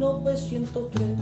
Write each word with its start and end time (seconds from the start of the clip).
1903. 0.00 1.18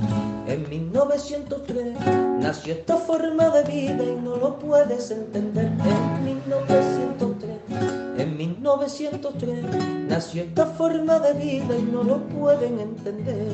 En 0.47 0.69
1903 0.71 1.97
nació 2.39 2.75
esta 2.75 2.97
forma 2.97 3.49
de 3.51 3.65
vida 3.65 4.05
y 4.05 4.15
no 4.15 4.37
lo 4.37 4.57
puedes 4.57 5.11
entender. 5.11 5.67
En 5.67 6.25
1903, 6.25 7.59
en 8.19 8.37
1903 8.37 10.07
nació 10.07 10.45
esta 10.45 10.67
forma 10.67 11.19
de 11.19 11.33
vida 11.35 11.77
y 11.77 11.83
no 11.83 12.05
lo 12.05 12.19
pueden 12.29 12.79
entender. 12.79 13.53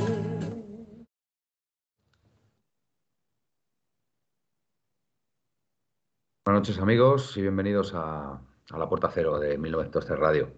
Buenas 6.45 6.61
noches 6.61 6.79
amigos 6.79 7.35
y 7.39 7.41
bienvenidos 7.41 7.95
a, 7.95 8.43
la 8.77 8.89
Puerta 8.91 9.11
Cero 9.11 9.39
de 9.39 9.57
1903 9.57 10.19
Radio. 10.19 10.53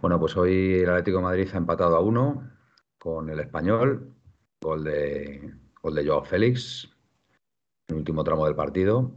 Bueno, 0.00 0.18
pues 0.18 0.34
hoy 0.38 0.80
el 0.80 0.88
Atlético 0.88 1.20
Madrid 1.20 1.50
ha 1.52 1.58
empatado 1.58 1.96
a 1.96 2.00
uno 2.00 2.59
con 3.00 3.30
el 3.30 3.40
español, 3.40 4.14
gol 4.60 4.84
de, 4.84 5.54
gol 5.82 5.94
de 5.94 6.06
Joao 6.06 6.22
Félix, 6.22 6.88
el 7.88 7.96
último 7.96 8.22
tramo 8.22 8.44
del 8.44 8.54
partido. 8.54 9.10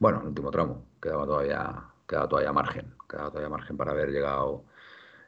Bueno, 0.00 0.18
en 0.18 0.22
el 0.22 0.28
último 0.30 0.50
tramo, 0.50 0.86
quedaba 1.00 1.24
todavía, 1.24 1.84
quedaba 2.06 2.28
todavía 2.28 2.52
margen, 2.52 2.94
quedaba 3.08 3.30
todavía 3.30 3.48
margen 3.48 3.76
para 3.76 3.92
haber 3.92 4.10
llegado 4.10 4.64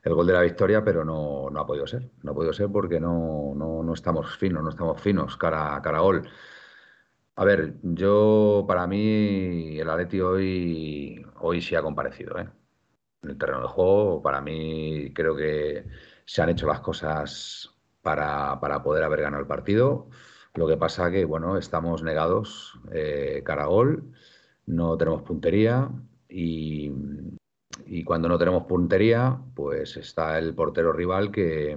el 0.02 0.14
gol 0.14 0.27
de 0.27 0.33
la 0.33 0.42
victoria, 0.42 0.83
pero 0.84 1.05
no, 1.05 1.50
no 1.50 1.61
ha 1.61 1.67
podido 1.67 1.86
ser. 1.86 2.11
No 2.22 2.33
ha 2.33 2.34
podido 2.34 2.52
ser 2.52 2.69
porque 2.70 2.98
no, 2.98 3.52
no, 3.55 3.83
no 3.84 3.94
estamos 3.94 4.36
finos, 4.36 4.62
no 4.64 4.70
estamos 4.70 5.00
finos 5.00 5.36
cara, 5.36 5.80
cara 5.83 5.98
a 5.98 6.00
gol. 6.02 6.28
A 7.36 7.45
ver, 7.45 7.77
yo 7.83 8.64
para 8.67 8.86
mí 8.86 9.78
el 9.78 9.89
Atleti 9.89 10.20
hoy, 10.20 11.24
hoy 11.41 11.62
sí 11.62 11.74
ha 11.77 11.83
comparecido, 11.83 12.39
¿eh? 12.39 12.48
En 13.22 13.30
el 13.30 13.39
terreno 13.39 13.62
de 13.62 13.69
juego, 13.69 14.22
para 14.22 14.41
mí 14.41 15.12
creo 15.14 15.36
que 15.36 15.86
se 16.24 16.42
han 16.42 16.50
hecho 16.50 16.67
las 16.67 16.80
cosas 16.80 17.80
para, 18.02 18.58
para 18.60 18.82
poder 18.82 19.04
haber 19.04 19.22
ganado 19.22 19.42
el 19.42 19.48
partido. 19.48 20.08
Lo 20.54 20.66
que 20.66 20.76
pasa 20.76 21.10
que, 21.10 21.24
bueno, 21.24 21.56
estamos 21.56 22.02
negados 22.02 22.78
eh, 22.92 23.42
cara 23.44 23.64
a 23.64 23.66
gol, 23.66 24.12
no 24.66 24.96
tenemos 24.96 25.22
puntería 25.22 25.90
y, 26.28 26.92
cuando 28.04 28.28
no 28.28 28.38
tenemos 28.38 28.64
puntería, 28.64 29.38
pues 29.54 29.96
está 29.96 30.38
el 30.38 30.54
portero 30.54 30.92
rival 30.92 31.30
que, 31.30 31.76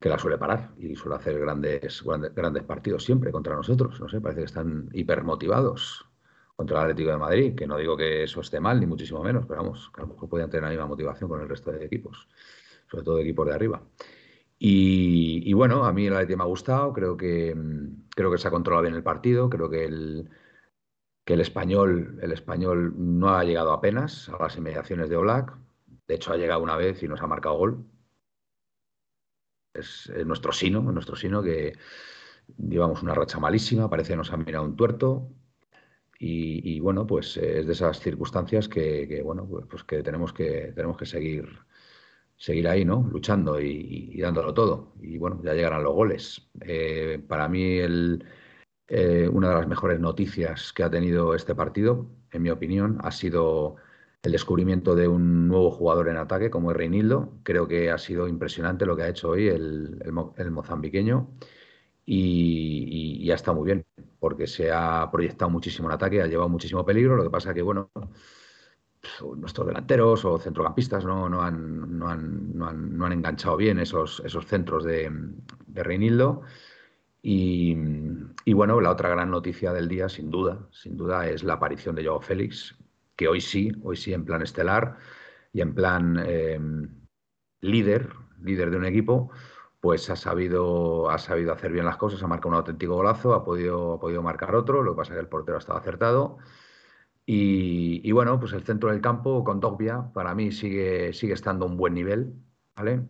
que 0.00 0.08
la 0.08 0.18
suele 0.18 0.38
parar 0.38 0.72
y 0.78 0.94
suele 0.96 1.16
hacer 1.16 1.38
grandes, 1.38 2.02
grandes, 2.34 2.62
partidos 2.64 3.04
siempre 3.04 3.32
contra 3.32 3.54
nosotros. 3.54 4.00
No 4.00 4.08
sé, 4.08 4.20
parece 4.20 4.40
que 4.40 4.46
están 4.46 4.88
hipermotivados 4.92 6.06
contra 6.54 6.78
el 6.78 6.82
Atlético 6.84 7.10
de 7.10 7.16
Madrid, 7.18 7.54
que 7.54 7.66
no 7.66 7.76
digo 7.76 7.96
que 7.96 8.24
eso 8.24 8.40
esté 8.40 8.60
mal, 8.60 8.80
ni 8.80 8.86
muchísimo 8.86 9.22
menos, 9.22 9.46
pero 9.46 9.62
vamos, 9.62 9.90
que 9.94 10.00
a 10.00 10.04
lo 10.04 10.14
mejor 10.14 10.28
podían 10.28 10.50
tener 10.50 10.64
la 10.64 10.70
misma 10.70 10.86
motivación 10.86 11.28
con 11.28 11.40
el 11.40 11.48
resto 11.48 11.70
de 11.70 11.84
equipos, 11.84 12.28
sobre 12.90 13.04
todo 13.04 13.18
equipos 13.18 13.46
de 13.46 13.54
arriba. 13.54 13.82
Y, 14.58 15.52
bueno, 15.52 15.84
a 15.84 15.92
mí 15.92 16.06
el 16.06 16.14
Atlético 16.14 16.38
me 16.38 16.44
ha 16.44 16.46
gustado, 16.46 16.92
creo 16.92 17.16
que, 17.16 17.54
creo 18.10 18.30
que 18.30 18.38
se 18.38 18.48
ha 18.48 18.50
controlado 18.50 18.82
bien 18.82 18.94
el 18.94 19.02
partido, 19.02 19.50
creo 19.50 19.68
que 19.68 19.84
el, 19.84 20.30
que 21.24 21.34
el 21.34 21.40
español, 21.40 22.18
el 22.22 22.32
español 22.32 22.94
no 22.96 23.30
ha 23.30 23.44
llegado 23.44 23.72
apenas 23.72 24.28
a 24.30 24.42
las 24.42 24.56
inmediaciones 24.56 25.10
de 25.10 25.16
Oblak. 25.16 25.56
De 26.08 26.14
hecho, 26.14 26.32
ha 26.32 26.36
llegado 26.36 26.62
una 26.62 26.76
vez 26.76 27.02
y 27.02 27.08
nos 27.08 27.20
ha 27.20 27.26
marcado 27.26 27.56
gol 27.56 27.84
es, 29.78 30.12
nuestro 30.24 30.52
sino, 30.52 30.80
nuestro 30.80 31.16
sino 31.16 31.42
que 31.42 31.74
llevamos 32.58 33.02
una 33.02 33.14
racha 33.14 33.38
malísima, 33.38 33.90
parece 33.90 34.12
que 34.12 34.16
nos 34.16 34.32
han 34.32 34.44
mirado 34.44 34.64
un 34.64 34.76
tuerto. 34.76 35.28
Y, 36.18 36.80
bueno, 36.80 37.06
pues 37.06 37.36
es 37.36 37.66
de 37.66 37.72
esas 37.72 38.00
circunstancias 38.00 38.68
que, 38.68 39.20
bueno, 39.22 39.46
pues, 39.46 39.66
pues, 39.68 39.84
que 39.84 40.02
tenemos 40.02 40.32
que 40.32 40.72
tenemos 40.74 40.96
que 40.96 41.04
seguir 41.04 41.58
seguir 42.36 42.68
ahí, 42.68 42.84
¿no? 42.84 43.08
Luchando 43.10 43.60
y, 43.60 44.20
dándolo 44.20 44.54
todo. 44.54 44.92
Y 45.00 45.18
bueno, 45.18 45.40
ya 45.42 45.54
llegarán 45.54 45.84
los 45.84 45.94
goles. 45.94 46.48
Eh, 46.60 47.22
para 47.26 47.48
mí, 47.48 47.78
el, 47.78 48.24
eh, 48.88 49.28
una 49.32 49.48
de 49.48 49.54
las 49.56 49.68
mejores 49.68 49.98
noticias 50.00 50.72
que 50.72 50.82
ha 50.84 50.90
tenido 50.90 51.34
este 51.34 51.54
partido, 51.54 52.08
en 52.30 52.42
mi 52.42 52.50
opinión, 52.50 52.98
ha 53.02 53.10
sido 53.10 53.76
el 54.22 54.32
descubrimiento 54.32 54.94
de 54.94 55.08
un 55.08 55.48
nuevo 55.48 55.70
jugador 55.70 56.08
en 56.08 56.16
ataque 56.18 56.50
como 56.50 56.70
es 56.70 56.76
Reinildo. 56.76 57.38
Creo 57.42 57.66
que 57.68 57.90
ha 57.90 57.98
sido 57.98 58.28
impresionante 58.28 58.86
lo 58.86 58.96
que 58.96 59.02
ha 59.04 59.08
hecho 59.08 59.30
hoy 59.30 59.48
el, 59.48 60.00
mozambiqueño 60.50 61.28
y, 62.04 63.30
ha 63.30 63.34
estado 63.34 63.58
muy 63.58 63.66
bien 63.66 63.86
porque 64.20 64.46
se 64.46 64.70
ha 64.72 65.08
proyectado 65.10 65.50
muchísimo 65.50 65.88
en 65.88 65.94
ataque, 65.94 66.22
ha 66.22 66.26
llevado 66.26 66.48
muchísimo 66.48 66.84
peligro. 66.84 67.16
Lo 67.16 67.24
que 67.24 67.30
pasa 67.30 67.54
que, 67.54 67.62
bueno, 67.62 67.90
nuestros 69.36 69.66
delanteros 69.66 70.24
o 70.24 70.38
centrocampistas 70.38 71.04
no, 71.04 71.28
no, 71.28 71.42
han, 71.42 71.98
no, 71.98 72.08
han, 72.08 73.12
enganchado 73.12 73.56
bien 73.56 73.78
esos, 73.78 74.22
esos 74.24 74.46
centros 74.46 74.84
de, 74.84 75.10
de 75.66 75.82
Reinildo. 75.82 76.42
Y, 77.22 77.76
y, 78.44 78.52
bueno, 78.52 78.80
la 78.80 78.90
otra 78.90 79.08
gran 79.08 79.30
noticia 79.30 79.72
del 79.72 79.88
día, 79.88 80.08
sin 80.08 80.30
duda, 80.30 80.68
sin 80.70 80.96
duda, 80.96 81.28
es 81.28 81.42
la 81.42 81.54
aparición 81.54 81.96
de 81.96 82.04
Joao 82.04 82.20
Félix, 82.20 82.76
que 83.16 83.26
hoy 83.26 83.40
sí, 83.40 83.72
hoy 83.82 83.96
sí 83.96 84.12
en 84.12 84.24
plan 84.24 84.42
estelar 84.42 84.96
y 85.52 85.60
en 85.60 85.74
plan 85.74 86.22
eh, 86.24 86.60
líder, 87.62 88.10
líder 88.42 88.70
de 88.70 88.76
un 88.76 88.84
equipo, 88.84 89.30
pues 89.80 90.10
ha 90.10 90.16
sabido, 90.16 91.10
ha 91.10 91.18
sabido 91.18 91.52
hacer 91.52 91.72
bien 91.72 91.84
las 91.84 91.96
cosas, 91.96 92.22
ha 92.22 92.26
marcado 92.26 92.50
un 92.50 92.56
auténtico 92.56 92.94
golazo, 92.94 93.34
ha 93.34 93.44
podido, 93.44 93.94
ha 93.94 94.00
podido 94.00 94.22
marcar 94.22 94.54
otro, 94.54 94.82
lo 94.82 94.92
que 94.92 94.96
pasa 94.98 95.12
es 95.12 95.16
que 95.16 95.20
el 95.20 95.28
portero 95.28 95.56
ha 95.56 95.60
estado 95.60 95.78
acertado. 95.78 96.38
Y, 97.28 98.12
bueno, 98.12 98.38
pues 98.38 98.52
el 98.52 98.62
centro 98.64 98.90
del 98.90 99.00
campo 99.00 99.42
con 99.44 99.60
Dogbia 99.60 100.12
para 100.14 100.34
mí 100.34 100.52
sigue, 100.52 101.12
sigue 101.12 101.34
estando 101.34 101.66
a 101.66 101.68
un 101.68 101.76
buen 101.76 101.94
nivel, 101.94 102.34
¿vale? 102.76 103.02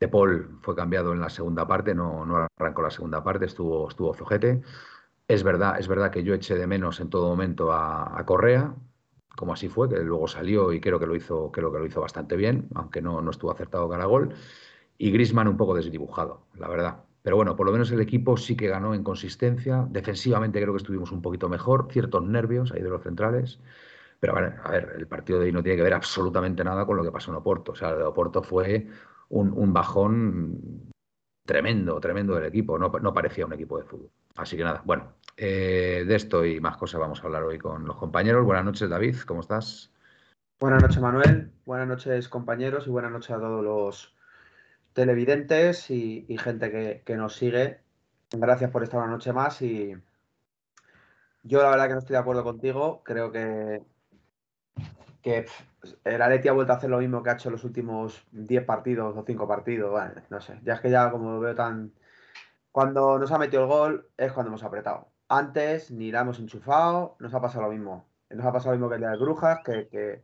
De 0.00 0.08
Paul 0.08 0.58
fue 0.62 0.76
cambiado 0.76 1.12
en 1.12 1.20
la 1.20 1.28
segunda 1.30 1.66
parte, 1.66 1.94
no, 1.94 2.24
no 2.24 2.46
arrancó 2.56 2.82
la 2.82 2.90
segunda 2.90 3.22
parte, 3.24 3.46
estuvo, 3.46 3.88
estuvo 3.88 4.14
flojete. 4.14 4.62
Es 5.28 5.42
verdad, 5.44 5.78
es 5.80 5.88
verdad 5.88 6.10
que 6.12 6.24
yo 6.24 6.34
eché 6.34 6.56
de 6.56 6.66
menos 6.66 7.00
en 7.00 7.10
todo 7.10 7.28
momento 7.28 7.72
a 7.72 8.22
Correa, 8.26 8.74
como 9.38 9.52
así 9.54 9.68
fue, 9.68 9.88
que 9.88 9.98
luego 10.00 10.28
salió 10.28 10.72
y 10.72 10.80
creo 10.80 10.98
que 10.98 11.06
lo 11.06 11.16
hizo, 11.16 11.52
creo 11.52 11.72
que 11.72 11.78
lo 11.78 11.86
hizo 11.86 12.00
bastante 12.00 12.36
bien, 12.36 12.68
aunque 12.74 13.00
no, 13.00 13.22
no 13.22 13.30
estuvo 13.30 13.52
acertado 13.52 13.88
cara 13.88 14.04
gol. 14.06 14.34
Y 14.98 15.12
Grisman 15.12 15.48
un 15.48 15.56
poco 15.56 15.74
desdibujado, 15.74 16.46
la 16.54 16.68
verdad. 16.68 17.04
Pero 17.22 17.36
bueno, 17.36 17.56
por 17.56 17.66
lo 17.66 17.72
menos 17.72 17.90
el 17.90 18.00
equipo 18.00 18.36
sí 18.36 18.56
que 18.56 18.68
ganó 18.68 18.94
en 18.94 19.02
consistencia. 19.02 19.86
Defensivamente 19.90 20.60
creo 20.60 20.72
que 20.72 20.78
estuvimos 20.78 21.12
un 21.12 21.22
poquito 21.22 21.48
mejor, 21.48 21.88
ciertos 21.90 22.22
nervios 22.24 22.72
ahí 22.72 22.82
de 22.82 22.90
los 22.90 23.02
centrales. 23.02 23.60
Pero 24.20 24.36
a 24.36 24.40
a 24.40 24.70
ver, 24.70 24.94
el 24.96 25.06
partido 25.06 25.38
de 25.38 25.46
hoy 25.46 25.52
no 25.52 25.62
tiene 25.62 25.76
que 25.76 25.82
ver 25.82 25.94
absolutamente 25.94 26.64
nada 26.64 26.86
con 26.86 26.96
lo 26.96 27.04
que 27.04 27.12
pasó 27.12 27.30
en 27.30 27.36
Oporto. 27.36 27.72
O 27.72 27.74
sea, 27.74 27.90
el 27.90 27.98
de 27.98 28.04
Oporto 28.04 28.42
fue 28.42 28.86
un, 29.28 29.52
un 29.52 29.72
bajón 29.72 30.90
tremendo, 31.44 32.00
tremendo 32.00 32.34
del 32.34 32.46
equipo. 32.46 32.78
No, 32.78 32.88
no 32.88 33.14
parecía 33.14 33.46
un 33.46 33.52
equipo 33.52 33.78
de 33.78 33.84
fútbol. 33.84 34.10
Así 34.36 34.56
que 34.56 34.64
nada, 34.64 34.82
bueno, 34.84 35.14
eh, 35.36 36.04
de 36.06 36.14
esto 36.14 36.44
y 36.44 36.60
más 36.60 36.76
cosas 36.76 37.00
vamos 37.00 37.20
a 37.20 37.26
hablar 37.26 37.42
hoy 37.42 37.58
con 37.58 37.84
los 37.84 37.96
compañeros. 37.96 38.44
Buenas 38.44 38.64
noches, 38.64 38.88
David, 38.88 39.16
¿cómo 39.26 39.40
estás? 39.40 39.92
Buenas 40.60 40.82
noches, 40.82 41.00
Manuel. 41.00 41.52
Buenas 41.64 41.88
noches, 41.88 42.28
compañeros, 42.28 42.86
y 42.86 42.90
buenas 42.90 43.12
noches 43.12 43.30
a 43.30 43.38
todos 43.38 43.64
los 43.64 44.17
televidentes 44.92 45.90
y, 45.90 46.26
gente 46.38 47.02
que, 47.04 47.16
nos 47.16 47.36
sigue. 47.36 47.80
Gracias 48.30 48.70
por 48.70 48.82
estar 48.82 49.00
una 49.00 49.10
noche 49.10 49.32
más 49.32 49.62
y 49.62 49.94
yo 51.42 51.62
la 51.62 51.70
verdad 51.70 51.86
que 51.86 51.92
no 51.94 51.98
estoy 52.00 52.14
de 52.14 52.20
acuerdo 52.20 52.44
contigo. 52.44 53.02
Creo 53.04 53.32
que, 53.32 53.82
que 55.22 55.46
el 56.04 56.22
Atleti 56.22 56.48
ha 56.48 56.52
vuelto 56.52 56.72
a 56.72 56.76
hacer 56.76 56.90
lo 56.90 56.98
mismo 56.98 57.22
que 57.22 57.30
ha 57.30 57.34
hecho 57.34 57.48
en 57.48 57.54
los 57.54 57.64
últimos 57.64 58.26
10 58.32 58.64
partidos 58.64 59.16
o 59.16 59.24
5 59.24 59.48
partidos. 59.48 60.00
No 60.30 60.40
sé, 60.40 60.60
ya 60.62 60.74
es 60.74 60.80
que 60.80 60.90
ya 60.90 61.10
como 61.10 61.40
veo 61.40 61.54
tan... 61.54 61.92
Cuando 62.72 63.18
nos 63.18 63.32
ha 63.32 63.38
metido 63.38 63.62
el 63.62 63.68
gol 63.68 64.10
es 64.16 64.32
cuando 64.32 64.50
hemos 64.50 64.62
apretado 64.62 65.08
antes 65.28 65.90
ni 65.90 66.10
la 66.10 66.20
hemos 66.20 66.38
enchufado, 66.38 67.16
nos 67.18 67.34
ha 67.34 67.40
pasado 67.40 67.66
lo 67.66 67.70
mismo. 67.70 68.08
Nos 68.30 68.44
ha 68.46 68.52
pasado 68.52 68.72
lo 68.72 68.78
mismo 68.78 68.88
que 68.88 68.96
el 68.96 69.00
de 69.02 69.06
las 69.08 69.18
brujas, 69.18 69.60
que, 69.62 70.22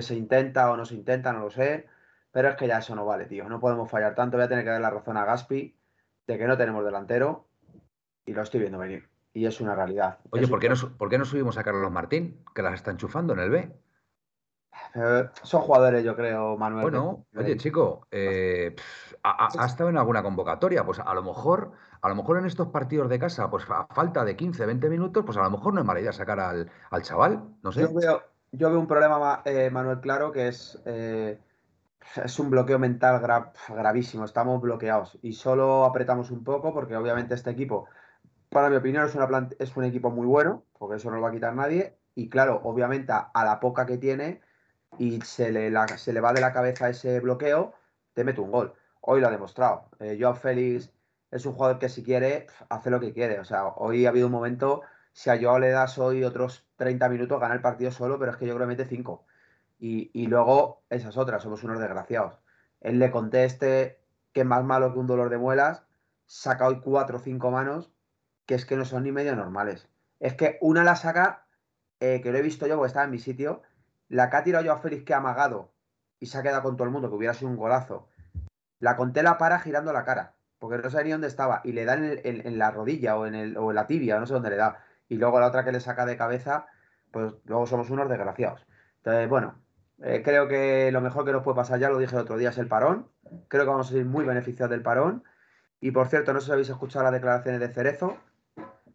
se 0.00 0.14
intenta 0.14 0.70
o 0.70 0.76
no 0.76 0.84
se 0.84 0.94
intenta, 0.94 1.32
no 1.32 1.40
lo 1.40 1.50
sé. 1.50 1.86
Pero 2.32 2.48
es 2.48 2.56
que 2.56 2.66
ya 2.66 2.78
eso 2.78 2.96
no 2.96 3.04
vale, 3.04 3.26
tío. 3.26 3.48
No 3.48 3.60
podemos 3.60 3.90
fallar 3.90 4.14
tanto. 4.14 4.36
Voy 4.36 4.44
a 4.44 4.48
tener 4.48 4.64
que 4.64 4.70
dar 4.70 4.80
la 4.80 4.90
razón 4.90 5.16
a 5.16 5.24
Gaspi 5.24 5.76
de 6.26 6.38
que 6.38 6.46
no 6.46 6.56
tenemos 6.56 6.84
delantero. 6.84 7.46
Y 8.24 8.32
lo 8.32 8.42
estoy 8.42 8.60
viendo 8.60 8.78
venir. 8.78 9.08
Y 9.34 9.46
es 9.46 9.60
una 9.60 9.74
realidad. 9.74 10.18
Oye, 10.30 10.48
¿por 10.48 10.58
qué, 10.58 10.68
no, 10.68 10.74
¿por 10.96 11.08
qué 11.08 11.18
no 11.18 11.24
subimos 11.24 11.58
a 11.58 11.64
Carlos 11.64 11.90
Martín? 11.90 12.42
Que 12.54 12.62
las 12.62 12.74
está 12.74 12.90
enchufando 12.90 13.34
en 13.34 13.40
el 13.40 13.50
B. 13.50 13.72
son 15.42 15.60
jugadores, 15.62 16.04
yo 16.04 16.16
creo, 16.16 16.56
Manuel. 16.56 16.82
Bueno, 16.82 17.26
oye, 17.36 17.56
chico, 17.56 18.06
eh, 18.10 18.74
ha, 19.22 19.66
estado 19.66 19.90
en 19.90 19.98
alguna 19.98 20.22
convocatoria? 20.22 20.84
Pues 20.84 20.98
a 20.98 21.14
lo 21.14 21.22
mejor, 21.22 21.72
a 22.00 22.08
lo 22.08 22.14
mejor 22.14 22.38
en 22.38 22.46
estos 22.46 22.68
partidos 22.68 23.08
de 23.08 23.18
casa, 23.18 23.50
pues 23.50 23.64
a 23.68 23.86
falta 23.86 24.24
de 24.24 24.36
15, 24.36 24.66
20 24.66 24.88
minutos, 24.88 25.24
pues 25.24 25.38
a 25.38 25.42
lo 25.42 25.50
mejor 25.50 25.74
no 25.74 25.80
es 25.80 25.86
mala 25.86 26.00
idea 26.00 26.12
sacar 26.12 26.40
al, 26.40 26.70
chaval, 27.02 27.42
no 27.62 27.72
sé. 27.72 27.82
Yo 27.82 27.94
veo, 27.94 28.22
yo 28.52 28.70
veo 28.70 28.80
un 28.80 28.86
problema, 28.86 29.42
eh, 29.44 29.70
Manuel, 29.70 30.00
claro, 30.00 30.30
que 30.32 30.48
es, 30.48 30.80
eh, 30.84 31.38
es 32.24 32.38
un 32.38 32.50
bloqueo 32.50 32.78
mental 32.78 33.20
gravísimo. 33.68 34.24
Estamos 34.24 34.60
bloqueados 34.60 35.18
y 35.22 35.32
solo 35.32 35.84
apretamos 35.84 36.30
un 36.30 36.44
poco 36.44 36.72
porque 36.72 36.96
obviamente 36.96 37.34
este 37.34 37.50
equipo, 37.50 37.86
para 38.50 38.70
mi 38.70 38.76
opinión, 38.76 39.06
es, 39.06 39.14
una 39.14 39.48
es 39.58 39.76
un 39.76 39.84
equipo 39.84 40.10
muy 40.10 40.26
bueno, 40.26 40.64
porque 40.78 40.96
eso 40.96 41.10
no 41.10 41.16
lo 41.16 41.22
va 41.22 41.28
a 41.30 41.32
quitar 41.32 41.54
nadie. 41.54 41.96
Y 42.14 42.28
claro, 42.28 42.60
obviamente 42.64 43.12
a 43.12 43.44
la 43.44 43.60
poca 43.60 43.86
que 43.86 43.98
tiene 43.98 44.40
y 44.98 45.20
se 45.22 45.52
le, 45.52 45.72
se 45.96 46.12
le 46.12 46.20
va 46.20 46.32
de 46.32 46.40
la 46.40 46.52
cabeza 46.52 46.88
ese 46.88 47.20
bloqueo, 47.20 47.74
te 48.14 48.24
mete 48.24 48.40
un 48.40 48.50
gol. 48.50 48.74
Hoy 49.00 49.20
lo 49.20 49.28
ha 49.28 49.30
demostrado. 49.30 49.88
Eh, 50.00 50.18
Joao 50.20 50.34
Félix 50.34 50.92
es 51.30 51.46
un 51.46 51.54
jugador 51.54 51.78
que 51.78 51.88
si 51.88 52.02
quiere, 52.02 52.46
hace 52.68 52.90
lo 52.90 53.00
que 53.00 53.12
quiere. 53.12 53.40
O 53.40 53.44
sea, 53.44 53.66
hoy 53.68 54.06
ha 54.06 54.10
habido 54.10 54.26
un 54.26 54.32
momento, 54.32 54.82
si 55.12 55.30
a 55.30 55.40
Joao 55.40 55.58
le 55.58 55.70
das 55.70 55.98
hoy 55.98 56.24
otros 56.24 56.66
30 56.76 57.08
minutos, 57.08 57.40
gana 57.40 57.54
el 57.54 57.62
partido 57.62 57.90
solo, 57.90 58.18
pero 58.18 58.32
es 58.32 58.36
que 58.36 58.46
yo 58.46 58.54
creo 58.54 58.66
que 58.66 58.74
mete 58.76 58.86
5. 58.86 59.24
Y, 59.84 60.28
luego 60.28 60.84
esas 60.90 61.16
otras, 61.16 61.42
somos 61.42 61.64
unos 61.64 61.80
desgraciados. 61.80 62.38
Él 62.80 63.00
le 63.00 63.10
conteste 63.10 63.98
que 64.32 64.44
más 64.44 64.62
malo 64.62 64.92
que 64.92 65.00
un 65.00 65.08
dolor 65.08 65.28
de 65.28 65.38
muelas, 65.38 65.82
saca 66.24 66.68
hoy 66.68 66.80
4 66.80 67.16
o 67.16 67.20
5 67.20 67.50
manos, 67.50 67.90
que 68.46 68.54
es 68.54 68.64
que 68.64 68.76
no 68.76 68.84
son 68.84 69.02
ni 69.02 69.10
medio 69.10 69.34
normales. 69.34 69.88
Es 70.20 70.34
que 70.34 70.56
una 70.60 70.84
la 70.84 70.94
saca, 70.94 71.46
eh, 71.98 72.20
que 72.22 72.30
lo 72.30 72.38
he 72.38 72.42
visto 72.42 72.68
yo 72.68 72.76
porque 72.76 72.86
estaba 72.86 73.06
en 73.06 73.10
mi 73.10 73.18
sitio, 73.18 73.62
la 74.08 74.30
que 74.30 74.36
ha 74.36 74.44
tirado 74.44 74.64
yo 74.64 74.72
a 74.72 74.78
Félix 74.78 75.02
que 75.02 75.14
ha 75.14 75.16
amagado 75.16 75.72
y 76.20 76.26
se 76.26 76.38
ha 76.38 76.44
quedado 76.44 76.62
con 76.62 76.76
todo 76.76 76.84
el 76.84 76.92
mundo, 76.92 77.08
que 77.08 77.16
hubiera 77.16 77.34
sido 77.34 77.50
un 77.50 77.56
golazo. 77.56 78.08
La 78.78 78.96
conté 78.96 79.24
la 79.24 79.36
para 79.36 79.58
girando 79.58 79.92
la 79.92 80.04
cara, 80.04 80.36
porque 80.60 80.78
no 80.78 80.90
sabía 80.90 81.06
ni 81.06 81.10
dónde 81.10 81.26
estaba. 81.26 81.60
Y 81.64 81.72
le 81.72 81.84
da 81.84 81.94
en, 81.94 82.56
la 82.56 82.70
rodilla 82.70 83.16
o 83.16 83.26
en, 83.26 83.34
el, 83.34 83.56
o 83.56 83.70
en 83.70 83.74
la 83.74 83.88
tibia, 83.88 84.20
no 84.20 84.26
sé 84.26 84.34
dónde 84.34 84.50
le 84.50 84.56
da. 84.56 84.78
Y 85.08 85.16
luego 85.16 85.40
la 85.40 85.48
otra 85.48 85.64
que 85.64 85.72
le 85.72 85.80
saca 85.80 86.06
de 86.06 86.16
cabeza, 86.16 86.66
pues 87.10 87.32
luego 87.46 87.66
somos 87.66 87.90
unos 87.90 88.08
desgraciados. 88.08 88.64
Entonces, 88.98 89.28
bueno, 89.28 89.61
eh, 90.02 90.22
creo 90.24 90.48
que 90.48 90.90
lo 90.92 91.00
mejor 91.00 91.24
que 91.24 91.32
nos 91.32 91.42
puede 91.42 91.56
pasar, 91.56 91.78
ya 91.78 91.88
lo 91.88 91.98
dije 91.98 92.14
el 92.16 92.22
otro 92.22 92.36
día, 92.36 92.50
es 92.50 92.58
el 92.58 92.66
parón. 92.66 93.08
Creo 93.48 93.64
que 93.64 93.70
vamos 93.70 93.88
a 93.88 93.92
ser 93.92 94.04
muy 94.04 94.24
beneficiados 94.24 94.70
del 94.70 94.82
parón. 94.82 95.22
Y 95.80 95.90
por 95.90 96.08
cierto, 96.08 96.32
no 96.32 96.40
sé 96.40 96.46
si 96.46 96.52
habéis 96.52 96.68
escuchado 96.68 97.04
las 97.04 97.12
declaraciones 97.12 97.60
de 97.60 97.68
Cerezo. 97.68 98.16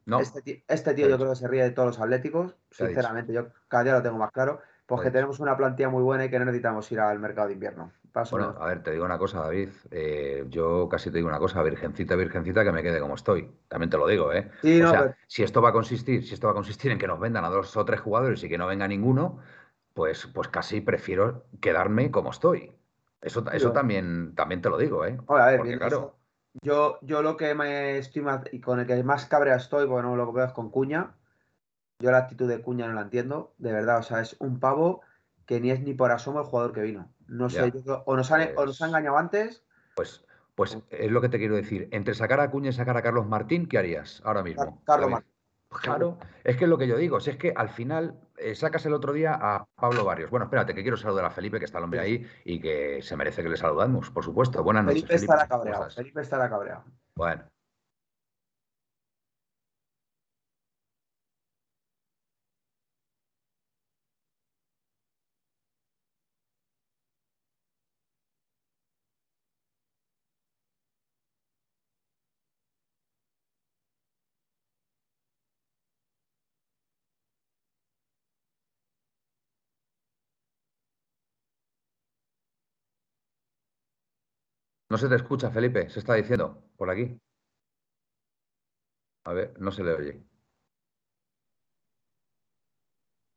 No. 0.06 0.20
Este, 0.20 0.64
este 0.68 0.94
tío 0.94 1.10
yo 1.10 1.18
creo 1.18 1.30
que 1.30 1.36
se 1.36 1.48
ríe 1.48 1.64
de 1.64 1.72
todos 1.72 1.88
los 1.88 2.00
atléticos. 2.00 2.56
Sinceramente, 2.72 3.34
yo 3.34 3.48
cada 3.68 3.84
día 3.84 3.94
lo 3.94 4.02
tengo 4.02 4.18
más 4.18 4.32
claro. 4.32 4.62
Porque 4.88 5.04
pues 5.04 5.14
tenemos 5.14 5.40
una 5.42 5.58
plantilla 5.58 5.90
muy 5.90 6.02
buena 6.02 6.26
y 6.26 6.30
que 6.30 6.40
no 6.40 6.46
necesitamos 6.46 6.90
ir 6.94 7.02
al 7.02 7.20
mercado 7.20 7.48
de 7.48 7.56
invierno. 7.56 7.92
bueno, 8.32 8.56
a 8.58 8.68
ver, 8.68 8.84
te 8.84 8.92
digo 8.92 9.04
una 9.04 9.18
cosa, 9.18 9.42
David. 9.42 9.70
Eh, 9.92 10.46
yo 10.48 10.88
casi 10.88 11.12
te 11.12 11.18
digo 11.18 11.28
una 11.28 11.40
cosa, 11.40 11.62
virgencita, 11.62 12.16
virgencita, 12.16 12.64
que 12.64 12.72
me 12.72 12.82
quede 12.82 13.02
como 13.02 13.16
estoy. 13.16 13.52
También 13.68 13.90
te 13.90 13.98
lo 13.98 14.08
digo, 14.08 14.32
¿eh? 14.32 14.50
o 14.64 14.90
sea, 14.90 15.18
si 15.28 15.44
esto 15.44 15.62
va 15.62 15.70
a 15.70 15.74
consistir, 15.74 16.26
si 16.26 16.34
esto 16.34 16.48
va 16.48 16.52
a 16.52 16.56
consistir 16.56 16.90
en 16.92 17.00
que 17.00 17.08
nos 17.08 17.20
vendan 17.20 17.44
a 17.44 17.50
dos 17.50 17.76
o 17.76 17.84
tres 17.84 18.00
jugadores 18.00 18.42
y 18.46 18.48
que 18.48 18.58
no 18.58 18.66
venga 18.66 18.88
ninguno, 18.88 19.40
pues, 19.98 20.28
pues 20.28 20.48
casi 20.50 20.80
prefiero 20.80 21.48
quedarme 21.60 22.12
como 22.12 22.30
estoy. 22.30 22.72
Eso, 23.20 23.44
eso 23.52 23.72
también, 23.72 24.36
también 24.36 24.62
te 24.62 24.70
lo 24.70 24.78
digo, 24.78 25.04
¿eh? 25.08 25.18
a 25.28 25.46
ver, 25.48 25.58
Porque, 25.58 25.76
claro. 25.80 26.20
Yo, 26.62 27.00
yo 27.02 27.24
lo 27.24 27.36
que 27.36 27.56
me 27.56 27.98
estoy 27.98 28.24
y 28.52 28.62
con 28.62 28.80
el 28.80 28.86
que 28.86 29.04
más 29.04 29.26
cabrea 29.26 29.56
estoy, 29.56 29.88
bueno, 29.88 30.16
lo 30.16 30.28
que 30.28 30.34
veo 30.34 30.46
es 30.46 30.54
con 30.54 30.70
Cuña, 30.70 31.16
yo 31.98 32.12
la 32.12 32.20
actitud 32.20 32.48
de 32.48 32.62
Cuña 32.62 32.88
no 32.88 32.94
la 32.94 33.02
entiendo, 33.02 33.56
de 33.58 33.74
verdad. 33.74 33.98
O 33.98 34.04
sea, 34.04 34.22
es 34.22 34.36
un 34.38 34.60
pavo 34.60 35.02
que 35.48 35.60
ni 35.60 35.72
es 35.72 35.82
ni 35.82 35.96
por 35.96 36.12
asomo 36.12 36.42
el 36.42 36.46
jugador 36.46 36.74
que 36.74 36.82
vino. 36.82 37.12
No 37.26 37.50
sé, 37.50 37.74
o, 38.06 38.16
nos 38.16 38.32
han, 38.32 38.54
nos 38.54 38.80
ha 38.84 38.86
engañado 38.86 39.18
antes. 39.18 39.64
Pues, 39.96 40.24
pues 40.54 40.78
es 40.92 41.12
lo 41.12 41.22
que 41.22 41.30
te 41.30 41.40
quiero 41.40 41.56
decir. 41.56 41.90
Entre 41.92 42.14
sacar 42.14 42.40
a 42.40 42.52
Cuña 42.52 42.70
y 42.70 42.74
sacar 42.74 42.98
a 42.98 43.02
Carlos 43.02 43.26
Martín, 43.26 43.68
¿qué 43.68 43.80
harías 43.80 44.22
ahora 44.24 44.44
mismo? 44.44 44.80
Carlos 44.86 45.10
Martín. 45.10 45.37
Claro, 45.70 46.18
es 46.44 46.56
que 46.58 46.64
es 46.64 46.70
lo 46.70 46.78
que 46.78 46.88
yo 46.88 46.98
digo, 46.98 47.20
si 47.20 47.30
es 47.30 47.38
que 47.38 47.54
al 47.56 47.70
final 47.70 48.20
eh, 48.38 48.56
sacas 48.56 48.86
el 48.86 48.94
otro 48.94 49.14
día 49.14 49.34
a 49.34 49.66
Pablo 49.76 50.06
Barrios. 50.06 50.30
Bueno, 50.30 50.46
espérate, 50.46 50.74
que 50.74 50.82
quiero 50.82 50.98
saludar 50.98 51.26
a 51.26 51.30
Felipe, 51.30 51.60
que 51.60 51.66
está 51.66 51.80
el 51.80 51.84
hombre 51.84 52.00
ahí 52.00 52.26
y 52.46 52.60
que 52.60 53.02
se 53.02 53.18
merece 53.18 53.44
que 53.44 53.50
le 53.50 53.58
saludemos, 53.58 54.10
por 54.10 54.24
supuesto. 54.24 54.64
Buenas 54.64 54.86
noches. 54.86 55.02
Felipe 55.02 55.16
estará 55.16 55.48
cabreado. 55.48 55.90
Felipe 55.90 56.22
estará 56.22 56.50
cabreado. 56.50 56.84
Bueno, 57.16 57.44
No 84.90 84.98
se 84.98 85.10
te 85.10 85.16
escucha, 85.16 85.52
Felipe, 85.52 85.90
se 85.90 86.00
está 86.00 86.14
diciendo 86.14 86.64
por 86.78 86.90
aquí. 86.90 87.20
A 89.26 89.34
ver, 89.34 89.54
no 89.60 89.72
se 89.72 89.84
le 89.84 89.94
oye. 89.94 90.24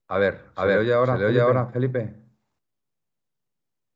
A 0.09 0.19
ver, 0.19 0.41
a 0.57 0.65
ver, 0.65 0.79
oye 0.79 0.93
ahora, 0.95 1.15
¿se 1.15 1.21
le 1.21 1.27
oye 1.27 1.41
ahora, 1.41 1.67
Felipe? 1.67 2.15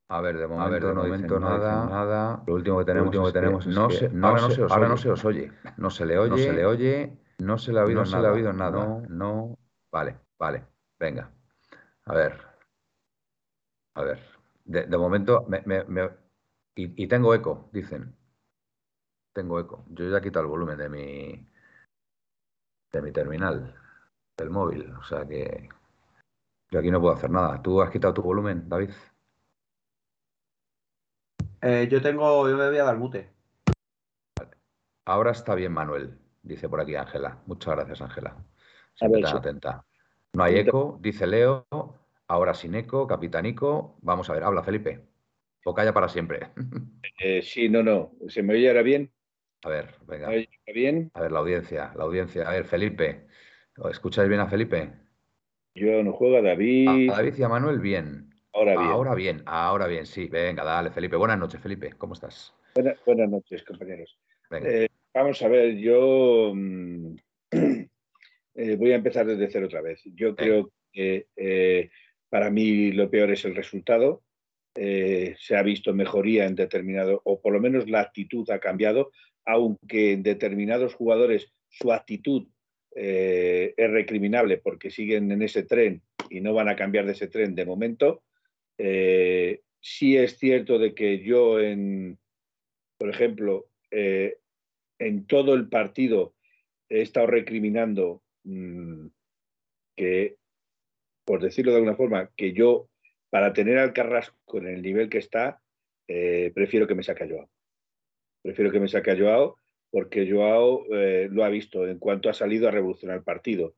A 0.08 0.20
ver, 0.20 0.38
de 0.38 0.46
momento, 0.46 0.86
de 0.86 0.94
momento 0.94 1.40
nada, 1.40 1.86
nada. 1.88 2.42
Lo 2.46 2.54
último 2.54 2.78
que 2.78 2.84
tenemos, 2.84 3.08
último 3.08 3.26
que 3.26 3.32
tenemos 3.32 3.66
no 3.66 3.90
se, 3.90 4.06
ahora, 4.22 4.40
no 4.42 4.50
se, 4.50 4.62
os 4.62 4.72
ahora 4.72 4.88
no 4.88 4.96
se 4.96 5.10
os 5.10 5.24
oye. 5.24 5.52
No 5.76 5.90
se 5.90 6.06
le 6.06 6.18
oye, 6.18 6.30
no 6.30 6.36
se 6.38 6.52
le 6.52 6.66
oye, 6.66 7.18
no 7.38 7.58
se 7.58 7.72
le 7.72 7.80
ha 7.80 7.84
oído 7.84 8.04
no 8.04 8.10
nada. 8.10 8.16
Se 8.16 8.22
le 8.22 8.28
ha 8.28 8.32
oído 8.32 8.52
nada. 8.52 8.70
No, 8.70 9.02
no. 9.08 9.58
Vale, 9.90 10.20
vale. 10.38 10.66
Venga. 10.98 11.30
A 12.06 12.14
ver. 12.14 12.40
A 13.94 14.02
ver. 14.02 14.18
De, 14.64 14.86
de 14.86 14.98
momento 14.98 15.44
me, 15.48 15.62
me, 15.66 15.84
y, 16.76 17.06
tengo 17.06 17.34
eco, 17.34 17.68
dicen. 17.72 18.16
Tengo 19.32 19.60
eco. 19.60 19.84
Yo 19.88 20.08
ya 20.08 20.18
he 20.18 20.22
quitado 20.22 20.44
el 20.44 20.50
volumen 20.50 20.78
de 20.78 20.88
mi, 20.88 21.48
de 22.92 23.02
mi 23.02 23.12
terminal, 23.12 23.74
del 24.36 24.50
móvil. 24.50 24.90
O 24.92 25.02
sea 25.04 25.26
que 25.26 25.68
yo 26.70 26.78
aquí 26.78 26.90
no 26.90 27.00
puedo 27.00 27.14
hacer 27.14 27.30
nada. 27.30 27.62
¿Tú 27.62 27.80
has 27.80 27.90
quitado 27.90 28.14
tu 28.14 28.22
volumen, 28.22 28.68
David? 28.68 28.90
Eh, 31.62 31.88
yo 31.90 32.02
tengo, 32.02 32.48
yo 32.48 32.56
me 32.56 32.68
voy 32.68 32.78
a 32.78 32.84
dar 32.84 32.98
mute. 32.98 33.32
Ahora 35.06 35.32
está 35.32 35.54
bien, 35.54 35.72
Manuel, 35.72 36.18
dice 36.42 36.68
por 36.68 36.80
aquí 36.80 36.96
Ángela. 36.96 37.38
Muchas 37.46 37.74
gracias, 37.76 38.00
Ángela. 38.02 38.36
Siempre 38.94 39.22
tan 39.22 39.36
atenta. 39.36 39.84
No 40.32 40.42
hay 40.42 40.58
eco, 40.58 40.98
dice 41.00 41.26
Leo. 41.26 41.66
Ahora 42.26 42.54
sin 42.54 42.74
eco, 42.74 43.06
Capitanico. 43.06 43.96
Vamos 44.02 44.28
a 44.30 44.32
ver, 44.32 44.44
habla 44.44 44.62
Felipe. 44.62 45.13
O 45.64 45.74
calla 45.74 45.92
para 45.92 46.08
siempre. 46.08 46.48
Eh, 47.18 47.42
sí, 47.42 47.68
no, 47.68 47.82
no. 47.82 48.12
¿Se 48.28 48.42
me 48.42 48.54
oye 48.54 48.68
ahora 48.68 48.82
bien? 48.82 49.10
A 49.62 49.70
ver, 49.70 49.94
venga. 50.06 50.28
¿Me 50.28 50.36
oye 50.36 50.48
bien? 50.74 51.10
A 51.14 51.22
ver, 51.22 51.32
la 51.32 51.38
audiencia, 51.38 51.92
la 51.96 52.04
audiencia. 52.04 52.46
A 52.46 52.52
ver, 52.52 52.66
Felipe. 52.66 53.26
¿Escucháis 53.90 54.28
bien 54.28 54.40
a 54.40 54.46
Felipe? 54.46 54.90
Yo 55.74 56.02
no 56.02 56.12
juego 56.12 56.36
a 56.36 56.42
David. 56.42 57.10
A 57.10 57.16
David 57.16 57.34
y 57.38 57.42
a 57.42 57.48
Manuel, 57.48 57.80
bien. 57.80 58.30
Ahora 58.52 58.72
bien. 58.72 58.90
Ahora 58.90 59.14
bien, 59.14 59.42
ahora 59.46 59.86
bien, 59.86 60.06
sí. 60.06 60.28
Venga, 60.28 60.64
dale, 60.64 60.90
Felipe. 60.90 61.16
Buenas 61.16 61.38
noches, 61.38 61.60
Felipe. 61.60 61.94
¿Cómo 61.96 62.12
estás? 62.12 62.54
buenas 63.06 63.30
noches, 63.30 63.62
compañeros. 63.62 64.18
Eh, 64.50 64.88
vamos 65.14 65.40
a 65.40 65.48
ver, 65.48 65.76
yo 65.76 66.52
mm, 66.54 67.14
eh, 68.54 68.76
voy 68.76 68.92
a 68.92 68.96
empezar 68.96 69.24
desde 69.24 69.48
cero 69.50 69.66
otra 69.66 69.80
vez. 69.80 70.02
Yo 70.04 70.36
creo 70.36 70.70
que 70.92 71.90
para 72.28 72.50
mí 72.50 72.92
lo 72.92 73.08
peor 73.08 73.30
es 73.30 73.44
el 73.44 73.54
resultado. 73.54 74.22
Eh, 74.76 75.36
se 75.38 75.56
ha 75.56 75.62
visto 75.62 75.94
mejoría 75.94 76.46
en 76.46 76.56
determinado, 76.56 77.20
o 77.24 77.40
por 77.40 77.52
lo 77.52 77.60
menos 77.60 77.88
la 77.88 78.00
actitud 78.00 78.48
ha 78.50 78.58
cambiado, 78.58 79.12
aunque 79.44 80.12
en 80.12 80.22
determinados 80.22 80.94
jugadores 80.94 81.52
su 81.68 81.92
actitud 81.92 82.48
eh, 82.96 83.72
es 83.76 83.90
recriminable 83.90 84.58
porque 84.58 84.90
siguen 84.90 85.30
en 85.30 85.42
ese 85.42 85.62
tren 85.62 86.02
y 86.28 86.40
no 86.40 86.54
van 86.54 86.68
a 86.68 86.76
cambiar 86.76 87.06
de 87.06 87.12
ese 87.12 87.28
tren 87.28 87.54
de 87.54 87.64
momento. 87.64 88.24
Eh, 88.78 89.60
sí 89.80 90.16
es 90.16 90.38
cierto 90.38 90.78
de 90.78 90.94
que 90.94 91.22
yo, 91.22 91.60
en, 91.60 92.18
por 92.98 93.10
ejemplo, 93.10 93.68
en 93.90 95.26
todo 95.28 95.54
el 95.54 95.68
partido 95.68 96.34
he 96.88 97.02
estado 97.02 97.28
recriminando 97.28 98.22
mm, 98.42 99.06
que, 99.96 100.36
por 101.24 101.40
decirlo 101.40 101.70
de 101.70 101.76
alguna 101.76 101.94
forma, 101.94 102.30
que 102.36 102.52
yo 102.52 102.88
para 103.34 103.52
tener 103.52 103.78
al 103.78 103.92
Carrasco 103.92 104.58
en 104.58 104.68
el 104.68 104.80
nivel 104.80 105.08
que 105.08 105.18
está, 105.18 105.60
eh, 106.06 106.52
prefiero 106.54 106.86
que 106.86 106.94
me 106.94 107.02
saque 107.02 107.24
a 107.24 107.28
Joao. 107.28 107.50
Prefiero 108.40 108.70
que 108.70 108.78
me 108.78 108.86
saque 108.86 109.10
a 109.10 109.18
Joao 109.18 109.56
porque 109.90 110.30
Joao 110.30 110.84
eh, 110.92 111.26
lo 111.32 111.42
ha 111.42 111.48
visto 111.48 111.84
en 111.84 111.98
cuanto 111.98 112.30
ha 112.30 112.32
salido 112.32 112.68
a 112.68 112.70
revolucionar 112.70 113.16
el 113.16 113.24
partido. 113.24 113.74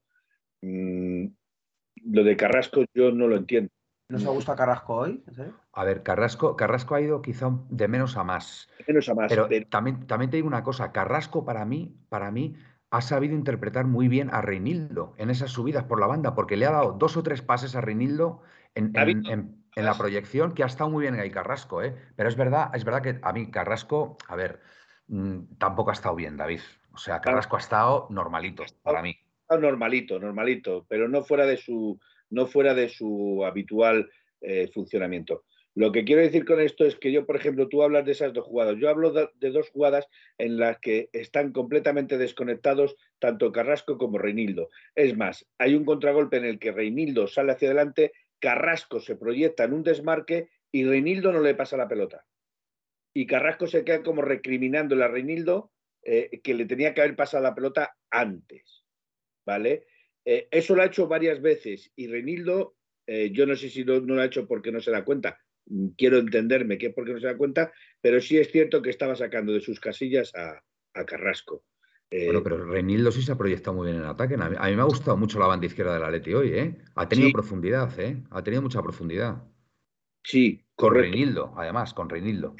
Mm, 0.61 1.29
lo 2.05 2.23
de 2.23 2.37
Carrasco 2.37 2.85
yo 2.93 3.13
no 3.13 3.29
lo 3.29 3.37
entiendo. 3.39 3.71
¿No 4.11 4.19
se 4.19 4.29
gusta 4.29 4.55
Carrasco 4.57 4.95
hoy? 4.95 5.25
A 5.73 5.85
ver, 5.85 6.03
Carrasco, 6.03 6.55
Carrasco 6.55 6.95
ha 6.95 7.01
ido 7.01 7.23
quizá 7.23 7.51
de 7.71 7.89
menos 7.89 8.19
a 8.19 8.25
más. 8.25 8.69
De 8.77 8.85
menos 8.89 9.09
a 9.09 9.15
más. 9.15 9.33
Pero, 9.33 9.49
También, 9.71 10.07
también 10.07 10.31
te 10.31 10.37
digo 10.37 10.49
una 10.49 10.65
cosa, 10.65 10.93
Carrasco 10.93 11.47
para 11.47 11.65
mí, 11.65 11.97
para 12.11 12.31
mí, 12.31 12.57
ha 12.91 13.01
sabido 13.01 13.35
interpretar 13.35 13.87
muy 13.87 14.09
bien 14.09 14.29
a 14.35 14.43
Reinildo 14.43 15.15
en 15.17 15.31
esas 15.31 15.51
subidas 15.51 15.85
por 15.85 15.99
la 15.99 16.07
banda, 16.07 16.35
porque 16.35 16.59
le 16.59 16.67
ha 16.67 16.73
dado 16.73 16.93
dos 16.93 17.17
o 17.17 17.23
tres 17.23 17.41
pases 17.41 17.75
a 17.75 17.81
Reinildo 17.81 18.43
en, 18.77 19.67
la 19.75 19.95
proyección, 19.95 20.55
que 20.55 20.63
ha 20.63 20.67
estado 20.67 20.91
muy 20.91 21.03
bien 21.03 21.19
ahí 21.19 21.31
Carrasco, 21.31 21.83
¿eh? 21.83 21.95
Pero 22.15 22.29
es 22.29 22.37
verdad, 22.37 22.71
es 22.75 22.85
verdad 22.85 23.03
que 23.03 23.19
a 23.21 23.33
mí 23.33 23.51
Carrasco, 23.51 24.17
a 24.29 24.37
ver, 24.37 24.61
mm, 25.09 25.57
tampoco 25.59 25.91
ha 25.91 25.95
estado 25.95 26.15
bien, 26.15 26.37
David. 26.37 26.61
O 26.93 26.99
sea, 26.99 27.21
Carrasco 27.21 27.57
ha 27.57 27.61
estado 27.61 28.07
normalito 28.11 28.65
para 28.83 29.03
mí. 29.03 29.17
Normalito, 29.51 30.19
normalito, 30.19 30.87
pero 30.89 31.09
no 31.09 31.23
fuera 31.23 31.47
de 31.47 31.57
su, 31.57 32.01
no 32.31 32.47
fuera 32.47 32.75
de 32.75 32.89
su 32.89 33.45
habitual 33.45 34.11
eh, 34.41 34.71
funcionamiento. 34.73 35.45
Lo 35.77 35.93
que 35.93 36.07
quiero 36.07 36.23
decir 36.23 36.47
con 36.47 36.59
esto 36.59 36.87
es 36.87 36.97
que 36.97 37.13
yo, 37.13 37.27
por 37.27 37.37
ejemplo, 37.37 37.69
tú 37.69 37.83
hablas 37.83 38.07
de 38.07 38.13
esas 38.13 38.33
dos 38.33 38.47
jugadas. 38.47 38.77
Yo 38.79 38.89
hablo 38.89 39.13
de, 39.13 39.51
dos 39.51 39.69
jugadas 39.69 40.09
en 40.39 40.57
las 40.57 40.79
que 40.79 41.11
están 41.13 41.53
completamente 41.53 42.17
desconectados 42.17 42.97
tanto 43.19 43.53
Carrasco 43.53 43.99
como 43.99 44.17
Reinildo. 44.17 44.71
Es 44.95 45.15
más, 45.19 45.47
hay 45.59 45.75
un 45.75 45.85
contragolpe 45.85 46.39
en 46.39 46.47
el 46.47 46.59
que 46.59 46.73
Reinildo 46.73 47.27
sale 47.27 47.53
hacia 47.53 47.69
adelante, 47.69 48.13
Carrasco 48.41 49.01
se 49.01 49.17
proyecta 49.17 49.65
en 49.65 49.73
un 49.73 49.83
desmarque 49.83 50.51
y 50.71 50.85
Reinildo 50.85 51.33
no 51.33 51.41
le 51.41 51.55
pasa 51.55 51.77
la 51.77 51.89
pelota. 51.89 52.27
Y 53.15 53.27
Carrasco 53.27 53.67
se 53.67 53.85
queda 53.85 54.03
como 54.03 54.23
recriminándole 54.23 55.05
a 55.05 55.09
Reinildo 55.09 55.73
eh, 56.03 56.41
que 56.43 56.55
le 56.55 56.67
tenía 56.67 56.95
que 56.95 57.01
haber 57.01 57.17
pasado 57.17 57.43
la 57.43 57.55
pelota 57.55 57.97
antes. 58.11 58.85
¿Vale? 59.45 59.87
Eh, 60.25 60.49
eso 60.51 60.75
lo 60.75 60.83
ha 60.83 60.87
hecho 60.87 61.07
varias 61.07 61.41
veces 61.41 61.93
y 61.95 62.09
Renildo, 62.09 62.77
eh, 63.07 63.31
yo 63.33 63.47
no 63.47 63.55
sé 63.55 63.71
si 63.71 63.85
no, 63.85 64.01
lo 64.01 64.21
ha 64.21 64.27
hecho 64.27 64.49
porque 64.49 64.73
no 64.73 64.81
se 64.81 64.91
da 64.91 65.05
cuenta, 65.05 65.39
quiero 65.97 66.19
entenderme 66.19 66.79
que 66.79 66.89
es 66.89 66.95
porque 66.95 67.13
no 67.13 67.21
se 67.21 67.29
da 67.29 67.37
cuenta, 67.37 67.73
pero 68.01 68.21
sí 68.21 68.37
es 68.37 68.51
cierto 68.51 68.83
que 68.83 68.91
estaba 68.91 69.15
sacando 69.15 69.53
de 69.53 69.61
sus 69.61 69.79
casillas 69.79 70.33
a, 70.35 70.63
Carrasco. 71.05 71.63
Eh, 72.11 72.27
bueno, 72.27 72.43
pero 72.43 72.65
Renildo 72.65 73.11
sí 73.11 73.23
se 73.23 73.33
ha 73.33 73.39
proyectado 73.39 73.77
muy 73.77 73.89
bien 73.89 74.01
en 74.01 74.07
ataque. 74.07 74.35
A 74.35 74.49
mí, 74.49 74.77
me 74.77 74.83
ha 74.83 74.85
gustado 74.85 75.17
mucho 75.17 75.39
la 75.39 75.47
banda 75.47 75.67
izquierda 75.67 75.95
del 75.95 76.05
Atleti 76.05 76.35
hoy, 76.35 76.53
¿eh? 76.53 76.79
Ha 76.95 77.09
tenido 77.09 77.31
profundidad, 77.33 77.99
¿eh? 77.99 78.23
Ha 78.31 78.43
tenido 78.43 78.63
mucha 78.63 78.83
profundidad. 78.83 79.43
Sí, 80.23 80.65
con 80.75 80.95
Reinildo, 80.95 81.55
además, 81.57 81.95
con 81.95 82.09
Reinildo. 82.09 82.55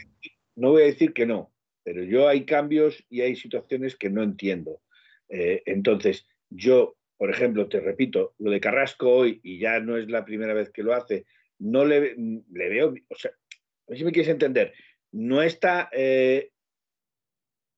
No 0.57 0.71
voy 0.71 0.83
a 0.83 0.87
decir 0.87 1.13
que 1.13 1.27
no, 1.27 1.53
pero 1.85 2.03
yo 2.03 2.29
hay 2.29 2.45
cambios 2.45 3.05
y 3.09 3.21
hay 3.21 3.37
situaciones 3.37 3.97
que 3.97 4.11
no 4.11 4.23
entiendo. 4.23 4.81
entonces, 5.29 6.27
yo 6.49 6.97
por 7.17 7.31
ejemplo, 7.31 7.69
te 7.69 7.81
repito, 7.81 8.35
lo 8.39 8.51
de 8.51 8.61
Carrasco 8.61 9.11
hoy, 9.11 9.41
y 9.43 9.59
ya 9.59 9.81
no 9.81 9.97
es 9.97 10.09
la 10.09 10.25
primera 10.25 10.55
vez 10.55 10.71
que 10.71 10.83
lo 10.83 10.95
hace, 10.95 11.25
no 11.59 11.85
le, 11.85 12.15
le 12.17 12.69
veo, 12.69 12.95
o 13.09 13.15
sea, 13.15 13.31
a 13.31 13.89
ver 13.89 13.99
si 13.99 14.05
me 14.05 14.13
quieres 14.13 14.31
entender, 14.31 14.75
no 15.13 15.43
está 15.43 15.89
eh, 15.93 16.51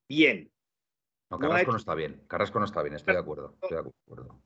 bien. 0.09 0.51
No, 1.31 1.39
Carrasco 1.39 1.73
no, 1.73 1.77
está 1.77 1.95
bien, 1.95 2.23
Carrasco 2.27 2.59
no 2.59 2.65
está 2.65 2.83
bien, 2.83 2.95
estoy 2.95 3.15
de 3.15 3.21
acuerdo. 3.21 3.55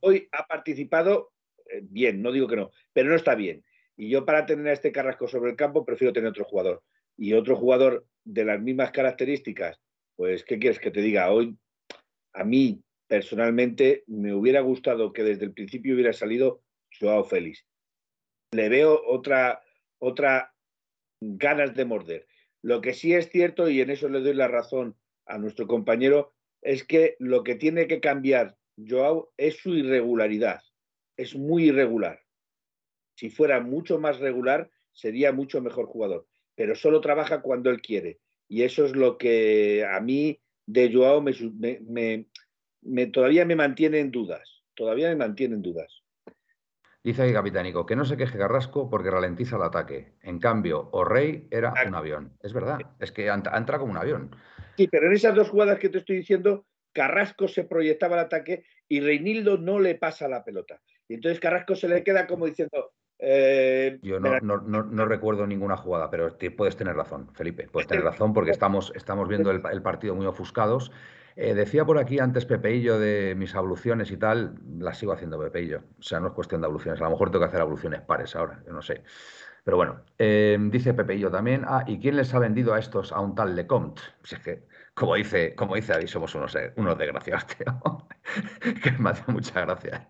Hoy 0.00 0.28
ha 0.32 0.46
participado 0.46 1.32
eh, 1.66 1.80
bien, 1.82 2.22
no 2.22 2.32
digo 2.32 2.48
que 2.48 2.56
no, 2.56 2.70
pero 2.92 3.08
no 3.08 3.14
está 3.14 3.34
bien. 3.34 3.64
Y 3.96 4.08
yo 4.08 4.24
para 4.24 4.46
tener 4.46 4.66
a 4.68 4.72
este 4.72 4.90
Carrasco 4.90 5.28
sobre 5.28 5.50
el 5.50 5.56
campo 5.56 5.84
prefiero 5.84 6.12
tener 6.12 6.30
otro 6.30 6.44
jugador. 6.44 6.82
Y 7.16 7.34
otro 7.34 7.56
jugador 7.56 8.06
de 8.24 8.44
las 8.44 8.60
mismas 8.60 8.90
características, 8.90 9.80
pues, 10.16 10.44
¿qué 10.44 10.58
quieres 10.58 10.80
que 10.80 10.90
te 10.90 11.02
diga? 11.02 11.30
Hoy, 11.30 11.56
a 12.32 12.42
mí, 12.42 12.82
personalmente 13.06 14.04
me 14.06 14.34
hubiera 14.34 14.60
gustado 14.60 15.12
que 15.12 15.22
desde 15.22 15.44
el 15.44 15.52
principio 15.52 15.94
hubiera 15.94 16.12
salido 16.12 16.62
Joao 16.98 17.24
Félix. 17.24 17.66
Le 18.52 18.68
veo 18.68 19.00
otra, 19.06 19.62
otra 19.98 20.54
ganas 21.20 21.74
de 21.74 21.84
morder. 21.84 22.26
Lo 22.62 22.80
que 22.80 22.94
sí 22.94 23.12
es 23.14 23.28
cierto, 23.28 23.68
y 23.68 23.80
en 23.80 23.90
eso 23.90 24.08
le 24.08 24.20
doy 24.20 24.34
la 24.34 24.48
razón 24.48 24.96
a 25.26 25.38
nuestro 25.38 25.66
compañero, 25.66 26.31
es 26.62 26.84
que 26.84 27.16
lo 27.18 27.42
que 27.42 27.56
tiene 27.56 27.86
que 27.86 28.00
cambiar 28.00 28.56
Joao 28.76 29.32
es 29.36 29.56
su 29.58 29.74
irregularidad. 29.74 30.60
Es 31.16 31.36
muy 31.36 31.64
irregular. 31.64 32.20
Si 33.16 33.30
fuera 33.30 33.60
mucho 33.60 33.98
más 33.98 34.18
regular, 34.18 34.70
sería 34.92 35.32
mucho 35.32 35.60
mejor 35.60 35.86
jugador. 35.86 36.26
Pero 36.54 36.74
solo 36.74 37.00
trabaja 37.00 37.42
cuando 37.42 37.70
él 37.70 37.82
quiere. 37.82 38.20
Y 38.48 38.62
eso 38.62 38.84
es 38.84 38.94
lo 38.94 39.18
que 39.18 39.84
a 39.84 40.00
mí 40.00 40.40
de 40.66 40.92
Joao 40.92 41.22
me, 41.22 42.26
me, 42.82 43.06
todavía 43.06 43.44
me 43.44 43.56
mantiene 43.56 43.98
en 43.98 44.10
dudas. 44.10 44.62
Todavía 44.74 45.08
me 45.08 45.16
mantiene 45.16 45.56
en 45.56 45.62
dudas. 45.62 46.02
Dice 47.04 47.22
ahí 47.22 47.32
Capitánico, 47.32 47.84
que 47.84 47.96
no 47.96 48.04
se 48.04 48.16
queje 48.16 48.38
Carrasco 48.38 48.88
porque 48.88 49.10
ralentiza 49.10 49.56
el 49.56 49.62
ataque. 49.62 50.14
En 50.22 50.38
cambio, 50.38 50.88
O'Rey 50.92 51.48
era 51.50 51.74
un 51.86 51.94
avión. 51.96 52.36
Es 52.40 52.52
verdad, 52.52 52.78
es 53.00 53.10
que 53.10 53.26
entra 53.26 53.78
como 53.78 53.90
un 53.90 53.98
avión. 53.98 54.36
Sí, 54.76 54.88
pero 54.88 55.06
en 55.06 55.12
esas 55.12 55.34
dos 55.34 55.50
jugadas 55.50 55.78
que 55.78 55.88
te 55.88 55.98
estoy 55.98 56.16
diciendo, 56.16 56.66
Carrasco 56.92 57.48
se 57.48 57.64
proyectaba 57.64 58.14
el 58.14 58.26
ataque 58.26 58.64
y 58.88 59.00
Reinildo 59.00 59.58
no 59.58 59.78
le 59.78 59.94
pasa 59.94 60.28
la 60.28 60.44
pelota. 60.44 60.80
Y 61.08 61.14
entonces 61.14 61.40
Carrasco 61.40 61.74
se 61.74 61.88
le 61.88 62.02
queda 62.02 62.26
como 62.26 62.46
diciendo... 62.46 62.92
Eh, 63.18 63.98
Yo 64.02 64.18
no, 64.18 65.04
recuerdo 65.06 65.46
ninguna 65.46 65.76
jugada, 65.76 66.10
pero 66.10 66.36
puedes 66.56 66.76
tener 66.76 66.96
razón, 66.96 67.32
Felipe. 67.34 67.68
Puedes 67.70 67.86
tener 67.86 68.04
razón 68.04 68.32
porque 68.32 68.50
estamos, 68.52 68.92
estamos 68.96 69.28
viendo 69.28 69.50
el 69.50 69.82
partido 69.82 70.14
muy 70.14 70.26
ofuscados 70.26 70.90
eh, 71.34 71.54
decía 71.54 71.84
por 71.84 71.98
aquí 71.98 72.18
antes 72.18 72.44
Pepeillo 72.44 72.98
de 72.98 73.34
mis 73.34 73.54
abluciones 73.54 74.10
y 74.10 74.16
tal, 74.16 74.54
las 74.78 74.98
sigo 74.98 75.12
haciendo 75.12 75.38
Pepeillo. 75.38 75.82
O 75.98 76.02
sea, 76.02 76.20
no 76.20 76.28
es 76.28 76.34
cuestión 76.34 76.60
de 76.60 76.66
abluciones. 76.66 77.00
A 77.00 77.04
lo 77.04 77.10
mejor 77.10 77.30
tengo 77.30 77.44
que 77.44 77.48
hacer 77.48 77.60
abluciones 77.60 78.02
pares 78.02 78.36
ahora, 78.36 78.62
yo 78.66 78.72
no 78.72 78.82
sé. 78.82 79.02
Pero 79.64 79.76
bueno, 79.76 80.04
eh, 80.18 80.58
dice 80.70 80.94
Pepeillo 80.94 81.30
también. 81.30 81.64
Ah, 81.66 81.84
¿y 81.86 81.98
quién 81.98 82.16
les 82.16 82.34
ha 82.34 82.38
vendido 82.38 82.74
a 82.74 82.78
estos 82.78 83.12
a 83.12 83.20
un 83.20 83.34
tal 83.34 83.54
Lecomte? 83.54 84.02
Pues 84.20 84.32
es 84.32 84.38
que, 84.40 84.66
como 84.94 85.14
dice, 85.14 85.54
como 85.54 85.76
dice 85.76 85.92
David, 85.92 86.08
somos 86.08 86.34
unos, 86.34 86.54
eh, 86.56 86.72
unos 86.76 86.98
desgraciados, 86.98 87.44
que 88.82 88.90
me 88.98 89.10
hace 89.10 89.30
mucha 89.30 89.60
gracia. 89.60 90.08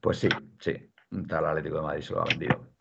Pues 0.00 0.18
sí, 0.18 0.28
sí. 0.58 0.92
Un 1.10 1.26
tal 1.26 1.46
Atlético 1.46 1.76
de 1.76 1.82
Madrid 1.82 2.02
se 2.02 2.14
lo 2.14 2.22
ha 2.22 2.24
vendido. 2.24 2.72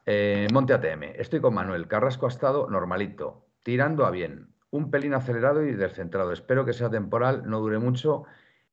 Monte 0.54 0.74
ATM. 0.74 1.04
Estoy 1.16 1.42
con 1.42 1.54
Manuel. 1.54 1.88
Carrasco 1.88 2.26
ha 2.26 2.30
estado 2.30 2.70
normalito, 2.70 3.48
tirando 3.64 4.06
a 4.06 4.12
bien 4.12 4.56
un 4.72 4.92
pelín 4.92 5.14
acelerado 5.14 5.64
y 5.64 5.74
descentrado. 5.74 6.32
Espero 6.32 6.66
que 6.66 6.74
sea 6.74 6.90
temporal, 6.90 7.44
no 7.46 7.60
dure 7.60 7.80
mucho 7.80 8.26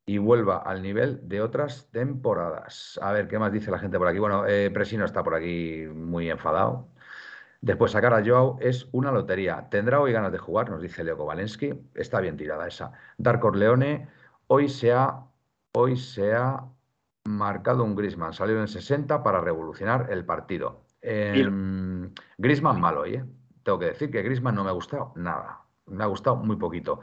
y 0.06 0.18
vuelva 0.18 0.59
al 0.59 0.82
nivel 0.82 1.21
de 1.28 1.40
otras 1.40 1.88
temporadas. 1.90 2.99
A 3.02 3.12
ver, 3.12 3.28
¿qué 3.28 3.38
más 3.38 3.52
dice 3.52 3.71
la 3.71 3.78
gente 3.78 3.99
por 3.99 4.09
aquí? 4.09 4.18
Bueno, 4.18 4.47
eh, 4.47 4.71
Presino 4.71 5.04
está 5.04 5.23
por 5.23 5.35
aquí 5.35 5.85
muy 5.94 6.30
enfadado. 6.30 6.88
Después, 7.61 7.92
sacar 7.92 8.12
a 8.12 8.25
Joao 8.25 8.59
es 8.61 8.88
una 8.92 9.12
lotería. 9.12 9.68
¿Tendrá 9.71 10.00
hoy 10.00 10.12
ganas 10.12 10.32
de 10.32 10.38
jugar? 10.38 10.68
Nos 10.71 10.82
dice 10.82 11.04
Leo 11.04 11.16
Kovalensky. 11.16 11.73
Está 11.94 12.21
bien 12.21 12.37
tirada 12.37 12.66
esa. 12.66 12.92
Dark 13.18 13.44
Leone, 13.54 14.09
hoy 14.49 14.68
se 14.68 14.92
ha, 14.92 15.25
hoy 15.73 15.97
se 15.97 16.35
ha 16.35 16.64
marcado 17.25 17.85
un 17.85 17.94
Grisman. 17.94 18.32
Salió 18.32 18.61
en 18.61 18.66
60 18.66 19.23
para 19.23 19.40
revolucionar 19.40 20.09
el 20.11 20.25
partido. 20.25 20.87
Eh, 21.00 21.49
Grisman 22.38 22.80
malo 22.80 23.02
hoy, 23.02 23.14
¿eh? 23.14 23.25
Tengo 23.62 23.78
que 23.78 23.87
decir 23.87 24.11
que 24.11 24.23
Grisman 24.23 24.56
no 24.56 24.64
me 24.64 24.71
ha 24.71 24.73
gustado 24.73 25.12
nada 25.14 25.62
me 25.87 26.04
ha 26.04 26.06
gustado 26.06 26.37
muy 26.37 26.56
poquito. 26.56 27.00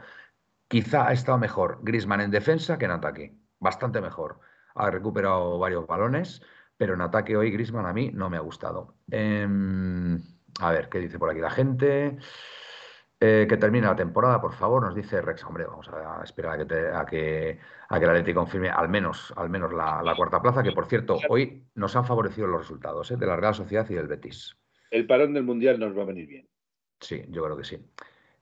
Quizá 0.70 1.08
ha 1.08 1.12
estado 1.12 1.36
mejor 1.36 1.80
Grisman 1.82 2.20
en 2.20 2.30
defensa 2.30 2.78
que 2.78 2.84
en 2.84 2.92
ataque, 2.92 3.34
bastante 3.58 4.00
mejor. 4.00 4.38
Ha 4.76 4.88
recuperado 4.88 5.58
varios 5.58 5.84
balones, 5.84 6.42
pero 6.76 6.94
en 6.94 7.00
ataque 7.00 7.36
hoy 7.36 7.50
Grisman 7.50 7.86
a 7.86 7.92
mí 7.92 8.12
no 8.14 8.30
me 8.30 8.36
ha 8.36 8.40
gustado. 8.40 8.94
Em, 9.10 10.22
a 10.60 10.70
ver, 10.70 10.88
¿qué 10.88 11.00
dice 11.00 11.18
por 11.18 11.28
aquí 11.28 11.40
la 11.40 11.50
gente? 11.50 12.18
Eh, 13.18 13.46
que 13.48 13.56
termine 13.56 13.88
la 13.88 13.96
temporada, 13.96 14.40
por 14.40 14.52
favor, 14.52 14.84
nos 14.84 14.94
dice 14.94 15.20
Rex. 15.20 15.42
Hombre, 15.42 15.64
vamos 15.64 15.88
a 15.88 16.22
esperar 16.22 16.60
a 16.60 16.64
que, 16.64 16.74
a 16.94 17.04
que, 17.04 17.58
a 17.88 17.98
que 17.98 18.06
la 18.06 18.12
Leti 18.12 18.32
confirme 18.32 18.70
al 18.70 18.88
menos, 18.88 19.34
al 19.36 19.50
menos 19.50 19.72
la, 19.72 20.14
cuarta 20.16 20.40
plaza, 20.40 20.62
que 20.62 20.70
por 20.70 20.86
cierto, 20.86 21.18
hoy 21.28 21.64
nos 21.74 21.96
han 21.96 22.06
favorecido 22.06 22.46
los 22.46 22.60
resultados 22.60 23.10
¿eh? 23.10 23.16
de 23.16 23.26
la 23.26 23.34
Real 23.34 23.56
Sociedad 23.56 23.90
y 23.90 23.94
del 23.94 24.06
Betis. 24.06 24.56
El 24.92 25.08
parón 25.08 25.34
del 25.34 25.42
Mundial 25.42 25.80
nos 25.80 25.98
va 25.98 26.02
a 26.02 26.06
venir 26.06 26.28
bien. 26.28 26.48
Sí, 27.00 27.24
yo 27.28 27.42
creo 27.42 27.56
que 27.56 27.64
sí. 27.64 27.84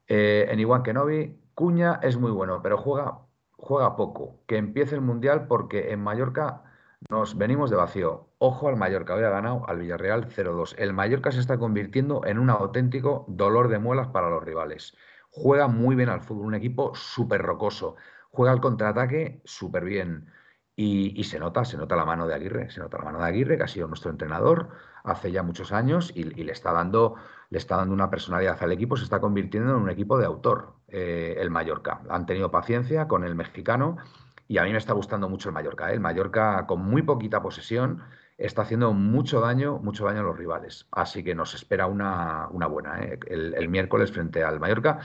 Eh, 0.07 0.47
en 0.47 0.59
Iwan 0.59 0.83
Kenobi, 0.83 1.38
Cuña 1.53 1.99
es 2.03 2.17
muy 2.17 2.31
bueno, 2.31 2.61
pero 2.61 2.77
juega, 2.77 3.19
juega 3.57 3.95
poco. 3.95 4.39
Que 4.47 4.57
empiece 4.57 4.95
el 4.95 5.01
Mundial 5.01 5.47
porque 5.47 5.91
en 5.91 6.01
Mallorca 6.01 6.63
nos 7.09 7.37
venimos 7.37 7.69
de 7.69 7.77
vacío. 7.77 8.27
Ojo 8.39 8.67
al 8.67 8.75
Mallorca, 8.75 9.15
hoy 9.15 9.23
ha 9.23 9.29
ganado 9.29 9.67
al 9.67 9.79
Villarreal 9.79 10.27
0-2. 10.27 10.75
El 10.77 10.93
Mallorca 10.93 11.31
se 11.31 11.39
está 11.39 11.57
convirtiendo 11.57 12.25
en 12.25 12.39
un 12.39 12.49
auténtico 12.49 13.25
dolor 13.27 13.69
de 13.69 13.79
muelas 13.79 14.07
para 14.09 14.29
los 14.29 14.43
rivales. 14.43 14.95
Juega 15.29 15.67
muy 15.67 15.95
bien 15.95 16.09
al 16.09 16.21
fútbol, 16.21 16.47
un 16.47 16.55
equipo 16.55 16.93
súper 16.95 17.41
rocoso. 17.41 17.95
Juega 18.31 18.51
al 18.51 18.61
contraataque 18.61 19.41
súper 19.45 19.85
bien. 19.85 20.31
Y, 20.75 21.25
se 21.25 21.39
nota, 21.39 21.65
se 21.65 21.75
nota 21.75 21.97
la 21.97 22.05
mano 22.05 22.25
de 22.25 22.35
Aguirre, 22.35 22.69
se 22.71 22.79
nota 22.79 22.97
la 22.97 23.03
mano 23.03 23.19
de 23.19 23.25
Aguirre, 23.25 23.57
que 23.57 23.63
ha 23.63 23.67
sido 23.67 23.89
nuestro 23.89 24.11
entrenador 24.11 24.69
hace 25.03 25.29
ya 25.29 25.43
muchos 25.43 25.73
años 25.73 26.11
y 26.15 26.23
le 26.23 26.51
está 26.53 26.71
dando 26.71 27.15
le 27.49 27.57
está 27.57 27.77
dando 27.77 27.93
una 27.93 28.09
personalidad 28.09 28.61
al 28.61 28.71
equipo, 28.71 28.95
se 28.95 29.03
está 29.03 29.19
convirtiendo 29.19 29.71
en 29.71 29.77
un 29.77 29.89
equipo 29.89 30.17
de 30.17 30.25
autor, 30.25 30.73
eh, 30.87 31.35
el 31.39 31.49
Mallorca. 31.49 32.01
Han 32.09 32.25
tenido 32.25 32.51
paciencia 32.51 33.07
con 33.07 33.23
el 33.23 33.35
mexicano 33.35 33.97
y 34.47 34.57
a 34.57 34.63
mí 34.63 34.71
me 34.71 34.77
está 34.77 34.93
gustando 34.93 35.29
mucho 35.29 35.49
el 35.49 35.53
Mallorca. 35.53 35.89
¿eh? 35.89 35.93
El 35.93 35.99
Mallorca 35.99 36.65
con 36.67 36.81
muy 36.81 37.01
poquita 37.01 37.41
posesión 37.41 38.01
está 38.37 38.61
haciendo 38.61 38.93
mucho 38.93 39.41
daño, 39.41 39.79
mucho 39.79 40.05
daño 40.05 40.19
a 40.19 40.23
los 40.23 40.37
rivales. 40.37 40.87
Así 40.91 41.23
que 41.23 41.33
nos 41.33 41.55
espera 41.55 41.87
una, 41.87 42.47
buena, 42.47 43.03
¿eh? 43.03 43.19
el, 43.27 43.67
miércoles 43.67 44.11
frente 44.11 44.43
al 44.43 44.59
Mallorca 44.59 44.99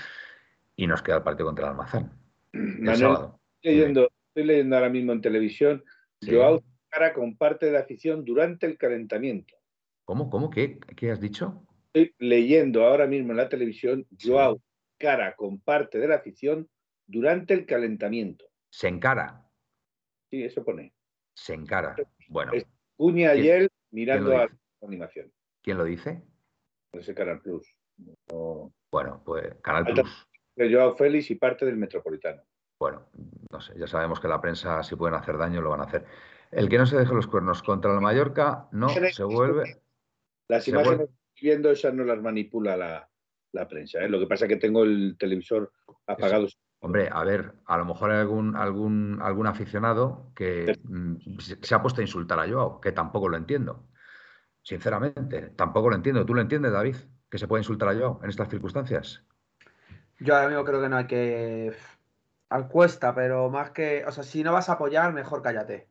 y 0.77 0.87
nos 0.87 1.03
queda 1.03 1.17
el 1.17 1.23
partido 1.23 1.47
contra 1.47 1.65
el 1.65 1.71
Almazán. 1.71 2.13
Estoy 2.53 3.31
leyendo, 3.63 4.11
estoy 4.29 4.45
leyendo 4.45 4.77
ahora 4.77 4.91
mismo 4.91 5.13
en 5.13 5.21
televisión, 5.21 5.83
Joao 6.25 6.63
cara 6.95 7.13
con 7.13 7.37
parte 7.37 7.71
de 7.71 7.79
afición 7.79 8.25
durante 8.25 8.67
el 8.67 8.79
calentamiento. 8.79 9.57
¿Cómo? 10.05 10.31
¿Cómo? 10.31 10.51
¿Qué, 10.51 10.79
qué 10.97 11.11
has 11.11 11.21
dicho? 11.21 11.67
Estoy 11.95 12.13
leyendo 12.19 12.85
ahora 12.85 13.07
mismo 13.07 13.31
en 13.31 13.37
la 13.37 13.49
televisión, 13.49 14.05
Joao 14.21 14.61
cara 14.99 15.37
con 15.37 15.61
parte 15.61 15.99
de 15.99 16.09
la 16.09 16.17
afición 16.17 16.69
durante 17.07 17.55
el 17.55 17.67
calentamiento. 17.67 18.47
Se 18.69 18.89
encara. 18.89 19.49
Sí, 20.29 20.43
eso 20.43 20.65
pone. 20.65 20.93
Se 21.35 21.55
encara. 21.55 21.95
Bueno. 22.29 22.53
Cuña 22.97 23.31
ayer 23.31 23.71
mirando 23.93 24.37
a 24.37 24.47
la 24.47 24.59
animación. 24.83 25.33
¿Quién 25.63 25.79
lo 25.79 25.85
dice? 25.85 26.21
Ese 26.93 27.15
Canal 27.15 27.41
Plus. 27.41 27.65
Bueno, 28.91 29.23
pues 29.25 29.55
Canal 29.63 29.85
Plus. 29.85 30.27
De 30.57 30.73
Joao 30.73 30.97
Félix 30.97 31.31
y 31.31 31.37
parte 31.37 31.65
del 31.65 31.77
Metropolitano. 31.77 32.43
Bueno, 32.81 33.09
no 33.53 33.61
sé, 33.61 33.73
ya 33.79 33.87
sabemos 33.87 34.19
que 34.19 34.27
la 34.27 34.41
prensa, 34.41 34.83
si 34.83 34.97
pueden 34.97 35.15
hacer 35.15 35.39
daño, 35.39 35.61
lo 35.61 35.71
van 35.71 35.81
a 35.81 35.85
hacer. 35.85 36.05
El 36.51 36.69
que 36.69 36.79
no 36.79 36.87
se 36.87 36.97
deje 36.97 37.15
los 37.15 37.29
cuernos 37.29 37.63
contra 37.63 37.93
el 37.93 38.01
Mallorca, 38.01 38.69
no, 38.73 38.89
se 38.89 39.23
vuelve. 39.23 39.81
Las 40.49 40.67
imágenes 40.67 41.09
viendo, 41.41 41.71
esas 41.71 41.95
no 41.95 42.05
las 42.05 42.21
manipula 42.21 42.77
la, 42.77 43.69
prensa. 43.69 44.01
¿eh? 44.01 44.09
Lo 44.09 44.19
que 44.19 44.27
pasa 44.27 44.47
es 44.47 44.49
que 44.49 44.57
tengo 44.57 44.85
el 44.85 45.17
televisor 45.19 45.73
apagado. 46.07 46.49
Hombre, 46.81 47.09
a 47.11 47.25
ver, 47.25 47.53
a 47.65 47.79
lo 47.79 47.87
mejor 47.87 48.11
hay 48.11 48.19
algún, 48.19 48.57
algún, 48.57 49.19
algún 49.23 49.47
aficionado 49.47 50.33
que 50.35 50.79
mm, 50.83 51.39
se 51.39 51.75
ha 51.75 51.81
puesto 51.81 52.01
a 52.01 52.05
insultar 52.05 52.39
a 52.39 52.47
Joao, 52.47 52.81
que 52.81 52.93
tampoco 52.93 53.29
lo 53.29 53.37
entiendo. 53.37 53.87
Sinceramente, 54.63 55.51
tampoco 55.57 55.91
lo 55.91 55.97
entiendo. 55.97 56.27
¿Tú 56.27 56.35
lo 56.35 56.43
entiendes, 56.43 56.73
David? 56.73 56.97
Que 57.31 57.39
se 57.39 57.49
puede 57.49 57.61
insultar 57.61 57.89
a 57.89 57.95
Joao 57.95 58.21
en 58.23 58.29
estas 58.29 58.49
circunstancias. 58.49 59.25
Yo 60.21 60.35
ahora 60.35 60.49
mismo 60.49 60.65
creo 60.65 60.83
que 60.83 60.89
no 60.89 60.97
hay 60.97 61.07
que. 61.07 61.75
Al 62.51 62.69
cuesta, 62.69 63.15
pero 63.15 63.51
más 63.51 63.71
que. 63.71 64.05
O 64.07 64.13
sea, 64.13 64.23
si 64.23 64.43
no 64.45 64.53
vas 64.53 64.69
a 64.69 64.75
apoyar, 64.75 65.13
mejor 65.13 65.43
cállate. 65.43 65.89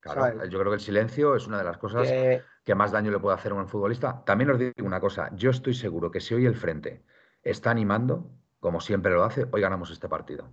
Claro, 0.00 0.44
yo 0.46 0.58
creo 0.58 0.70
que 0.70 0.76
el 0.76 0.80
silencio 0.80 1.34
es 1.34 1.46
una 1.46 1.58
de 1.58 1.64
las 1.64 1.78
cosas 1.78 2.08
que 2.08 2.74
más 2.74 2.92
daño 2.92 3.10
le 3.10 3.18
puede 3.18 3.36
hacer 3.36 3.52
a 3.52 3.56
un 3.56 3.68
futbolista. 3.68 4.22
También 4.24 4.50
os 4.50 4.58
digo 4.58 4.72
una 4.84 5.00
cosa, 5.00 5.30
yo 5.34 5.50
estoy 5.50 5.74
seguro 5.74 6.10
que 6.10 6.20
si 6.20 6.34
hoy 6.34 6.46
el 6.46 6.54
frente 6.54 7.04
está 7.42 7.70
animando, 7.70 8.30
como 8.60 8.80
siempre 8.80 9.12
lo 9.12 9.24
hace, 9.24 9.46
hoy 9.50 9.60
ganamos 9.60 9.90
este 9.90 10.08
partido. 10.08 10.52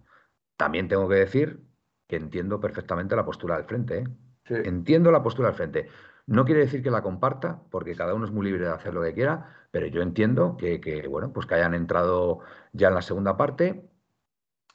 También 0.57 0.87
tengo 0.87 1.07
que 1.07 1.15
decir 1.15 1.61
que 2.07 2.15
entiendo 2.15 2.59
perfectamente 2.59 3.15
la 3.15 3.25
postura 3.25 3.57
del 3.57 3.65
frente. 3.65 3.99
¿eh? 3.99 4.61
Entiendo 4.65 5.11
la 5.11 5.21
postura 5.21 5.49
del 5.49 5.57
frente. 5.57 5.89
No 6.27 6.45
quiere 6.45 6.61
decir 6.61 6.81
que 6.81 6.91
la 6.91 7.01
comparta, 7.01 7.61
porque 7.69 7.95
cada 7.95 8.13
uno 8.13 8.25
es 8.25 8.31
muy 8.31 8.45
libre 8.45 8.65
de 8.65 8.71
hacer 8.71 8.93
lo 8.93 9.01
que 9.03 9.13
quiera, 9.13 9.67
pero 9.71 9.87
yo 9.87 10.01
entiendo 10.01 10.57
que, 10.57 11.05
bueno, 11.09 11.31
pues 11.33 11.45
que 11.45 11.55
hayan 11.55 11.73
entrado 11.73 12.39
ya 12.73 12.87
en 12.87 12.95
la 12.95 13.01
segunda 13.01 13.37
parte 13.37 13.89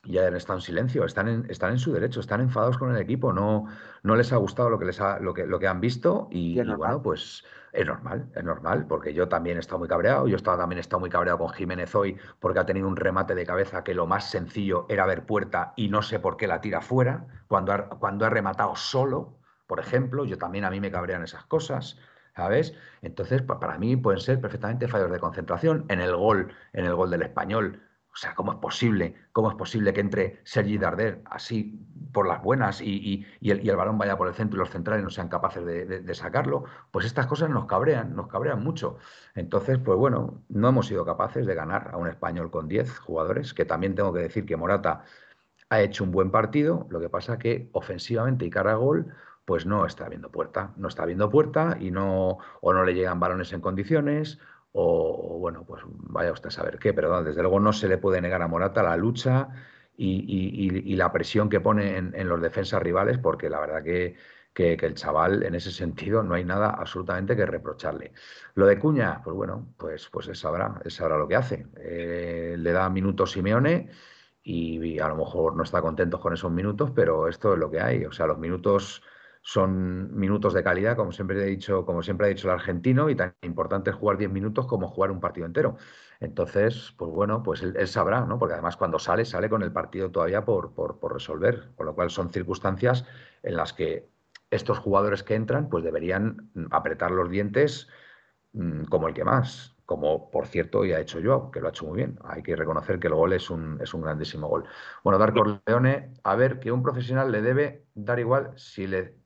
y 0.03 0.17
hayan 0.17 0.35
estado 0.35 0.59
en 0.59 0.63
silencio. 0.63 1.05
Están 1.05 1.27
en, 1.27 1.45
están 1.49 1.71
en 1.71 1.79
su 1.79 1.91
derecho, 1.93 2.19
están 2.19 2.41
enfadados 2.41 2.77
con 2.77 2.93
el 2.93 3.01
equipo, 3.01 3.33
no, 3.33 3.67
no 4.03 4.15
les 4.15 4.33
ha 4.33 4.37
gustado 4.37 4.69
lo 4.69 4.79
que, 4.79 4.85
les 4.85 4.99
ha, 4.99 5.19
lo 5.19 5.33
que, 5.33 5.45
lo 5.45 5.59
que 5.59 5.67
han 5.67 5.79
visto 5.79 6.27
y 6.31 6.61
bueno, 6.61 7.01
pues 7.01 7.45
es 7.71 7.85
normal, 7.85 8.29
es 8.35 8.43
normal, 8.43 8.85
porque 8.87 9.13
yo 9.13 9.29
también 9.29 9.57
he 9.57 9.59
estado 9.59 9.79
muy 9.79 9.87
cabreado, 9.87 10.27
yo 10.27 10.35
estaba, 10.35 10.57
también 10.57 10.77
he 10.77 10.81
estado 10.81 10.99
muy 10.99 11.09
cabreado 11.09 11.39
con 11.39 11.49
Jiménez 11.49 11.93
hoy 11.95 12.17
porque 12.39 12.59
ha 12.59 12.65
tenido 12.65 12.87
un 12.87 12.95
remate 12.95 13.35
de 13.35 13.45
cabeza 13.45 13.83
que 13.83 13.93
lo 13.93 14.07
más 14.07 14.29
sencillo 14.29 14.85
era 14.89 15.05
ver 15.05 15.25
puerta 15.25 15.73
y 15.75 15.89
no 15.89 16.01
sé 16.01 16.19
por 16.19 16.35
qué 16.35 16.47
la 16.47 16.61
tira 16.61 16.81
fuera, 16.81 17.27
cuando 17.47 17.71
ha, 17.71 17.89
cuando 17.89 18.25
ha 18.25 18.29
rematado 18.29 18.75
solo, 18.75 19.37
por 19.67 19.79
ejemplo, 19.79 20.25
yo 20.25 20.37
también 20.37 20.65
a 20.65 20.69
mí 20.69 20.81
me 20.81 20.91
cabrean 20.91 21.23
esas 21.23 21.45
cosas. 21.45 21.97
¿Sabes? 22.33 22.73
Entonces, 23.01 23.41
para 23.41 23.77
mí 23.77 23.97
pueden 23.97 24.21
ser 24.21 24.39
perfectamente 24.39 24.87
fallos 24.87 25.11
de 25.11 25.19
concentración. 25.19 25.85
En 25.89 25.99
el 25.99 26.15
gol, 26.15 26.53
en 26.71 26.85
el 26.85 26.95
gol 26.95 27.09
del 27.09 27.23
español, 27.23 27.81
o 28.13 28.17
sea, 28.17 28.35
¿cómo 28.35 28.51
es 28.51 28.57
posible? 28.57 29.15
¿Cómo 29.31 29.49
es 29.49 29.55
posible 29.55 29.93
que 29.93 30.01
entre 30.01 30.41
Sergi 30.43 30.77
Darder 30.77 31.21
así 31.25 31.79
por 32.11 32.27
las 32.27 32.43
buenas 32.43 32.81
y, 32.81 33.25
el, 33.41 33.75
balón 33.75 33.97
vaya 33.97 34.17
por 34.17 34.27
el 34.27 34.33
centro 34.33 34.57
y 34.57 34.59
los 34.59 34.69
centrales 34.69 35.03
no 35.03 35.09
sean 35.09 35.29
capaces 35.29 35.65
de, 35.65 36.13
sacarlo? 36.13 36.65
Pues 36.91 37.05
estas 37.05 37.27
cosas 37.27 37.49
nos 37.49 37.65
cabrean, 37.67 38.13
nos 38.15 38.27
cabrean 38.27 38.61
mucho. 38.61 38.97
Entonces, 39.33 39.79
pues 39.79 39.97
bueno, 39.97 40.43
no 40.49 40.67
hemos 40.67 40.87
sido 40.87 41.05
capaces 41.05 41.45
de 41.45 41.55
ganar 41.55 41.91
a 41.93 41.97
un 41.97 42.07
español 42.07 42.51
con 42.51 42.67
10 42.67 42.99
jugadores, 42.99 43.53
que 43.53 43.63
también 43.63 43.95
tengo 43.95 44.11
que 44.11 44.19
decir 44.19 44.45
que 44.45 44.57
Morata 44.57 45.03
ha 45.69 45.81
hecho 45.81 46.03
un 46.03 46.11
buen 46.11 46.31
partido, 46.31 46.87
lo 46.89 46.99
que 46.99 47.07
pasa 47.07 47.39
que 47.39 47.69
ofensivamente 47.71 48.45
y 48.45 48.49
cara 48.49 48.73
a 48.73 48.75
gol, 48.75 49.13
pues 49.45 49.65
no 49.65 49.85
está 49.85 50.09
viendo 50.09 50.29
puerta, 50.29 50.73
no 50.75 50.89
está 50.89 51.05
viendo 51.05 51.29
puerta 51.29 51.77
y 51.79 51.91
no, 51.91 52.37
o 52.59 52.73
no 52.73 52.83
le 52.83 52.93
llegan 52.93 53.19
balones 53.19 53.53
en 53.53 53.61
condiciones, 53.61 54.39
o, 54.73 55.39
bueno, 55.39 55.63
pues 55.65 55.83
vaya 55.85 56.31
usted 56.31 56.47
a 56.47 56.51
saber 56.51 56.79
qué, 56.79 56.93
pero 56.93 57.23
desde 57.23 57.41
luego 57.41 57.59
no 57.59 57.73
se 57.73 57.87
le 57.87 57.97
puede 57.97 58.21
negar 58.21 58.41
a 58.41 58.47
Morata 58.47 58.83
la 58.83 58.95
lucha 58.97 59.49
y, 59.97 60.95
la 60.95 61.11
presión 61.11 61.49
que 61.49 61.59
pone 61.59 61.97
en, 61.97 62.27
los 62.27 62.41
defensas 62.41 62.81
rivales, 62.81 63.17
porque 63.17 63.49
la 63.49 63.59
verdad 63.59 63.83
que, 63.83 64.15
el 64.55 64.93
chaval 64.95 65.43
en 65.43 65.55
ese 65.55 65.71
sentido 65.71 66.23
no 66.23 66.35
hay 66.35 66.45
nada 66.45 66.69
absolutamente 66.69 67.35
que 67.35 67.45
reprocharle. 67.45 68.13
Lo 68.55 68.65
de 68.65 68.77
Cuña, 68.79 69.21
pues 69.23 69.35
bueno, 69.35 69.73
pues, 69.77 70.09
pues 70.09 70.27
es 70.27 70.39
sabrá, 70.39 70.79
es 70.85 70.95
sabrá 70.95 71.17
lo 71.17 71.27
que 71.27 71.35
hace. 71.35 71.67
Eh, 71.77 72.55
le 72.57 72.71
da 72.71 72.89
minutos 72.89 73.31
Simeone 73.31 73.89
y, 74.43 74.99
a 74.99 75.07
lo 75.07 75.15
mejor 75.15 75.55
no 75.55 75.63
está 75.63 75.81
contento 75.81 76.19
con 76.19 76.33
esos 76.33 76.51
minutos, 76.51 76.91
pero 76.95 77.27
esto 77.27 77.53
es 77.53 77.59
lo 77.59 77.71
que 77.71 77.81
hay. 77.81 78.05
O 78.05 78.11
sea, 78.11 78.27
los 78.27 78.37
minutos 78.37 79.03
son 79.41 80.15
minutos 80.15 80.53
de 80.53 80.63
calidad, 80.63 80.95
como 80.95 81.11
siempre 81.11 81.41
he 81.41 81.45
dicho, 81.45 81.85
como 81.85 82.03
siempre 82.03 82.27
ha 82.27 82.29
dicho 82.29 82.47
el 82.47 82.53
argentino, 82.53 83.09
y 83.09 83.15
tan 83.15 83.35
importante 83.41 83.89
es 83.89 83.95
jugar 83.95 84.17
10 84.17 84.31
minutos 84.31 84.67
como 84.67 84.87
jugar 84.87 85.11
un 85.11 85.19
partido 85.19 85.45
entero. 85.45 85.77
Entonces, 86.19 86.93
pues 86.97 87.11
bueno, 87.11 87.41
pues 87.41 87.63
él, 87.63 87.87
sabrá, 87.87 88.25
¿no? 88.25 88.37
Porque 88.37 88.53
además 88.53 88.77
cuando 88.77 88.99
sale, 88.99 89.25
sale 89.25 89.49
con 89.49 89.63
el 89.63 89.71
partido 89.71 90.11
todavía 90.11 90.45
por, 90.45 90.73
por, 90.73 90.99
por, 90.99 91.13
resolver, 91.13 91.71
con 91.75 91.87
lo 91.87 91.95
cual 91.95 92.11
son 92.11 92.31
circunstancias 92.31 93.05
en 93.41 93.57
las 93.57 93.73
que 93.73 94.07
estos 94.51 94.77
jugadores 94.77 95.23
que 95.23 95.33
entran, 95.33 95.69
pues 95.69 95.83
deberían 95.83 96.51
apretar 96.69 97.09
los 97.11 97.29
dientes 97.29 97.87
mm, 98.53 98.83
como 98.83 99.07
el 99.07 99.15
que 99.15 99.23
más 99.23 99.75
como 99.91 100.31
por 100.31 100.47
cierto 100.47 100.85
ya 100.85 100.95
ha 100.95 100.99
hecho 101.01 101.19
yo, 101.19 101.51
que 101.51 101.59
lo 101.59 101.67
ha 101.67 101.71
hecho 101.71 101.85
muy 101.85 101.97
bien. 101.97 102.17
Hay 102.23 102.41
que 102.41 102.55
reconocer 102.55 102.97
que 102.97 103.07
el 103.07 103.13
gol 103.13 103.33
es 103.33 103.49
un, 103.49 103.77
es 103.81 103.93
un 103.93 104.01
grandísimo 104.01 104.47
gol. 104.47 104.63
Bueno, 105.03 105.19
Darko 105.19 105.61
Leone, 105.67 106.13
a 106.23 106.35
ver, 106.37 106.61
que 106.61 106.71
un 106.71 106.81
profesional 106.81 107.29
le 107.29 107.41
debe 107.41 107.87
dar 107.93 108.17
igual 108.17 108.53
si 108.55 108.87
le, 108.87 109.17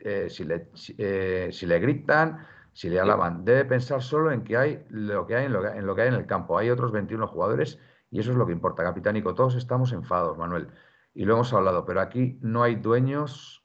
eh, 0.00 0.28
si, 0.30 0.44
le, 0.44 0.70
eh, 0.96 1.50
si 1.52 1.66
le 1.66 1.78
gritan, 1.78 2.38
si 2.72 2.88
le 2.88 2.98
alaban. 3.00 3.44
Debe 3.44 3.66
pensar 3.66 4.02
solo 4.02 4.32
en 4.32 4.44
que 4.44 4.56
hay 4.56 4.86
lo 4.88 5.26
que 5.26 5.36
hay 5.36 5.44
en 5.44 5.52
lo 5.52 5.60
que, 5.60 5.68
en 5.68 5.86
lo 5.86 5.94
que 5.94 6.02
hay 6.02 6.08
en 6.08 6.14
el 6.14 6.24
campo. 6.24 6.56
Hay 6.56 6.70
otros 6.70 6.90
21 6.90 7.26
jugadores 7.26 7.78
y 8.10 8.20
eso 8.20 8.30
es 8.30 8.38
lo 8.38 8.46
que 8.46 8.52
importa, 8.52 8.82
capitánico. 8.82 9.34
Todos 9.34 9.56
estamos 9.56 9.92
enfadados, 9.92 10.38
Manuel. 10.38 10.68
Y 11.12 11.26
lo 11.26 11.34
hemos 11.34 11.52
hablado, 11.52 11.84
pero 11.84 12.00
aquí 12.00 12.38
no 12.40 12.62
hay 12.62 12.76
dueños, 12.76 13.62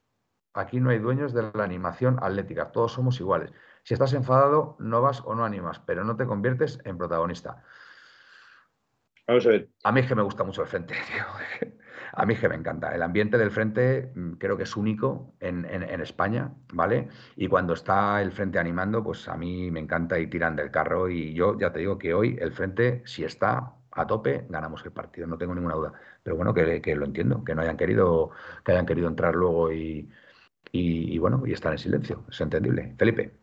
aquí 0.54 0.82
no 0.82 0.90
hay 0.90 1.00
dueños 1.00 1.34
de 1.34 1.52
la 1.54 1.64
animación 1.64 2.20
atlética. 2.22 2.74
Todos 2.74 2.92
somos 2.92 3.18
iguales. 3.22 3.54
Si 3.90 3.96
estás 3.96 4.14
enfadado, 4.14 4.76
no 4.78 5.02
vas 5.02 5.24
o 5.26 5.34
no 5.34 5.44
animas, 5.44 5.82
pero 5.84 6.04
no 6.04 6.16
te 6.16 6.28
conviertes 6.28 6.78
en 6.86 7.00
protagonista. 7.00 7.64
Vamos 9.28 9.48
a 9.48 9.50
ver. 9.50 9.70
A 9.84 9.92
mí 9.92 10.02
es 10.02 10.06
que 10.06 10.14
me 10.14 10.22
gusta 10.22 10.44
mucho 10.44 10.62
el 10.62 10.68
frente, 10.68 10.94
tío. 11.12 11.72
A 12.14 12.24
mí 12.28 12.36
es 12.36 12.40
que 12.40 12.48
me 12.48 12.54
encanta. 12.54 12.94
El 12.94 13.02
ambiente 13.02 13.40
del 13.40 13.50
frente 13.50 14.12
mm, 14.14 14.34
creo 14.34 14.58
que 14.58 14.62
es 14.62 14.78
único 14.78 15.34
en, 15.40 15.66
España, 16.04 16.54
¿vale? 16.72 17.08
Y 17.36 17.48
cuando 17.48 17.74
está 17.74 18.22
el 18.22 18.32
frente 18.32 18.60
animando, 18.60 19.04
pues 19.04 19.28
a 19.28 19.36
mí 19.36 19.72
me 19.72 19.80
encanta 19.80 20.20
y 20.20 20.28
tiran 20.28 20.56
del 20.56 20.70
carro. 20.70 21.10
Y 21.10 21.34
yo 21.34 21.58
ya 21.60 21.74
te 21.74 21.80
digo 21.80 21.98
que 21.98 22.14
hoy 22.14 22.38
el 22.40 22.54
frente, 22.54 23.02
si 23.08 23.24
está 23.24 23.74
a 23.90 24.06
tope, 24.06 24.46
ganamos 24.50 24.86
el 24.86 24.92
partido, 24.92 25.26
no 25.26 25.40
tengo 25.40 25.56
ninguna 25.56 25.74
duda. 25.74 25.94
Pero 26.22 26.36
bueno, 26.36 26.54
que, 26.54 26.96
lo 26.96 27.06
entiendo, 27.06 27.44
que 27.44 27.56
no 27.56 27.64
hayan 27.64 27.76
querido, 27.76 28.30
que 28.64 28.72
hayan 28.72 28.86
querido 28.86 29.08
entrar 29.08 29.34
luego 29.34 29.72
y, 29.72 30.12
y 30.72 31.18
bueno, 31.18 31.42
y 31.48 31.54
estar 31.54 31.72
en 31.72 31.80
silencio. 31.80 32.24
Es 32.30 32.40
entendible. 32.40 32.94
Felipe. 32.96 33.39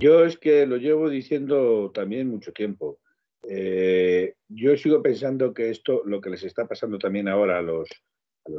Yo 0.00 0.24
es 0.24 0.38
que 0.38 0.64
lo 0.64 0.76
llevo 0.76 1.10
diciendo 1.10 1.90
también 1.92 2.28
mucho 2.28 2.52
tiempo. 2.52 3.00
Eh, 3.48 4.34
yo 4.48 4.76
sigo 4.76 5.02
pensando 5.02 5.52
que 5.52 5.70
esto, 5.70 6.02
lo 6.04 6.20
que 6.20 6.30
les 6.30 6.44
está 6.44 6.68
pasando 6.68 6.98
también 6.98 7.26
ahora 7.26 7.58
a 7.58 7.62
los, 7.62 7.88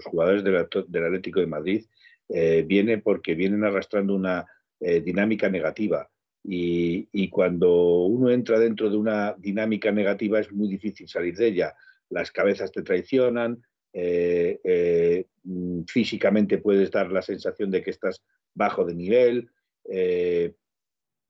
jugadores 0.03 0.43
del, 0.43 0.57
Atlético 0.57 1.39
de 1.39 1.47
Madrid, 1.47 1.85
eh, 2.27 2.65
viene 2.67 2.97
porque 2.97 3.35
vienen 3.35 3.63
arrastrando 3.63 4.13
una 4.15 4.45
eh, 4.81 4.99
dinámica 4.99 5.49
negativa. 5.49 6.09
Y, 6.43 7.29
cuando 7.29 8.03
uno 8.05 8.29
entra 8.31 8.59
dentro 8.59 8.89
de 8.89 8.97
una 8.97 9.33
dinámica 9.37 9.91
negativa 9.91 10.39
es 10.39 10.51
muy 10.51 10.67
difícil 10.67 11.07
salir 11.07 11.37
de 11.37 11.47
ella. 11.47 11.73
Las 12.09 12.31
cabezas 12.31 12.71
te 12.71 12.81
traicionan, 12.81 13.61
mm, 13.93 15.83
físicamente 15.87 16.57
puedes 16.57 16.91
dar 16.91 17.11
la 17.11 17.21
sensación 17.21 17.71
de 17.71 17.81
que 17.81 17.91
estás 17.91 18.21
bajo 18.53 18.83
de 18.83 18.95
nivel. 18.95 19.49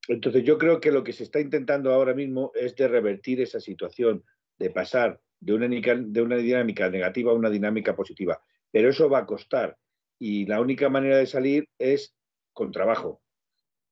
Entonces 0.08 0.44
yo 0.44 0.58
creo 0.58 0.80
que 0.80 0.92
lo 0.92 1.04
que 1.04 1.14
se 1.14 1.24
está 1.24 1.40
intentando 1.40 1.94
ahora 1.94 2.14
mismo 2.14 2.52
es 2.56 2.76
de 2.76 2.88
revertir 2.88 3.42
esa 3.42 3.60
situación, 3.60 4.24
de 4.58 4.70
pasar 4.70 5.20
de 5.40 5.54
una, 5.54 6.38
dinámica 6.38 6.90
negativa 6.90 7.32
a 7.32 7.36
una 7.36 7.50
dinámica 7.50 7.96
positiva. 7.96 8.42
Pero 8.72 8.90
eso 8.90 9.10
va 9.10 9.20
a 9.20 9.26
costar 9.26 9.78
y 10.20 10.46
la 10.46 10.60
única 10.62 10.90
manera 10.90 11.18
de 11.18 11.26
salir 11.26 11.70
es 11.78 12.16
con 12.54 12.72
trabajo. 12.72 13.22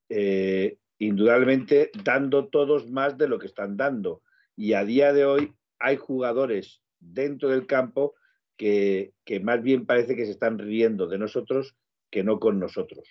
eh, 0.10 0.78
indudablemente 1.00 1.92
dando 2.04 2.48
todos 2.48 2.90
más 2.90 3.18
de 3.18 3.28
lo 3.28 3.40
que 3.40 3.48
están 3.48 3.78
dando. 3.78 4.22
Y 4.56 4.74
a 4.74 4.84
día 4.84 5.14
de 5.14 5.26
hoy 5.26 5.54
hay 5.80 5.98
jugadores 5.98 6.82
dentro 7.00 7.50
del 7.50 7.68
campo 7.68 8.16
que, 8.58 9.14
más 9.44 9.62
bien 9.62 9.86
parece 9.86 10.16
que 10.16 10.26
se 10.26 10.32
están 10.32 10.58
riendo 10.58 11.08
de 11.08 11.20
nosotros 11.20 11.76
que 12.10 12.24
no 12.24 12.40
con 12.40 12.60
nosotros. 12.60 13.08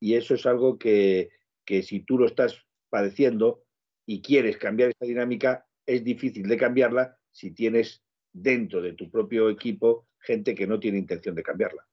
Y 0.00 0.14
eso 0.14 0.34
es 0.34 0.46
algo 0.46 0.78
que, 0.78 1.28
que 1.68 1.82
si 1.82 2.00
tú 2.00 2.16
lo 2.16 2.24
estás 2.24 2.64
padeciendo 2.88 3.62
y 4.06 4.22
quieres 4.22 4.56
cambiar 4.56 4.88
esa 4.88 5.04
dinámica, 5.04 5.66
es 5.84 6.02
difícil 6.02 6.48
de 6.48 6.56
cambiarla 6.56 7.18
si 7.30 7.50
tienes 7.50 8.02
dentro 8.32 8.80
de 8.80 8.94
tu 8.94 9.10
propio 9.10 9.50
equipo 9.50 10.08
gente 10.18 10.54
que 10.54 10.66
no 10.66 10.80
tiene 10.80 10.96
intención 10.96 11.34
de 11.34 11.42
cambiarla. 11.42 11.86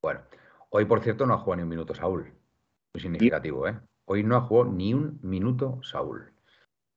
Bueno, 0.00 0.22
hoy 0.70 0.86
por 0.86 1.02
cierto 1.02 1.26
no 1.26 1.34
ha 1.34 1.38
jugado 1.38 1.58
ni 1.58 1.62
un 1.64 1.68
minuto 1.68 1.94
Saúl. 1.94 2.32
Muy 2.94 3.02
significativo, 3.02 3.68
¿eh? 3.68 3.78
Hoy 4.06 4.24
no 4.24 4.36
ha 4.36 4.40
jugado 4.40 4.72
ni 4.72 4.94
un 4.94 5.20
minuto 5.22 5.80
Saúl. 5.82 6.32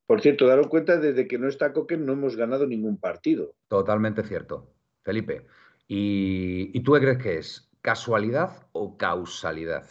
Por 0.08 0.21
cierto, 0.21 0.47
daros 0.47 0.67
cuenta, 0.67 0.95
desde 0.97 1.27
que 1.27 1.38
no 1.38 1.49
está 1.49 1.73
Coquen 1.73 2.06
no 2.06 2.13
hemos 2.13 2.38
ganado 2.38 2.65
ningún 2.65 3.01
partido. 3.01 3.56
Totalmente 3.67 4.23
cierto, 4.23 4.73
Felipe. 5.04 5.45
¿Y, 5.89 6.82
tú 6.84 6.93
qué 6.93 7.01
crees 7.01 7.17
que 7.17 7.38
es? 7.38 7.69
¿Casualidad 7.82 8.69
o 8.71 8.95
causalidad? 8.97 9.89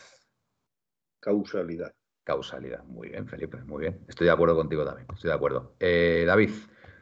Causalidad. 1.20 1.94
Causalidad. 2.24 2.82
Muy 2.84 3.10
bien, 3.10 3.28
Felipe, 3.28 3.62
muy 3.64 3.80
bien. 3.82 4.04
Estoy 4.08 4.26
de 4.26 4.32
acuerdo 4.32 4.56
contigo 4.56 4.84
también, 4.84 5.06
estoy 5.12 5.28
de 5.28 5.34
acuerdo. 5.34 5.74
Eh, 5.78 6.24
David, 6.26 6.50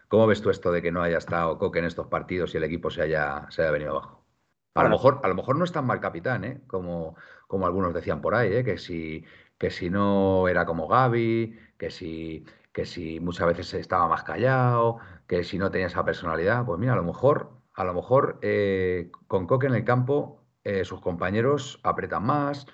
¿cómo 0.09 0.27
ves 0.27 0.43
tú 0.43 0.51
esto 0.51 0.73
de 0.73 0.83
que 0.83 0.91
no 0.91 1.03
haya 1.03 1.19
estado 1.19 1.59
Coque 1.59 1.79
en 1.79 1.85
estos 1.85 2.09
partidos 2.09 2.55
y 2.55 2.57
el 2.57 2.65
equipo 2.65 2.91
se 2.91 3.03
haya, 3.03 3.47
se 3.51 3.63
haya 3.63 3.71
venido 3.71 3.93
abajo? 3.93 4.27
A 4.75 4.85
lo, 4.85 4.91
mejor, 4.91 5.21
a 5.25 5.29
lo 5.29 5.35
mejor 5.35 5.57
no 5.57 5.65
es 5.65 5.73
tan 5.73 5.87
mal 5.87 6.01
capitán, 6.01 6.45
¿eh? 6.45 6.61
como, 6.69 7.17
como 7.49 7.67
algunos 7.67 7.95
decían 7.95 8.21
por 8.21 8.35
ahí, 8.35 8.53
¿eh? 8.53 8.65
que 8.65 8.79
si 8.79 9.25
que 9.59 9.71
si 9.71 9.91
no 9.91 10.47
era 10.47 10.65
como 10.67 10.87
Gaby, 10.87 11.59
que 11.77 11.91
si, 11.91 12.47
que 12.73 12.87
si 12.87 13.19
muchas 13.19 13.49
veces 13.49 13.75
estaba 13.75 14.07
más 14.07 14.23
callado, 14.23 14.99
que 15.27 15.43
si 15.43 15.59
no 15.59 15.73
tenía 15.73 15.89
esa 15.89 16.05
personalidad, 16.05 16.65
pues 16.65 16.79
mira, 16.79 16.93
a 16.93 16.97
lo 16.97 17.03
mejor, 17.03 17.51
a 17.75 17.83
lo 17.83 17.93
mejor 17.93 18.39
eh, 18.41 19.11
con 19.27 19.49
Coque 19.49 19.67
en 19.67 19.75
el 19.75 19.85
campo 19.85 20.45
sus 20.85 21.01
compañeros 21.01 21.81
apretan 21.83 22.27
más, 22.27 22.67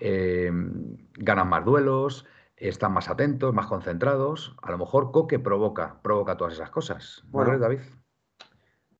eh, 0.00 0.50
ganan 1.14 1.48
más 1.48 1.64
duelos, 1.64 2.26
están 2.56 2.92
más 2.92 3.08
atentos, 3.08 3.54
más 3.54 3.66
concentrados. 3.66 4.56
A 4.62 4.70
lo 4.70 4.78
mejor 4.78 5.12
Coque 5.12 5.38
provoca, 5.38 6.00
provoca 6.02 6.36
todas 6.36 6.54
esas 6.54 6.70
cosas. 6.70 7.22
Bueno, 7.28 7.58
David? 7.58 7.80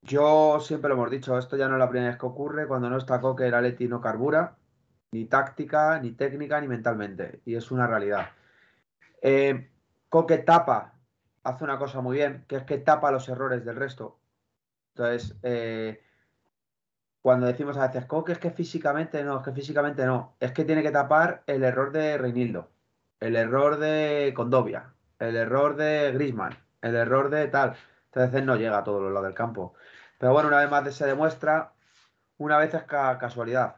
Yo 0.03 0.61
siempre 0.61 0.89
lo 0.89 0.95
hemos 0.95 1.11
dicho, 1.11 1.37
esto 1.37 1.57
ya 1.57 1.69
no 1.69 1.75
es 1.75 1.79
la 1.79 1.91
primera 1.91 2.11
vez 2.11 2.19
que 2.19 2.27
ocurre, 2.27 2.67
cuando 2.67 2.89
no 2.89 2.97
está 2.97 3.21
Coque 3.21 3.47
el 3.47 3.55
Atleti 3.55 3.87
no 3.87 4.01
carbura 4.01 4.57
ni 5.13 5.25
táctica, 5.27 5.99
ni 6.01 6.13
técnica, 6.13 6.61
ni 6.61 6.69
mentalmente. 6.69 7.43
Y 7.45 7.57
es 7.57 7.71
una 7.71 7.87
realidad. 7.87 8.31
Eh, 9.23 9.71
Coque 10.09 10.39
tapa, 10.39 10.95
hace 11.43 11.65
una 11.65 11.79
cosa 11.79 12.01
muy 12.01 12.17
bien, 12.17 12.45
que 12.49 12.57
es 12.57 12.65
que 12.65 12.79
tapa 12.79 13.11
los 13.11 13.29
errores 13.29 13.65
del 13.65 13.77
resto. 13.77 14.19
Entonces, 14.95 15.39
eh, 15.43 16.03
cuando 17.23 17.47
decimos 17.47 17.77
a 17.77 17.87
veces, 17.89 18.07
Coque 18.07 18.33
es 18.33 18.39
que 18.39 18.51
físicamente 18.51 19.23
no, 19.25 19.39
es 19.39 19.45
que 19.45 19.53
físicamente 19.53 20.07
no, 20.07 20.37
es 20.41 20.53
que 20.53 20.65
tiene 20.65 20.83
que 20.83 20.91
tapar 20.91 21.43
el 21.47 21.63
error 21.65 21.93
de 21.93 22.17
Reinildo, 22.19 22.71
el 23.21 23.37
error 23.37 23.79
de 23.79 24.33
Condovia, 24.35 24.95
el 25.19 25.37
error 25.37 25.77
de 25.77 26.13
Grisman, 26.13 26.59
el 26.81 26.97
error 26.97 27.31
de 27.31 27.49
tal. 27.49 27.77
Entonces 28.07 28.45
no 28.45 28.57
llega 28.57 28.79
a 28.79 28.85
todos 28.85 29.03
los 29.03 29.13
lados 29.13 29.27
del 29.27 29.35
campo. 29.35 29.75
Pero 30.19 30.33
bueno, 30.33 30.49
una 30.49 30.59
vez 30.59 30.71
más 30.71 30.95
se 30.95 31.07
demuestra, 31.07 31.75
una 32.39 32.59
vez 32.59 32.75
es 32.75 32.85
casualidad. 32.85 33.77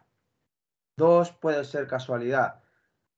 Dos 0.96 1.32
puede 1.32 1.64
ser 1.64 1.86
casualidad, 1.86 2.60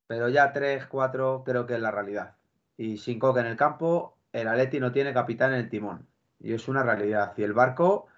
pero 0.07 0.29
ya 0.29 0.53
tres, 0.53 0.87
cuatro 0.87 1.43
creo 1.45 1.67
que 1.67 1.75
es 1.75 1.81
la 1.81 1.91
realidad. 1.91 2.37
Y 2.77 2.99
sin 2.99 3.19
Coque 3.19 3.41
en 3.41 3.47
el 3.47 3.57
campo, 3.57 4.19
el 4.33 4.49
Atleti 4.49 4.81
no 4.81 4.93
tiene 4.93 5.13
capitán 5.13 5.53
en 5.53 5.61
el 5.61 5.69
timón. 5.69 6.09
Y 6.41 6.55
es 6.55 6.69
una 6.69 6.83
realidad. 6.83 7.35
Y 7.37 7.43
el 7.43 7.53
barco 7.53 8.09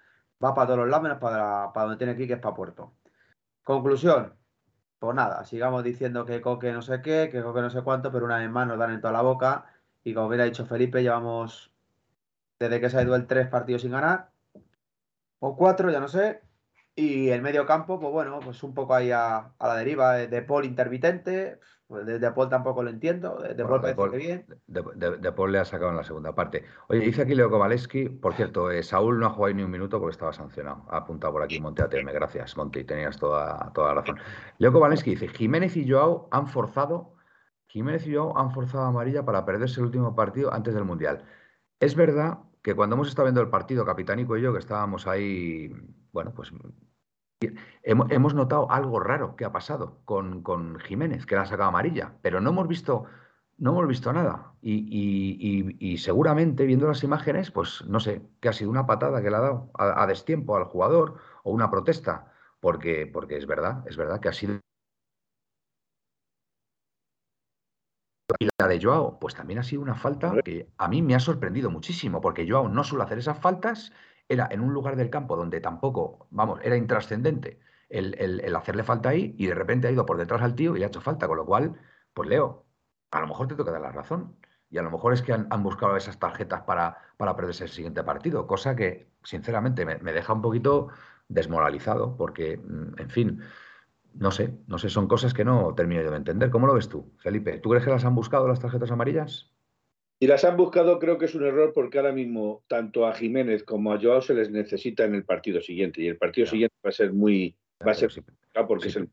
va 0.43 0.55
para 0.55 0.67
todos 0.67 0.81
los 0.81 0.89
lados, 0.89 1.03
menos 1.03 1.19
para, 1.19 1.71
donde 1.75 1.97
tiene 1.97 2.17
que 2.17 2.23
ir, 2.23 2.29
que 2.29 2.35
es 2.35 2.41
para 2.41 2.55
Puerto. 2.55 2.95
Conclusión. 3.63 4.35
Pues 4.99 5.15
nada, 5.15 5.45
sigamos 5.45 5.85
diciendo 5.85 6.25
que 6.25 6.41
Coque 6.41 6.73
no 6.73 6.83
sé 6.83 7.03
qué, 7.03 7.29
que 7.31 7.43
Coque 7.43 7.61
no 7.61 7.71
sé 7.71 7.83
cuánto, 7.83 8.11
pero 8.11 8.25
una 8.25 8.39
vez 8.39 8.51
más 8.51 8.67
nos 8.67 8.79
dan 8.79 8.93
en 8.93 9.01
toda 9.01 9.13
la 9.13 9.23
boca. 9.23 9.67
Y 10.05 10.15
como 10.15 10.29
hubiera 10.29 10.45
dicho 10.45 10.67
Felipe, 10.67 11.03
llevamos 11.03 11.73
desde 12.59 12.81
que 12.81 12.91
se 12.91 12.99
ha 12.99 13.03
ido 13.03 13.15
el 13.17 13.27
tres 13.27 13.49
partidos 13.49 13.83
sin 13.83 13.93
ganar. 13.93 14.31
O 15.41 15.57
cuatro, 15.57 15.91
ya 15.91 16.01
no 16.01 16.09
sé. 16.09 16.43
Y 16.95 17.29
el 17.31 17.43
medio 17.43 17.67
campo, 17.67 18.01
pues 18.01 18.13
bueno, 18.13 18.41
pues 18.41 18.63
un 18.63 18.75
poco 18.75 18.95
ahí 18.95 19.11
a, 19.13 19.53
la 19.61 19.77
deriva. 19.77 20.15
De 20.15 20.43
Paul 20.43 20.65
intermitente, 20.65 21.61
pues 21.87 22.05
de, 22.05 22.19
Paul 22.33 22.49
tampoco 22.49 22.83
lo 22.83 22.91
entiendo. 22.91 23.37
De, 23.37 23.55
Paul 23.65 23.81
parece 23.81 24.11
que 24.11 24.17
bien. 24.17 24.47
De, 24.67 25.33
Paul 25.33 25.53
le 25.53 25.61
ha 25.61 25.65
sacado 25.65 25.91
en 25.91 25.97
la 25.97 26.03
segunda 26.03 26.35
parte. 26.35 26.65
Oye, 26.89 27.01
dice 27.01 27.23
aquí 27.23 27.35
Leo 27.35 27.49
Kowaleski, 27.49 28.09
por 28.09 28.35
cierto, 28.35 28.71
eh, 28.73 28.83
Saúl 28.83 29.21
no 29.21 29.27
ha 29.27 29.31
jugado 29.31 29.55
ni 29.55 29.63
un 29.63 29.71
minuto 29.71 30.01
porque 30.01 30.13
estaba 30.13 30.33
sancionado. 30.33 30.85
Ha 30.91 30.99
apuntado 30.99 31.33
por 31.35 31.43
aquí 31.45 31.61
Monte 31.61 31.83
ATM. 31.83 32.13
Gracias, 32.13 32.57
Monte, 32.57 32.83
tenías 32.83 33.19
toda, 33.19 33.73
toda 33.73 33.95
la 33.95 34.01
razón. 34.01 34.19
Leo 34.59 34.73
Kowaleski 34.73 35.11
dice: 35.11 35.29
Jiménez 35.29 35.77
y 35.77 35.89
Joao 35.89 36.29
han 36.33 36.49
forzado. 36.49 37.15
Jiménez 37.69 38.05
y 38.07 38.15
Joao 38.15 38.37
han 38.37 38.51
forzado 38.51 38.85
a 38.85 38.89
amarilla 38.89 39.25
para 39.25 39.45
perderse 39.45 39.79
el 39.81 39.87
último 39.87 40.17
partido 40.17 40.53
antes 40.53 40.75
del 40.75 40.85
Mundial. 40.85 41.25
Es 41.79 41.95
verdad 41.95 42.39
que 42.63 42.75
cuando 42.75 42.97
hemos 42.97 43.09
estado 43.09 43.27
viendo 43.27 43.43
el 43.43 43.49
partido, 43.49 43.85
Capitánico 43.85 44.37
y 44.37 44.43
yo, 44.43 44.53
que 44.53 44.59
estábamos 44.59 45.07
ahí, 45.07 45.73
bueno, 46.11 46.33
pues 46.35 46.53
Hemos, 47.83 48.35
notado 48.35 48.71
algo 48.71 48.99
raro 48.99 49.37
que 49.37 49.45
ha 49.45 49.53
pasado 49.53 50.01
con, 50.05 50.79
Jiménez, 50.81 51.27
que 51.27 51.35
la 51.35 51.43
ha 51.43 51.47
sacado 51.47 51.69
amarilla, 51.69 52.15
pero 52.23 52.41
no 52.41 52.51
hemos 52.51 52.67
visto, 52.67 53.05
no 53.59 53.73
hemos 53.73 53.87
visto 53.87 54.13
nada. 54.13 54.55
Y, 54.63 55.99
seguramente, 55.99 56.65
viendo 56.65 56.89
las 56.89 57.05
imágenes, 57.05 57.51
pues 57.51 57.85
no 57.87 58.01
sé, 58.01 58.23
que 58.41 58.49
ha 58.49 58.53
sido 58.53 58.71
una 58.71 58.87
patada 58.87 59.23
que 59.23 59.31
le 59.31 59.37
ha 59.37 59.41
dado 59.41 59.71
a, 59.75 60.07
destiempo 60.07 60.57
al 60.57 60.65
jugador 60.65 61.19
o 61.45 61.51
una 61.53 61.71
protesta, 61.71 62.33
porque, 62.61 63.07
porque 63.07 63.37
es 63.37 63.47
verdad, 63.47 63.85
es 63.87 63.97
verdad 63.97 64.21
que 64.21 64.29
ha 64.29 64.33
sido. 64.33 64.59
Y 68.39 68.49
la 68.59 68.67
de 68.67 68.83
Joao, 68.83 69.19
pues 69.19 69.35
también 69.35 69.59
ha 69.59 69.63
sido 69.63 69.83
una 69.83 69.95
falta 69.95 70.33
que 70.43 70.69
a 70.79 70.89
mí 70.89 71.03
me 71.03 71.15
ha 71.15 71.21
sorprendido 71.21 71.71
muchísimo, 71.71 72.21
porque 72.21 72.49
Joao 72.49 72.69
no 72.69 72.83
suele 72.83 73.05
hacer 73.05 73.19
esas 73.19 73.39
faltas 73.39 73.93
era 74.29 74.49
en 74.51 74.61
un 74.61 74.73
lugar 74.73 74.97
del 74.97 75.11
campo 75.11 75.37
donde 75.37 75.61
tampoco, 75.61 76.27
vamos, 76.31 76.61
era 76.63 76.77
intrascendente 76.77 77.61
el, 77.89 78.55
hacerle 78.57 78.83
falta 78.83 79.11
ahí 79.11 79.35
y 79.39 79.47
de 79.47 79.55
repente 79.55 79.89
ha 79.89 79.91
ido 79.91 80.07
por 80.07 80.17
detrás 80.19 80.43
al 80.43 80.55
tío 80.55 80.77
y 80.77 80.79
le 80.79 80.85
ha 80.85 80.89
hecho 80.89 81.01
falta, 81.01 81.29
con 81.29 81.37
lo 81.37 81.47
cual, 81.47 81.75
pues 82.15 82.29
Leo, 82.29 82.67
a 83.11 83.21
lo 83.21 83.29
mejor 83.29 83.49
te 83.49 83.55
toca 83.55 83.71
dar 83.71 83.81
la 83.81 83.93
razón. 83.93 84.37
Y 84.69 84.79
a 84.79 84.83
lo 84.83 84.91
mejor 84.91 85.13
es 85.13 85.23
que 85.23 85.33
han, 85.33 85.63
buscado 85.63 85.97
esas 85.97 86.19
tarjetas 86.19 86.63
para, 86.63 86.99
para, 87.17 87.37
perderse 87.37 87.65
el 87.65 87.71
siguiente 87.71 88.03
partido, 88.03 88.47
cosa 88.49 88.75
que, 88.75 89.09
sinceramente, 89.23 89.87
me, 89.87 90.13
deja 90.13 90.33
un 90.33 90.43
poquito 90.43 90.89
desmoralizado, 91.29 92.17
porque, 92.17 92.57
mm, 92.59 93.01
en 93.01 93.11
fin, 93.11 93.41
no 94.15 94.31
sé, 94.33 94.59
no 94.67 94.79
sé, 94.79 94.89
son 94.89 95.07
cosas 95.09 95.35
que 95.35 95.45
no 95.45 95.75
termino 95.75 96.03
de 96.11 96.17
entender. 96.17 96.51
¿Cómo 96.51 96.67
lo 96.67 96.75
ves 96.75 96.89
tú, 96.89 97.13
Felipe? 97.19 97.59
¿Tú 97.59 97.71
crees 97.71 97.85
que 97.85 97.91
las 97.91 98.05
han 98.05 98.15
buscado 98.17 98.49
las 98.49 98.61
tarjetas 98.61 98.91
amarillas? 98.91 99.56
Y 100.19 100.27
las 100.27 100.45
han 100.45 100.57
buscado, 100.57 100.99
creo 100.99 101.19
que 101.19 101.27
es 101.27 101.35
un 101.35 101.45
error 101.45 101.73
porque 101.75 101.99
ahora 101.99 102.13
mismo 102.13 102.65
tanto 102.69 103.07
a 103.07 103.15
Jiménez 103.15 103.65
como 103.65 103.93
a 103.93 104.01
Joao 104.01 104.23
se 104.23 104.35
les 104.35 104.51
necesita 104.51 105.05
en 105.05 105.15
el 105.15 105.25
partido 105.25 105.61
siguiente. 105.61 106.01
Y 106.01 106.09
el 106.09 106.17
partido 106.17 106.47
siguiente 106.47 106.75
va 106.85 106.89
a 106.89 106.93
ser 106.93 107.13
muy. 107.13 107.55
Va 107.87 107.93
a 107.93 107.95
ser 107.95 108.11
si, 108.11 108.23
porque 108.67 108.89
es 108.89 108.97
el. 108.97 109.11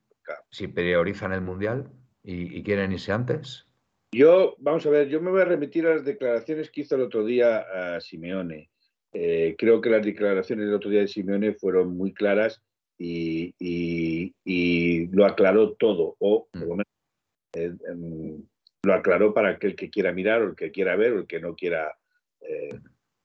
Si 0.50 0.68
priorizan 0.68 1.34
el 1.34 1.42
mundial 1.42 1.92
y, 2.24 2.64
quieren 2.64 2.94
irse 2.94 3.12
antes. 3.12 3.68
Yo, 4.14 4.56
vamos 4.60 4.86
a 4.86 4.90
ver, 4.90 5.10
yo 5.10 5.20
me 5.20 5.32
voy 5.32 5.42
a 5.42 5.46
remitir 5.46 5.86
a 5.88 5.96
las 5.96 6.06
declaraciones 6.06 6.70
que 6.70 6.82
hizo 6.82 6.96
el 6.96 7.02
otro 7.02 7.26
día 7.26 7.66
a 7.96 8.00
Simeone. 8.00 8.70
Eh, 9.12 9.56
creo 9.58 9.82
que 9.82 9.90
las 9.90 10.06
declaraciones 10.06 10.66
del 10.66 10.76
otro 10.76 10.90
día 10.90 11.02
de 11.02 11.08
Simeone 11.08 11.54
fueron 11.54 11.98
muy 11.98 12.14
claras 12.14 12.62
y, 12.98 13.54
lo 15.12 15.26
aclaró 15.26 15.74
todo, 15.74 16.16
o 16.20 16.48
por 16.52 16.62
lo 16.62 16.76
mm. 16.76 16.78
menos 16.78 16.94
eh, 17.56 18.38
lo 18.84 18.94
aclaró 18.94 19.34
para 19.34 19.50
aquel 19.50 19.76
que 19.76 19.90
quiera 19.90 20.12
mirar 20.12 20.42
o 20.42 20.50
el 20.50 20.56
que 20.56 20.72
quiera 20.72 20.96
ver 20.96 21.14
o 21.14 21.20
el 21.20 21.28
que 21.28 21.40
no 21.40 21.56
quiera. 21.56 21.98
Eh, 22.42 22.80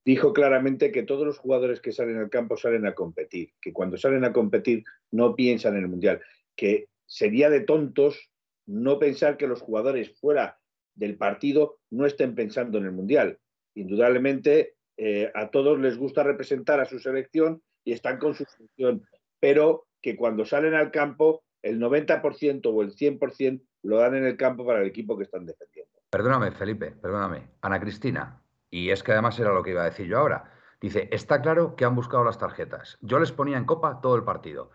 dijo 0.05 0.33
claramente 0.33 0.93
que 0.93 1.03
todos 1.03 1.27
los 1.27 1.39
jugadores 1.39 1.81
que 1.81 1.93
salen 1.93 2.17
al 2.17 2.31
campo 2.31 2.57
salen 2.57 2.87
a 2.87 2.95
competir, 2.95 3.53
que 3.61 3.73
cuando 3.73 3.97
salen 3.97 4.25
a 4.25 4.33
competir 4.33 4.85
no 5.11 5.35
piensan 5.35 5.77
en 5.77 5.83
el 5.83 5.89
Mundial, 5.89 6.23
que 6.57 6.87
sería 7.07 7.51
de 7.51 7.61
tontos 7.61 8.31
no 8.67 8.99
pensar 8.99 9.37
que 9.37 9.49
los 9.49 9.61
jugadores 9.61 10.17
fuera 10.21 10.59
del 10.95 11.17
partido 11.17 11.79
no 11.91 12.07
estén 12.07 12.35
pensando 12.35 12.79
en 12.79 12.85
el 12.85 12.93
Mundial. 12.93 13.39
Indudablemente 13.75 14.75
eh, 14.97 15.31
a 15.35 15.51
todos 15.51 15.79
les 15.79 15.97
gusta 15.97 16.23
representar 16.23 16.81
a 16.81 16.85
su 16.85 17.01
selección 17.01 17.63
y 17.85 17.93
están 17.93 18.19
con 18.19 18.35
su 18.35 18.45
selección, 18.45 19.05
pero 19.41 19.87
que 20.03 20.17
cuando 20.17 20.45
salen 20.45 20.75
al 20.75 20.93
campo 20.93 21.43
el 21.63 21.81
90% 21.81 22.67
o 22.67 22.83
el 22.83 22.95
100% 22.95 23.63
lo 23.83 23.99
dan 23.99 24.15
en 24.15 24.25
el 24.25 24.37
campo 24.37 24.67
para 24.67 24.81
el 24.81 24.87
equipo 24.87 25.17
que 25.17 25.25
están 25.25 25.47
defendiendo. 25.47 26.01
Perdóname, 26.11 26.51
Felipe, 26.53 26.91
perdóname. 26.93 27.51
Ana 27.61 27.81
Cristina, 27.81 28.41
y 28.71 28.91
es 28.91 29.03
que 29.03 29.13
además 29.13 29.39
era 29.39 29.53
lo 29.53 29.63
que 29.63 29.71
iba 29.71 29.83
a 29.83 29.87
decir 29.87 30.07
yo 30.07 30.19
ahora. 30.19 30.53
Dice, 30.81 31.09
está 31.11 31.43
claro 31.43 31.75
que 31.75 31.85
han 31.85 31.95
buscado 31.95 32.25
las 32.25 32.39
tarjetas. 32.39 32.99
Yo 33.01 33.19
les 33.19 33.33
ponía 33.33 33.57
en 33.57 33.65
copa 33.65 34.01
todo 34.01 34.17
el 34.17 34.25
partido. 34.25 34.71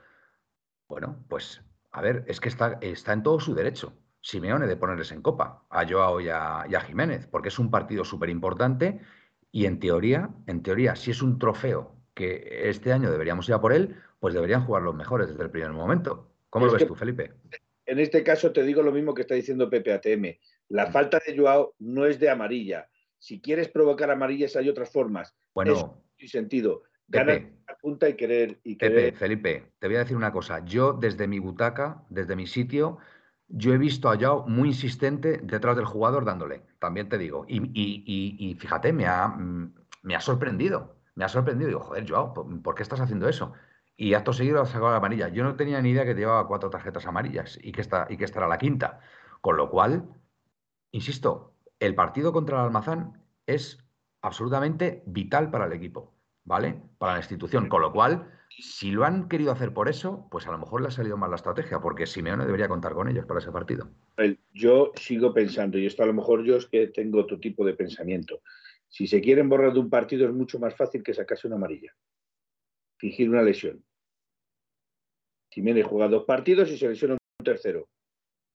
Bueno, 0.87 1.23
pues, 1.29 1.61
a 1.91 2.01
ver, 2.01 2.25
es 2.27 2.39
que 2.39 2.49
está, 2.49 2.77
está 2.81 3.13
en 3.13 3.23
todo 3.23 3.39
su 3.39 3.55
derecho. 3.55 3.93
Simeone 4.21 4.67
de 4.67 4.75
ponerles 4.75 5.11
en 5.11 5.21
copa 5.21 5.63
a 5.69 5.87
Joao 5.87 6.21
y 6.21 6.29
a, 6.29 6.81
Jiménez, 6.85 7.27
porque 7.27 7.49
es 7.49 7.59
un 7.59 7.71
partido 7.71 8.03
súper 8.03 8.29
importante 8.29 9.01
y 9.51 9.65
en 9.65 9.79
teoría, 9.79 10.29
en 10.47 10.63
teoría, 10.63 10.95
si 10.95 11.11
es 11.11 11.21
un 11.21 11.39
trofeo 11.39 11.95
que 12.13 12.69
este 12.69 12.93
año 12.93 13.11
deberíamos 13.11 13.47
ir 13.49 13.55
a 13.55 13.61
por 13.61 13.73
él, 13.73 13.95
pues 14.19 14.33
deberían 14.33 14.65
jugar 14.65 14.83
los 14.83 14.95
mejores 14.95 15.29
desde 15.29 15.43
el 15.43 15.51
primer 15.51 15.71
momento. 15.71 16.29
¿Cómo 16.49 16.67
lo 16.67 16.73
ves 16.73 16.87
tú, 16.87 16.95
Felipe? 16.95 17.33
En 17.85 17.99
este 17.99 18.23
caso 18.23 18.51
te 18.51 18.63
digo 18.63 18.81
lo 18.81 18.91
mismo 18.91 19.13
que 19.13 19.21
está 19.21 19.35
diciendo 19.35 19.69
Pepe 19.69 19.93
ATM. 19.93 20.37
La 20.69 20.91
falta 20.91 21.21
de 21.25 21.37
Joao 21.37 21.75
no 21.79 22.05
es 22.05 22.19
de 22.19 22.29
amarilla. 22.29 22.89
Si 23.19 23.41
quieres 23.41 23.69
provocar 23.69 24.09
amarillas 24.09 24.55
hay 24.55 24.69
otras 24.69 24.89
formas. 24.89 25.35
Bueno, 25.53 26.03
sin 26.17 26.29
sentido. 26.29 26.83
Ganar 27.07 27.43
la 27.67 27.77
punta 27.77 28.09
y 28.09 28.15
querer, 28.15 28.59
y 28.63 28.77
querer... 28.77 28.95
Pepe, 28.95 29.17
Felipe, 29.17 29.73
te 29.79 29.87
voy 29.87 29.97
a 29.97 29.99
decir 29.99 30.17
una 30.17 30.31
cosa. 30.31 30.63
Yo 30.65 30.93
desde 30.93 31.27
mi 31.27 31.39
butaca, 31.39 32.03
desde 32.09 32.35
mi 32.35 32.47
sitio, 32.47 32.97
yo 33.47 33.73
he 33.73 33.77
visto 33.77 34.09
a 34.09 34.17
Joao 34.17 34.47
muy 34.47 34.69
insistente 34.69 35.39
detrás 35.43 35.75
del 35.75 35.85
jugador 35.85 36.25
dándole, 36.25 36.61
también 36.79 37.09
te 37.09 37.17
digo. 37.17 37.45
Y, 37.47 38.55
fíjate, 38.59 38.93
me 38.93 39.05
ha, 39.05 39.27
mm, 39.27 39.75
me 40.03 40.15
ha 40.15 40.21
sorprendido. 40.21 40.95
Me 41.15 41.25
ha 41.25 41.29
sorprendido. 41.29 41.67
Digo, 41.67 41.81
joder, 41.81 42.09
Joao, 42.09 42.33
¿por 42.33 42.73
qué 42.73 42.83
estás 42.83 43.01
haciendo 43.01 43.29
eso? 43.29 43.53
Y 43.95 44.13
acto 44.15 44.33
seguido 44.33 44.61
ha 44.61 44.65
sacado 44.65 44.91
la 44.91 44.97
amarilla. 44.97 45.29
Yo 45.29 45.43
no 45.43 45.55
tenía 45.55 45.81
ni 45.81 45.91
idea 45.91 46.05
que 46.05 46.15
llevaba 46.15 46.47
cuatro 46.47 46.69
tarjetas 46.69 47.05
amarillas 47.05 47.59
y 47.61 47.71
que 47.71 47.81
esta, 47.81 48.07
y 48.09 48.17
que 48.17 48.25
esta 48.25 48.39
era 48.39 48.47
la 48.47 48.57
quinta. 48.57 48.99
Con 49.41 49.57
lo 49.57 49.69
cual, 49.69 50.09
insisto, 50.91 51.53
el 51.79 51.95
partido 51.95 52.33
contra 52.33 52.57
el 52.59 52.65
Almazán 52.65 53.21
es 53.45 53.83
absolutamente 54.21 55.03
vital 55.05 55.51
para 55.51 55.65
el 55.65 55.73
equipo, 55.73 56.13
¿vale? 56.43 56.81
Para 56.97 57.13
la 57.13 57.19
institución. 57.19 57.67
Con 57.67 57.81
lo 57.81 57.91
cual, 57.91 58.31
si 58.49 58.91
lo 58.91 59.03
han 59.03 59.27
querido 59.27 59.51
hacer 59.51 59.73
por 59.73 59.89
eso, 59.89 60.27
pues 60.31 60.47
a 60.47 60.51
lo 60.51 60.57
mejor 60.57 60.81
le 60.81 60.87
ha 60.87 60.91
salido 60.91 61.17
mal 61.17 61.29
la 61.29 61.35
estrategia, 61.35 61.79
porque 61.79 62.07
Simeone 62.07 62.45
debería 62.45 62.67
contar 62.67 62.93
con 62.93 63.09
ellos 63.09 63.25
para 63.25 63.39
ese 63.39 63.51
partido. 63.51 63.89
Yo 64.53 64.91
sigo 64.95 65.33
pensando, 65.33 65.77
y 65.77 65.85
esto 65.85 66.03
a 66.03 66.05
lo 66.05 66.13
mejor 66.13 66.43
yo 66.43 66.55
es 66.55 66.67
que 66.67 66.87
tengo 66.87 67.19
otro 67.19 67.39
tipo 67.39 67.65
de 67.65 67.73
pensamiento. 67.73 68.41
Si 68.87 69.07
se 69.07 69.21
quieren 69.21 69.49
borrar 69.49 69.73
de 69.73 69.79
un 69.79 69.89
partido 69.89 70.27
es 70.27 70.33
mucho 70.33 70.59
más 70.59 70.75
fácil 70.75 71.03
que 71.03 71.13
sacarse 71.13 71.47
una 71.47 71.55
amarilla. 71.57 71.93
Fingir 73.03 73.29
una 73.29 73.41
lesión. 73.41 73.83
Jiménez 75.51 75.85
juega 75.85 76.07
dos 76.07 76.23
partidos 76.23 76.71
y 76.71 76.77
se 76.77 76.87
lesiona 76.87 77.15
un 77.15 77.43
tercero. 77.43 77.89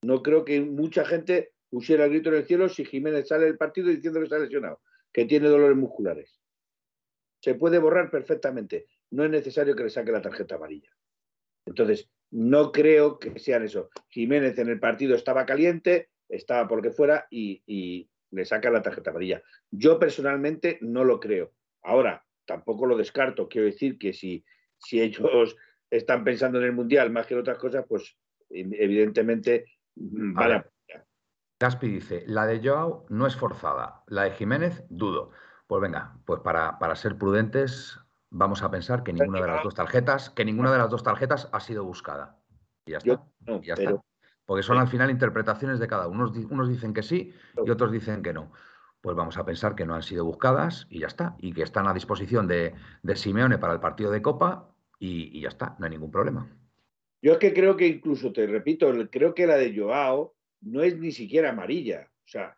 No 0.02 0.22
creo 0.22 0.42
que 0.46 0.58
mucha 0.62 1.04
gente 1.04 1.52
pusiera 1.68 2.06
el 2.06 2.12
grito 2.12 2.30
en 2.30 2.37
el 2.37 2.46
cielo 2.46 2.70
si 2.70 2.87
Jiménez 2.87 3.28
sale 3.28 3.44
del 3.44 3.58
partido 3.58 3.90
diciendo 3.90 4.20
que 4.20 4.24
está 4.24 4.38
lesionado, 4.38 4.80
que 5.12 5.26
tiene 5.26 5.48
dolores 5.48 5.76
musculares. 5.76 6.40
Se 7.42 7.56
puede 7.56 7.78
borrar 7.78 8.11
perfectamente. 8.11 8.87
No 9.11 9.22
es 9.22 9.30
necesario 9.30 9.76
que 9.76 9.82
le 9.82 9.90
saque 9.90 10.12
la 10.12 10.22
tarjeta 10.22 10.54
amarilla. 10.54 10.96
Entonces, 11.66 12.11
no 12.30 12.72
creo 12.72 13.18
que 13.18 13.38
sean 13.38 13.64
eso. 13.64 13.90
Jiménez 14.08 14.58
en 14.58 14.70
el 14.70 14.80
partido 14.80 15.14
estaba 15.14 15.44
caliente, 15.44 16.08
estaba 16.26 16.66
por 16.66 16.80
que 16.80 16.90
fuera 16.90 17.26
y 17.30 18.08
le 18.30 18.44
saca 18.46 18.70
la 18.70 18.80
tarjeta 18.80 19.11
amarilla. 19.11 19.42
Yo 19.70 19.98
personalmente 19.98 20.78
no 20.80 21.04
lo 21.04 21.20
creo. 21.20 21.52
Ahora, 21.82 22.24
tampoco 22.48 22.87
lo 22.87 22.96
descarto. 22.96 23.48
Quiero 23.48 23.66
decir 23.66 23.98
que 23.98 24.12
si, 24.12 24.44
si 24.78 25.00
ellos 25.00 25.56
están 25.90 26.24
pensando 26.24 26.58
en 26.58 26.64
el 26.64 26.72
Mundial 26.72 27.11
más 27.11 27.26
que 27.26 27.34
en 27.34 27.40
otras 27.40 27.58
cosas, 27.58 27.84
pues 27.88 28.16
evidentemente 28.50 29.66
mm, 29.94 30.34
van 30.34 30.52
a... 30.52 30.66
Gaspi 31.61 31.88
dice, 31.88 32.24
la 32.26 32.46
de 32.46 32.61
Joao 32.62 33.04
no 33.08 33.26
es 33.26 33.37
forzada, 33.37 34.04
la 34.06 34.24
de 34.24 34.30
Jiménez 34.30 34.84
dudo. 34.88 35.32
Pues 35.66 35.82
venga, 35.82 36.16
pues 36.24 36.40
para, 36.40 36.78
para 36.78 36.94
ser 36.94 37.18
prudentes 37.18 37.98
vamos 38.30 38.62
a 38.62 38.70
pensar 38.70 39.02
que 39.02 39.12
ninguna 39.12 39.40
de 39.40 39.48
las 39.48 39.64
dos 39.64 39.74
tarjetas, 39.74 40.30
que 40.30 40.44
ninguna 40.44 40.72
de 40.72 40.78
las 40.78 40.88
dos 40.88 41.02
tarjetas 41.02 41.48
ha 41.52 41.61
sido 41.61 41.84
buscada. 41.84 42.38
Y 42.87 42.92
ya 42.92 42.98
está. 42.98 43.22
ya 43.62 43.74
está. 43.74 44.00
Porque 44.46 44.62
son 44.62 44.78
al 44.78 44.88
final 44.88 45.11
interpretaciones 45.11 45.78
de 45.78 45.88
cada 45.88 46.06
uno. 46.06 46.32
Unos, 46.50 46.68
dicen 46.68 46.94
que 46.94 47.02
sí 47.02 47.34
y 47.66 47.70
otros 47.70 47.92
dicen 47.92 48.22
que 48.22 48.32
no. 48.32 48.52
Pues 49.00 49.16
vamos 49.16 49.37
a 49.38 49.44
pensar 49.44 49.74
que 49.74 49.87
no 49.87 49.94
han 49.94 50.02
sido 50.02 50.24
buscadas 50.24 50.87
y 50.90 51.00
ya 51.00 51.06
está. 51.06 51.37
Y 51.38 51.52
que 51.52 51.62
están 51.62 51.87
a 51.87 51.94
disposición 51.94 52.48
de, 52.48 52.74
Simeone 53.14 53.58
para 53.58 53.72
el 53.72 53.80
partido 53.80 54.11
de 54.11 54.22
Copa 54.22 54.74
y, 54.98 55.40
ya 55.40 55.48
está. 55.48 55.76
No 55.78 55.87
hay 55.87 55.90
ningún 55.92 56.11
problema. 56.11 56.48
Yo 57.22 57.32
es 57.32 57.38
que 57.38 57.52
creo 57.52 57.76
que 57.76 57.87
incluso, 57.87 58.32
te 58.32 58.46
repito, 58.46 58.92
creo 59.11 59.34
que 59.34 59.46
la 59.46 59.56
de 59.56 59.76
Joao 59.76 60.34
no 60.62 60.82
es 60.82 60.98
ni 60.98 61.12
siquiera 61.12 61.50
amarilla. 61.50 62.11
O 62.24 62.28
sea, 62.28 62.56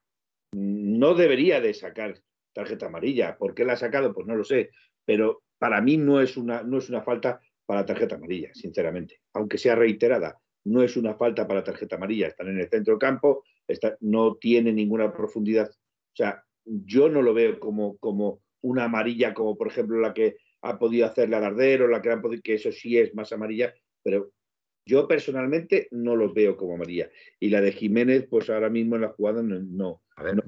no 0.52 1.14
debería 1.14 1.60
de 1.60 1.74
sacar 1.74 2.20
tarjeta 2.52 2.86
amarilla. 2.86 3.36
¿Por 3.36 3.54
qué 3.54 3.64
la 3.64 3.74
ha 3.74 3.76
sacado? 3.76 4.12
Pues 4.12 4.26
no 4.26 4.34
lo 4.34 4.44
sé. 4.44 4.70
Pero 5.04 5.42
para 5.58 5.80
mí 5.80 5.96
no 5.96 6.20
es 6.20 6.36
una, 6.36 6.62
no 6.62 6.78
es 6.78 6.88
una 6.88 7.02
falta 7.02 7.40
para 7.66 7.86
tarjeta 7.86 8.16
amarilla, 8.16 8.50
sinceramente. 8.54 9.20
Aunque 9.34 9.58
sea 9.58 9.74
reiterada, 9.74 10.40
no 10.64 10.82
es 10.82 10.96
una 10.96 11.14
falta 11.14 11.46
para 11.46 11.64
tarjeta 11.64 11.96
amarilla, 11.96 12.26
están 12.26 12.48
en 12.48 12.58
el 12.58 12.68
centro 12.68 12.98
campo, 12.98 13.44
no 14.00 14.36
tiene 14.36 14.72
ninguna 14.72 15.12
profundidad. 15.12 15.70
O 16.12 16.16
sea, 16.16 16.44
yo 16.64 17.08
no 17.08 17.22
lo 17.22 17.34
veo 17.34 17.58
como, 17.58 17.96
como 17.98 18.42
una 18.62 18.84
amarilla, 18.84 19.34
como 19.34 19.56
por 19.56 19.68
ejemplo 19.68 19.98
la 20.00 20.12
que 20.12 20.36
ha 20.62 20.78
podido 20.78 21.06
hacer 21.06 21.28
la 21.30 21.40
Gardero, 21.40 21.88
la 21.88 22.02
que 22.02 22.10
han 22.10 22.20
podido, 22.20 22.42
que 22.42 22.54
eso 22.54 22.70
sí 22.70 22.98
es 22.98 23.14
más 23.14 23.32
amarilla, 23.32 23.74
pero 24.02 24.32
yo 24.84 25.06
personalmente 25.06 25.88
no 25.92 26.16
los 26.16 26.34
veo 26.34 26.56
como 26.56 26.74
amarilla. 26.74 27.10
Y 27.38 27.50
la 27.50 27.60
de 27.60 27.72
Jiménez, 27.72 28.26
pues 28.28 28.50
ahora 28.50 28.68
mismo 28.68 28.96
en 28.96 29.02
la 29.02 29.08
jugada 29.08 29.42
no. 29.42 30.02
a 30.16 30.22
ver, 30.22 30.42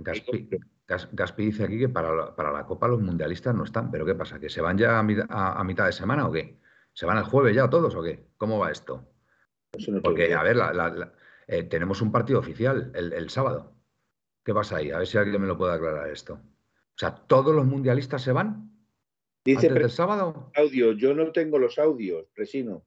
Gaspi, 1.12 1.44
dice 1.44 1.64
aquí 1.64 1.78
que 1.78 1.88
para 1.88 2.14
la, 2.14 2.34
para 2.34 2.52
la, 2.52 2.66
Copa 2.66 2.88
los 2.88 3.00
mundialistas 3.00 3.54
no 3.54 3.64
están, 3.64 3.90
pero 3.90 4.04
¿qué 4.04 4.14
pasa? 4.14 4.38
¿Que 4.38 4.50
se 4.50 4.60
van 4.60 4.76
ya 4.76 4.98
a, 4.98 5.64
mitad 5.64 5.86
de 5.86 5.92
semana 5.92 6.26
o 6.26 6.32
qué? 6.32 6.58
¿Se 6.92 7.06
van 7.06 7.18
el 7.18 7.24
jueves 7.24 7.54
ya 7.54 7.70
todos 7.70 7.94
o 7.94 8.02
qué? 8.02 8.26
¿Cómo 8.36 8.58
va 8.58 8.70
esto? 8.70 9.08
Porque, 10.02 10.34
a 10.34 10.42
ver, 10.42 10.58
eh, 11.46 11.62
tenemos 11.64 12.02
un 12.02 12.12
partido 12.12 12.38
oficial 12.38 12.92
el, 12.94 13.30
sábado. 13.30 13.74
¿Qué 14.44 14.52
pasa 14.52 14.76
ahí? 14.76 14.90
A 14.90 14.98
ver 14.98 15.06
si 15.06 15.18
alguien 15.18 15.40
me 15.40 15.46
lo 15.46 15.56
puede 15.56 15.74
aclarar 15.74 16.10
esto. 16.10 16.34
O 16.34 16.98
sea, 16.98 17.14
¿todos 17.14 17.54
los 17.54 17.64
mundialistas 17.64 18.22
se 18.22 18.32
van? 18.32 18.70
Dice 19.44 19.68
antes 19.68 19.82
del 19.82 19.90
sábado. 19.90 20.50
Audio, 20.54 20.92
yo 20.92 21.14
no 21.14 21.32
tengo 21.32 21.58
los 21.58 21.78
audios, 21.78 22.26
Presino. 22.34 22.84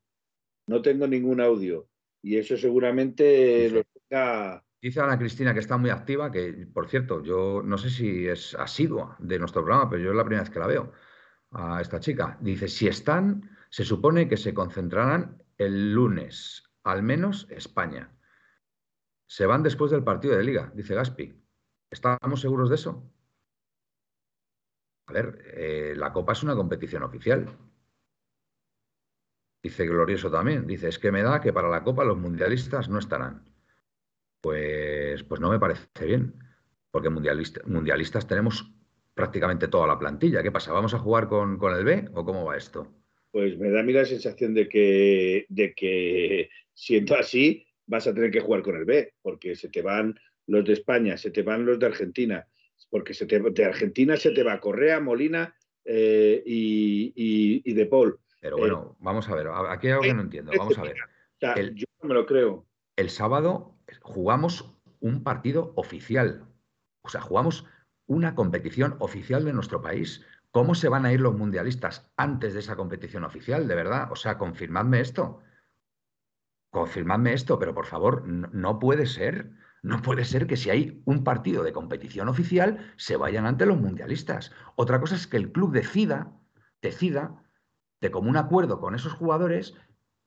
No 0.68 0.82
tengo 0.82 1.08
ningún 1.08 1.42
audio. 1.42 1.88
Y 2.22 2.38
eso 2.38 2.58
seguramente 2.58 3.70
lo 3.70 3.84
tenga. 3.84 4.64
Dice 4.82 5.00
Ana 5.00 5.18
Cristina 5.18 5.54
que 5.54 5.60
está 5.60 5.78
muy 5.78 5.90
activa, 5.90 6.32
que 6.32 6.68
por 6.72 6.88
cierto, 6.88 7.24
yo 7.24 7.62
no 7.64 7.78
sé 7.78 7.90
si 7.90 8.28
es 8.28 8.56
asidua 8.56 9.16
de 9.20 9.40
nuestro 9.40 9.64
programa, 9.64 9.90
pero 9.90 10.04
yo 10.04 10.12
es 10.12 10.16
la 10.16 10.24
primera 10.24 10.44
vez 10.44 10.52
que 10.52 10.60
la 10.60 10.68
veo 10.68 10.92
a 11.52 11.82
esta 11.82 12.00
chica. 12.00 12.38
Dice, 12.42 12.68
si 12.68 12.88
están, 12.88 13.50
se 13.70 13.84
supone 13.84 14.28
que 14.28 14.38
se 14.38 14.54
concentrarán 14.54 15.42
el 15.58 15.94
lunes 15.94 16.64
al 16.84 17.02
menos 17.04 17.48
España. 17.50 18.16
Se 19.28 19.46
van 19.46 19.64
después 19.64 19.92
del 19.92 20.04
partido 20.04 20.38
de 20.38 20.44
liga, 20.44 20.72
dice 20.76 20.94
Gaspi. 20.94 21.34
¿Estamos 21.92 22.42
seguros 22.42 22.70
de 22.70 22.76
eso? 22.76 23.04
A 25.08 25.14
ver, 25.14 25.40
eh, 25.54 25.94
la 25.96 26.12
Copa 26.12 26.34
es 26.34 26.44
una 26.44 26.56
competición 26.56 27.04
oficial. 27.04 27.48
Dice 29.64 29.86
Glorioso 29.86 30.30
también. 30.30 30.68
Dice, 30.68 30.90
es 30.90 31.00
que 31.00 31.12
me 31.12 31.24
da 31.24 31.42
que 31.42 31.54
para 31.54 31.70
la 31.70 31.84
Copa 31.84 32.04
los 32.04 32.18
mundialistas 32.18 32.90
no 32.90 33.00
estarán. 33.00 33.46
Pues, 34.42 35.24
pues 35.24 35.42
no 35.42 35.50
me 35.50 35.60
parece 35.60 36.06
bien, 36.06 36.36
porque 36.92 37.10
mundialistas 37.10 38.28
tenemos 38.28 38.72
prácticamente 39.14 39.68
toda 39.68 39.88
la 39.88 39.98
plantilla. 39.98 40.44
¿Qué 40.44 40.52
pasa? 40.52 40.72
¿Vamos 40.72 40.94
a 40.94 41.00
jugar 41.00 41.28
con, 41.28 41.58
con 41.58 41.76
el 41.76 41.84
B 41.84 42.10
o 42.14 42.24
cómo 42.24 42.46
va 42.46 42.58
esto? 42.58 42.94
Pues 43.32 43.58
me 43.58 43.70
da 43.70 43.80
a 43.80 43.84
mí 43.84 43.92
la 43.92 44.06
sensación 44.06 44.54
de 44.54 44.70
que, 44.70 45.46
de 45.50 45.74
que 45.74 46.50
siendo 46.74 47.16
así 47.16 47.68
vas 47.88 48.06
a 48.08 48.14
tener 48.14 48.32
que 48.32 48.42
jugar 48.42 48.62
con 48.62 48.76
el 48.76 48.86
B, 48.86 49.14
porque 49.22 49.56
se 49.56 49.70
te 49.70 49.82
van 49.82 50.18
los 50.48 50.66
de 50.66 50.74
España, 50.74 51.18
se 51.18 51.32
te 51.32 51.44
van 51.44 51.66
los 51.66 51.80
de 51.80 51.88
Argentina, 51.88 52.48
porque 52.90 53.14
se 53.14 53.26
te, 53.26 53.40
de 53.40 53.66
Argentina 53.66 54.18
se 54.18 54.32
te 54.32 54.44
va 54.44 54.60
Correa, 54.60 55.00
Molina 55.00 55.56
eh, 55.84 56.42
y, 56.46 57.74
De 57.74 57.86
Paul. 57.86 58.20
Pero 58.42 58.58
bueno, 58.58 58.92
eh, 58.92 58.98
vamos 59.00 59.28
a 59.30 59.36
ver, 59.36 59.48
aquí 59.70 59.88
hay 59.88 59.94
algo 59.94 60.04
que 60.04 60.14
no 60.14 60.22
entiendo. 60.22 60.52
Vamos 60.58 60.78
a 60.78 60.84
ver. 60.84 60.96
yo 61.74 61.86
no 62.02 62.10
me 62.10 62.14
lo 62.14 62.26
creo. 62.26 62.66
El 62.96 63.10
sábado 63.10 63.76
jugamos 64.02 64.76
un 65.00 65.24
partido 65.24 65.74
oficial. 65.76 66.46
O 67.02 67.10
sea, 67.10 67.22
jugamos 67.22 67.66
una 68.08 68.36
competición 68.36 68.96
oficial 69.00 69.46
de 69.46 69.54
nuestro 69.54 69.82
país. 69.82 70.26
¿Cómo 70.52 70.76
se 70.76 70.90
van 70.90 71.06
a 71.06 71.12
ir 71.12 71.20
los 71.20 71.36
mundialistas 71.36 72.10
antes 72.16 72.54
de 72.54 72.60
esa 72.62 72.76
competición 72.76 73.24
oficial? 73.24 73.68
De 73.68 73.76
verdad, 73.76 74.12
o 74.12 74.16
sea, 74.16 74.38
confirmadme 74.38 75.02
esto. 75.02 75.42
Confirmadme 76.72 77.34
esto, 77.34 77.60
pero 77.60 77.74
por 77.74 77.86
favor, 77.86 78.26
no, 78.28 78.80
puede 78.80 79.06
ser. 79.06 79.52
No 79.86 80.02
puede 80.02 80.26
ser 80.26 80.48
que 80.48 80.58
si 80.58 80.72
hay 80.72 81.04
un 81.06 81.24
partido 81.24 81.62
de 81.62 81.72
competición 81.72 82.28
oficial 82.28 82.92
se 82.98 83.18
vayan 83.18 83.46
ante 83.46 83.68
los 83.68 83.80
mundialistas. 83.80 84.52
Otra 84.76 85.00
cosa 85.00 85.14
es 85.14 85.28
que 85.28 85.38
el 85.38 85.52
club 85.52 85.72
decida, 85.72 86.34
decida, 86.82 87.44
de 88.02 88.10
común 88.10 88.36
acuerdo 88.36 88.80
con 88.80 88.96
esos 88.96 89.14
jugadores, 89.14 89.76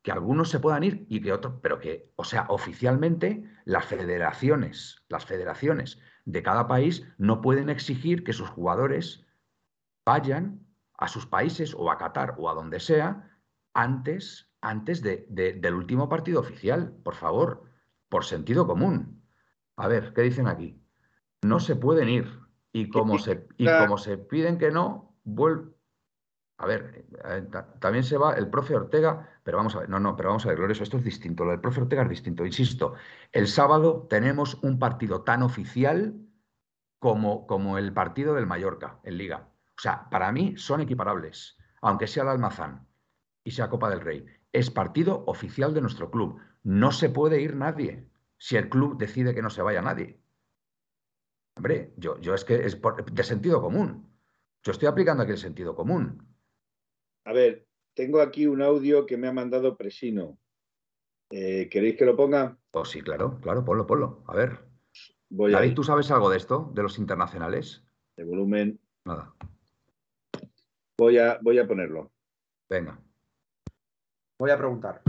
que 0.03 0.13
algunos 0.13 0.49
se 0.49 0.61
puedan 0.61 0.85
ir 0.85 1.07
y 1.09 1.21
que 1.21 1.33
otros, 1.33 1.55
pero 1.61 1.81
que, 1.81 2.13
o 2.15 2.23
sea, 2.23 2.47
oficialmente 2.51 3.51
las 3.65 3.85
federaciones, 3.85 5.05
las 5.09 5.27
federaciones 5.27 5.99
de 6.25 6.41
cada 6.45 6.69
país 6.69 7.09
no 7.19 7.41
pueden 7.41 7.69
exigir 7.69 8.23
que 8.23 8.35
sus 8.35 8.49
jugadores 8.49 9.27
vayan 10.07 10.65
a 10.97 11.09
sus 11.09 11.27
países 11.27 11.75
o 11.75 11.91
a 11.91 11.99
Qatar 11.99 12.37
o 12.39 12.49
a 12.49 12.55
donde 12.55 12.79
sea 12.79 13.29
antes, 13.75 14.53
antes 14.61 15.03
de, 15.03 15.27
del 15.29 15.75
último 15.75 16.09
partido 16.09 16.39
oficial, 16.39 16.97
por 17.03 17.17
favor, 17.17 17.65
por 18.09 18.25
sentido 18.25 18.65
común. 18.65 19.18
A 19.79 19.87
ver, 19.87 20.13
¿qué 20.13 20.23
dicen 20.23 20.49
aquí? 20.49 20.83
No 21.43 21.61
se 21.61 21.77
pueden 21.77 22.09
ir. 22.09 22.29
Y 22.73 22.91
como 22.91 23.19
se, 23.19 23.47
y 23.57 23.67
como 23.79 23.97
se 23.97 24.19
piden 24.19 24.59
que 24.59 24.71
no, 24.71 25.17
vuelve. 25.25 25.73
A 26.59 26.67
ver, 26.67 27.07
eh, 27.25 27.47
también 27.79 28.03
se 28.03 28.19
va 28.19 28.35
el 28.35 28.51
profe 28.51 28.75
Ortega, 28.75 29.29
pero 29.45 29.59
vamos 29.59 29.77
a 29.77 29.81
ver, 29.81 29.89
no, 29.89 30.01
no, 30.01 30.17
pero 30.17 30.31
vamos 30.31 30.45
a 30.45 30.49
ver, 30.49 30.59
Glorioso, 30.59 30.83
esto 30.83 30.97
es 30.97 31.05
distinto, 31.05 31.45
lo 31.45 31.53
del 31.53 31.61
profe 31.61 31.83
Ortega 31.83 32.03
es 32.03 32.09
distinto, 32.09 32.45
insisto, 32.45 32.95
el 33.31 33.47
sábado 33.47 34.09
tenemos 34.11 34.59
un 34.65 34.81
partido 34.81 35.23
tan 35.23 35.45
oficial 35.45 36.17
como, 36.99 37.47
como 37.47 37.79
el 37.79 37.93
partido 37.93 38.35
del 38.35 38.49
Mallorca 38.49 38.99
en 39.05 39.19
Liga. 39.19 39.49
O 39.77 39.81
sea, 39.81 40.11
para 40.11 40.33
mí 40.33 40.57
son 40.57 40.81
equiparables, 40.81 41.57
aunque 41.81 42.09
sea 42.09 42.25
el 42.25 42.31
Almazán 42.31 42.89
y 43.45 43.53
sea 43.53 43.71
Copa 43.71 43.89
del 43.89 44.01
Rey. 44.01 44.27
Es 44.53 44.73
partido 44.73 45.23
oficial 45.27 45.73
de 45.73 45.83
nuestro 45.83 46.11
club. 46.11 46.41
No 46.65 46.91
se 46.91 47.09
puede 47.09 47.41
ir 47.41 47.55
nadie 47.55 48.08
si 48.39 48.57
el 48.57 48.69
club 48.69 48.97
decide 48.97 49.35
que 49.35 49.43
no 49.43 49.51
se 49.51 49.63
vaya 49.63 49.83
nadie. 49.83 50.21
Hombre, 51.57 51.93
yo, 51.97 52.19
yo 52.21 52.35
es 52.35 52.45
que 52.45 52.65
es 52.65 52.79
de 53.13 53.25
sentido 53.25 53.61
común. 53.61 54.09
Yo 54.63 54.73
estoy 54.73 54.89
aplicando 54.89 55.23
aquí 55.23 55.33
el 55.33 55.39
sentido 55.39 55.75
común. 55.75 56.25
A 57.25 57.33
ver, 57.33 57.67
tengo 57.95 58.21
aquí 58.21 58.47
un 58.47 58.63
audio 58.63 59.07
que 59.07 59.17
me 59.17 59.27
ha 59.27 59.33
mandado 59.33 59.77
Presino. 59.77 60.39
Eh, 61.31 61.69
¿Queréis 61.69 61.97
que 61.97 62.07
lo 62.07 62.17
ponga? 62.17 62.57
Oh, 62.71 62.85
sí, 62.85 63.03
claro, 63.03 63.41
claro, 63.41 63.65
ponlo, 63.65 63.87
ponlo. 63.87 64.25
A 64.29 64.35
ver. 64.35 64.69
David, 65.31 65.75
¿tú 65.75 65.83
sabes 65.85 66.11
algo 66.11 66.31
de 66.31 66.39
esto, 66.39 66.71
de 66.75 66.83
los 66.83 66.99
internacionales? 66.99 67.85
De 68.17 68.25
volumen. 68.25 68.81
Nada. 69.05 69.35
Voy 70.97 71.19
a, 71.19 71.39
voy 71.43 71.59
a 71.59 71.67
ponerlo. 71.67 72.11
Venga. 72.69 72.99
Voy 74.39 74.51
a 74.51 74.57
preguntar. 74.57 75.03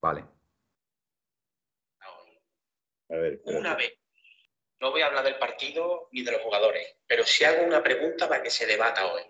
Vale. 0.00 0.37
Una 3.44 3.74
vez. 3.74 3.94
No 4.80 4.90
voy 4.90 5.02
a 5.02 5.06
hablar 5.06 5.24
del 5.24 5.38
partido 5.38 6.08
ni 6.12 6.22
de 6.22 6.32
los 6.32 6.42
jugadores, 6.42 6.96
pero 7.06 7.24
si 7.24 7.44
hago 7.44 7.64
una 7.64 7.82
pregunta 7.82 8.28
para 8.28 8.42
que 8.42 8.50
se 8.50 8.66
debata 8.66 9.12
hoy. 9.12 9.22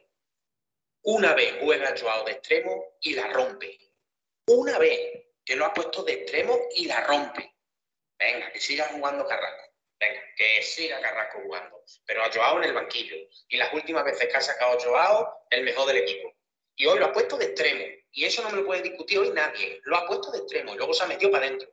Una 1.03 1.33
vez 1.33 1.57
juega 1.61 1.95
Joao 1.99 2.25
de 2.25 2.33
extremo 2.33 2.99
y 3.01 3.14
la 3.14 3.29
rompe. 3.29 3.79
Una 4.49 4.79
vez 4.79 5.27
que 5.45 5.57
lo 5.57 5.64
ha 5.64 5.73
puesto 5.73 6.03
de 6.03 6.12
extremo 6.12 6.59
y 6.75 6.87
la 6.87 7.07
rompe. 7.07 7.55
Venga, 8.19 8.53
que 8.53 8.61
siga 8.61 8.88
jugando 8.88 9.27
Carrasco. 9.27 9.73
Venga, 9.99 10.21
que 10.37 10.62
siga 10.62 11.01
Carrasco 11.01 11.41
jugando. 11.43 11.83
Pero 12.05 12.23
a 12.23 12.31
Joao 12.31 12.59
en 12.59 12.64
el 12.64 12.75
banquillo. 12.75 13.17
Y 13.49 13.57
las 13.57 13.73
últimas 13.73 14.05
veces 14.05 14.29
que 14.29 14.37
ha 14.37 14.41
sacado 14.41 14.79
Joao, 14.79 15.47
el 15.51 15.64
mejor 15.64 15.87
del 15.87 15.99
equipo. 15.99 16.35
Y 16.77 16.87
hoy 16.87 16.99
lo 16.99 17.07
ha 17.07 17.12
puesto 17.12 17.38
de 17.38 17.47
extremo. 17.47 17.85
Y 18.12 18.25
eso 18.25 18.43
no 18.43 18.51
me 18.51 18.59
lo 18.59 18.67
puede 18.67 18.83
discutir 18.83 19.19
hoy 19.19 19.31
nadie. 19.31 19.81
Lo 19.85 19.97
ha 19.97 20.07
puesto 20.07 20.31
de 20.31 20.38
extremo 20.38 20.75
y 20.75 20.77
luego 20.77 20.93
se 20.93 21.05
ha 21.05 21.07
metido 21.07 21.31
para 21.31 21.47
adentro. 21.47 21.71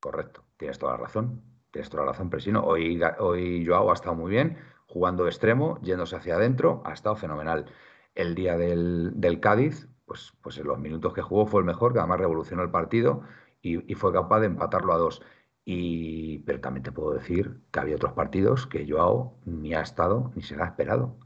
Correcto, 0.00 0.44
tienes 0.56 0.78
toda 0.78 0.92
la 0.92 0.98
razón. 0.98 1.42
Tienes 1.70 1.90
toda 1.90 2.04
la 2.04 2.12
razón, 2.12 2.30
Presino. 2.30 2.64
Hoy, 2.64 3.00
hoy 3.18 3.66
Joao 3.66 3.90
ha 3.90 3.94
estado 3.94 4.14
muy 4.14 4.30
bien, 4.30 4.58
jugando 4.86 5.24
de 5.24 5.30
extremo, 5.30 5.78
yéndose 5.82 6.16
hacia 6.16 6.36
adentro, 6.36 6.82
ha 6.86 6.92
estado 6.92 7.16
fenomenal. 7.16 7.66
El 8.14 8.34
día 8.34 8.56
del, 8.56 9.38
Cádiz, 9.40 9.86
pues, 10.06 10.32
pues 10.40 10.56
en 10.58 10.66
los 10.66 10.78
minutos 10.78 11.12
que 11.12 11.22
jugó 11.22 11.46
fue 11.46 11.60
el 11.60 11.66
mejor, 11.66 11.92
que 11.92 11.98
además 11.98 12.20
revolucionó 12.20 12.62
el 12.62 12.70
partido 12.70 13.22
y, 13.60 13.94
fue 13.94 14.12
capaz 14.12 14.40
de 14.40 14.46
empatarlo 14.46 14.92
a 14.94 14.98
dos. 14.98 15.22
Y, 15.64 16.38
pero 16.40 16.60
también 16.60 16.82
te 16.82 16.92
puedo 16.92 17.12
decir 17.12 17.60
que 17.70 17.80
había 17.80 17.96
otros 17.96 18.14
partidos 18.14 18.66
que 18.66 18.86
Joao 18.88 19.38
ni 19.44 19.74
ha 19.74 19.82
estado 19.82 20.32
ni 20.34 20.42
será 20.42 20.64
esperado. 20.64 21.18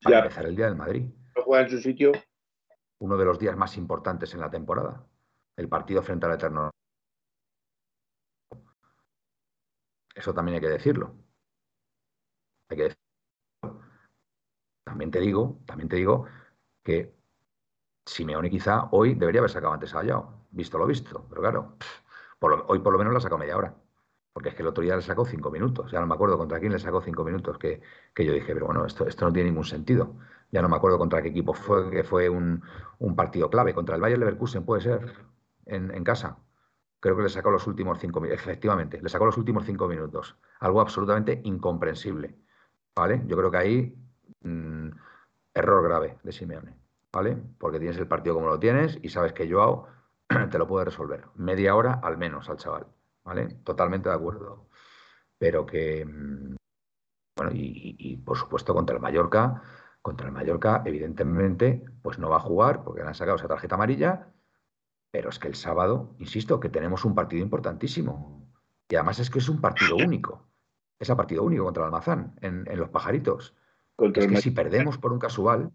Para 0.00 0.20
empezar 0.20 0.46
el 0.46 0.54
día 0.54 0.66
del 0.66 0.76
Madrid. 0.76 1.06
¿No 1.36 1.42
juega 1.42 1.64
en 1.64 1.70
su 1.70 1.78
sitio? 1.78 2.12
Uno 2.98 3.16
de 3.16 3.24
los 3.24 3.38
días 3.40 3.56
más 3.56 3.76
importantes 3.76 4.32
en 4.34 4.40
la 4.40 4.50
temporada. 4.50 5.04
El 5.56 5.68
partido 5.68 6.02
frente 6.02 6.26
al 6.26 6.34
Eterno 6.34 6.70
Eso 10.14 10.34
también 10.34 10.56
hay 10.56 10.60
que 10.60 10.68
decirlo. 10.68 11.14
Hay 12.68 12.76
que 12.76 12.82
decirlo. 12.84 13.02
También 14.84 15.10
te 15.10 15.20
digo, 15.20 15.60
también 15.66 15.88
te 15.88 15.96
digo 15.96 16.26
que 16.82 17.14
Simeone 18.06 18.50
quizá 18.50 18.88
hoy 18.92 19.14
debería 19.14 19.40
haber 19.40 19.50
sacado 19.50 19.72
antes 19.72 19.94
a 19.94 20.02
Yao, 20.04 20.46
visto 20.50 20.78
lo 20.78 20.86
visto, 20.86 21.26
pero 21.28 21.40
claro, 21.40 21.76
hoy 22.68 22.80
por 22.80 22.92
lo 22.92 22.98
menos 22.98 23.14
la 23.14 23.20
sacado 23.20 23.38
media 23.38 23.56
hora. 23.56 23.74
Porque 24.32 24.50
es 24.50 24.54
que 24.54 24.62
el 24.62 24.68
otro 24.68 24.82
día 24.82 24.96
le 24.96 25.02
sacó 25.02 25.26
cinco 25.26 25.50
minutos. 25.50 25.92
Ya 25.92 26.00
no 26.00 26.06
me 26.06 26.14
acuerdo 26.14 26.38
contra 26.38 26.58
quién 26.58 26.72
le 26.72 26.78
sacó 26.78 27.02
cinco 27.02 27.22
minutos. 27.24 27.58
Que, 27.58 27.82
yo 28.16 28.32
dije, 28.32 28.54
pero 28.54 28.66
bueno, 28.66 28.86
esto, 28.86 29.06
esto 29.06 29.26
no 29.26 29.32
tiene 29.32 29.50
ningún 29.50 29.64
sentido. 29.64 30.16
Ya 30.50 30.62
no 30.62 30.70
me 30.70 30.76
acuerdo 30.76 30.98
contra 30.98 31.22
qué 31.22 31.28
equipo 31.28 31.52
fue, 31.54 31.90
que 31.90 32.02
fue 32.02 32.30
un, 32.30 32.62
partido 33.14 33.50
clave. 33.50 33.74
Contra 33.74 33.94
el 33.96 34.00
Bayern 34.00 34.20
Leverkusen, 34.20 34.64
puede 34.64 34.82
ser, 34.82 35.14
en 35.66 36.04
casa 36.04 36.38
creo 37.02 37.16
que 37.16 37.24
le 37.24 37.28
sacó 37.28 37.50
los 37.50 37.66
últimos 37.66 37.98
cinco 37.98 38.20
minutos. 38.20 38.40
Efectivamente, 38.40 39.02
le 39.02 39.08
sacó 39.08 39.26
los 39.26 39.36
últimos 39.36 39.64
cinco 39.66 39.88
minutos. 39.88 40.36
Algo 40.60 40.80
absolutamente 40.80 41.40
incomprensible. 41.44 42.36
¿Vale? 42.94 43.22
Yo 43.26 43.36
creo 43.36 43.50
que 43.50 43.56
ahí 43.56 43.96
mm, 44.42 44.88
error 45.52 45.82
grave 45.82 46.18
de 46.22 46.32
Simeone. 46.32 46.76
¿Vale? 47.12 47.36
Porque 47.58 47.80
tienes 47.80 47.98
el 47.98 48.06
partido 48.06 48.36
como 48.36 48.46
lo 48.46 48.60
tienes 48.60 48.98
y 49.02 49.08
sabes 49.08 49.32
que 49.32 49.50
Joao 49.50 49.88
te 50.50 50.58
lo 50.58 50.68
puede 50.68 50.84
resolver. 50.84 51.26
Media 51.34 51.74
hora 51.74 51.94
al 51.94 52.18
menos 52.18 52.48
al 52.48 52.58
chaval. 52.58 52.86
¿Vale? 53.24 53.48
Totalmente 53.64 54.08
de 54.08 54.14
acuerdo. 54.14 54.68
Pero 55.38 55.66
que. 55.66 56.04
Mm, 56.04 56.54
bueno, 57.36 57.52
y, 57.52 57.96
y 57.98 58.16
por 58.18 58.36
supuesto 58.36 58.74
contra 58.74 58.94
el 58.94 59.02
Mallorca. 59.02 59.62
Contra 60.02 60.28
el 60.28 60.32
Mallorca, 60.32 60.82
evidentemente, 60.84 61.84
pues 62.02 62.18
no 62.20 62.30
va 62.30 62.36
a 62.36 62.40
jugar 62.40 62.84
porque 62.84 63.02
le 63.02 63.08
han 63.08 63.14
sacado 63.14 63.36
esa 63.38 63.48
tarjeta 63.48 63.74
amarilla 63.74 64.32
pero 65.12 65.28
es 65.28 65.38
que 65.38 65.46
el 65.46 65.54
sábado, 65.54 66.16
insisto, 66.18 66.58
que 66.58 66.70
tenemos 66.70 67.04
un 67.04 67.14
partido 67.14 67.42
importantísimo. 67.42 68.50
Y 68.88 68.96
además 68.96 69.18
es 69.18 69.30
que 69.30 69.38
es 69.38 69.48
un 69.48 69.60
partido 69.60 69.96
único. 69.96 70.48
Es 70.98 71.08
un 71.10 71.16
partido 71.16 71.44
único 71.44 71.64
contra 71.64 71.82
el 71.82 71.88
Almazán, 71.88 72.34
en, 72.40 72.64
los 72.76 72.88
pajaritos. 72.88 73.54
es 73.98 74.26
que 74.26 74.36
si 74.38 74.50
perdemos 74.52 74.96
por 74.96 75.12
un 75.12 75.18
casual, 75.18 75.70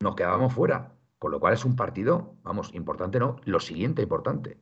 nos 0.00 0.14
quedamos 0.14 0.52
fuera. 0.52 0.94
Con 1.18 1.30
lo 1.30 1.40
cual 1.40 1.54
es 1.54 1.64
un 1.64 1.74
partido, 1.74 2.36
vamos, 2.42 2.74
importante 2.74 3.18
no, 3.18 3.36
lo 3.44 3.60
siguiente 3.60 4.02
importante. 4.02 4.60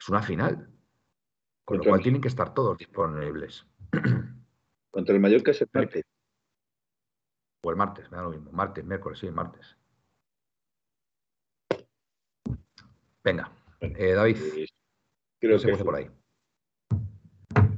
Es 0.00 0.08
una 0.08 0.22
final. 0.22 0.70
Con 1.64 1.78
lo 1.78 1.84
cual 1.84 2.00
tienen 2.00 2.22
que 2.22 2.28
estar 2.28 2.54
todos 2.54 2.78
disponibles. 2.78 3.66
Contra 4.90 5.14
el 5.14 5.20
Mallorca 5.20 5.50
es 5.50 5.60
el 5.60 5.68
martes. 5.74 6.04
O 7.62 7.70
el 7.70 7.76
martes, 7.76 8.10
me 8.10 8.16
da 8.16 8.22
lo 8.22 8.30
mismo. 8.30 8.50
Martes, 8.52 8.84
miércoles, 8.84 9.18
sí, 9.18 9.30
martes. 9.30 9.76
Venga. 13.28 13.52
Eh, 13.80 14.14
David, 14.14 14.38
creo 15.38 15.58
que 15.58 15.84
por 15.84 15.96
ahí. 15.96 16.10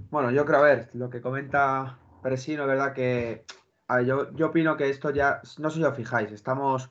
Bueno, 0.08 0.30
yo 0.30 0.46
creo, 0.46 0.60
a 0.60 0.62
ver, 0.62 0.90
lo 0.92 1.10
que 1.10 1.20
comenta 1.20 1.98
Presino, 2.22 2.68
verdad 2.68 2.94
que 2.94 3.44
yo, 4.06 4.32
yo 4.36 4.46
opino 4.46 4.76
que 4.76 4.88
esto 4.88 5.10
ya, 5.10 5.42
no 5.58 5.70
sé 5.70 5.78
si 5.78 5.84
os 5.84 5.96
fijáis, 5.96 6.30
estamos 6.30 6.88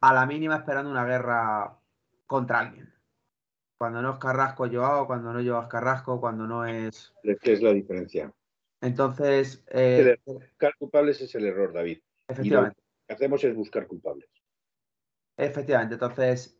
a 0.00 0.14
la 0.14 0.26
mínima 0.26 0.54
esperando 0.54 0.92
una 0.92 1.04
guerra 1.04 1.76
contra 2.26 2.60
alguien. 2.60 2.94
Cuando 3.78 4.00
no 4.00 4.12
es 4.12 4.18
Carrasco, 4.18 4.68
Joao, 4.70 5.08
cuando 5.08 5.32
no 5.32 5.40
llevas 5.40 5.66
Carrasco, 5.66 6.20
cuando 6.20 6.46
no 6.46 6.64
es. 6.64 7.12
¿Qué 7.42 7.52
es 7.52 7.62
la 7.62 7.72
diferencia? 7.72 8.32
Entonces. 8.80 9.64
Eh, 9.70 10.18
buscar 10.24 10.72
culpables 10.78 11.20
es 11.20 11.34
el 11.34 11.46
error, 11.46 11.72
David. 11.72 11.98
Efectivamente. 12.28 12.80
lo 12.80 13.06
que 13.08 13.14
hacemos 13.14 13.42
es 13.42 13.56
buscar 13.56 13.88
culpables. 13.88 14.28
Efectivamente. 15.36 15.94
Entonces, 15.94 16.57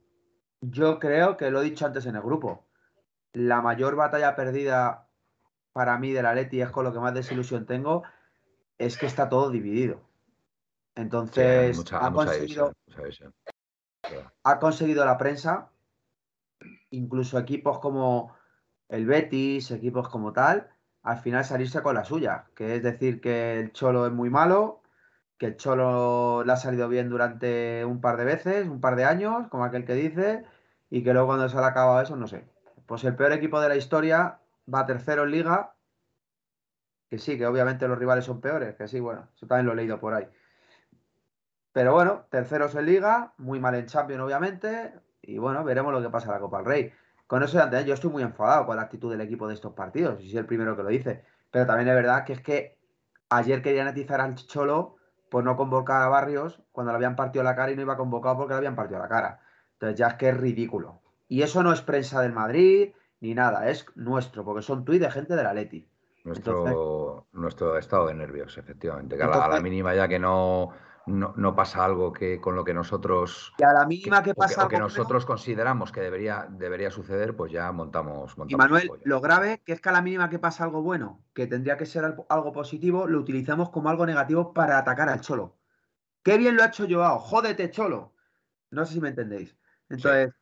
yo 0.60 0.98
creo 0.98 1.36
que 1.36 1.50
lo 1.50 1.60
he 1.60 1.64
dicho 1.64 1.86
antes 1.86 2.06
en 2.06 2.16
el 2.16 2.22
grupo. 2.22 2.66
La 3.32 3.60
mayor 3.60 3.96
batalla 3.96 4.34
perdida 4.34 5.08
para 5.72 5.98
mí 5.98 6.12
de 6.12 6.22
la 6.22 6.34
Leti 6.34 6.60
es 6.60 6.70
con 6.70 6.84
lo 6.84 6.92
que 6.92 6.98
más 6.98 7.14
desilusión 7.14 7.66
tengo, 7.66 8.02
es 8.78 8.96
que 8.98 9.06
está 9.06 9.28
todo 9.28 9.50
dividido. 9.50 10.00
Entonces, 10.94 11.84
ha, 11.92 12.12
conseguido, 12.12 12.72
ha 14.42 14.58
conseguido 14.58 15.04
la 15.04 15.16
prensa, 15.16 15.70
incluso 16.90 17.38
equipos 17.38 17.78
como 17.78 18.34
el 18.88 19.06
Betis, 19.06 19.70
equipos 19.70 20.08
como 20.08 20.32
tal, 20.32 20.68
al 21.02 21.18
final 21.18 21.44
salirse 21.44 21.82
con 21.82 21.94
la 21.94 22.04
suya, 22.04 22.46
que 22.56 22.74
es 22.74 22.82
decir 22.82 23.20
que 23.20 23.60
el 23.60 23.72
Cholo 23.72 24.06
es 24.06 24.12
muy 24.12 24.30
malo, 24.30 24.82
que 25.38 25.46
el 25.46 25.56
Cholo 25.56 26.42
le 26.44 26.52
ha 26.52 26.56
salido 26.56 26.88
bien 26.88 27.08
durante 27.08 27.84
un 27.84 28.00
par 28.00 28.16
de 28.16 28.24
veces, 28.24 28.68
un 28.68 28.80
par 28.80 28.96
de 28.96 29.04
años, 29.04 29.46
como 29.48 29.64
aquel 29.64 29.84
que 29.84 29.94
dice, 29.94 30.44
y 30.90 31.04
que 31.04 31.12
luego 31.12 31.28
cuando 31.28 31.48
se 31.48 31.56
ha 31.56 31.66
acabado 31.66 32.00
eso, 32.02 32.16
no 32.16 32.26
sé. 32.26 32.44
Pues 32.86 33.04
el 33.04 33.14
peor 33.14 33.32
equipo 33.32 33.60
de 33.60 33.68
la 33.68 33.76
historia 33.76 34.40
va 34.72 34.86
tercero 34.86 35.24
en 35.24 35.30
liga, 35.30 35.74
que 37.08 37.18
sí, 37.18 37.38
que 37.38 37.46
obviamente 37.46 37.86
los 37.86 37.98
rivales 37.98 38.24
son 38.24 38.40
peores, 38.40 38.74
que 38.74 38.88
sí, 38.88 39.00
bueno, 39.00 39.28
eso 39.34 39.46
también 39.46 39.66
lo 39.66 39.72
he 39.72 39.76
leído 39.76 40.00
por 40.00 40.12
ahí. 40.12 40.28
Pero 41.72 41.92
bueno, 41.92 42.26
terceros 42.30 42.74
en 42.74 42.86
liga, 42.86 43.32
muy 43.38 43.60
mal 43.60 43.76
en 43.76 43.86
Champions 43.86 44.22
obviamente, 44.22 44.92
y 45.22 45.38
bueno, 45.38 45.62
veremos 45.62 45.92
lo 45.92 46.02
que 46.02 46.10
pasa 46.10 46.26
en 46.26 46.32
la 46.32 46.40
Copa 46.40 46.58
del 46.58 46.66
Rey. 46.66 46.92
Con 47.28 47.42
eso 47.42 47.62
antes, 47.62 47.84
yo 47.84 47.94
estoy 47.94 48.10
muy 48.10 48.22
enfadado 48.22 48.66
con 48.66 48.76
la 48.76 48.82
actitud 48.82 49.10
del 49.10 49.20
equipo 49.20 49.46
de 49.46 49.54
estos 49.54 49.74
partidos, 49.74 50.20
y 50.20 50.28
soy 50.30 50.38
el 50.38 50.46
primero 50.46 50.76
que 50.76 50.82
lo 50.82 50.88
dice. 50.88 51.24
Pero 51.50 51.66
también 51.66 51.88
es 51.88 51.94
verdad 51.94 52.24
que 52.24 52.32
es 52.32 52.40
que 52.40 52.78
ayer 53.28 53.62
querían 53.62 53.86
atizar 53.86 54.20
al 54.20 54.34
Cholo 54.34 54.97
por 55.30 55.44
no 55.44 55.56
convocar 55.56 56.02
a 56.02 56.08
Barrios 56.08 56.60
cuando 56.72 56.92
le 56.92 56.96
habían 56.96 57.16
partido 57.16 57.44
la 57.44 57.56
cara 57.56 57.72
y 57.72 57.76
no 57.76 57.82
iba 57.82 57.96
convocado 57.96 58.36
porque 58.36 58.54
le 58.54 58.58
habían 58.58 58.76
partido 58.76 59.00
la 59.00 59.08
cara. 59.08 59.40
Entonces 59.74 59.98
ya 59.98 60.08
es 60.08 60.14
que 60.14 60.28
es 60.30 60.36
ridículo. 60.36 61.00
Y 61.28 61.42
eso 61.42 61.62
no 61.62 61.72
es 61.72 61.82
prensa 61.82 62.20
del 62.22 62.32
Madrid, 62.32 62.92
ni 63.20 63.34
nada, 63.34 63.68
es 63.68 63.86
nuestro, 63.94 64.44
porque 64.44 64.62
son 64.62 64.84
tuits 64.84 65.00
de 65.00 65.10
gente 65.10 65.36
de 65.36 65.42
la 65.42 65.54
Leti. 65.54 65.88
Nuestro, 66.24 67.26
nuestro 67.32 67.78
estado 67.78 68.08
de 68.08 68.14
nervios, 68.14 68.58
efectivamente. 68.58 69.16
Que 69.16 69.22
a, 69.22 69.48
la, 69.48 69.60
mínima 69.60 69.94
ya 69.94 70.08
que 70.08 70.18
no, 70.18 70.70
no, 71.08 71.56
pasa 71.56 71.84
algo 71.84 72.12
que 72.12 72.40
con 72.40 72.54
lo 72.54 72.64
que 72.64 72.74
nosotros. 72.74 73.52
Y 73.58 73.64
a 73.64 73.72
la 73.72 73.86
mínima 73.86 74.22
que, 74.22 74.34
pasa. 74.34 74.68
que, 74.68 74.78
nosotros 74.78 75.24
consideramos 75.24 75.90
que 75.90 76.00
debería, 76.00 76.46
debería 76.50 76.90
suceder, 76.90 77.34
pues 77.36 77.52
ya 77.52 77.72
montamos. 77.72 78.34
y 78.46 78.56
Manuel, 78.56 78.90
lo 79.04 79.20
grave 79.20 79.62
que 79.64 79.72
es 79.72 79.80
que 79.80 79.88
a 79.88 79.92
la 79.92 80.02
mínima 80.02 80.28
que 80.28 80.38
pasa 80.38 80.64
algo 80.64 80.82
bueno, 80.82 81.24
que 81.34 81.46
tendría 81.46 81.76
que 81.76 81.86
ser 81.86 82.04
algo 82.28 82.52
positivo, 82.52 83.06
lo 83.06 83.18
utilizamos 83.18 83.70
como 83.70 83.88
algo 83.88 84.06
negativo 84.06 84.52
para 84.52 84.78
atacar 84.78 85.08
al 85.08 85.20
Cholo. 85.20 85.58
Qué 86.22 86.36
bien 86.36 86.56
lo 86.56 86.62
ha 86.62 86.66
hecho 86.66 86.86
Joao, 86.88 87.18
jódete, 87.18 87.70
Cholo. 87.70 88.14
No 88.70 88.84
sé 88.84 88.94
si 88.94 89.00
me 89.00 89.08
entendéis. 89.08 89.56
Entonces, 89.88 90.34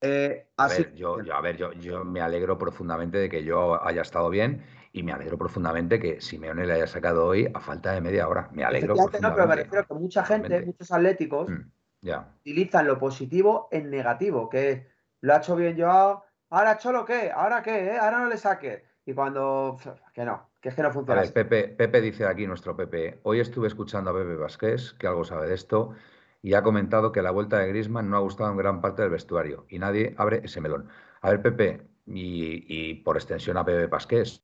eh, 0.00 0.46
a 0.56 0.68
ver, 0.68 0.94
yo, 0.94 1.18
a 1.32 1.40
ver 1.40 1.56
yo, 1.56 1.72
yo 1.72 2.04
me 2.04 2.20
alegro 2.20 2.56
profundamente 2.56 3.18
de 3.18 3.28
que 3.28 3.42
yo 3.42 3.82
haya 3.84 4.02
estado 4.02 4.30
bien 4.30 4.64
y 4.92 5.02
me 5.02 5.12
alegro 5.12 5.36
profundamente 5.36 5.98
que 5.98 6.20
Simeone 6.20 6.66
le 6.66 6.74
haya 6.74 6.86
sacado 6.86 7.26
hoy 7.26 7.50
a 7.52 7.60
falta 7.60 7.92
de 7.92 8.00
media 8.00 8.28
hora. 8.28 8.48
Me 8.52 8.64
alegro. 8.64 8.94
No, 8.94 9.08
pero 9.10 9.46
me 9.46 9.56
refiero 9.56 9.86
que 9.86 9.94
mucha 9.94 10.24
gente, 10.24 10.64
muchos 10.64 10.90
atléticos, 10.92 11.48
mm, 11.48 12.10
utilizan 12.40 12.86
lo 12.86 12.98
positivo 12.98 13.68
en 13.70 13.90
negativo, 13.90 14.48
que 14.48 14.86
lo 15.20 15.34
ha 15.34 15.38
hecho 15.38 15.56
bien 15.56 15.78
Joao, 15.78 16.24
ahora 16.50 16.78
Cholo 16.78 17.04
qué, 17.04 17.30
ahora 17.34 17.62
qué, 17.62 17.94
¿Eh? 17.94 17.98
ahora 17.98 18.20
no 18.20 18.28
le 18.28 18.36
saque. 18.36 18.84
Y 19.04 19.14
cuando 19.14 19.78
que 20.12 20.24
no, 20.24 20.50
que 20.60 20.68
es 20.68 20.74
que 20.74 20.82
no 20.82 20.92
funciona. 20.92 21.22
Pepe, 21.22 21.68
Pepe 21.68 22.00
dice 22.00 22.26
aquí 22.26 22.46
nuestro 22.46 22.76
Pepe, 22.76 23.20
hoy 23.22 23.40
estuve 23.40 23.66
escuchando 23.66 24.10
a 24.10 24.14
Pepe 24.14 24.36
Vázquez, 24.36 24.92
que 24.94 25.06
algo 25.06 25.24
sabe 25.24 25.48
de 25.48 25.54
esto, 25.54 25.94
y 26.42 26.54
ha 26.54 26.62
comentado 26.62 27.12
que 27.12 27.22
la 27.22 27.30
vuelta 27.30 27.58
de 27.58 27.68
Grisman 27.68 28.08
no 28.10 28.16
ha 28.16 28.20
gustado 28.20 28.50
en 28.50 28.56
gran 28.56 28.80
parte 28.80 29.02
del 29.02 29.10
vestuario 29.10 29.66
y 29.68 29.78
nadie 29.78 30.14
abre 30.18 30.42
ese 30.44 30.60
melón. 30.60 30.88
A 31.20 31.30
ver, 31.30 31.42
Pepe, 31.42 31.88
y, 32.06 32.94
por 33.02 33.16
extensión 33.16 33.56
a 33.56 33.64
Pepe 33.64 33.88
Pasqués, 33.88 34.42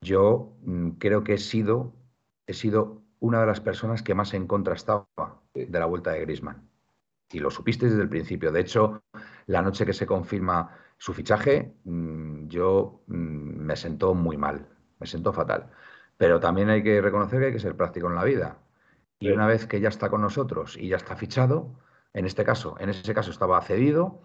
yo 0.00 0.56
mm, 0.62 0.90
creo 0.92 1.22
que 1.24 1.34
he 1.34 1.38
sido, 1.38 1.94
he 2.46 2.54
sido 2.54 3.02
una 3.20 3.40
de 3.40 3.46
las 3.46 3.60
personas 3.60 4.02
que 4.02 4.14
más 4.14 4.34
en 4.34 4.46
contra 4.46 4.74
estaba 4.74 5.06
de 5.54 5.78
la 5.78 5.86
vuelta 5.86 6.12
de 6.12 6.20
Grisman. 6.22 6.68
Y 7.30 7.38
lo 7.40 7.50
supiste 7.50 7.86
desde 7.86 8.02
el 8.02 8.08
principio. 8.08 8.52
De 8.52 8.60
hecho, 8.60 9.02
la 9.46 9.62
noche 9.62 9.86
que 9.86 9.92
se 9.92 10.06
confirma 10.06 10.76
su 10.98 11.12
fichaje, 11.14 11.74
mm, 11.84 12.48
yo 12.48 13.02
mm, 13.06 13.14
me 13.14 13.76
sentó 13.76 14.14
muy 14.14 14.36
mal, 14.36 14.68
me 14.98 15.06
sentó 15.06 15.32
fatal. 15.32 15.70
Pero 16.16 16.40
también 16.40 16.70
hay 16.70 16.82
que 16.82 17.00
reconocer 17.00 17.40
que 17.40 17.46
hay 17.46 17.52
que 17.52 17.58
ser 17.58 17.76
práctico 17.76 18.08
en 18.08 18.14
la 18.16 18.24
vida. 18.24 18.58
Y 19.22 19.30
una 19.30 19.46
vez 19.46 19.66
que 19.66 19.80
ya 19.80 19.88
está 19.88 20.10
con 20.10 20.20
nosotros 20.20 20.76
y 20.76 20.88
ya 20.88 20.96
está 20.96 21.14
fichado, 21.14 21.78
en 22.12 22.26
este 22.26 22.44
caso, 22.44 22.74
en 22.80 22.88
ese 22.88 23.14
caso 23.14 23.30
estaba 23.30 23.60
cedido, 23.62 24.22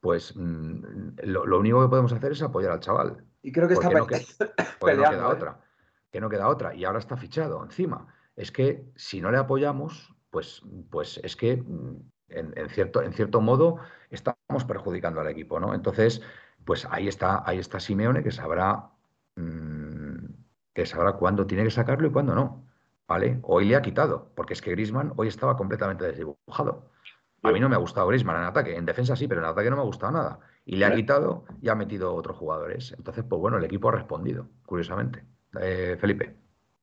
pues 0.00 0.34
lo, 0.36 1.58
único 1.58 1.82
que 1.82 1.88
podemos 1.88 2.12
hacer 2.12 2.30
es 2.30 2.42
apoyar 2.42 2.70
al 2.70 2.80
chaval. 2.80 3.24
Y 3.42 3.50
creo 3.50 3.66
que 3.66 3.74
está 3.74 3.90
no, 3.90 4.06
que, 4.06 4.24
no 4.80 4.86
queda 4.86 5.12
¿eh? 5.12 5.24
otra. 5.24 5.60
Que 6.12 6.20
no 6.20 6.28
queda 6.28 6.48
otra. 6.48 6.74
Y 6.76 6.84
ahora 6.84 7.00
está 7.00 7.16
fichado 7.16 7.64
encima. 7.64 8.06
Es 8.36 8.52
que 8.52 8.88
si 8.94 9.20
no 9.20 9.32
le 9.32 9.38
apoyamos, 9.38 10.14
pues, 10.30 10.62
pues 10.90 11.18
es 11.24 11.34
que 11.34 11.56
mm, 11.56 11.96
en, 12.28 12.68
cierto, 12.68 13.02
en 13.02 13.12
cierto 13.12 13.40
modo 13.40 13.78
estamos 14.10 14.64
perjudicando 14.64 15.20
al 15.20 15.26
equipo, 15.26 15.58
¿no? 15.58 15.74
Entonces, 15.74 16.22
pues 16.64 16.86
ahí 16.90 17.08
está, 17.08 17.42
ahí 17.44 17.58
está 17.58 17.80
Simeone 17.80 18.22
que 18.22 18.30
sabrá, 18.30 18.90
mm, 19.34 20.24
que 20.72 20.86
sabrá 20.86 21.14
cuándo 21.14 21.46
tiene 21.46 21.64
que 21.64 21.70
sacarlo 21.70 22.06
y 22.06 22.12
cuándo 22.12 22.34
no. 22.34 22.65
¿Vale? 23.08 23.38
Hoy 23.42 23.66
le 23.66 23.76
ha 23.76 23.82
quitado, 23.82 24.32
porque 24.34 24.54
es 24.54 24.60
que 24.60 24.72
Grisman 24.72 25.12
hoy 25.16 25.28
estaba 25.28 25.56
completamente 25.56 26.04
desdibujado. 26.04 26.90
A 27.42 27.52
mí 27.52 27.60
no 27.60 27.68
me 27.68 27.76
ha 27.76 27.78
gustado 27.78 28.08
Grisman 28.08 28.36
en 28.36 28.42
ataque, 28.42 28.74
en 28.74 28.86
defensa 28.86 29.14
sí, 29.14 29.28
pero 29.28 29.40
en 29.40 29.46
ataque 29.46 29.70
no 29.70 29.76
me 29.76 29.82
ha 29.82 29.86
gustado 29.86 30.12
nada. 30.12 30.40
Y 30.64 30.74
le 30.74 30.84
ha 30.84 30.92
quitado 30.92 31.44
y 31.62 31.68
ha 31.68 31.76
metido 31.76 32.12
otros 32.12 32.36
jugadores. 32.36 32.92
Entonces, 32.98 33.24
pues 33.28 33.40
bueno, 33.40 33.58
el 33.58 33.64
equipo 33.64 33.88
ha 33.88 33.92
respondido, 33.92 34.48
curiosamente. 34.64 35.22
Eh, 35.60 35.96
Felipe. 36.00 36.34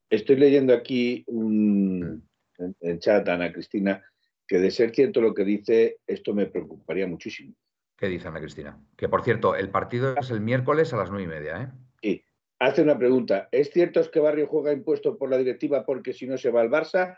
Estoy 0.10 0.38
leyendo 0.38 0.74
aquí 0.74 1.26
un, 1.28 2.26
en 2.58 2.76
el 2.80 3.00
chat, 3.00 3.28
Ana 3.28 3.52
Cristina, 3.52 4.02
que 4.48 4.60
de 4.60 4.72
ser 4.72 4.92
cierto 4.92 5.20
lo 5.20 5.34
que 5.34 5.44
dice, 5.44 5.98
esto 6.08 6.34
me 6.34 6.46
preocuparía 6.46 7.08
muchísimo. 7.08 7.54
¿Qué 7.98 8.08
dice 8.08 8.28
Ana 8.28 8.40
Cristina? 8.40 8.80
Que 8.96 9.10
por 9.10 9.24
cierto, 9.24 9.56
el 9.56 9.70
partido 9.70 10.16
es 10.16 10.30
el 10.30 10.40
miércoles 10.40 10.94
a 10.94 10.98
las 10.98 11.10
nueve 11.10 11.26
y 11.26 11.28
media, 11.28 11.62
¿eh? 11.62 11.70
Sí. 12.02 12.24
Hace 12.64 12.82
una 12.82 12.97
pregunta. 12.97 13.49
¿Es 13.51 13.72
cierto 13.72 13.99
que 14.09 14.22
Barrio 14.22 14.47
juega 14.47 14.72
impuesto 14.72 15.18
por 15.18 15.30
la 15.30 15.38
directiva 15.38 15.86
porque 15.86 16.14
si 16.14 16.26
no 16.28 16.38
se 16.38 16.49
va 16.49 16.61
al 16.61 16.70
Barça? 16.70 17.18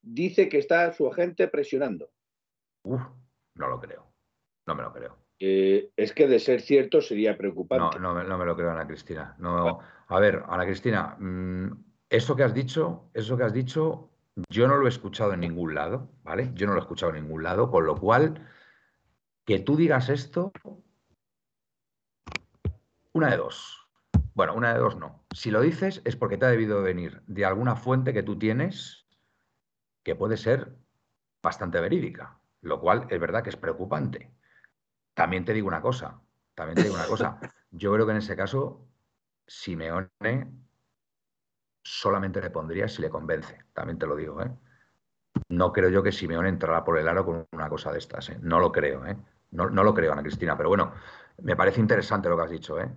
Dice 0.00 0.48
que 0.48 0.58
está 0.58 0.92
su 0.92 1.08
agente 1.08 1.48
presionando. 1.48 2.12
Uf, 2.84 3.02
no 3.56 3.68
lo 3.68 3.80
creo. 3.80 4.06
No 4.68 4.76
me 4.76 4.84
lo 4.84 4.92
creo. 4.92 5.18
Eh, 5.40 5.90
es 5.96 6.12
que 6.12 6.28
de 6.28 6.38
ser 6.38 6.60
cierto 6.60 7.00
sería 7.00 7.36
preocupante. 7.36 7.98
No, 7.98 8.22
no, 8.22 8.38
me 8.38 8.44
lo 8.44 8.54
creo, 8.54 8.70
Ana 8.70 8.86
Cristina. 8.86 9.34
No, 9.38 9.80
a 10.06 10.20
ver, 10.20 10.44
Ana 10.46 10.64
Cristina, 10.64 11.16
mm, 11.18 11.72
eso 12.08 12.36
que 12.36 12.44
has 12.44 12.54
dicho, 12.54 13.10
eso 13.14 13.36
que 13.36 13.42
has 13.42 13.52
dicho, 13.52 14.10
yo 14.48 14.68
no 14.68 14.76
lo 14.76 14.86
he 14.86 14.90
escuchado 14.90 15.32
en 15.32 15.40
ningún 15.40 15.74
lado, 15.74 16.08
¿vale? 16.22 16.52
Yo 16.54 16.68
no 16.68 16.74
lo 16.74 16.78
he 16.78 16.82
escuchado 16.82 17.12
en 17.12 17.24
ningún 17.24 17.42
lado, 17.42 17.68
con 17.68 17.84
lo 17.84 17.96
cual, 17.96 18.48
que 19.44 19.58
tú 19.58 19.74
digas 19.76 20.08
esto, 20.08 20.52
una 23.12 23.32
de 23.32 23.38
dos. 23.38 23.83
Bueno, 24.34 24.54
una 24.54 24.74
de 24.74 24.80
dos 24.80 24.96
no. 24.96 25.24
Si 25.32 25.50
lo 25.50 25.60
dices 25.60 26.02
es 26.04 26.16
porque 26.16 26.36
te 26.36 26.46
ha 26.46 26.50
debido 26.50 26.82
venir 26.82 27.22
de 27.26 27.44
alguna 27.44 27.76
fuente 27.76 28.12
que 28.12 28.22
tú 28.22 28.38
tienes 28.38 29.06
que 30.02 30.14
puede 30.14 30.36
ser 30.36 30.76
bastante 31.40 31.80
verídica 31.80 32.40
lo 32.64 32.80
cual 32.80 33.06
es 33.10 33.20
verdad 33.20 33.42
que 33.42 33.50
es 33.50 33.56
preocupante. 33.56 34.34
También 35.12 35.44
te 35.44 35.52
digo 35.52 35.68
una 35.68 35.80
cosa, 35.80 36.20
también 36.54 36.76
te 36.76 36.82
digo 36.82 36.94
una 36.94 37.06
cosa. 37.06 37.38
Yo 37.70 37.92
creo 37.92 38.06
que 38.06 38.12
en 38.12 38.18
ese 38.18 38.34
caso, 38.34 38.88
Simeone 39.46 40.50
solamente 41.82 42.40
le 42.40 42.50
pondría 42.50 42.88
si 42.88 43.02
le 43.02 43.10
convence, 43.10 43.64
también 43.74 43.98
te 43.98 44.06
lo 44.06 44.16
digo, 44.16 44.40
¿eh? 44.40 44.50
No 45.48 45.72
creo 45.72 45.90
yo 45.90 46.02
que 46.02 46.12
Simeone 46.12 46.48
entrará 46.48 46.82
por 46.84 46.96
el 46.96 47.06
aro 47.06 47.26
con 47.26 47.46
una 47.52 47.68
cosa 47.68 47.92
de 47.92 47.98
estas, 47.98 48.30
¿eh? 48.30 48.38
No 48.40 48.58
lo 48.60 48.72
creo, 48.72 49.04
¿eh? 49.04 49.16
No, 49.50 49.68
no, 49.68 49.84
lo 49.84 49.92
creo, 49.92 50.12
Ana 50.12 50.22
Cristina, 50.22 50.56
pero 50.56 50.70
bueno, 50.70 50.94
me 51.42 51.56
parece 51.56 51.80
interesante 51.80 52.28
lo 52.28 52.36
que 52.36 52.42
has 52.44 52.50
dicho, 52.50 52.80
¿eh? 52.80 52.88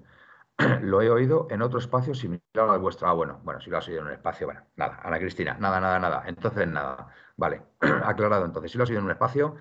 Lo 0.82 1.02
he 1.02 1.10
oído 1.10 1.48
en 1.52 1.62
otro 1.62 1.80
espacio 1.80 2.16
similar 2.16 2.42
al 2.56 2.80
vuestro. 2.80 3.08
Ah, 3.08 3.14
bueno, 3.14 3.40
bueno, 3.44 3.62
si 3.62 3.70
lo 3.70 3.78
has 3.78 3.88
oído 3.88 4.02
en 4.02 4.08
un 4.08 4.14
espacio, 4.14 4.48
bueno, 4.48 4.66
nada, 4.76 5.00
Ana 5.04 5.20
Cristina, 5.20 5.56
nada, 5.60 5.80
nada, 5.80 6.00
nada. 6.00 6.24
Entonces, 6.28 6.68
nada. 6.68 7.08
Vale, 7.36 7.62
aclarado 8.04 8.46
entonces. 8.46 8.72
Si 8.72 8.78
lo 8.78 8.84
has 8.84 8.90
oído 8.90 9.00
en 9.00 9.06
un 9.06 9.12
espacio, 9.12 9.56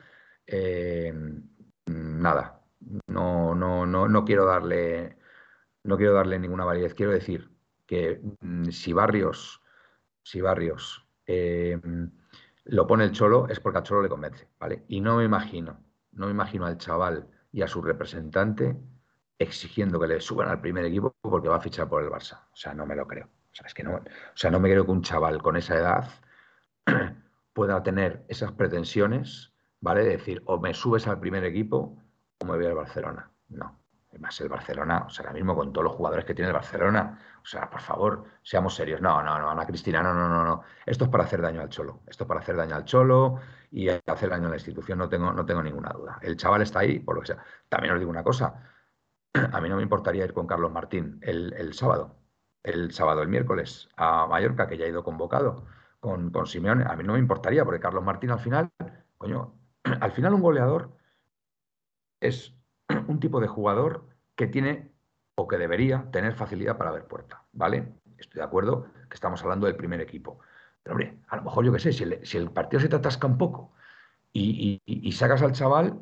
eh, 0.47 1.13
nada. 1.87 2.63
No, 3.09 3.55
no, 3.55 3.87
no, 3.87 4.09
no 4.09 4.25
quiero 4.25 4.47
darle. 4.47 5.19
No 5.85 5.97
quiero 5.97 6.15
darle 6.15 6.39
ninguna 6.39 6.65
validez. 6.65 6.95
Quiero 6.95 7.13
decir 7.13 7.51
que 7.87 8.21
mm, 8.41 8.71
si 8.71 8.93
Barrios, 8.93 9.63
si 10.23 10.41
Barrios 10.41 11.07
eh, 11.27 11.79
lo 12.65 12.87
pone 12.87 13.05
el 13.05 13.13
Cholo, 13.13 13.49
es 13.49 13.61
porque 13.61 13.79
al 13.79 13.85
Cholo 13.85 14.03
le 14.03 14.09
convence, 14.09 14.49
¿vale? 14.59 14.85
Y 14.89 15.01
no 15.01 15.17
me 15.17 15.25
imagino, 15.25 15.79
no 16.13 16.27
me 16.27 16.33
imagino 16.33 16.67
al 16.67 16.79
chaval 16.79 17.29
y 17.53 17.63
a 17.63 17.69
su 17.69 17.83
representante 17.83 18.77
exigiendo 19.39 20.01
que 20.01 20.07
le 20.07 20.21
suban 20.21 20.49
al 20.49 20.61
primer 20.61 20.85
equipo 20.85 21.15
porque 21.21 21.49
va 21.49 21.57
a 21.57 21.61
fichar 21.61 21.89
por 21.89 22.03
el 22.03 22.11
Barça. 22.11 22.45
O 22.53 22.57
sea, 22.57 22.75
no 22.75 22.87
me 22.87 22.97
lo 22.97 23.07
creo. 23.07 23.27
O 23.27 23.55
sea, 23.55 23.67
es 23.67 23.75
que 23.75 23.83
no, 23.83 23.97
o 23.97 24.03
sea, 24.35 24.51
no 24.51 24.61
me 24.61 24.71
creo 24.71 24.85
que 24.85 24.91
un 24.91 25.03
chaval 25.03 25.43
con 25.43 25.57
esa 25.57 25.77
edad 25.77 26.09
pueda 27.53 27.83
tener 27.83 28.25
esas 28.29 28.53
pretensiones, 28.53 29.53
¿vale? 29.81 30.05
De 30.05 30.11
decir, 30.11 30.43
o 30.47 30.59
me 30.59 30.75
subes 30.75 31.07
al 31.07 31.21
primer 31.21 31.45
equipo 31.45 32.03
o 32.39 32.45
me 32.45 32.57
voy 32.57 32.67
al 32.67 32.75
Barcelona. 32.75 33.31
No. 33.49 33.81
Además, 34.11 34.41
el 34.41 34.49
Barcelona, 34.49 35.05
o 35.07 35.11
sea, 35.11 35.25
ahora 35.25 35.35
mismo 35.35 35.55
con 35.55 35.73
todos 35.73 35.85
los 35.85 35.93
jugadores 35.95 36.25
que 36.25 36.35
tiene 36.35 36.49
el 36.49 36.55
Barcelona, 36.55 37.19
o 37.43 37.45
sea, 37.45 37.69
por 37.69 37.83
favor, 37.83 38.25
seamos 38.43 38.75
serios. 38.75 39.01
No, 39.03 39.23
no, 39.23 39.39
no, 39.39 39.51
Ana 39.51 39.67
Cristina, 39.67 40.03
no, 40.03 40.15
no, 40.15 40.27
no, 40.29 40.43
no. 40.43 40.63
Esto 40.87 41.05
es 41.05 41.11
para 41.11 41.25
hacer 41.25 41.43
daño 41.43 41.61
al 41.61 41.69
Cholo. 41.69 42.01
Esto 42.07 42.25
es 42.25 42.29
para 42.29 42.41
hacer 42.41 42.57
daño 42.57 42.77
al 42.77 42.85
Cholo 42.85 43.41
y 43.71 43.89
hacer 43.89 44.31
daño 44.31 44.47
a 44.47 44.51
la 44.51 44.57
institución, 44.57 44.99
no 44.99 45.09
tengo, 45.09 45.33
no 45.33 45.45
tengo 45.45 45.63
ninguna 45.63 45.91
duda. 45.91 46.19
El 46.23 46.37
chaval 46.37 46.63
está 46.63 46.79
ahí, 46.79 46.99
por 46.99 47.17
lo 47.17 47.21
que 47.21 47.27
sea. 47.29 47.45
También 47.69 47.93
os 47.93 47.99
digo 47.99 48.11
una 48.11 48.25
cosa, 48.25 48.55
a 49.53 49.61
mí 49.61 49.69
no 49.69 49.77
me 49.77 49.83
importaría 49.83 50.25
ir 50.25 50.33
con 50.33 50.47
Carlos 50.47 50.73
Martín 50.73 51.19
el, 51.23 51.73
sábado, 51.75 52.17
el 52.63 52.93
sábado, 52.93 53.23
el 53.23 53.29
miércoles, 53.29 53.89
a 53.97 54.27
Mallorca, 54.27 54.67
que 54.67 54.77
ya 54.77 54.85
ha 54.85 54.89
ido 54.89 55.05
convocado 55.05 55.65
con, 56.01 56.31
con 56.31 56.47
Simeone. 56.47 56.85
A 56.85 56.97
mí 56.97 57.05
no 57.05 57.15
me 57.15 57.19
importaría, 57.19 57.65
porque 57.65 57.81
Carlos 57.81 58.05
Martín 58.05 58.31
al 58.31 58.41
final, 58.41 58.71
coño, 59.19 59.55
al 60.01 60.13
final 60.13 60.35
un 60.35 60.43
goleador 60.43 60.97
es 62.21 62.55
un 63.09 63.21
tipo 63.21 63.41
de 63.41 63.49
jugador 63.49 64.09
que 64.35 64.47
tiene 64.47 64.93
o 65.35 65.47
que 65.47 65.59
debería 65.59 66.11
tener 66.11 66.35
facilidad 66.35 66.79
para 66.79 66.93
ver 66.93 67.05
puerta, 67.05 67.45
¿vale? 67.53 67.93
Estoy 68.17 68.39
de 68.39 68.45
acuerdo 68.45 68.87
que 69.09 69.15
estamos 69.15 69.43
hablando 69.43 69.67
del 69.67 69.77
primer 69.77 70.01
equipo. 70.01 70.39
Pero 70.83 70.95
hombre, 70.95 71.19
a 71.29 71.37
lo 71.37 71.43
mejor 71.43 71.65
yo 71.65 71.73
qué 71.73 71.79
sé, 71.79 71.93
si 71.93 72.37
el, 72.39 72.51
partido 72.51 72.81
se 72.81 72.89
te 72.89 72.97
atasca 72.97 73.27
un 73.27 73.37
poco 73.37 73.73
y, 74.33 74.81
y, 74.85 75.13
sacas 75.13 75.43
al 75.43 75.53
chaval 75.53 75.99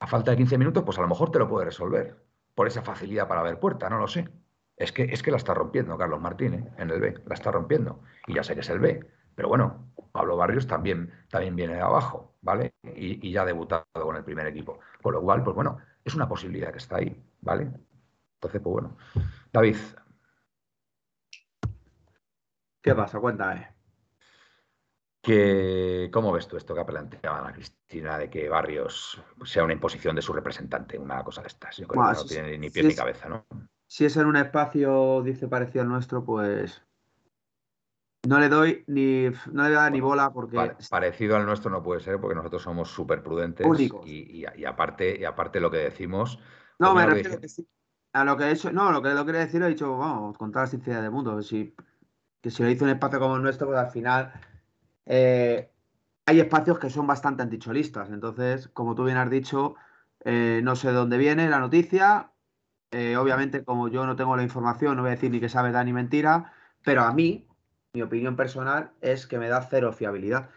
a 0.00 0.06
falta 0.06 0.30
de 0.30 0.38
15 0.38 0.58
minutos, 0.58 0.82
pues 0.84 0.98
a 0.98 1.02
lo 1.02 1.08
mejor 1.08 1.30
te 1.30 1.38
lo 1.38 1.48
puede 1.48 1.66
resolver 1.66 2.24
por 2.54 2.66
esa 2.66 2.82
facilidad 2.82 3.28
para 3.28 3.42
ver 3.42 3.58
puerta, 3.58 3.88
no 3.88 3.98
lo 3.98 4.08
sé. 4.08 4.28
Es 4.76 4.92
que, 4.92 5.04
es 5.04 5.22
que 5.22 5.30
la 5.30 5.36
está 5.36 5.54
rompiendo 5.54 5.96
Carlos 5.96 6.20
Martínez 6.20 6.64
en 6.78 6.90
el 6.90 7.00
B, 7.00 7.14
la 7.26 7.34
está 7.34 7.50
rompiendo. 7.50 8.02
Y 8.26 8.34
ya 8.34 8.42
sé 8.42 8.54
que 8.54 8.60
es 8.60 8.70
el 8.70 8.80
B. 8.80 9.00
Pero 9.34 9.48
bueno, 9.48 9.92
Pablo 10.12 10.36
Barrios 10.36 10.66
también, 10.66 11.12
también 11.28 11.56
viene 11.56 11.74
de 11.74 11.80
abajo, 11.80 12.36
¿vale? 12.40 12.74
Y, 12.82 13.32
ya 13.32 13.42
ha 13.42 13.44
debutado 13.44 13.84
con 13.92 14.16
el 14.16 14.24
primer 14.24 14.46
equipo. 14.46 14.78
Con 15.02 15.14
lo 15.14 15.22
cual, 15.22 15.42
pues 15.42 15.54
bueno, 15.54 15.78
es 16.04 16.14
una 16.14 16.28
posibilidad 16.28 16.70
que 16.70 16.78
está 16.78 16.96
ahí, 16.96 17.20
¿vale? 17.40 17.70
Entonces, 18.34 18.60
pues 18.60 18.72
bueno. 18.72 18.96
David. 19.52 19.76
¿Qué 22.82 22.94
pasa? 22.94 23.18
Cuéntame. 23.18 23.73
Que, 25.24 26.10
¿Cómo 26.12 26.32
ves 26.32 26.46
tú 26.46 26.58
esto 26.58 26.74
que 26.74 26.82
ha 26.82 26.86
planteado 26.86 27.36
Ana 27.36 27.54
Cristina 27.54 28.18
de 28.18 28.28
que 28.28 28.46
Barrios 28.50 29.18
sea 29.46 29.64
una 29.64 29.72
imposición 29.72 30.14
de 30.14 30.20
su 30.20 30.34
representante? 30.34 30.98
Una 30.98 31.24
cosa 31.24 31.40
de 31.40 31.48
estas. 31.48 31.78
Yo 31.78 31.88
creo 31.88 32.04
que 32.04 32.12
no 32.12 32.24
tiene 32.26 32.58
ni 32.58 32.68
pie 32.68 32.82
ni 32.82 32.94
cabeza, 32.94 33.30
¿no? 33.30 33.46
Si 33.86 34.04
es 34.04 34.16
en 34.18 34.26
un 34.26 34.36
espacio, 34.36 35.22
dice 35.22 35.48
parecido 35.48 35.82
al 35.82 35.88
nuestro, 35.88 36.24
pues 36.24 36.82
no 38.28 38.38
le 38.38 38.50
doy 38.50 38.84
ni, 38.86 39.30
no 39.50 39.68
le 39.68 39.74
da 39.74 39.88
ni 39.88 40.00
bola 40.00 40.30
porque. 40.30 40.74
parecido 40.90 41.36
al 41.36 41.46
nuestro 41.46 41.70
no 41.70 41.82
puede 41.82 42.00
ser 42.00 42.20
porque 42.20 42.34
nosotros 42.34 42.62
somos 42.62 42.90
súper 42.90 43.22
prudentes 43.22 43.66
y, 44.04 44.44
y, 44.56 44.64
aparte, 44.66 45.18
y 45.18 45.24
aparte 45.24 45.58
lo 45.58 45.70
que 45.70 45.78
decimos. 45.78 46.38
No, 46.78 46.94
me 46.94 47.06
refiero 47.06 47.38
a 48.12 48.24
lo 48.24 48.36
que 48.36 48.44
he 48.44 48.52
hecho. 48.52 48.72
No, 48.72 48.92
lo 48.92 49.00
que 49.00 49.10
lo 49.10 49.24
quería 49.24 49.40
decir 49.40 49.62
he 49.62 49.68
dicho, 49.68 49.96
vamos, 49.96 50.36
con 50.36 50.52
toda 50.52 50.64
la 50.64 50.70
sinceridad 50.70 51.02
del 51.02 51.10
mundo. 51.10 51.40
Si, 51.42 51.74
que 52.40 52.50
si 52.50 52.62
lo 52.62 52.70
hizo 52.70 52.84
un 52.84 52.90
espacio 52.90 53.18
como 53.18 53.36
el 53.36 53.42
nuestro, 53.42 53.66
pues 53.66 53.78
al 53.78 53.90
final 53.90 54.32
eh, 55.06 55.70
hay 56.26 56.40
espacios 56.40 56.78
que 56.78 56.90
son 56.90 57.06
bastante 57.06 57.42
anticholistas. 57.42 58.10
Entonces, 58.10 58.68
como 58.68 58.94
tú 58.94 59.04
bien 59.04 59.16
has 59.16 59.30
dicho, 59.30 59.74
eh, 60.24 60.60
no 60.62 60.76
sé 60.76 60.88
de 60.88 60.94
dónde 60.94 61.18
viene 61.18 61.48
la 61.48 61.58
noticia. 61.58 62.30
Eh, 62.90 63.16
obviamente, 63.16 63.64
como 63.64 63.88
yo 63.88 64.06
no 64.06 64.16
tengo 64.16 64.36
la 64.36 64.42
información, 64.42 64.96
no 64.96 65.02
voy 65.02 65.10
a 65.10 65.14
decir 65.14 65.30
ni 65.30 65.40
que 65.40 65.48
sabe 65.48 65.72
da 65.72 65.82
ni 65.84 65.92
mentira, 65.92 66.52
pero 66.84 67.02
a 67.02 67.12
mí, 67.12 67.46
mi 67.92 68.02
opinión 68.02 68.36
personal 68.36 68.92
es 69.00 69.26
que 69.26 69.38
me 69.38 69.48
da 69.48 69.62
cero 69.62 69.92
fiabilidad. 69.92 70.50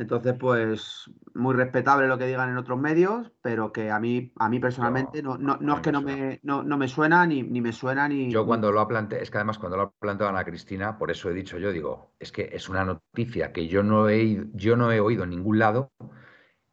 Entonces, 0.00 0.34
pues 0.40 1.10
muy 1.34 1.54
respetable 1.54 2.08
lo 2.08 2.16
que 2.16 2.26
digan 2.26 2.48
en 2.48 2.56
otros 2.56 2.80
medios, 2.80 3.30
pero 3.42 3.70
que 3.70 3.90
a 3.90 4.00
mí, 4.00 4.32
a 4.38 4.48
mí 4.48 4.58
personalmente 4.58 5.22
no, 5.22 5.36
no, 5.36 5.58
no 5.60 5.74
es 5.74 5.80
que 5.82 5.92
no 5.92 6.00
me, 6.00 6.40
no, 6.42 6.64
me 6.64 6.88
suena 6.88 7.26
ni, 7.26 7.42
ni, 7.42 7.60
me 7.60 7.70
suena 7.70 8.08
ni. 8.08 8.30
Yo 8.30 8.46
cuando 8.46 8.72
lo 8.72 8.80
ha 8.80 8.88
planteado, 8.88 9.22
es 9.22 9.30
que 9.30 9.36
además 9.36 9.58
cuando 9.58 9.76
lo 9.76 9.82
ha 9.82 9.90
planteado 9.90 10.30
Ana 10.30 10.46
Cristina, 10.46 10.96
por 10.96 11.10
eso 11.10 11.28
he 11.28 11.34
dicho 11.34 11.58
yo, 11.58 11.70
digo, 11.70 12.14
es 12.18 12.32
que 12.32 12.48
es 12.50 12.70
una 12.70 12.82
noticia 12.86 13.52
que 13.52 13.68
yo 13.68 13.82
no 13.82 14.08
he, 14.08 14.46
yo 14.54 14.74
no 14.74 14.90
he 14.90 15.00
oído 15.00 15.24
en 15.24 15.30
ningún 15.30 15.58
lado 15.58 15.92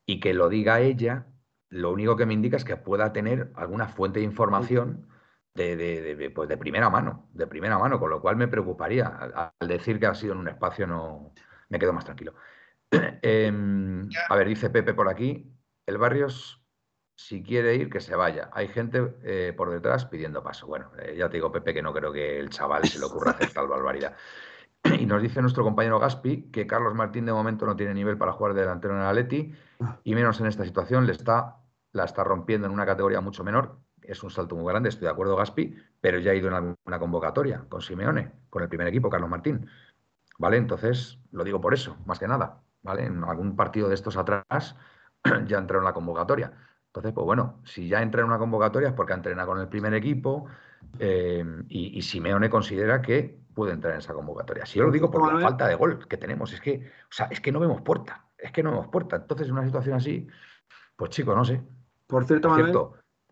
y 0.05 0.21
que 0.21 0.33
lo 0.33 0.47
diga 0.47 0.79
ella, 0.79 1.27
lo 1.67 1.91
único 1.91 2.15
que 2.15 2.25
me 2.25 2.33
indica 2.33 2.55
es 2.55 2.63
que 2.63 2.77
pueda 2.77 3.11
tener 3.11 3.51
alguna 3.55 3.89
fuente 3.89 4.19
de 4.19 4.25
información 4.25 5.05
de, 5.53 5.75
de, 5.75 6.29
pues 6.29 6.47
de 6.47 6.55
primera 6.55 6.89
mano, 6.89 7.27
de 7.33 7.45
primera 7.45 7.77
mano, 7.77 7.99
con 7.99 8.09
lo 8.09 8.21
cual 8.21 8.37
me 8.37 8.47
preocuparía. 8.47 9.07
Al, 9.59 9.67
decir 9.67 9.99
que 9.99 10.05
ha 10.05 10.15
sido 10.15 10.31
en 10.31 10.39
un 10.39 10.47
espacio 10.47 10.87
no 10.87 11.33
me 11.67 11.77
quedo 11.77 11.91
más 11.91 12.05
tranquilo. 12.05 12.33
Em, 13.21 14.09
a 14.29 14.35
ver, 14.35 14.47
dice 14.47 14.69
Pepe 14.69 14.93
por 14.93 15.09
aquí, 15.09 15.51
el 15.85 15.97
Barrios, 15.97 16.63
si 17.15 17.43
quiere 17.43 17.75
ir, 17.75 17.89
que 17.89 17.99
se 17.99 18.15
vaya. 18.15 18.49
Hay 18.53 18.67
gente 18.67 19.15
eh, 19.23 19.53
por 19.55 19.71
detrás 19.71 20.05
pidiendo 20.05 20.43
paso. 20.43 20.67
Bueno, 20.67 20.91
eh, 20.99 21.15
ya 21.17 21.29
te 21.29 21.37
digo, 21.37 21.51
Pepe, 21.51 21.73
que 21.73 21.81
no 21.81 21.93
creo 21.93 22.13
que 22.13 22.39
el 22.39 22.49
chaval 22.49 22.85
se 22.85 22.99
le 22.99 23.05
ocurra 23.05 23.31
hacer 23.31 23.51
tal 23.51 23.67
barbaridad. 23.67 24.15
Y 24.99 25.05
nos 25.05 25.21
dice 25.21 25.41
nuestro 25.41 25.63
compañero 25.63 25.99
Gaspi 25.99 26.49
que 26.51 26.67
Carlos 26.67 26.93
Martín 26.93 27.25
de 27.25 27.33
momento 27.33 27.65
no 27.65 27.75
tiene 27.75 27.93
nivel 27.93 28.17
para 28.17 28.31
jugar 28.31 28.53
de 28.53 28.61
delantero 28.61 28.93
en 28.93 29.01
el 29.01 29.07
Atleti 29.07 29.53
y 30.03 30.15
menos 30.15 30.39
en 30.39 30.45
esta 30.45 30.63
situación 30.63 31.05
le 31.05 31.11
está, 31.11 31.57
la 31.91 32.05
está 32.05 32.23
rompiendo 32.23 32.67
en 32.67 32.73
una 32.73 32.85
categoría 32.85 33.19
mucho 33.19 33.43
menor. 33.43 33.79
Es 34.01 34.23
un 34.23 34.29
salto 34.29 34.55
muy 34.55 34.71
grande, 34.71 34.89
estoy 34.89 35.05
de 35.05 35.11
acuerdo, 35.11 35.35
Gaspi, 35.35 35.75
pero 35.99 36.19
ya 36.19 36.31
ha 36.31 36.35
ido 36.35 36.55
en 36.55 36.75
una 36.85 36.99
convocatoria 36.99 37.65
con 37.67 37.81
Simeone, 37.81 38.31
con 38.49 38.63
el 38.63 38.69
primer 38.69 38.87
equipo, 38.87 39.09
Carlos 39.09 39.29
Martín. 39.29 39.67
¿Vale? 40.37 40.57
Entonces, 40.57 41.19
lo 41.31 41.43
digo 41.43 41.59
por 41.59 41.73
eso, 41.73 41.97
más 42.05 42.19
que 42.19 42.27
nada. 42.27 42.61
En 42.95 43.23
algún 43.23 43.55
partido 43.55 43.89
de 43.89 43.95
estos 43.95 44.17
atrás 44.17 44.75
ya 45.47 45.57
entró 45.57 45.79
en 45.79 45.85
la 45.85 45.93
convocatoria. 45.93 46.53
Entonces, 46.87 47.13
pues 47.13 47.25
bueno, 47.25 47.61
si 47.63 47.87
ya 47.87 48.01
entra 48.01 48.21
en 48.21 48.27
una 48.27 48.39
convocatoria 48.39 48.89
es 48.89 48.93
porque 48.95 49.13
ha 49.13 49.17
entrenado 49.17 49.49
con 49.49 49.59
el 49.59 49.67
primer 49.67 49.93
equipo 49.93 50.47
eh, 50.99 51.45
y, 51.69 52.01
Simeone 52.01 52.49
considera 52.49 53.01
que 53.01 53.39
puede 53.53 53.73
entrar 53.73 53.93
en 53.93 53.99
esa 53.99 54.13
convocatoria. 54.13 54.65
Si 54.65 54.79
yo 54.79 54.85
lo 54.85 54.91
digo 54.91 55.11
por 55.11 55.33
la 55.33 55.39
falta 55.39 55.67
de 55.67 55.75
gol 55.75 56.07
que 56.07 56.17
tenemos, 56.17 56.53
es 56.53 56.61
que, 56.61 56.89
o 57.03 57.11
sea, 57.11 57.27
es 57.27 57.39
que 57.41 57.51
no 57.51 57.59
vemos 57.59 57.81
puerta, 57.81 58.25
es 58.37 58.51
que 58.51 58.63
no 58.63 58.71
vemos 58.71 58.87
puerta. 58.87 59.17
Entonces, 59.17 59.47
en 59.47 59.53
una 59.53 59.65
situación 59.65 59.95
así, 59.95 60.27
pues 60.95 61.11
chico, 61.11 61.35
no 61.35 61.45
sé. 61.45 61.61
Por 62.07 62.25
cierto, 62.25 62.49
Manuel, 62.49 62.75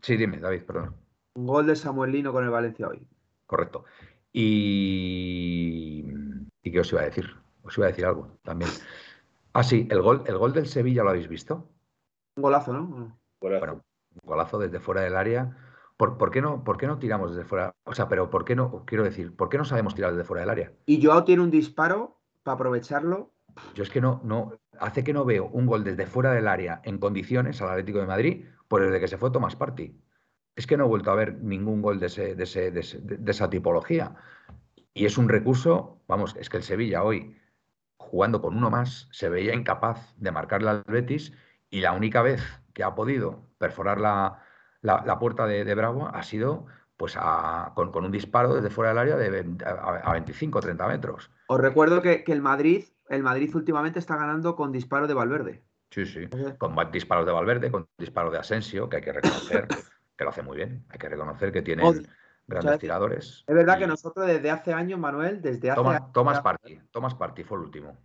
Sí, 0.01 0.17
dime, 0.17 0.37
David, 0.37 0.63
perdón. 0.63 0.95
Un 1.33 1.47
gol 1.47 1.65
de 1.65 1.75
Samuel 1.75 2.11
Lino 2.11 2.31
con 2.31 2.43
el 2.43 2.51
Valencia 2.51 2.87
hoy. 2.87 3.07
Correcto. 3.47 3.85
Y... 4.31 6.05
¿Y 6.61 6.71
qué 6.71 6.79
os 6.79 6.91
iba 6.91 7.01
a 7.01 7.05
decir? 7.05 7.25
Os 7.63 7.77
iba 7.77 7.87
a 7.87 7.89
decir 7.89 8.05
algo 8.05 8.37
también. 8.43 8.69
Ah, 9.55 9.63
sí, 9.63 9.87
el 9.89 10.01
gol, 10.01 10.21
el 10.27 10.37
gol 10.37 10.51
del 10.51 10.67
Sevilla 10.67 11.01
lo 11.01 11.11
habéis 11.11 11.29
visto. 11.29 11.69
Un 12.35 12.43
golazo, 12.43 12.73
¿no? 12.73 13.17
Bueno, 13.39 13.73
un 13.75 14.21
golazo 14.21 14.59
desde 14.59 14.81
fuera 14.81 14.99
del 14.99 15.15
área. 15.15 15.55
¿Por, 15.95 16.29
qué 16.29 16.41
no, 16.41 16.65
¿Por 16.65 16.75
qué 16.75 16.87
no 16.87 16.99
tiramos 16.99 17.33
desde 17.33 17.47
fuera? 17.47 17.73
O 17.85 17.93
sea, 17.95 18.09
pero 18.09 18.29
¿por 18.29 18.43
qué 18.43 18.53
no? 18.53 18.83
Quiero 18.85 19.05
decir, 19.05 19.33
¿por 19.33 19.47
qué 19.47 19.57
no 19.57 19.63
sabemos 19.63 19.95
tirar 19.95 20.11
desde 20.11 20.25
fuera 20.25 20.41
del 20.41 20.49
área? 20.49 20.73
Y 20.85 21.01
Joao 21.01 21.23
tiene 21.23 21.41
un 21.41 21.51
disparo 21.51 22.19
para 22.43 22.55
aprovecharlo. 22.55 23.31
Yo 23.75 23.83
es 23.83 23.89
que 23.89 24.01
no, 24.01 24.19
no, 24.25 24.59
hace 24.77 25.05
que 25.05 25.13
no 25.13 25.23
veo 25.23 25.45
un 25.45 25.67
gol 25.67 25.85
desde 25.85 26.05
fuera 26.05 26.33
del 26.33 26.49
área 26.49 26.81
en 26.83 26.97
condiciones 26.97 27.61
al 27.61 27.69
Atlético 27.69 27.99
de 27.99 28.07
Madrid 28.07 28.45
por 28.67 28.83
el 28.83 28.91
de 28.91 28.99
que 28.99 29.07
se 29.07 29.17
fue 29.17 29.31
Tomás 29.31 29.55
Party. 29.55 29.97
Es 30.57 30.67
que 30.67 30.75
no 30.75 30.83
he 30.83 30.89
vuelto 30.89 31.11
a 31.11 31.15
ver 31.15 31.41
ningún 31.41 31.81
gol 31.81 32.01
de, 32.01 32.07
ese, 32.07 32.35
de, 32.35 32.45
de 32.75 33.31
esa 33.31 33.49
tipología. 33.49 34.15
Y 34.93 35.05
es 35.05 35.17
un 35.17 35.29
recurso, 35.29 36.01
vamos, 36.09 36.35
es 36.37 36.49
que 36.49 36.57
el 36.57 36.63
Sevilla 36.63 37.03
hoy 37.03 37.37
jugando 38.05 38.41
con 38.41 38.55
uno 38.55 38.69
más, 38.69 39.07
se 39.11 39.29
veía 39.29 39.53
incapaz 39.53 40.13
de 40.17 40.31
marcarle 40.31 40.69
al 40.69 40.83
Betis 40.87 41.33
y 41.69 41.81
la 41.81 41.91
única 41.91 42.21
vez 42.21 42.41
que 42.73 42.83
ha 42.83 42.95
podido 42.95 43.43
perforar 43.57 43.99
la, 43.99 44.41
la, 44.81 45.19
puerta 45.19 45.47
de, 45.47 45.75
Bravo 45.75 46.07
ha 46.13 46.23
sido 46.23 46.67
pues 46.97 47.17
con, 47.75 48.05
un 48.05 48.11
disparo 48.11 48.53
desde 48.53 48.69
fuera 48.69 48.89
del 48.89 48.99
área 48.99 49.17
de 49.17 49.45
a, 49.65 50.13
25 50.13 50.59
30 50.59 50.87
metros. 50.87 51.31
Os 51.47 51.59
recuerdo 51.59 52.01
que, 52.01 52.23
el 52.27 52.41
Madrid 52.41 52.85
el 53.09 53.23
Madrid 53.23 53.53
últimamente 53.55 53.99
está 53.99 54.15
ganando 54.15 54.55
con 54.55 54.71
disparo 54.71 55.07
de 55.07 55.13
Valverde. 55.13 55.63
Sí, 55.91 56.05
sí, 56.05 56.27
con 56.57 56.75
disparos 56.91 57.25
de 57.25 57.31
Valverde, 57.31 57.71
con 57.71 57.87
disparos 57.97 58.31
de 58.31 58.39
Asensio, 58.39 58.89
que 58.89 58.97
hay 58.97 59.01
que 59.03 59.13
reconocer 59.13 59.67
que 60.17 60.23
lo 60.23 60.29
hace 60.29 60.41
muy 60.41 60.57
bien. 60.57 60.85
Hay 60.89 60.97
que 60.97 61.09
reconocer 61.09 61.51
que 61.51 61.61
tiene 61.61 61.83
grandes 62.47 62.79
tiradores. 62.79 63.43
Es 63.47 63.55
verdad 63.55 63.77
que 63.77 63.87
nosotros 63.87 64.27
desde 64.27 64.51
hace 64.51 64.73
años, 64.73 64.99
Manuel, 64.99 65.41
desde 65.41 65.71
hace 65.71 65.81
años, 65.81 66.11
Tomás 66.11 66.41
Party, 66.41 66.79
Tomás 66.91 67.15
Party 67.15 67.43
fue 67.43 67.57
el 67.57 67.65
último. 67.65 67.97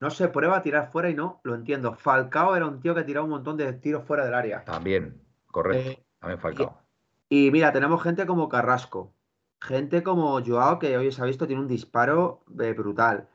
No 0.00 0.10
se 0.10 0.28
prueba 0.28 0.56
a 0.56 0.62
tirar 0.62 0.90
fuera 0.90 1.10
y 1.10 1.14
no, 1.14 1.40
lo 1.44 1.54
entiendo. 1.54 1.94
Falcao 1.94 2.56
era 2.56 2.66
un 2.66 2.80
tío 2.80 2.94
que 2.94 3.04
tiraba 3.04 3.24
un 3.24 3.30
montón 3.30 3.56
de 3.56 3.70
tiros 3.74 4.04
fuera 4.04 4.24
del 4.24 4.34
área. 4.34 4.64
También, 4.64 5.20
correcto. 5.46 5.90
Eh, 5.90 6.04
También 6.18 6.40
Falcao. 6.40 6.80
Y, 7.28 7.50
mira, 7.50 7.72
tenemos 7.72 8.02
gente 8.02 8.26
como 8.26 8.48
Carrasco, 8.48 9.14
gente 9.60 10.02
como 10.02 10.42
Joao, 10.44 10.78
que 10.78 10.96
hoy 10.96 11.12
se 11.12 11.22
ha 11.22 11.26
visto, 11.26 11.46
tiene 11.46 11.62
un 11.62 11.68
disparo 11.68 12.44
eh, 12.58 12.72
brutal. 12.72 13.28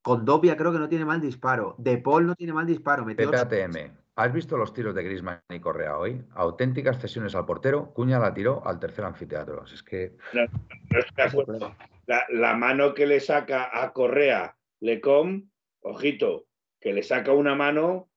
Condopia 0.00 0.56
creo 0.56 0.72
que 0.72 0.78
no 0.78 0.88
tiene 0.88 1.04
mal 1.04 1.20
disparo. 1.20 1.74
De 1.78 1.98
Paul 1.98 2.26
no 2.26 2.34
tiene 2.34 2.52
mal 2.52 2.66
disparo. 2.66 3.04
PPATM. 3.04 3.92
¿Has 4.18 4.32
visto 4.32 4.56
los 4.56 4.72
tiros 4.72 4.94
de 4.94 5.02
Grisman 5.02 5.42
y 5.50 5.60
Correa 5.60 5.98
hoy? 5.98 6.22
Auténticas 6.34 6.98
cesiones 6.98 7.34
al 7.34 7.44
portero. 7.44 7.92
Cuña 7.92 8.18
la 8.18 8.32
tiró 8.32 8.66
al 8.66 8.80
tercer 8.80 9.04
anfiteatro. 9.04 9.62
Es 9.66 9.82
que. 9.82 10.16
La, 12.30 12.54
mano 12.54 12.94
que 12.94 13.06
le 13.06 13.20
saca 13.20 13.68
a 13.70 13.92
Correa, 13.92 14.56
Lecom, 14.80 15.50
ojito, 15.80 16.46
que 16.80 16.94
le 16.94 17.02
saca 17.02 17.32
una 17.32 17.54
mano 17.54 18.08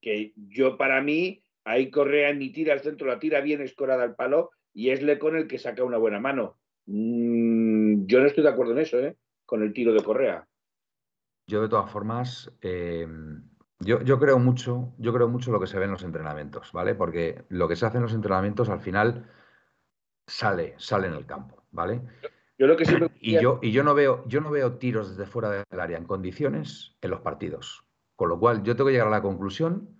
que 0.00 0.34
yo 0.36 0.76
para 0.76 1.02
mí, 1.02 1.42
ahí 1.64 1.90
Correa 1.90 2.32
ni 2.32 2.52
tira 2.52 2.74
al 2.74 2.80
centro, 2.80 3.08
la 3.08 3.18
tira 3.18 3.40
bien 3.40 3.60
escorada 3.60 4.04
al 4.04 4.14
palo 4.14 4.52
y 4.72 4.90
es 4.90 5.02
Lecom 5.02 5.34
el 5.34 5.48
que 5.48 5.58
saca 5.58 5.82
una 5.82 5.98
buena 5.98 6.20
mano. 6.20 6.60
Mm, 6.86 8.06
yo 8.06 8.20
no 8.20 8.26
estoy 8.26 8.44
de 8.44 8.50
acuerdo 8.50 8.70
en 8.70 8.78
eso, 8.78 9.00
¿eh? 9.00 9.16
Con 9.44 9.64
el 9.64 9.72
tiro 9.72 9.92
de 9.92 10.04
Correa. 10.04 10.46
Yo, 11.48 11.60
de 11.62 11.68
todas 11.68 11.90
formas. 11.90 12.52
Eh 12.60 13.04
yo, 13.80 14.18
creo 14.18 14.38
mucho, 14.38 14.92
yo 14.98 15.12
creo 15.12 15.28
mucho 15.28 15.52
lo 15.52 15.60
que 15.60 15.66
se 15.66 15.78
ve 15.78 15.84
en 15.84 15.92
los 15.92 16.02
entrenamientos, 16.02 16.72
¿vale? 16.72 16.94
Porque 16.94 17.44
lo 17.48 17.68
que 17.68 17.76
se 17.76 17.86
hace 17.86 17.98
en 17.98 18.02
los 18.02 18.12
entrenamientos 18.12 18.68
al 18.68 18.80
final 18.80 19.30
sale, 20.26 20.74
sale 20.78 21.06
en 21.06 21.14
el 21.14 21.26
campo, 21.26 21.64
¿vale? 21.70 22.02
Yo 22.58 22.66
lo 22.66 22.76
que 22.76 22.84
y 23.20 23.40
yo, 23.40 23.60
y 23.62 23.70
yo 23.70 23.84
no 23.84 23.94
veo, 23.94 24.24
yo 24.26 24.40
no 24.40 24.50
veo 24.50 24.78
tiros 24.78 25.10
desde 25.10 25.30
fuera 25.30 25.50
del 25.50 25.80
área 25.80 25.96
en 25.96 26.06
condiciones 26.06 26.96
en 27.00 27.10
los 27.10 27.20
partidos. 27.20 27.84
Con 28.16 28.28
lo 28.28 28.40
cual, 28.40 28.64
yo 28.64 28.74
tengo 28.74 28.88
que 28.88 28.94
llegar 28.94 29.06
a 29.06 29.12
la 29.12 29.22
conclusión 29.22 29.96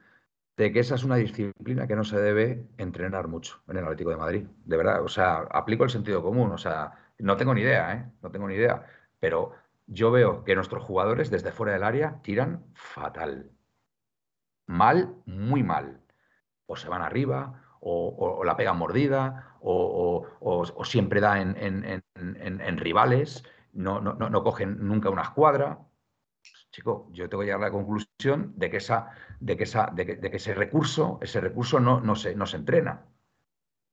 de 0.56 0.72
que 0.72 0.80
esa 0.80 0.96
es 0.96 1.04
una 1.04 1.14
disciplina 1.14 1.86
que 1.86 1.94
no 1.94 2.02
se 2.02 2.20
debe 2.20 2.66
entrenar 2.78 3.28
mucho 3.28 3.62
en 3.68 3.76
el 3.76 3.84
Atlético 3.84 4.10
de 4.10 4.16
Madrid. 4.16 4.46
De 4.64 4.76
verdad, 4.76 5.04
o 5.04 5.08
sea, 5.08 5.46
aplico 5.52 5.84
el 5.84 5.90
sentido 5.90 6.20
común, 6.20 6.50
o 6.50 6.58
sea, 6.58 6.94
no 7.18 7.36
tengo 7.36 7.54
ni 7.54 7.60
idea, 7.60 7.92
¿eh? 7.94 8.10
No 8.22 8.32
tengo 8.32 8.48
ni 8.48 8.56
idea. 8.56 8.84
Pero 9.20 9.52
yo 9.86 10.10
veo 10.10 10.42
que 10.42 10.56
nuestros 10.56 10.82
jugadores 10.82 11.30
desde 11.30 11.52
fuera 11.52 11.74
del 11.74 11.84
área 11.84 12.20
tiran 12.22 12.64
fatal 12.74 13.52
mal, 14.68 15.16
muy 15.26 15.64
mal. 15.64 16.00
O 16.66 16.76
se 16.76 16.88
van 16.88 17.02
arriba, 17.02 17.62
o, 17.80 18.44
la 18.44 18.56
pegan 18.56 18.78
mordida, 18.78 19.56
o, 19.60 20.84
siempre 20.84 21.20
da 21.20 21.40
en, 21.40 22.78
rivales, 22.78 23.44
no, 23.72 24.00
no, 24.00 24.14
no, 24.14 24.42
cogen 24.44 24.86
nunca 24.86 25.10
una 25.10 25.22
escuadra. 25.22 25.78
Chico, 26.70 27.08
yo 27.12 27.28
tengo 27.28 27.40
que 27.40 27.46
llegar 27.46 27.62
a 27.62 27.66
la 27.66 27.72
conclusión 27.72 28.52
de 28.56 28.70
que, 28.70 28.76
esa, 28.76 29.10
de 29.40 29.56
que, 29.56 29.64
esa, 29.64 29.90
de 29.92 30.06
que, 30.06 30.36
ese 30.36 30.54
recurso, 30.54 31.18
ese 31.22 31.40
recurso 31.40 31.80
no, 31.80 32.00
no, 32.00 32.14
se, 32.14 32.34
no 32.36 32.46
se 32.46 32.58
entrena. 32.58 33.06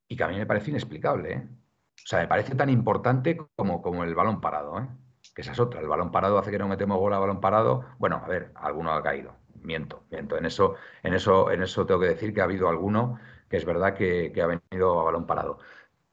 Y 0.08 0.18
que 0.18 0.24
a 0.24 0.28
mí 0.28 0.38
me 0.38 0.46
parece 0.46 0.72
inexplicable. 0.72 1.34
¿eh? 1.34 1.48
O 1.48 2.08
sea, 2.08 2.20
me 2.20 2.28
parece 2.28 2.54
tan 2.54 2.70
importante 2.70 3.38
como, 3.56 3.82
como 3.82 4.04
el 4.04 4.14
balón 4.14 4.42
parado, 4.42 4.80
¿eh? 4.80 4.88
que 5.34 5.42
esa 5.42 5.54
es 5.54 5.60
otra. 5.60 5.80
El 5.80 5.88
balón 5.88 6.12
parado 6.12 6.38
hace 6.38 6.52
que 6.52 6.60
no 6.60 6.68
metemos 6.68 7.00
gol 7.00 7.14
a 7.14 7.20
balón 7.20 7.40
parado. 7.40 7.86
Bueno, 7.98 8.22
a 8.24 8.28
ver, 8.28 8.52
alguno 8.56 8.92
ha 8.92 9.02
caído. 9.02 9.45
Miento, 9.66 10.06
miento. 10.12 10.38
En 10.38 10.46
eso, 10.46 10.76
en 11.04 11.14
eso, 11.14 11.52
en 11.52 11.64
eso 11.64 11.86
tengo 11.86 12.00
que 12.02 12.08
decir 12.08 12.34
que 12.34 12.42
ha 12.42 12.46
habido 12.46 12.70
alguno 12.70 13.20
que 13.50 13.58
es 13.58 13.66
verdad 13.66 13.94
que, 13.96 14.34
ha 14.42 14.48
venido 14.48 15.00
a 15.00 15.04
balón 15.04 15.26
parado. 15.26 15.60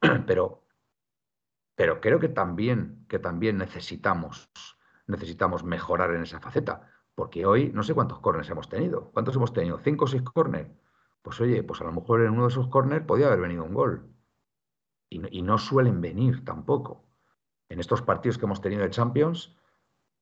Pero, 0.27 0.65
pero 1.75 2.01
creo 2.01 2.21
que 2.21 2.29
también, 2.29 3.07
que 3.09 3.19
también 3.19 3.57
necesitamos, 3.57 4.51
necesitamos 5.07 5.65
mejorar 5.65 6.15
en 6.15 6.23
esa 6.23 6.39
faceta. 6.39 6.89
Porque 7.15 7.47
hoy 7.47 7.71
no 7.73 7.83
sé 7.83 7.95
cuántos 7.95 8.21
corners 8.21 8.51
hemos 8.51 8.69
tenido. 8.69 9.11
¿Cuántos 9.13 9.37
hemos 9.37 9.53
tenido? 9.53 9.79
¿Cinco 9.79 10.05
o 10.05 10.09
seis 10.09 10.23
corners? 10.23 10.71
Pues 11.23 11.41
oye, 11.41 11.63
pues 11.63 11.81
a 11.81 11.85
lo 11.85 11.93
mejor 11.93 12.23
en 12.23 12.31
uno 12.31 12.43
de 12.43 12.49
esos 12.49 12.69
corners 12.69 13.05
podía 13.07 13.27
haber 13.27 13.41
venido 13.41 13.65
un 13.65 13.75
gol. 13.75 14.07
Y, 15.09 15.43
no 15.43 15.59
suelen 15.59 16.01
venir 16.01 16.45
tampoco. 16.45 17.05
En 17.69 17.81
estos 17.81 18.03
partidos 18.03 18.39
que 18.39 18.47
hemos 18.47 18.61
tenido 18.61 18.83
de 18.83 18.91
Champions, 18.91 19.57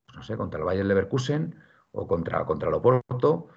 pues 0.05 0.15
no 0.17 0.23
sé, 0.23 0.37
contra 0.37 0.59
el 0.59 0.65
Bayern 0.65 0.87
Leverkusen 0.87 1.61
o 1.93 2.07
contra, 2.07 2.45
contra 2.45 2.69
el 2.69 2.75
Oporto, 2.75 3.49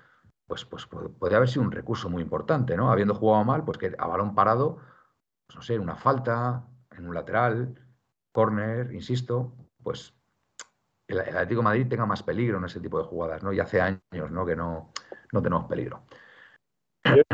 pues, 0.46 0.64
pues 0.64 0.86
podría 0.86 1.38
haber 1.38 1.48
sido 1.48 1.62
un 1.62 1.72
recurso 1.72 2.10
muy 2.10 2.22
importante, 2.22 2.76
¿no? 2.76 2.90
Habiendo 2.90 3.14
jugado 3.14 3.44
mal, 3.44 3.64
pues 3.64 3.78
que 3.78 3.94
a 3.98 4.06
balón 4.06 4.34
parado, 4.34 4.76
pues 5.46 5.56
no 5.56 5.62
sé, 5.62 5.78
una 5.78 5.96
falta, 5.96 6.66
en 6.90 7.08
un 7.08 7.14
lateral, 7.14 7.74
córner, 8.32 8.92
insisto, 8.92 9.54
pues 9.82 10.14
el, 11.08 11.20
Atlético 11.20 11.60
de 11.60 11.64
Madrid 11.64 11.88
tenga 11.88 12.06
más 12.06 12.22
peligro 12.22 12.58
en 12.58 12.64
ese 12.64 12.80
tipo 12.80 12.98
de 12.98 13.04
jugadas, 13.04 13.42
¿no? 13.42 13.52
Y 13.52 13.60
hace 13.60 13.80
años, 13.80 14.30
¿no? 14.30 14.44
Que 14.44 14.56
no, 14.56 14.92
no 15.32 15.42
tenemos 15.42 15.66
peligro. 15.66 16.04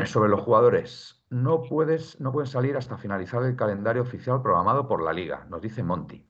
Sobre 0.05 0.29
los 0.29 0.41
jugadores, 0.41 1.25
no 1.31 1.63
puedes, 1.63 2.21
no 2.21 2.33
puedes 2.33 2.51
salir 2.51 2.77
hasta 2.77 2.99
finalizar 2.99 3.43
el 3.45 3.57
calendario 3.57 4.03
oficial 4.03 4.43
programado 4.43 4.89
por 4.89 5.03
la 5.03 5.13
Liga, 5.13 5.47
nos 5.49 5.63
dice 5.63 5.83
Monti. 5.83 6.30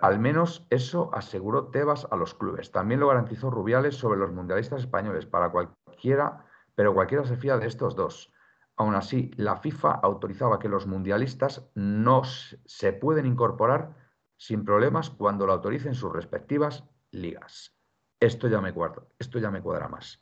Al 0.00 0.18
menos 0.18 0.66
eso 0.70 1.10
aseguró 1.12 1.68
Tebas 1.68 2.06
a 2.10 2.16
los 2.16 2.34
clubes. 2.34 2.70
También 2.70 3.00
lo 3.00 3.08
garantizó 3.08 3.50
Rubiales 3.50 3.96
sobre 3.96 4.18
los 4.18 4.32
mundialistas 4.32 4.80
españoles. 4.80 5.26
Para 5.26 5.50
cualquiera, 5.50 6.44
pero 6.74 6.94
cualquiera 6.94 7.24
se 7.24 7.36
fía 7.36 7.58
de 7.58 7.66
estos 7.66 7.94
dos. 7.96 8.32
Aún 8.76 8.94
así, 8.94 9.30
la 9.36 9.56
FIFA 9.56 9.92
autorizaba 9.92 10.58
que 10.58 10.68
los 10.68 10.86
mundialistas 10.86 11.70
no 11.74 12.22
se 12.24 12.92
pueden 12.92 13.26
incorporar 13.26 13.94
sin 14.36 14.64
problemas 14.64 15.10
cuando 15.10 15.46
lo 15.46 15.52
autoricen 15.52 15.94
sus 15.94 16.12
respectivas 16.12 16.84
ligas. 17.12 17.76
Esto 18.18 18.48
ya 18.48 18.60
me 18.60 18.72
cuadra, 18.72 19.02
esto 19.18 19.38
ya 19.38 19.50
me 19.50 19.62
cuadra 19.62 19.88
más. 19.88 20.20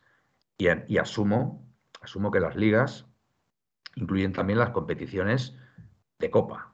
Y, 0.58 0.66
y 0.86 0.98
asumo, 0.98 1.66
asumo 2.02 2.30
que 2.30 2.40
las 2.40 2.56
ligas 2.56 3.06
incluyen 3.94 4.32
también 4.32 4.58
las 4.58 4.70
competiciones 4.70 5.56
de 6.18 6.30
Copa, 6.30 6.71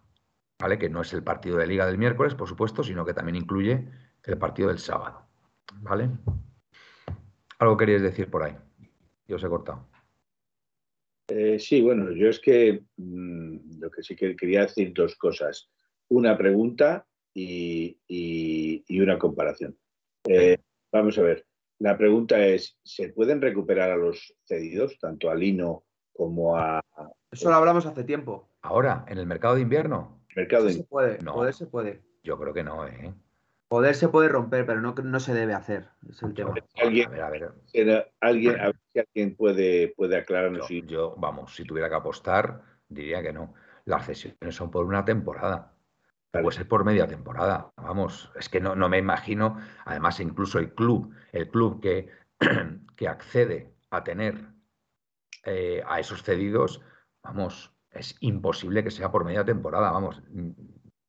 ¿vale? 0.61 0.79
Que 0.79 0.89
no 0.89 1.03
es 1.03 1.13
el 1.13 1.23
partido 1.23 1.57
de 1.57 1.67
Liga 1.67 1.87
del 1.87 1.99
miércoles, 1.99 2.35
por 2.35 2.49
supuesto, 2.49 2.83
sino 2.83 3.05
que 3.05 3.15
también 3.15 3.37
incluye 3.37 3.89
el 4.25 4.39
partido 4.39 4.69
del 4.69 4.79
sábado, 4.79 5.27
¿vale? 5.81 6.11
Algo 7.59 7.77
queríais 7.77 8.03
decir 8.03 8.31
por 8.31 8.43
ahí. 8.43 8.57
Yo 9.27 9.37
os 9.37 9.45
he 9.45 9.49
cortado. 9.49 9.89
Eh, 11.29 11.59
sí, 11.59 11.83
bueno, 11.83 12.11
yo 12.13 12.29
es 12.29 12.41
que 12.41 12.85
mm, 12.97 13.81
lo 13.81 13.91
que 13.91 14.03
sí 14.03 14.17
que 14.17 14.35
quería 14.35 14.63
decir 14.63 14.93
dos 14.95 15.17
cosas. 15.17 15.71
Una 16.09 16.39
pregunta 16.39 17.07
y, 17.35 17.99
una 19.01 19.19
comparación. 19.19 19.79
Eh, 20.27 20.59
vamos 20.91 21.19
a 21.19 21.23
ver, 21.23 21.47
la 21.79 21.97
pregunta 21.97 22.45
es, 22.45 22.79
¿se 22.83 23.11
pueden 23.11 23.41
recuperar 23.41 23.91
a 23.91 23.97
los 23.97 24.35
cedidos, 24.45 24.99
tanto 24.99 25.31
a 25.31 25.35
Lino 25.35 25.85
como 26.13 26.57
a... 26.57 26.81
Eso 27.31 27.51
lo 27.51 27.57
hablamos 27.57 27.87
hace 27.87 28.05
tiempo. 28.05 28.51
Ahora, 28.63 29.05
en 29.07 29.19
el 29.19 29.27
mercado 29.27 29.55
de 29.55 29.61
invierno. 29.61 30.18
Mercado 30.37 30.65
de... 30.65 30.73
Se 30.75 30.85
puede, 30.85 31.19
no, 31.21 31.35
poder 31.35 31.55
se 31.55 31.67
puede. 31.67 32.03
Yo 32.23 32.39
creo 32.39 32.53
que 32.53 32.65
no, 32.65 32.87
¿eh? 32.87 33.15
Poder 33.69 33.95
se 33.95 34.09
puede 34.09 34.29
romper, 34.29 34.65
pero 34.65 34.81
no, 34.81 34.95
no 34.95 35.21
se 35.21 35.35
debe 35.35 35.53
hacer. 35.53 35.89
Es 36.09 36.23
el 36.23 36.33
tema. 36.33 36.55
¿Alguien, 36.83 37.13
a 37.21 37.29
ver, 37.29 37.53
¿alguien, 38.21 38.61
a 38.61 38.67
ver 38.67 38.77
si 38.93 38.99
alguien 39.01 39.37
puede, 39.37 39.93
puede 39.95 40.17
aclararnos. 40.17 40.69
Yo, 40.69 40.85
yo, 40.87 41.15
vamos, 41.19 41.55
si 41.55 41.65
tuviera 41.65 41.91
que 41.91 41.97
apostar, 41.97 42.63
diría 42.89 43.23
que 43.23 43.33
no. 43.33 43.53
Las 43.85 44.07
cesiones 44.07 44.55
son 44.55 44.71
por 44.71 44.87
una 44.87 45.05
temporada. 45.05 45.75
Puede 46.31 46.53
ser 46.53 46.69
por 46.69 46.85
media 46.85 47.07
temporada. 47.07 47.73
Vamos, 47.77 48.31
es 48.37 48.49
que 48.49 48.61
no, 48.61 48.75
no 48.75 48.89
me 48.89 48.99
imagino. 48.99 49.59
Además, 49.85 50.21
incluso 50.21 50.59
el 50.59 50.73
club, 50.73 51.15
el 51.33 51.49
club 51.49 51.81
que, 51.81 52.11
que 52.97 53.09
accede 53.09 53.75
a 53.91 54.05
tener 54.05 54.47
eh, 55.45 55.83
a 55.87 56.01
esos 56.01 56.23
cedidos, 56.23 56.83
vamos, 57.23 57.73
es 57.99 58.17
imposible 58.21 58.83
que 58.85 58.91
sea 58.91 59.11
por 59.11 59.25
media 59.25 59.45
temporada, 59.45 59.91
vamos, 59.91 60.23
mm, 60.31 60.51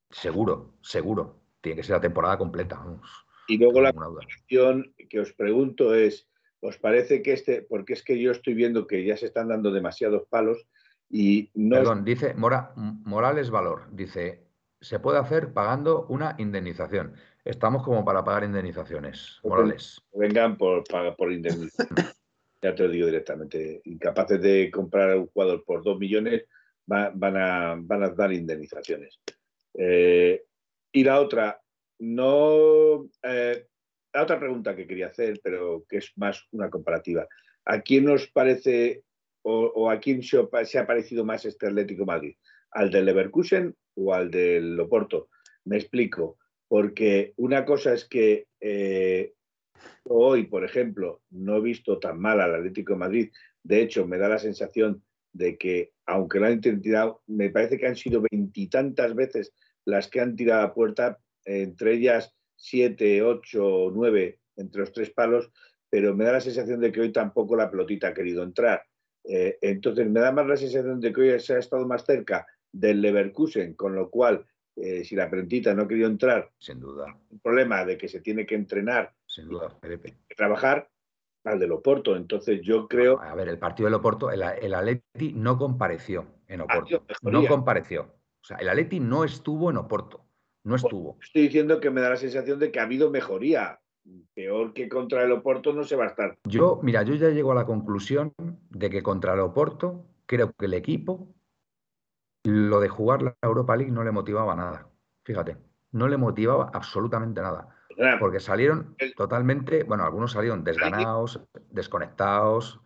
seguro, 0.09 0.75
seguro. 0.81 1.41
Tiene 1.61 1.77
que 1.77 1.83
ser 1.83 1.95
la 1.95 2.01
temporada 2.01 2.37
completa, 2.37 2.77
vamos. 2.77 3.09
Y 3.47 3.57
luego 3.57 3.81
la 3.81 3.93
cuestión 3.93 4.93
que 5.09 5.19
os 5.19 5.33
pregunto 5.33 5.95
es, 5.95 6.27
¿os 6.61 6.77
parece 6.77 7.21
que 7.21 7.33
este, 7.33 7.61
porque 7.63 7.93
es 7.93 8.03
que 8.03 8.19
yo 8.19 8.31
estoy 8.31 8.53
viendo 8.53 8.87
que 8.87 9.03
ya 9.03 9.17
se 9.17 9.25
están 9.25 9.49
dando 9.49 9.71
demasiados 9.71 10.23
palos 10.29 10.67
y 11.09 11.49
no... 11.55 11.77
Perdón, 11.77 12.05
dice 12.05 12.35
Mora, 12.35 12.73
Morales 12.75 13.49
Valor, 13.49 13.87
dice, 13.91 14.43
se 14.79 14.99
puede 14.99 15.17
hacer 15.17 15.51
pagando 15.53 16.05
una 16.07 16.35
indemnización. 16.37 17.15
Estamos 17.43 17.83
como 17.83 18.05
para 18.05 18.23
pagar 18.23 18.43
indemnizaciones, 18.43 19.39
Morales. 19.43 20.01
Vengan 20.13 20.57
por, 20.57 20.83
por 21.17 21.31
indemnización. 21.31 21.89
ya 22.61 22.75
te 22.75 22.83
lo 22.83 22.89
digo 22.89 23.07
directamente. 23.07 23.81
Incapaces 23.85 24.41
de 24.41 24.69
comprar 24.71 25.11
a 25.11 25.15
un 25.15 25.27
jugador 25.27 25.63
por 25.65 25.83
dos 25.83 25.97
millones, 25.97 26.45
van, 26.89 27.37
a, 27.37 27.75
van 27.79 28.03
a 28.03 28.09
dar 28.09 28.33
indemnizaciones. 28.33 29.19
Eh, 29.73 30.43
y 30.91 31.03
la 31.03 31.21
otra, 31.21 31.61
no. 31.99 33.07
Eh, 33.23 33.65
la 34.11 34.23
otra 34.23 34.39
pregunta 34.39 34.75
que 34.75 34.87
quería 34.87 35.07
hacer, 35.07 35.39
pero 35.43 35.85
que 35.87 35.97
es 35.97 36.11
más 36.15 36.47
una 36.51 36.69
comparativa. 36.69 37.27
¿A 37.65 37.81
quién 37.81 38.05
nos 38.05 38.27
parece 38.27 39.03
o, 39.43 39.89
a 39.89 39.99
quién 39.99 40.23
se, 40.23 40.37
ha 40.39 40.87
parecido 40.87 41.23
más 41.23 41.45
este 41.45 41.67
Atlético 41.67 42.05
Madrid? 42.05 42.35
¿Al 42.71 42.89
del 42.89 43.05
Leverkusen 43.05 43.75
o 43.95 44.13
al 44.13 44.31
del 44.31 44.75
Loporto. 44.75 45.29
Me 45.65 45.77
explico, 45.77 46.37
porque 46.67 47.33
una 47.37 47.65
cosa 47.65 47.93
es 47.93 48.05
que 48.05 48.47
eh, 48.59 49.33
hoy, 50.05 50.45
por 50.47 50.65
ejemplo, 50.65 51.21
no 51.29 51.57
he 51.57 51.61
visto 51.61 51.99
tan 51.99 52.19
mal 52.19 52.41
al 52.41 52.55
Atlético 52.55 52.93
de 52.93 52.99
Madrid. 52.99 53.31
De 53.61 53.81
hecho, 53.81 54.07
me 54.07 54.17
da 54.17 54.29
la 54.29 54.39
sensación 54.39 55.03
de 55.33 55.57
que, 55.57 55.93
aunque 56.05 56.39
lo 56.39 56.47
han 56.47 56.53
intentado, 56.53 57.21
me 57.27 57.49
parece 57.49 57.77
que 57.77 57.87
han 57.87 57.95
sido 57.95 58.23
veintitantas 58.29 59.15
veces 59.15 59.53
las 59.85 60.07
que 60.07 60.19
han 60.19 60.35
tirado 60.35 60.63
a 60.63 60.73
puerta, 60.73 61.19
entre 61.45 61.93
ellas 61.93 62.35
siete, 62.55 63.21
ocho, 63.23 63.91
nueve, 63.93 64.39
entre 64.55 64.81
los 64.81 64.91
tres 64.91 65.11
palos, 65.11 65.49
pero 65.89 66.15
me 66.15 66.25
da 66.25 66.33
la 66.33 66.41
sensación 66.41 66.79
de 66.79 66.91
que 66.91 67.01
hoy 67.01 67.11
tampoco 67.11 67.55
la 67.55 67.71
pelotita 67.71 68.09
ha 68.09 68.13
querido 68.13 68.43
entrar. 68.43 68.83
Eh, 69.23 69.57
entonces, 69.61 70.09
me 70.09 70.19
da 70.19 70.31
más 70.31 70.47
la 70.47 70.57
sensación 70.57 70.99
de 70.99 71.13
que 71.13 71.21
hoy 71.21 71.39
se 71.39 71.55
ha 71.55 71.59
estado 71.59 71.87
más 71.87 72.05
cerca 72.05 72.45
del 72.71 73.01
Leverkusen, 73.01 73.73
con 73.73 73.95
lo 73.95 74.09
cual, 74.09 74.45
eh, 74.75 75.03
si 75.03 75.15
la 75.15 75.29
prentita 75.29 75.73
no 75.73 75.83
ha 75.83 75.87
querido 75.87 76.07
entrar, 76.07 76.51
sin 76.57 76.79
duda, 76.79 77.17
un 77.29 77.39
problema 77.39 77.85
de 77.85 77.97
que 77.97 78.07
se 78.07 78.21
tiene 78.21 78.45
que 78.45 78.55
entrenar, 78.55 79.13
sin 79.25 79.47
duda, 79.47 79.77
trabajar 80.35 80.89
al 81.43 81.59
del 81.59 81.71
Oporto. 81.71 82.15
Entonces, 82.15 82.61
yo 82.61 82.87
creo. 82.87 83.19
A 83.19 83.35
ver, 83.35 83.49
el 83.49 83.57
partido 83.57 83.87
del 83.87 83.95
Oporto, 83.95 84.31
el, 84.31 84.41
el 84.41 84.73
Atleti 84.73 85.33
no 85.33 85.57
compareció 85.57 86.25
en 86.47 86.61
Oporto. 86.61 87.03
no 87.23 87.45
compareció. 87.47 88.01
O 88.41 88.45
sea, 88.45 88.57
el 88.57 88.69
Atleti 88.69 88.99
no 88.99 89.23
estuvo 89.23 89.69
en 89.69 89.77
Oporto. 89.77 90.25
No 90.63 90.71
pues 90.71 90.83
estuvo. 90.83 91.17
Estoy 91.21 91.43
diciendo 91.43 91.79
que 91.79 91.89
me 91.89 92.01
da 92.01 92.09
la 92.09 92.17
sensación 92.17 92.59
de 92.59 92.71
que 92.71 92.79
ha 92.79 92.83
habido 92.83 93.09
mejoría. 93.09 93.79
Peor 94.33 94.73
que 94.73 94.89
contra 94.89 95.23
el 95.23 95.31
Oporto 95.31 95.73
no 95.73 95.83
se 95.83 95.95
va 95.95 96.05
a 96.05 96.07
estar. 96.07 96.37
Yo, 96.45 96.79
mira, 96.81 97.03
yo 97.03 97.13
ya 97.15 97.29
llego 97.29 97.51
a 97.51 97.55
la 97.55 97.65
conclusión 97.65 98.33
de 98.69 98.89
que 98.89 99.03
contra 99.03 99.33
el 99.33 99.39
Oporto 99.39 100.05
creo 100.25 100.51
que 100.53 100.65
el 100.65 100.73
equipo 100.73 101.35
lo 102.43 102.79
de 102.79 102.89
jugar 102.89 103.21
la 103.21 103.35
Europa 103.41 103.75
League 103.75 103.91
no 103.91 104.03
le 104.03 104.11
motivaba 104.11 104.55
nada. 104.55 104.89
Fíjate, 105.23 105.57
no 105.91 106.07
le 106.07 106.17
motivaba 106.17 106.71
absolutamente 106.73 107.41
nada. 107.41 107.75
Porque 108.19 108.39
salieron 108.39 108.95
totalmente, 109.15 109.83
bueno, 109.83 110.05
algunos 110.05 110.31
salieron 110.31 110.63
desganados, 110.63 111.41
desconectados. 111.69 112.79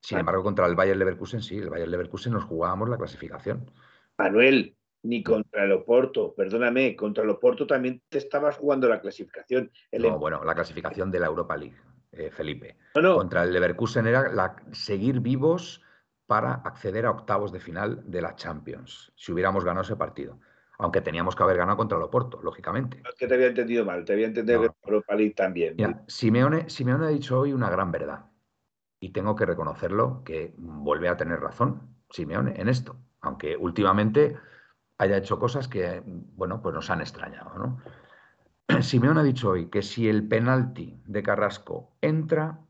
Sin 0.00 0.18
embargo, 0.18 0.44
contra 0.44 0.66
el 0.66 0.76
Bayern 0.76 0.98
Leverkusen, 0.98 1.42
sí, 1.42 1.58
el 1.58 1.70
Bayern 1.70 1.90
Leverkusen 1.90 2.32
nos 2.32 2.44
jugábamos 2.44 2.88
la 2.88 2.96
clasificación. 2.96 3.70
Manuel, 4.18 4.76
ni 5.02 5.22
contra 5.22 5.64
el 5.64 5.72
Oporto, 5.72 6.34
perdóname, 6.34 6.94
contra 6.94 7.24
el 7.24 7.30
Oporto 7.30 7.66
también 7.66 8.00
te 8.08 8.18
estabas 8.18 8.56
jugando 8.56 8.88
la 8.88 9.00
clasificación. 9.00 9.70
No, 9.92 10.14
em- 10.14 10.20
bueno, 10.20 10.44
la 10.44 10.54
clasificación 10.54 11.10
de 11.10 11.20
la 11.20 11.26
Europa 11.26 11.56
League, 11.56 11.76
eh, 12.12 12.30
Felipe. 12.30 12.78
Contra 12.94 13.42
el 13.42 13.52
Leverkusen 13.52 14.06
era 14.06 14.32
la, 14.32 14.54
seguir 14.72 15.20
vivos 15.20 15.82
para 16.26 16.54
acceder 16.54 17.06
a 17.06 17.10
octavos 17.10 17.52
de 17.52 17.60
final 17.60 18.02
de 18.04 18.22
la 18.22 18.36
Champions, 18.36 19.12
si 19.16 19.32
hubiéramos 19.32 19.64
ganado 19.64 19.82
ese 19.82 19.96
partido. 19.96 20.38
Aunque 20.78 21.00
teníamos 21.00 21.34
que 21.34 21.42
haber 21.42 21.56
ganado 21.56 21.76
contra 21.76 21.96
el 21.96 22.04
Oporto, 22.04 22.40
lógicamente. 22.42 23.02
Es 23.08 23.14
que 23.14 23.26
te 23.26 23.34
había 23.34 23.46
entendido 23.46 23.84
mal, 23.84 24.04
te 24.04 24.12
había 24.12 24.26
entendido 24.26 24.62
que 24.62 24.70
Europa 24.84 25.14
League 25.14 25.34
también. 25.34 25.76
Simeone, 26.06 26.68
Simeone 26.68 27.06
ha 27.06 27.08
dicho 27.08 27.40
hoy 27.40 27.52
una 27.52 27.70
gran 27.70 27.90
verdad. 27.90 28.26
Y 29.00 29.10
tengo 29.10 29.36
que 29.36 29.46
reconocerlo 29.46 30.22
que 30.24 30.54
vuelve 30.56 31.08
a 31.08 31.16
tener 31.16 31.40
razón 31.40 31.96
Simeone 32.10 32.60
en 32.60 32.68
esto. 32.68 32.96
Aunque 33.20 33.56
últimamente 33.56 34.36
haya 34.98 35.16
hecho 35.16 35.38
cosas 35.38 35.68
que, 35.68 36.02
bueno, 36.04 36.62
pues 36.62 36.74
nos 36.74 36.90
han 36.90 37.00
extrañado, 37.00 37.58
¿no? 37.58 37.80
Simeón 38.82 39.18
ha 39.18 39.22
dicho 39.22 39.50
hoy 39.50 39.68
que 39.68 39.82
si 39.82 40.08
el 40.08 40.26
penalti 40.26 41.00
de 41.06 41.22
Carrasco 41.22 41.96
entra, 42.00 42.60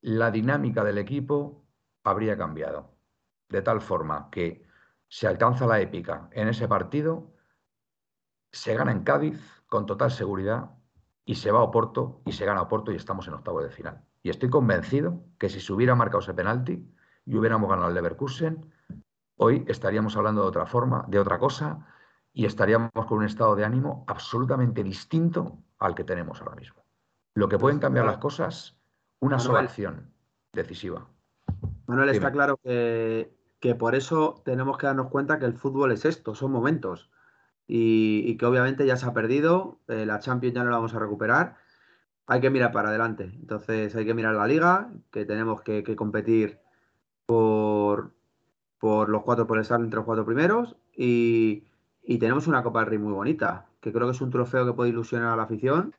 la 0.00 0.30
dinámica 0.30 0.84
del 0.84 0.98
equipo 0.98 1.64
habría 2.04 2.36
cambiado. 2.36 2.94
De 3.48 3.62
tal 3.62 3.80
forma 3.80 4.28
que 4.30 4.67
se 5.08 5.26
alcanza 5.26 5.66
la 5.66 5.80
épica 5.80 6.28
en 6.32 6.48
ese 6.48 6.68
partido, 6.68 7.34
se 8.52 8.74
gana 8.74 8.92
en 8.92 9.02
Cádiz 9.02 9.62
con 9.66 9.86
total 9.86 10.10
seguridad 10.10 10.70
y 11.24 11.34
se 11.36 11.50
va 11.50 11.60
a 11.60 11.62
Oporto 11.62 12.22
y 12.24 12.32
se 12.32 12.44
gana 12.44 12.60
a 12.60 12.64
Oporto 12.64 12.92
y 12.92 12.96
estamos 12.96 13.26
en 13.28 13.34
octavo 13.34 13.62
de 13.62 13.70
final. 13.70 14.02
Y 14.22 14.30
estoy 14.30 14.50
convencido 14.50 15.22
que 15.38 15.48
si 15.48 15.60
se 15.60 15.72
hubiera 15.72 15.94
marcado 15.94 16.20
ese 16.20 16.34
penalti 16.34 16.90
y 17.24 17.36
hubiéramos 17.36 17.68
ganado 17.68 17.88
el 17.88 17.94
Leverkusen, 17.94 18.72
hoy 19.36 19.64
estaríamos 19.68 20.16
hablando 20.16 20.42
de 20.42 20.48
otra 20.48 20.66
forma, 20.66 21.04
de 21.08 21.18
otra 21.18 21.38
cosa, 21.38 21.86
y 22.32 22.44
estaríamos 22.44 22.90
con 22.92 23.18
un 23.18 23.24
estado 23.24 23.56
de 23.56 23.64
ánimo 23.64 24.04
absolutamente 24.06 24.82
distinto 24.82 25.58
al 25.78 25.94
que 25.94 26.04
tenemos 26.04 26.40
ahora 26.40 26.56
mismo. 26.56 26.84
Lo 27.34 27.48
que 27.48 27.58
pueden 27.58 27.78
cambiar 27.78 28.06
las 28.06 28.18
cosas, 28.18 28.76
una 29.20 29.38
sola 29.38 29.60
acción 29.60 30.12
decisiva. 30.52 31.06
Manuel, 31.86 32.10
está 32.10 32.32
claro 32.32 32.58
que, 32.58 33.37
que, 33.60 33.74
por 33.74 33.94
eso 33.94 34.42
tenemos 34.44 34.78
que 34.78 34.86
darnos 34.86 35.08
cuenta 35.08 35.38
que 35.38 35.46
el 35.46 35.54
fútbol 35.54 35.92
es 35.92 36.04
esto, 36.04 36.34
son 36.34 36.52
momentos. 36.52 37.10
Y, 37.66 38.36
que 38.38 38.46
obviamente 38.46 38.86
ya 38.86 38.96
se 38.96 39.06
ha 39.06 39.12
perdido, 39.12 39.80
eh, 39.88 40.06
la 40.06 40.20
Champions 40.20 40.54
ya 40.54 40.64
no 40.64 40.70
la 40.70 40.76
vamos 40.76 40.94
a 40.94 40.98
recuperar. 40.98 41.56
Hay 42.26 42.40
que 42.40 42.50
mirar 42.50 42.72
para 42.72 42.90
adelante. 42.90 43.24
Entonces 43.24 43.94
hay 43.94 44.06
que 44.06 44.14
mirar 44.14 44.34
la 44.34 44.46
liga, 44.46 44.90
que 45.10 45.24
tenemos 45.26 45.62
que, 45.62 45.82
que 45.82 45.96
competir 45.96 46.60
por, 47.26 48.14
por 48.78 49.08
los 49.08 49.22
cuatro, 49.22 49.46
por 49.46 49.58
estar 49.58 49.80
entre 49.80 49.96
los 49.96 50.06
cuatro 50.06 50.24
primeros. 50.24 50.76
Y, 50.96 51.64
tenemos 52.18 52.46
una 52.46 52.62
Copa 52.62 52.80
del 52.80 52.88
Rey 52.88 52.98
muy 52.98 53.12
bonita, 53.12 53.66
que 53.80 53.92
creo 53.92 54.06
que 54.06 54.12
es 54.12 54.20
un 54.20 54.30
trofeo 54.30 54.64
que 54.64 54.72
puede 54.72 54.90
ilusionar 54.90 55.32
a 55.32 55.36
la 55.36 55.42
afición. 55.42 55.94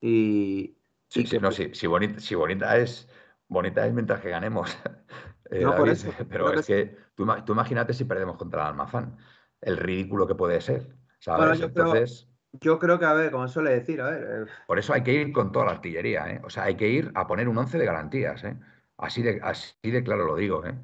Y. 0.00 0.76
Sí, 1.08 1.26
sí, 1.26 1.38
no, 1.38 1.50
sí, 1.50 1.70
sí, 1.72 1.86
bonita, 1.86 2.20
sí, 2.20 2.34
bonita 2.34 2.76
es. 2.76 3.08
Bonita 3.48 3.86
es 3.86 3.94
mientras 3.94 4.20
que 4.20 4.28
ganemos. 4.28 4.76
Eh, 5.50 5.60
no, 5.62 5.74
por 5.76 5.88
eso, 5.88 6.10
pero 6.28 6.52
es 6.52 6.66
que, 6.66 6.96
tú, 7.14 7.26
imagínate 7.48 7.92
si 7.92 8.04
perdemos 8.04 8.36
contra 8.36 8.62
el 8.62 8.68
Almazán. 8.68 9.16
El 9.60 9.76
ridículo 9.76 10.26
que 10.26 10.34
puede 10.34 10.60
ser. 10.60 10.94
¿sabes? 11.18 11.58
yo, 11.58 11.66
Entonces. 11.66 12.28
yo 12.52 12.78
creo 12.78 12.98
que, 12.98 13.06
a 13.06 13.12
ver, 13.12 13.30
como 13.30 13.48
suele 13.48 13.70
decir, 13.70 14.00
a 14.00 14.10
ver. 14.10 14.22
Eh, 14.22 14.50
por 14.66 14.78
eso 14.78 14.92
hay 14.92 15.02
que 15.02 15.12
ir 15.12 15.32
con 15.32 15.50
toda 15.50 15.66
la 15.66 15.72
artillería, 15.72 16.30
¿eh? 16.30 16.40
O 16.44 16.50
sea, 16.50 16.64
hay 16.64 16.76
que 16.76 16.88
ir 16.88 17.10
a 17.14 17.26
poner 17.26 17.48
un 17.48 17.58
once 17.58 17.78
de 17.78 17.84
garantías, 17.84 18.44
¿eh? 18.44 18.56
Así 18.96 19.22
de, 19.22 19.40
así 19.42 19.74
de 19.82 20.02
claro 20.02 20.26
lo 20.26 20.36
digo, 20.36 20.64
¿eh? 20.64 20.78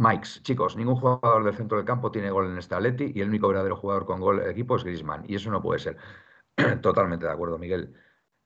Mikes, 0.00 0.42
chicos, 0.42 0.76
ningún 0.76 0.96
jugador 0.96 1.44
del 1.44 1.54
centro 1.54 1.76
del 1.76 1.86
campo 1.86 2.10
tiene 2.10 2.30
gol 2.30 2.46
en 2.46 2.56
este 2.56 2.74
Atleti 2.74 3.12
y 3.14 3.20
el 3.20 3.28
único 3.28 3.48
verdadero 3.48 3.76
jugador 3.76 4.06
con 4.06 4.18
gol 4.18 4.40
del 4.40 4.48
equipo 4.50 4.76
es 4.76 4.84
Griezmann. 4.84 5.24
Y 5.28 5.34
eso 5.34 5.50
no 5.50 5.60
puede 5.60 5.78
ser. 5.78 5.96
Totalmente 6.80 7.26
de 7.26 7.32
acuerdo, 7.32 7.58
Miguel. 7.58 7.94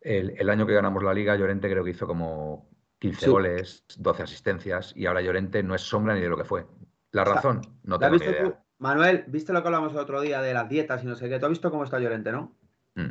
El, 0.01 0.51
año 0.51 0.67
que 0.67 0.75
ganamos 0.75 1.03
la 1.03 1.15
liga, 1.15 1.37
Llorente 1.37 1.71
creo 1.71 1.85
que 1.85 1.91
hizo 1.91 2.07
como 2.07 2.69
15 3.05 3.31
goles, 3.31 3.85
12 3.99 4.23
asistencias 4.23 4.93
y 4.97 5.05
ahora 5.05 5.21
Llorente 5.21 5.63
no 5.63 5.75
es 5.75 5.83
sombra 5.83 6.15
ni 6.15 6.23
de 6.23 6.29
lo 6.31 6.39
que 6.39 6.45
fue. 6.45 6.67
La 7.11 7.23
razón, 7.23 7.61
no 7.83 7.99
tengo 7.99 8.17
ni 8.17 8.25
idea. 8.25 8.65
Manuel, 8.79 9.25
¿viste 9.29 9.53
lo 9.53 9.61
que 9.61 9.69
hablamos 9.69 9.93
el 9.93 9.99
otro 9.99 10.23
día 10.23 10.41
de 10.41 10.55
las 10.55 10.71
dietas 10.71 11.05
y 11.05 11.07
no 11.07 11.15
sé 11.15 11.29
qué? 11.29 11.39
¿Tú 11.39 11.45
has 11.45 11.51
visto 11.51 11.71
cómo 11.71 11.85
está 11.85 12.01
Llorente, 12.01 12.33
no? 12.33 12.57
Mm. 12.95 13.11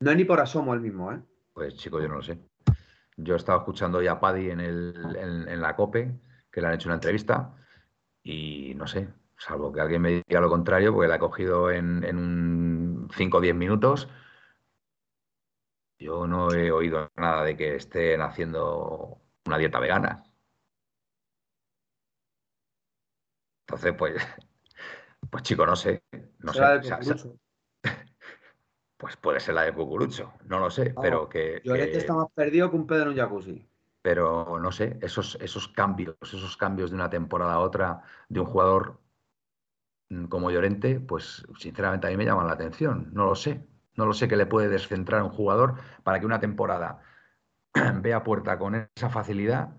No 0.00 0.10
es 0.10 0.16
ni 0.16 0.24
por 0.24 0.40
asomo 0.40 0.72
el 0.72 0.80
mismo, 0.80 1.12
¿eh? 1.12 1.20
Pues 1.52 1.76
chico, 1.76 2.00
yo 2.00 2.08
no 2.08 2.16
lo 2.16 2.22
sé. 2.22 2.38
Yo 3.18 3.34
he 3.34 3.36
estado 3.36 3.58
escuchando 3.58 4.00
ya 4.00 4.12
a 4.12 4.20
Paddy 4.20 4.50
en, 4.50 4.60
en 4.60 5.60
la 5.60 5.76
COPE 5.76 6.18
que 6.50 6.60
le 6.62 6.66
han 6.66 6.74
hecho 6.74 6.88
una 6.88 6.94
entrevista 6.94 7.54
y 8.22 8.72
no 8.74 8.86
sé, 8.86 9.08
salvo 9.36 9.70
que 9.70 9.82
alguien 9.82 10.00
me 10.00 10.22
diga 10.26 10.40
lo 10.40 10.48
contrario, 10.48 10.94
porque 10.94 11.08
la 11.08 11.16
he 11.16 11.20
cogido 11.20 11.70
en, 11.70 12.02
en 12.04 12.16
un 12.16 13.08
5 13.14 13.36
o 13.36 13.40
10 13.40 13.54
minutos. 13.54 14.08
Yo 15.98 16.26
no 16.26 16.52
he 16.52 16.70
oído 16.70 17.10
nada 17.16 17.44
de 17.44 17.56
que 17.56 17.76
estén 17.76 18.20
haciendo 18.20 19.22
una 19.46 19.58
dieta 19.58 19.78
vegana. 19.78 20.24
Entonces, 23.66 23.94
pues, 23.96 24.14
pues 25.30 25.42
chico, 25.42 25.66
no 25.66 25.76
sé. 25.76 26.02
No 26.38 26.52
sé. 26.52 26.62
Pues 28.96 29.16
puede 29.18 29.40
ser 29.40 29.54
la 29.54 29.62
de 29.62 29.74
cucurucho, 29.74 30.32
no 30.44 30.60
lo 30.60 30.70
sé, 30.70 30.94
pero 30.98 31.28
que. 31.28 31.60
Llorente 31.62 31.98
está 31.98 32.14
más 32.14 32.28
perdido 32.32 32.70
que 32.70 32.76
un 32.76 32.86
pedo 32.86 33.02
en 33.02 33.08
un 33.08 33.16
jacuzzi 33.16 33.68
pero 34.04 34.60
no 34.60 34.70
sé, 34.70 34.98
esos, 35.00 35.38
esos 35.40 35.66
cambios, 35.66 36.14
esos 36.20 36.58
cambios 36.58 36.90
de 36.90 36.96
una 36.96 37.08
temporada 37.08 37.54
a 37.54 37.60
otra 37.60 38.02
de 38.28 38.38
un 38.40 38.44
jugador 38.44 39.00
mm, 40.10 40.26
como 40.26 40.50
Llorente, 40.50 41.00
pues 41.00 41.42
sinceramente 41.58 42.06
a 42.06 42.10
mí 42.10 42.18
me 42.18 42.26
llaman 42.26 42.46
la 42.46 42.52
atención, 42.52 43.08
no 43.14 43.24
lo 43.24 43.34
sé, 43.34 43.66
no 43.96 44.06
lo 44.06 44.12
sé 44.12 44.28
qué 44.28 44.36
le 44.36 44.46
puede 44.46 44.68
descentrar 44.68 45.20
a 45.20 45.24
un 45.24 45.30
jugador 45.30 45.76
para 46.02 46.20
que 46.20 46.26
una 46.26 46.40
temporada 46.40 47.02
vea 48.00 48.22
puerta 48.22 48.58
con 48.58 48.88
esa 48.96 49.10
facilidad 49.10 49.76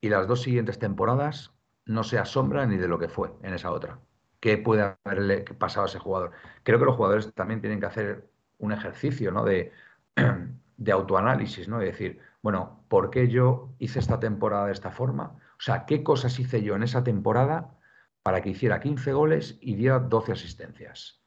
y 0.00 0.08
las 0.08 0.26
dos 0.26 0.42
siguientes 0.42 0.78
temporadas 0.78 1.52
no 1.84 2.04
se 2.04 2.18
asombra 2.18 2.66
ni 2.66 2.76
de 2.76 2.88
lo 2.88 2.98
que 2.98 3.08
fue 3.08 3.32
en 3.42 3.54
esa 3.54 3.70
otra. 3.70 3.98
¿Qué 4.40 4.56
puede 4.56 4.96
haberle 5.04 5.42
pasado 5.58 5.84
a 5.84 5.88
ese 5.88 5.98
jugador? 5.98 6.32
Creo 6.62 6.78
que 6.78 6.84
los 6.84 6.96
jugadores 6.96 7.32
también 7.34 7.60
tienen 7.60 7.80
que 7.80 7.86
hacer 7.86 8.30
un 8.58 8.72
ejercicio 8.72 9.32
¿no? 9.32 9.44
de, 9.44 9.72
de 10.76 10.92
autoanálisis, 10.92 11.68
¿no? 11.68 11.78
De 11.78 11.86
decir, 11.86 12.20
bueno, 12.42 12.84
¿por 12.88 13.10
qué 13.10 13.28
yo 13.28 13.74
hice 13.78 13.98
esta 13.98 14.18
temporada 14.18 14.66
de 14.66 14.72
esta 14.72 14.90
forma? 14.90 15.36
O 15.58 15.62
sea, 15.62 15.84
¿qué 15.84 16.02
cosas 16.02 16.38
hice 16.38 16.62
yo 16.62 16.74
en 16.74 16.82
esa 16.82 17.04
temporada 17.04 17.76
para 18.22 18.40
que 18.40 18.50
hiciera 18.50 18.80
15 18.80 19.12
goles 19.12 19.58
y 19.60 19.74
diera 19.74 19.98
12 19.98 20.32
asistencias? 20.32 21.20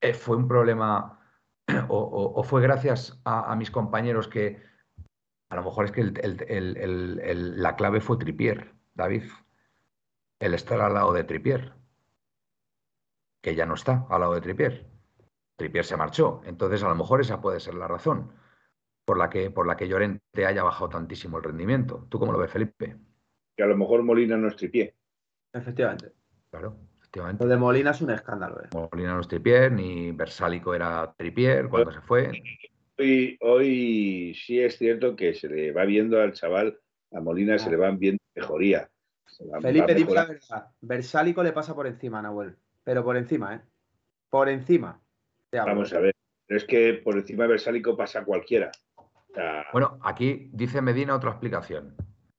Eh, 0.00 0.14
¿Fue 0.14 0.36
un 0.36 0.46
problema 0.46 1.15
o, 1.88 2.42
fue 2.44 2.62
gracias 2.62 3.20
a, 3.24 3.54
mis 3.56 3.70
compañeros 3.70 4.28
que 4.28 4.62
a 5.48 5.56
lo 5.56 5.62
mejor 5.62 5.86
es 5.86 5.92
que 5.92 6.02
la 7.56 7.76
clave 7.76 8.00
fue 8.00 8.18
Tripier, 8.18 8.74
David? 8.94 9.24
El 10.38 10.54
estar 10.54 10.80
al 10.80 10.94
lado 10.94 11.12
de 11.12 11.24
Tripier, 11.24 11.72
que 13.42 13.54
ya 13.54 13.66
no 13.66 13.74
está 13.74 14.06
al 14.10 14.20
lado 14.20 14.34
de 14.34 14.40
Tripier. 14.40 14.86
Tripier 15.56 15.84
se 15.84 15.96
marchó, 15.96 16.42
entonces 16.44 16.82
a 16.82 16.88
lo 16.88 16.94
mejor 16.94 17.20
esa 17.20 17.40
puede 17.40 17.60
ser 17.60 17.74
la 17.74 17.88
razón 17.88 18.32
por 19.06 19.16
la 19.16 19.30
que, 19.30 19.50
por 19.50 19.66
la 19.66 19.76
que 19.76 19.88
Llorente 19.88 20.44
haya 20.44 20.62
bajado 20.62 20.90
tantísimo 20.90 21.38
el 21.38 21.44
rendimiento. 21.44 22.06
¿Tú 22.10 22.18
cómo 22.18 22.32
lo 22.32 22.38
ves, 22.38 22.50
Felipe? 22.50 22.98
Que 23.56 23.62
a 23.62 23.66
lo 23.66 23.76
mejor 23.76 24.02
Molina 24.02 24.36
no 24.36 24.48
es 24.48 24.56
tripié. 24.56 24.94
Efectivamente. 25.52 26.12
Claro, 26.50 26.76
efectivamente. 27.16 27.44
Lo 27.44 27.50
de 27.50 27.56
Molina 27.56 27.90
es 27.90 28.00
un 28.00 28.10
escándalo. 28.10 28.62
¿eh? 28.62 28.68
Molina 28.72 29.14
no 29.14 29.20
es 29.20 29.28
tripié, 29.28 29.70
ni 29.70 30.12
Versálico 30.12 30.74
era 30.74 31.12
tripier 31.16 31.68
cuando 31.68 31.92
se 31.92 32.00
fue. 32.02 32.32
Hoy, 32.98 33.38
hoy 33.40 34.34
sí 34.34 34.60
es 34.60 34.78
cierto 34.78 35.16
que 35.16 35.34
se 35.34 35.48
le 35.48 35.72
va 35.72 35.84
viendo 35.84 36.20
al 36.20 36.32
chaval, 36.32 36.78
a 37.12 37.20
Molina 37.20 37.58
se 37.58 37.70
le 37.70 37.76
van 37.76 37.98
viendo 37.98 38.22
mejoría. 38.34 38.88
Felipe, 39.60 39.94
dime 39.94 40.14
la 40.14 40.24
verdad. 40.24 40.68
Versálico 40.80 41.42
le 41.42 41.52
pasa 41.52 41.74
por 41.74 41.86
encima, 41.86 42.22
Nahuel. 42.22 42.56
Pero 42.84 43.04
por 43.04 43.16
encima, 43.16 43.54
¿eh? 43.54 43.60
Por 44.30 44.48
encima. 44.48 45.00
Vamos 45.52 45.92
a 45.92 46.00
ver. 46.00 46.14
Pero 46.46 46.58
es 46.58 46.64
que 46.64 46.94
por 46.94 47.16
encima 47.16 47.44
de 47.44 47.50
Versálico 47.50 47.96
pasa 47.96 48.24
cualquiera. 48.24 48.70
Bueno, 49.72 49.98
aquí 50.02 50.48
dice 50.52 50.80
Medina 50.80 51.14
otra 51.14 51.30
explicación, 51.30 51.94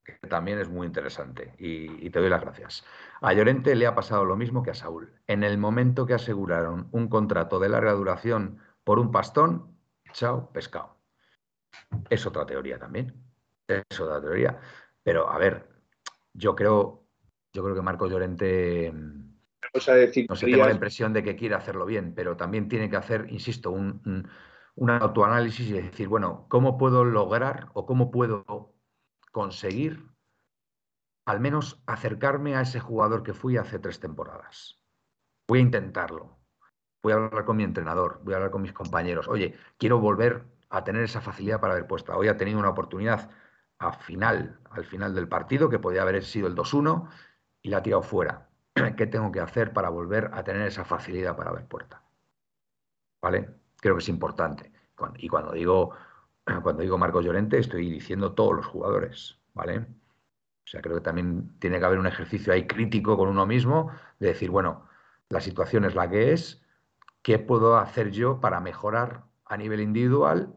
que 0.08 0.28
también 0.28 0.60
es 0.60 0.70
muy 0.70 0.88
interesante 0.88 1.54
y, 1.58 2.10
te 2.10 2.20
doy 2.20 2.30
las 2.30 2.42
gracias. 2.42 2.86
A 3.20 3.34
Llorente 3.34 3.76
le 3.76 3.88
ha 3.88 3.94
pasado 3.94 4.24
lo 4.24 4.38
mismo 4.38 4.64
que 4.64 4.72
a 4.72 4.74
Saúl. 4.74 5.12
En 5.28 5.44
el 5.44 5.58
momento 5.58 6.06
que 6.06 6.14
aseguraron 6.14 6.88
un 6.92 7.10
contrato 7.10 7.60
de 7.60 7.68
larga 7.68 7.92
duración 7.92 8.60
por 8.86 9.00
un 9.00 9.12
pastón, 9.12 9.78
chao, 10.14 10.50
pescado. 10.54 10.98
Es 12.10 12.26
otra 12.26 12.46
teoría 12.46 12.80
también. 12.80 13.14
Es 13.68 14.00
otra 14.00 14.22
teoría. 14.22 14.60
Pero, 15.04 15.30
a 15.30 15.38
ver, 15.38 15.68
yo 16.34 16.56
creo, 16.56 17.04
yo 17.52 17.64
creo 17.64 17.76
que 17.76 17.82
Marco 17.82 18.08
Llorente 18.08 18.94
no 19.74 19.82
sé, 19.82 20.08
tengo 20.08 20.66
la 20.66 20.72
impresión 20.72 21.12
de 21.12 21.24
que 21.24 21.36
quiere 21.36 21.56
hacerlo 21.56 21.86
bien, 21.86 22.14
pero 22.16 22.38
también 22.38 22.70
tiene 22.70 22.90
que 22.90 22.96
hacer, 22.96 23.28
insisto, 23.30 23.72
un, 23.72 24.30
un 24.76 24.90
autoanálisis 24.90 25.68
y 25.70 25.74
decir, 25.74 26.08
bueno, 26.08 26.46
¿cómo 26.48 26.78
puedo 26.78 27.04
lograr 27.04 27.68
o 27.74 27.86
cómo 27.86 28.10
puedo 28.10 28.77
conseguir 29.38 30.04
al 31.28 31.40
menos 31.40 31.80
acercarme 31.86 32.56
a 32.56 32.62
ese 32.62 32.80
jugador 32.80 33.22
que 33.22 33.36
fui 33.36 33.56
hace 33.56 33.78
tres 33.78 34.00
temporadas? 34.00 34.82
Voy 35.48 35.60
a 35.60 35.62
intentarlo. 35.62 36.40
Voy 37.04 37.14
a 37.14 37.18
hablar 37.18 37.46
con 37.46 37.56
mi 37.56 37.64
entrenador, 37.64 38.20
voy 38.24 38.34
a 38.34 38.38
hablar 38.38 38.50
con 38.50 38.64
mis 38.64 38.74
compañeros. 38.74 39.28
Oye, 39.28 39.56
quiero 39.78 40.00
volver 40.00 40.44
a 40.70 40.84
tener 40.84 41.04
esa 41.04 41.22
facilidad 41.22 41.62
para 41.62 41.76
ver 41.76 41.86
puesta. 41.86 42.18
Hoy 42.18 42.30
ha 42.30 42.38
tenido 42.38 42.58
una 42.58 42.70
oportunidad 42.70 43.30
a 43.78 43.94
final, 43.94 44.60
al 44.72 44.86
final 44.86 45.14
del 45.14 45.28
partido, 45.28 45.70
que 45.70 45.78
podía 45.78 46.02
haber 46.02 46.24
sido 46.24 46.48
el 46.48 46.56
2-1, 46.56 47.08
y 47.62 47.70
la 47.70 47.78
ha 47.78 47.84
tirado 47.84 48.02
fuera. 48.02 48.50
¿Qué 48.98 49.06
tengo 49.06 49.32
que 49.32 49.40
hacer 49.40 49.72
para 49.72 49.90
volver 49.90 50.32
a 50.34 50.44
tener 50.44 50.64
esa 50.64 50.84
facilidad 50.84 51.36
para 51.36 51.52
ver 51.52 51.68
puerta? 51.68 52.04
¿Vale? 53.22 53.54
creo 53.80 53.94
que 53.94 54.02
es 54.02 54.10
importante. 54.10 54.72
Y 55.18 55.28
cuando 55.28 55.52
digo, 55.52 55.94
cuando 56.64 56.82
digo 56.82 56.98
Marcos 56.98 57.26
Llorente, 57.26 57.58
estoy 57.58 57.90
diciendo 57.90 58.34
todos 58.34 58.56
los 58.56 58.66
jugadores, 58.66 59.38
¿vale? 59.54 59.80
O 59.80 60.70
sea, 60.70 60.82
creo 60.82 60.96
que 60.96 61.02
también 61.02 61.58
tiene 61.60 61.80
que 61.80 61.86
haber 61.86 62.00
un 62.00 62.08
ejercicio 62.08 62.54
ahí 62.54 62.68
crítico 62.68 63.18
con 63.18 63.30
uno 63.30 63.46
mismo 63.46 63.92
de 64.20 64.30
decir, 64.30 64.50
bueno, 64.50 64.88
la 65.30 65.42
situación 65.42 65.86
es 65.86 65.96
la 65.96 66.10
que 66.10 66.34
es, 66.34 66.62
¿qué 67.22 67.40
puedo 67.40 67.78
hacer 67.78 68.12
yo 68.12 68.40
para 68.40 68.60
mejorar 68.60 69.24
a 69.46 69.58
nivel 69.58 69.82
individual 69.82 70.54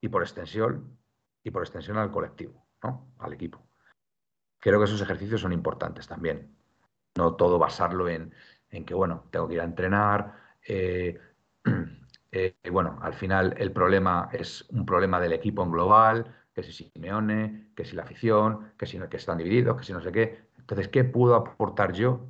y 0.00 0.08
por 0.08 0.22
extensión, 0.22 0.96
y 1.42 1.50
por 1.50 1.62
extensión 1.62 1.96
al 1.96 2.10
colectivo, 2.10 2.66
¿no? 2.82 3.12
al 3.18 3.32
equipo? 3.32 3.66
Creo 4.58 4.78
que 4.78 4.86
esos 4.86 5.00
ejercicios 5.00 5.40
son 5.40 5.52
importantes 5.52 6.06
también. 6.06 6.56
No 7.16 7.34
todo 7.34 7.58
basarlo 7.58 8.08
en, 8.08 8.32
que, 8.84 8.94
bueno, 8.94 9.24
tengo 9.30 9.48
que 9.48 9.54
ir 9.54 9.60
a 9.60 9.64
entrenar. 9.64 10.34
Eh, 10.66 11.20
eh, 12.32 12.54
bueno, 12.70 12.98
al 13.02 13.14
final 13.14 13.54
el 13.58 13.72
problema 13.72 14.28
es 14.32 14.66
un 14.70 14.84
problema 14.84 15.20
del 15.20 15.32
equipo 15.32 15.62
en 15.62 15.70
global, 15.70 16.34
que 16.52 16.62
si 16.62 16.72
Simeone, 16.72 17.72
que 17.74 17.84
si 17.84 17.96
la 17.96 18.02
afición, 18.02 18.72
que 18.78 18.86
si 18.86 18.98
que 18.98 19.16
están 19.16 19.38
divididos, 19.38 19.76
que 19.76 19.84
si 19.84 19.92
no 19.92 20.00
sé 20.00 20.12
qué. 20.12 20.48
Entonces, 20.58 20.88
¿qué 20.88 21.04
puedo 21.04 21.34
aportar 21.34 21.92
yo 21.92 22.26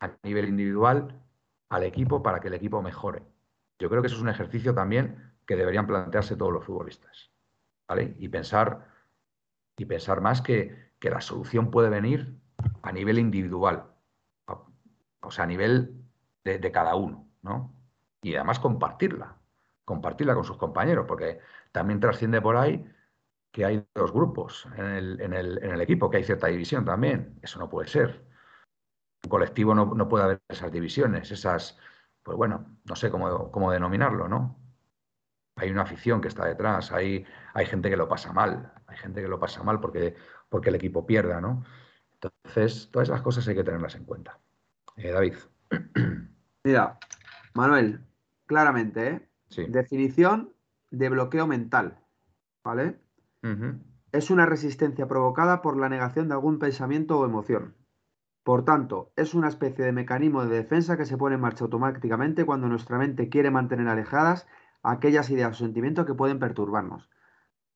a 0.00 0.10
nivel 0.22 0.48
individual 0.48 1.20
al 1.68 1.84
equipo 1.84 2.22
para 2.22 2.40
que 2.40 2.48
el 2.48 2.54
equipo 2.54 2.82
mejore? 2.82 3.22
Yo 3.78 3.88
creo 3.88 4.02
que 4.02 4.08
eso 4.08 4.16
es 4.16 4.22
un 4.22 4.28
ejercicio 4.28 4.74
también 4.74 5.32
que 5.46 5.56
deberían 5.56 5.86
plantearse 5.86 6.36
todos 6.36 6.52
los 6.52 6.64
futbolistas. 6.64 7.30
¿vale? 7.88 8.14
Y 8.18 8.28
pensar, 8.28 8.86
y 9.76 9.84
pensar 9.84 10.20
más 10.20 10.42
que, 10.42 10.92
que 10.98 11.10
la 11.10 11.20
solución 11.20 11.70
puede 11.70 11.88
venir 11.88 12.36
a 12.82 12.92
nivel 12.92 13.18
individual 13.18 13.90
o 15.22 15.30
sea, 15.30 15.44
a 15.44 15.46
nivel 15.46 16.04
de, 16.44 16.72
cada 16.72 16.94
uno, 16.94 17.28
¿no? 17.42 17.74
Y 18.22 18.34
además 18.34 18.58
compartirla, 18.58 19.36
compartirla 19.84 20.34
con 20.34 20.44
sus 20.44 20.56
compañeros, 20.56 21.06
porque 21.08 21.40
también 21.72 22.00
trasciende 22.00 22.40
por 22.40 22.56
ahí 22.56 22.84
que 23.50 23.64
hay 23.64 23.84
dos 23.94 24.12
grupos 24.12 24.66
en 24.76 25.32
el, 25.32 25.80
equipo, 25.80 26.08
que 26.10 26.18
hay 26.18 26.24
cierta 26.24 26.46
división 26.46 26.84
también. 26.84 27.38
Eso 27.42 27.58
no 27.58 27.68
puede 27.68 27.88
ser. 27.88 28.24
Un 29.24 29.30
colectivo 29.30 29.74
no, 29.74 30.08
puede 30.08 30.24
haber 30.24 30.42
esas 30.48 30.70
divisiones, 30.70 31.30
esas, 31.30 31.78
pues 32.22 32.36
bueno, 32.36 32.78
no 32.84 32.96
sé 32.96 33.10
cómo, 33.10 33.50
cómo, 33.50 33.70
denominarlo, 33.72 34.28
¿no? 34.28 34.58
Hay 35.56 35.70
una 35.70 35.82
afición 35.82 36.20
que 36.20 36.28
está 36.28 36.46
detrás, 36.46 36.92
hay, 36.92 37.26
hay 37.52 37.66
gente 37.66 37.90
que 37.90 37.96
lo 37.96 38.08
pasa 38.08 38.32
mal, 38.32 38.72
hay 38.86 38.96
gente 38.96 39.20
que 39.20 39.28
lo 39.28 39.38
pasa 39.38 39.62
mal 39.62 39.80
porque, 39.80 40.14
porque 40.48 40.70
el 40.70 40.76
equipo 40.76 41.04
pierda, 41.04 41.40
¿no? 41.40 41.64
Entonces, 42.14 42.88
todas 42.90 43.08
esas 43.08 43.22
cosas 43.22 43.46
hay 43.48 43.54
que 43.54 43.64
tenerlas 43.64 43.94
en 43.94 44.04
cuenta. 44.04 44.38
Eh, 44.96 45.10
David. 45.10 45.34
Mira, 46.64 46.98
Manuel, 47.54 48.04
claramente, 48.50 49.08
¿eh? 49.08 49.68
Definición 49.68 50.52
de 50.90 51.08
bloqueo 51.08 51.46
mental, 51.46 52.00
¿vale? 52.64 52.98
Es 54.10 54.28
una 54.28 54.44
resistencia 54.44 55.06
provocada 55.06 55.62
por 55.62 55.76
la 55.78 55.88
negación 55.88 56.26
de 56.26 56.34
algún 56.34 56.58
pensamiento 56.58 57.16
o 57.16 57.24
emoción. 57.24 57.76
Por 58.42 58.64
tanto, 58.64 59.12
es 59.14 59.34
una 59.34 59.46
especie 59.46 59.84
de 59.84 59.92
mecanismo 59.92 60.44
de 60.44 60.56
defensa 60.56 60.96
que 60.96 61.04
se 61.04 61.16
pone 61.16 61.36
en 61.36 61.42
marcha 61.42 61.62
automáticamente 61.62 62.44
cuando 62.44 62.66
nuestra 62.66 62.98
mente 62.98 63.28
quiere 63.28 63.52
mantener 63.52 63.86
alejadas 63.86 64.48
aquellas 64.82 65.30
ideas 65.30 65.52
o 65.52 65.64
sentimientos 65.64 66.04
que 66.04 66.14
pueden 66.14 66.40
perturbarnos. 66.40 67.08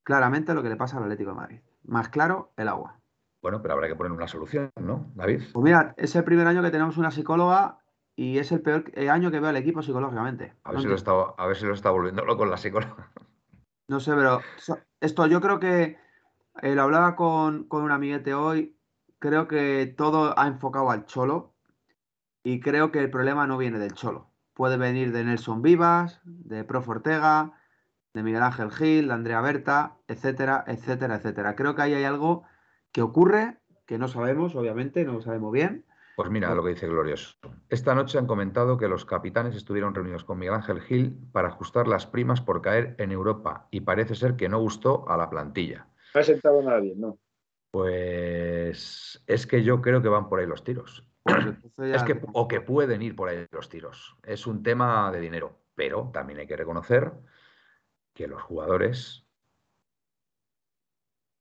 Claramente 0.02 0.54
lo 0.54 0.62
que 0.64 0.70
le 0.70 0.76
pasa 0.76 0.96
al 0.96 1.04
Atlético 1.04 1.30
de 1.30 1.36
Madrid. 1.36 1.60
Más 1.84 2.08
claro, 2.08 2.52
el 2.56 2.66
agua. 2.66 2.98
Bueno, 3.42 3.62
pero 3.62 3.74
habrá 3.74 3.86
que 3.86 3.94
poner 3.94 4.10
una 4.10 4.26
solución, 4.26 4.72
¿no, 4.80 5.12
David? 5.14 5.42
Pues 5.52 5.62
mira, 5.62 5.94
es 5.96 6.16
el 6.16 6.24
primer 6.24 6.48
año 6.48 6.62
que 6.62 6.72
tenemos 6.72 6.96
una 6.96 7.12
psicóloga 7.12 7.78
y 8.16 8.38
es 8.38 8.52
el 8.52 8.60
peor 8.60 8.84
año 9.10 9.30
que 9.30 9.40
veo 9.40 9.50
al 9.50 9.56
equipo 9.56 9.82
psicológicamente. 9.82 10.54
A 10.64 10.72
ver, 10.72 10.80
si 10.80 10.86
lo 10.86 10.94
está, 10.94 11.12
a 11.12 11.46
ver 11.46 11.56
si 11.56 11.66
lo 11.66 11.74
está 11.74 11.90
volviendo 11.90 12.24
loco 12.24 12.44
la 12.46 12.56
psicóloga. 12.56 13.10
No 13.88 14.00
sé, 14.00 14.14
pero 14.14 14.40
esto 15.00 15.26
yo 15.26 15.40
creo 15.40 15.60
que 15.60 15.98
eh, 16.62 16.74
lo 16.74 16.82
hablaba 16.82 17.16
con, 17.16 17.64
con 17.64 17.82
un 17.82 17.90
amiguete 17.90 18.32
hoy. 18.32 18.76
Creo 19.18 19.46
que 19.46 19.92
todo 19.96 20.38
ha 20.38 20.46
enfocado 20.46 20.90
al 20.90 21.04
Cholo 21.04 21.54
y 22.42 22.60
creo 22.60 22.92
que 22.92 23.00
el 23.00 23.10
problema 23.10 23.46
no 23.46 23.58
viene 23.58 23.78
del 23.78 23.92
Cholo. 23.92 24.30
Puede 24.54 24.76
venir 24.76 25.12
de 25.12 25.24
Nelson 25.24 25.60
Vivas, 25.60 26.20
de 26.24 26.64
Prof 26.64 26.88
Ortega, 26.88 27.52
de 28.14 28.22
Miguel 28.22 28.42
Ángel 28.42 28.70
Gil, 28.70 29.08
de 29.08 29.14
Andrea 29.14 29.40
Berta, 29.40 29.96
etcétera, 30.08 30.64
etcétera, 30.66 31.16
etcétera. 31.16 31.56
Creo 31.56 31.74
que 31.74 31.82
ahí 31.82 31.94
hay 31.94 32.04
algo 32.04 32.44
¿Qué 32.94 33.02
ocurre? 33.02 33.58
Que 33.86 33.98
no 33.98 34.06
sabemos, 34.06 34.54
obviamente, 34.54 35.04
no 35.04 35.14
lo 35.14 35.20
sabemos 35.20 35.50
bien. 35.50 35.84
Pues 36.16 36.30
mira 36.30 36.54
lo 36.54 36.62
que 36.62 36.70
dice 36.70 36.86
Glorioso. 36.86 37.36
Esta 37.68 37.94
noche 37.94 38.18
han 38.18 38.26
comentado 38.26 38.78
que 38.78 38.86
los 38.86 39.04
capitanes 39.04 39.56
estuvieron 39.56 39.94
reunidos 39.94 40.24
con 40.24 40.38
Miguel 40.38 40.54
Ángel 40.54 40.80
Gil 40.80 41.18
para 41.32 41.48
ajustar 41.48 41.88
las 41.88 42.06
primas 42.06 42.40
por 42.40 42.62
caer 42.62 42.94
en 42.98 43.10
Europa 43.10 43.66
y 43.70 43.80
parece 43.80 44.14
ser 44.14 44.36
que 44.36 44.48
no 44.48 44.60
gustó 44.60 45.08
a 45.08 45.16
la 45.16 45.28
plantilla. 45.28 45.88
No 46.14 46.20
ha 46.20 46.24
sentado 46.24 46.62
nadie, 46.62 46.94
¿no? 46.96 47.18
Pues 47.72 49.24
es 49.26 49.46
que 49.48 49.64
yo 49.64 49.82
creo 49.82 50.00
que 50.00 50.08
van 50.08 50.28
por 50.28 50.38
ahí 50.38 50.46
los 50.46 50.62
tiros. 50.62 51.04
Pues 51.74 51.96
es 51.96 52.02
que, 52.04 52.20
o 52.34 52.46
que 52.46 52.60
pueden 52.60 53.02
ir 53.02 53.16
por 53.16 53.28
ahí 53.28 53.46
los 53.50 53.68
tiros. 53.68 54.16
Es 54.22 54.46
un 54.46 54.62
tema 54.62 55.10
de 55.10 55.20
dinero, 55.20 55.64
pero 55.74 56.10
también 56.12 56.38
hay 56.38 56.46
que 56.46 56.56
reconocer 56.56 57.12
que 58.12 58.28
los 58.28 58.40
jugadores, 58.42 59.26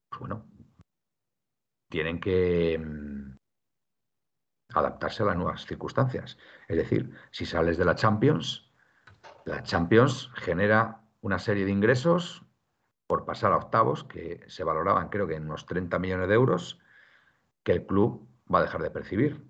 pues 0.09 0.19
bueno, 0.21 0.47
tienen 1.89 2.19
que 2.19 2.79
mm, 2.79 3.37
adaptarse 4.73 5.23
a 5.23 5.27
las 5.27 5.35
nuevas 5.35 5.65
circunstancias. 5.65 6.37
Es 6.67 6.77
decir, 6.77 7.11
si 7.31 7.45
sales 7.45 7.77
de 7.77 7.85
la 7.85 7.95
Champions, 7.95 8.71
la 9.45 9.63
Champions 9.63 10.29
genera 10.35 11.01
una 11.21 11.39
serie 11.39 11.65
de 11.65 11.71
ingresos 11.71 12.43
por 13.07 13.25
pasar 13.25 13.51
a 13.53 13.57
octavos 13.57 14.03
que 14.03 14.43
se 14.47 14.63
valoraban 14.63 15.09
creo 15.09 15.27
que 15.27 15.35
en 15.35 15.45
unos 15.45 15.65
30 15.65 15.99
millones 15.99 16.27
de 16.27 16.35
euros 16.35 16.79
que 17.63 17.73
el 17.73 17.85
club 17.85 18.27
va 18.53 18.59
a 18.59 18.63
dejar 18.63 18.81
de 18.81 18.91
percibir. 18.91 19.45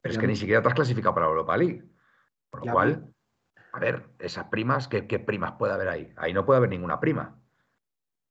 Pero 0.00 0.12
es 0.12 0.18
que 0.18 0.26
ni 0.26 0.36
siquiera 0.36 0.62
te 0.62 0.68
has 0.68 0.74
clasificado 0.74 1.14
para 1.14 1.26
Europa 1.26 1.56
League. 1.56 1.84
Por 2.50 2.66
lo 2.66 2.72
cual, 2.72 3.14
a 3.72 3.78
ver, 3.78 4.08
esas 4.18 4.46
primas, 4.46 4.88
¿qué, 4.88 5.06
¿qué, 5.06 5.18
primas 5.18 5.52
puede 5.52 5.72
haber 5.72 5.88
ahí? 5.88 6.12
Ahí 6.16 6.32
no 6.32 6.44
puede 6.44 6.58
haber 6.58 6.70
ninguna 6.70 6.98
prima. 6.98 7.38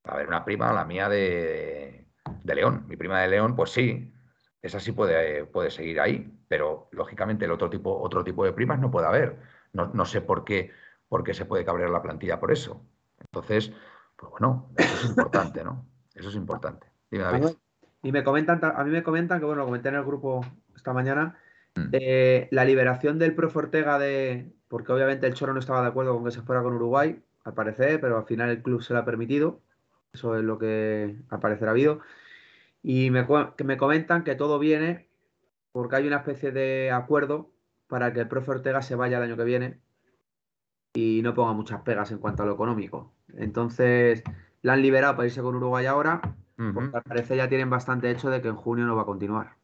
Va 0.05 0.11
a 0.11 0.15
haber 0.15 0.27
una 0.27 0.43
prima, 0.43 0.73
la 0.73 0.83
mía 0.83 1.07
de, 1.07 2.07
de 2.43 2.55
León. 2.55 2.85
Mi 2.87 2.97
prima 2.97 3.21
de 3.21 3.29
León, 3.29 3.55
pues 3.55 3.71
sí, 3.71 4.13
esa 4.61 4.79
sí 4.79 4.91
puede, 4.91 5.45
puede 5.45 5.71
seguir 5.71 5.99
ahí, 5.99 6.31
pero 6.47 6.87
lógicamente 6.91 7.45
el 7.45 7.51
otro 7.51 7.69
tipo, 7.69 7.97
otro 7.99 8.23
tipo 8.23 8.45
de 8.45 8.53
primas 8.53 8.79
no 8.79 8.91
puede 8.91 9.07
haber. 9.07 9.37
No, 9.73 10.05
sé 10.05 10.21
por 10.21 10.43
qué, 10.43 10.71
por 11.07 11.23
qué 11.23 11.33
se 11.33 11.45
puede 11.45 11.65
cabrear 11.65 11.89
la 11.89 12.01
plantilla 12.01 12.39
por 12.39 12.51
eso. 12.51 12.85
Entonces, 13.19 13.71
pues 14.15 14.31
bueno, 14.31 14.69
eso 14.77 14.95
es 14.95 15.09
importante, 15.09 15.63
¿no? 15.63 15.85
Eso 16.13 16.29
es 16.29 16.35
importante. 16.35 16.87
Dime, 17.09 17.23
David. 17.23 17.47
Y 18.03 18.11
me 18.11 18.23
comentan, 18.23 18.59
a 18.63 18.83
mí 18.83 18.91
me 18.91 19.03
comentan 19.03 19.39
que, 19.39 19.45
bueno, 19.45 19.61
lo 19.61 19.65
comenté 19.65 19.89
en 19.89 19.95
el 19.95 20.03
grupo 20.03 20.45
esta 20.75 20.93
mañana, 20.93 21.37
mm. 21.75 21.89
eh, 21.93 22.47
la 22.51 22.65
liberación 22.65 23.17
del 23.17 23.35
profe 23.35 23.59
Ortega 23.59 23.97
de. 23.97 24.51
Porque 24.67 24.91
obviamente 24.91 25.27
el 25.27 25.33
Choro 25.33 25.53
no 25.53 25.59
estaba 25.59 25.81
de 25.81 25.87
acuerdo 25.87 26.13
con 26.13 26.23
que 26.23 26.31
se 26.31 26.41
fuera 26.41 26.63
con 26.63 26.73
Uruguay, 26.73 27.21
al 27.43 27.53
parecer, 27.53 27.99
pero 27.99 28.17
al 28.17 28.25
final 28.25 28.49
el 28.49 28.61
club 28.61 28.81
se 28.81 28.93
lo 28.93 28.99
ha 28.99 29.05
permitido. 29.05 29.61
Eso 30.13 30.35
es 30.35 30.43
lo 30.43 30.57
que 30.57 31.15
al 31.29 31.39
parecer 31.39 31.67
ha 31.67 31.71
habido. 31.71 32.01
Y 32.83 33.11
me, 33.11 33.27
me 33.63 33.77
comentan 33.77 34.23
que 34.23 34.35
todo 34.35 34.59
viene 34.59 35.09
porque 35.71 35.95
hay 35.95 36.07
una 36.07 36.17
especie 36.17 36.51
de 36.51 36.91
acuerdo 36.91 37.51
para 37.87 38.13
que 38.13 38.21
el 38.21 38.27
profe 38.27 38.51
Ortega 38.51 38.81
se 38.81 38.95
vaya 38.95 39.17
el 39.17 39.23
año 39.23 39.37
que 39.37 39.43
viene 39.43 39.81
y 40.93 41.21
no 41.23 41.33
ponga 41.33 41.53
muchas 41.53 41.81
pegas 41.81 42.11
en 42.11 42.17
cuanto 42.17 42.43
a 42.43 42.45
lo 42.45 42.53
económico. 42.53 43.13
Entonces, 43.35 44.23
la 44.61 44.73
han 44.73 44.81
liberado 44.81 45.15
para 45.15 45.27
irse 45.27 45.41
con 45.41 45.55
Uruguay 45.55 45.85
ahora, 45.85 46.21
porque 46.55 46.97
al 46.97 47.03
parecer 47.03 47.37
ya 47.37 47.49
tienen 47.49 47.69
bastante 47.69 48.11
hecho 48.11 48.29
de 48.29 48.41
que 48.41 48.49
en 48.49 48.55
junio 48.55 48.85
no 48.85 48.95
va 48.95 49.03
a 49.03 49.05
continuar. 49.05 49.57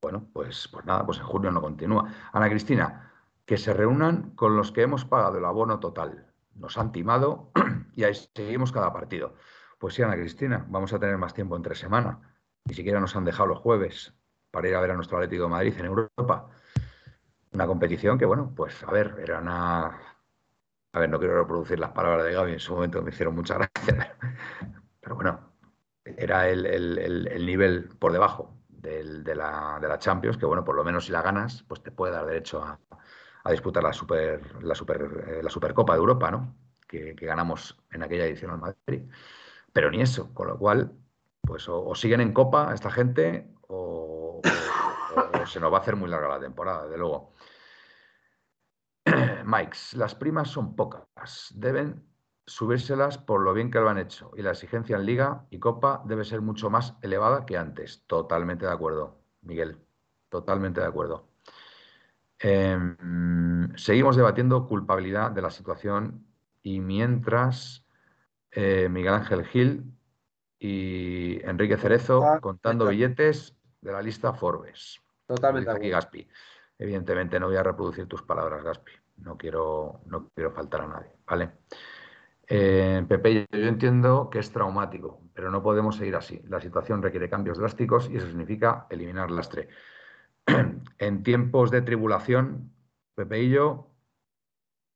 Bueno, 0.00 0.26
pues, 0.32 0.68
pues 0.72 0.84
nada, 0.86 1.04
pues 1.04 1.18
en 1.18 1.24
junio 1.24 1.50
no 1.50 1.60
continúa. 1.60 2.12
Ana 2.32 2.48
Cristina, 2.48 3.12
que 3.44 3.56
se 3.56 3.74
reúnan 3.74 4.30
con 4.30 4.56
los 4.56 4.72
que 4.72 4.82
hemos 4.82 5.04
pagado 5.04 5.38
el 5.38 5.44
abono 5.44 5.78
total. 5.80 6.26
Nos 6.54 6.78
han 6.78 6.92
timado 6.92 7.50
y 7.94 8.04
ahí 8.04 8.14
seguimos 8.34 8.72
cada 8.72 8.92
partido. 8.92 9.34
Pues 9.78 9.94
sí, 9.94 10.02
Ana 10.02 10.14
Cristina, 10.14 10.64
vamos 10.68 10.92
a 10.92 10.98
tener 10.98 11.18
más 11.18 11.34
tiempo 11.34 11.56
entre 11.56 11.74
semana. 11.74 12.18
Ni 12.64 12.74
siquiera 12.74 12.98
nos 12.98 13.14
han 13.14 13.24
dejado 13.24 13.48
los 13.48 13.58
jueves 13.58 14.14
para 14.50 14.68
ir 14.68 14.74
a 14.74 14.80
ver 14.80 14.92
a 14.92 14.94
nuestro 14.94 15.18
Atlético 15.18 15.44
de 15.44 15.50
Madrid 15.50 15.74
en 15.78 15.84
Europa. 15.84 16.48
Una 17.52 17.66
competición 17.66 18.18
que, 18.18 18.24
bueno, 18.24 18.52
pues 18.56 18.82
a 18.84 18.90
ver, 18.90 19.16
era 19.18 19.38
una. 19.38 19.86
A 20.92 20.98
ver, 20.98 21.10
no 21.10 21.18
quiero 21.18 21.38
reproducir 21.38 21.78
las 21.78 21.90
palabras 21.90 22.24
de 22.24 22.32
Gaby, 22.32 22.52
en 22.52 22.60
su 22.60 22.74
momento 22.74 23.02
me 23.02 23.10
hicieron 23.10 23.34
mucha 23.34 23.54
gracia. 23.54 24.16
Pero 25.00 25.14
bueno, 25.14 25.52
era 26.04 26.48
el, 26.48 27.44
nivel 27.44 27.90
por 27.98 28.12
debajo 28.12 28.56
de, 28.68 29.34
la, 29.34 29.96
Champions, 29.98 30.38
que 30.38 30.46
bueno, 30.46 30.64
por 30.64 30.74
lo 30.74 30.84
menos 30.84 31.06
si 31.06 31.12
la 31.12 31.20
ganas, 31.20 31.64
pues 31.68 31.82
te 31.82 31.90
puede 31.90 32.14
dar 32.14 32.24
derecho 32.24 32.62
a, 32.64 32.80
disputar 33.50 33.82
la 33.82 33.92
super, 33.92 34.62
la 34.64 34.74
super 34.74 35.24
eh, 35.28 35.42
la 35.42 35.50
Supercopa 35.50 35.92
de 35.92 35.98
Europa, 35.98 36.30
¿no? 36.30 36.56
Que, 36.88 37.14
que, 37.14 37.26
ganamos 37.26 37.78
en 37.92 38.02
aquella 38.02 38.26
edición 38.26 38.52
al 38.52 38.58
Madrid 38.58 39.02
pero 39.76 39.90
ni 39.90 40.00
eso, 40.00 40.32
con 40.32 40.48
lo 40.48 40.56
cual, 40.56 40.90
pues 41.42 41.68
o, 41.68 41.94
siguen 41.94 42.22
en 42.22 42.32
copa 42.32 42.72
esta 42.72 42.90
gente 42.90 43.52
o, 43.68 44.40
se 45.44 45.60
nos 45.60 45.70
va 45.70 45.76
a 45.76 45.80
hacer 45.82 45.96
muy 45.96 46.08
larga 46.08 46.28
la 46.28 46.40
temporada, 46.40 46.88
de 46.88 46.96
luego. 46.96 47.34
Mikes, 49.44 49.98
las 49.98 50.14
primas 50.14 50.48
son 50.48 50.76
pocas, 50.76 51.52
deben 51.54 52.08
subírselas 52.46 53.18
por 53.18 53.42
lo 53.42 53.52
bien 53.52 53.70
que 53.70 53.78
lo 53.78 53.90
han 53.90 53.98
hecho 53.98 54.30
y 54.34 54.40
la 54.40 54.52
exigencia 54.52 54.96
en 54.96 55.04
liga 55.04 55.44
y 55.50 55.58
copa 55.58 56.02
debe 56.06 56.24
ser 56.24 56.40
mucho 56.40 56.70
más 56.70 56.94
elevada 57.02 57.44
que 57.44 57.58
antes. 57.58 58.02
Totalmente 58.06 58.64
de 58.64 58.72
acuerdo, 58.72 59.20
Miguel, 59.42 59.78
totalmente 60.30 60.80
de 60.80 60.86
acuerdo. 60.86 61.28
Em, 62.38 63.76
seguimos 63.76 64.16
debatiendo 64.16 64.66
culpabilidad 64.66 65.32
de 65.32 65.42
la 65.42 65.50
situación 65.50 66.26
y 66.62 66.80
mientras 66.80 67.85
eh, 68.56 68.88
Miguel 68.88 69.12
Ángel 69.12 69.44
Gil 69.44 69.84
y 70.58 71.38
Enrique 71.44 71.76
Cerezo 71.76 72.24
ah, 72.24 72.40
contando 72.40 72.86
billetes 72.86 73.54
de 73.82 73.92
la 73.92 74.00
lista 74.00 74.32
Forbes. 74.32 74.98
Totalmente. 75.26 75.70
Aquí 75.70 75.90
Gaspi. 75.90 76.26
Evidentemente 76.78 77.38
no 77.38 77.48
voy 77.48 77.56
a 77.56 77.62
reproducir 77.62 78.06
tus 78.06 78.22
palabras, 78.22 78.64
Gaspi. 78.64 78.92
No 79.18 79.36
quiero, 79.36 80.00
no 80.06 80.30
quiero 80.34 80.52
faltar 80.52 80.80
a 80.80 80.86
nadie. 80.86 81.12
¿Vale? 81.26 81.52
Eh, 82.48 83.04
Pepe, 83.06 83.46
yo 83.50 83.66
entiendo 83.66 84.30
que 84.30 84.38
es 84.38 84.50
traumático, 84.50 85.20
pero 85.34 85.50
no 85.50 85.62
podemos 85.62 85.96
seguir 85.96 86.16
así. 86.16 86.40
La 86.48 86.60
situación 86.60 87.02
requiere 87.02 87.28
cambios 87.28 87.58
drásticos 87.58 88.08
y 88.08 88.16
eso 88.16 88.26
significa 88.26 88.86
eliminar 88.88 89.30
lastre. 89.30 89.68
en 90.98 91.22
tiempos 91.22 91.70
de 91.70 91.82
tribulación, 91.82 92.72
Pepe 93.14 93.42
y 93.42 93.50
yo, 93.50 93.90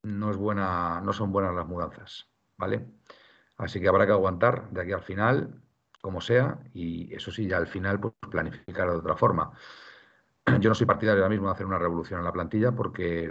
no, 0.02 0.30
es 0.30 0.38
buena, 0.38 1.02
no 1.02 1.12
son 1.12 1.30
buenas 1.30 1.54
las 1.54 1.66
mudanzas, 1.66 2.30
¿vale? 2.56 2.99
Así 3.60 3.78
que 3.78 3.88
habrá 3.88 4.06
que 4.06 4.12
aguantar 4.12 4.70
de 4.70 4.80
aquí 4.80 4.92
al 4.92 5.02
final, 5.02 5.60
como 6.00 6.22
sea, 6.22 6.60
y 6.72 7.14
eso 7.14 7.30
sí, 7.30 7.46
ya 7.46 7.58
al 7.58 7.66
final, 7.66 8.00
pues 8.00 8.14
planificar 8.30 8.90
de 8.90 8.96
otra 8.96 9.16
forma. 9.16 9.52
Yo 10.60 10.70
no 10.70 10.74
soy 10.74 10.86
partidario 10.86 11.22
ahora 11.22 11.30
mismo 11.30 11.46
de 11.46 11.52
hacer 11.52 11.66
una 11.66 11.78
revolución 11.78 12.20
en 12.20 12.24
la 12.24 12.32
plantilla 12.32 12.72
porque 12.72 13.30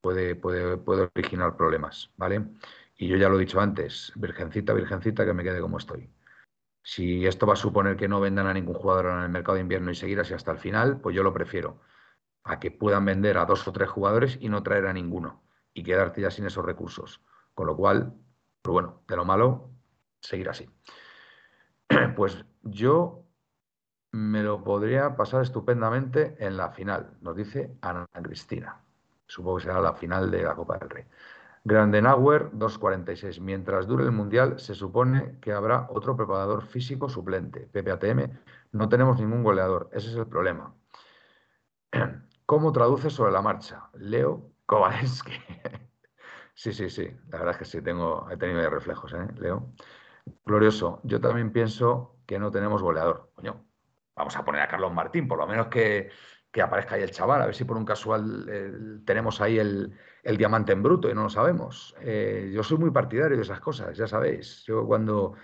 puede, 0.00 0.36
puede, 0.36 0.78
puede 0.78 1.10
originar 1.14 1.54
problemas, 1.56 2.10
¿vale? 2.16 2.46
Y 2.96 3.08
yo 3.08 3.16
ya 3.18 3.28
lo 3.28 3.36
he 3.36 3.40
dicho 3.40 3.60
antes, 3.60 4.12
virgencita, 4.16 4.72
virgencita, 4.72 5.26
que 5.26 5.34
me 5.34 5.44
quede 5.44 5.60
como 5.60 5.76
estoy. 5.76 6.10
Si 6.82 7.26
esto 7.26 7.46
va 7.46 7.52
a 7.52 7.56
suponer 7.56 7.96
que 7.96 8.08
no 8.08 8.20
vendan 8.20 8.46
a 8.46 8.54
ningún 8.54 8.74
jugador 8.74 9.06
en 9.06 9.22
el 9.22 9.28
mercado 9.28 9.56
de 9.56 9.60
invierno 9.60 9.90
y 9.90 9.94
seguir 9.94 10.18
así 10.18 10.32
hasta 10.32 10.50
el 10.50 10.58
final, 10.58 10.98
pues 10.98 11.14
yo 11.14 11.22
lo 11.22 11.34
prefiero. 11.34 11.78
A 12.44 12.58
que 12.58 12.70
puedan 12.70 13.04
vender 13.04 13.36
a 13.36 13.44
dos 13.44 13.68
o 13.68 13.72
tres 13.72 13.90
jugadores 13.90 14.38
y 14.40 14.48
no 14.48 14.62
traer 14.62 14.86
a 14.86 14.94
ninguno 14.94 15.42
y 15.74 15.84
quedarte 15.84 16.22
ya 16.22 16.30
sin 16.30 16.46
esos 16.46 16.64
recursos. 16.64 17.20
Con 17.54 17.66
lo 17.66 17.76
cual, 17.76 18.14
pues 18.62 18.72
bueno, 18.72 19.02
de 19.08 19.16
lo 19.16 19.24
malo, 19.24 19.70
seguir 20.20 20.48
así. 20.48 20.68
Pues 22.16 22.44
yo 22.62 23.24
me 24.12 24.42
lo 24.42 24.62
podría 24.62 25.16
pasar 25.16 25.42
estupendamente 25.42 26.36
en 26.38 26.56
la 26.56 26.70
final, 26.70 27.16
nos 27.20 27.36
dice 27.36 27.76
Ana 27.80 28.06
Cristina. 28.22 28.80
Supongo 29.26 29.56
que 29.58 29.64
será 29.64 29.80
la 29.80 29.94
final 29.94 30.30
de 30.30 30.42
la 30.42 30.54
Copa 30.54 30.78
del 30.78 30.90
Rey. 30.90 31.04
Grandenauer 31.64 32.50
2.46. 32.52 33.40
Mientras 33.40 33.86
dure 33.86 34.04
el 34.04 34.12
Mundial, 34.12 34.58
se 34.58 34.74
supone 34.74 35.38
que 35.40 35.52
habrá 35.52 35.86
otro 35.90 36.16
preparador 36.16 36.62
físico 36.62 37.08
suplente. 37.08 37.68
PPATM, 37.72 38.38
no 38.72 38.88
tenemos 38.88 39.20
ningún 39.20 39.42
goleador. 39.42 39.88
Ese 39.92 40.10
es 40.10 40.16
el 40.16 40.26
problema. 40.26 40.74
¿Cómo 42.46 42.72
traduce 42.72 43.10
sobre 43.10 43.32
la 43.32 43.42
marcha? 43.42 43.88
Leo 43.94 44.50
Kowalski. 44.66 45.32
sí, 46.54 46.72
sí, 46.72 46.88
sí. 46.88 47.08
La 47.28 47.38
verdad 47.38 47.52
es 47.52 47.58
que 47.58 47.64
sí, 47.64 47.82
tengo, 47.82 48.28
he 48.30 48.36
tenido 48.36 48.68
reflejos, 48.70 49.12
¿eh, 49.12 49.26
Leo? 49.38 49.72
Glorioso. 50.44 51.00
Yo 51.04 51.20
también 51.20 51.52
pienso 51.52 52.16
que 52.26 52.38
no 52.38 52.50
tenemos 52.50 52.82
goleador. 52.82 53.30
Coño, 53.34 53.64
vamos 54.14 54.36
a 54.36 54.44
poner 54.44 54.62
a 54.62 54.68
Carlos 54.68 54.92
Martín, 54.92 55.28
por 55.28 55.38
lo 55.38 55.46
menos 55.46 55.68
que, 55.68 56.10
aparezca 56.62 56.94
ahí 56.96 57.02
el 57.02 57.10
chaval, 57.10 57.42
a 57.42 57.46
ver 57.46 57.54
si 57.54 57.64
por 57.64 57.76
un 57.76 57.84
casual 57.84 59.02
tenemos 59.04 59.40
ahí 59.40 59.58
el, 59.58 59.96
el 60.22 60.36
diamante 60.36 60.72
en 60.72 60.82
bruto 60.82 61.10
y 61.10 61.14
no 61.14 61.24
lo 61.24 61.30
sabemos. 61.30 61.94
Eh, 62.00 62.50
yo 62.54 62.62
soy 62.62 62.78
muy 62.78 62.90
partidario 62.90 63.36
de 63.36 63.42
esas 63.42 63.60
cosas, 63.60 63.96
ya 63.96 64.06
sabéis. 64.06 64.64
Yo 64.64 64.86
cuando, 64.86 65.34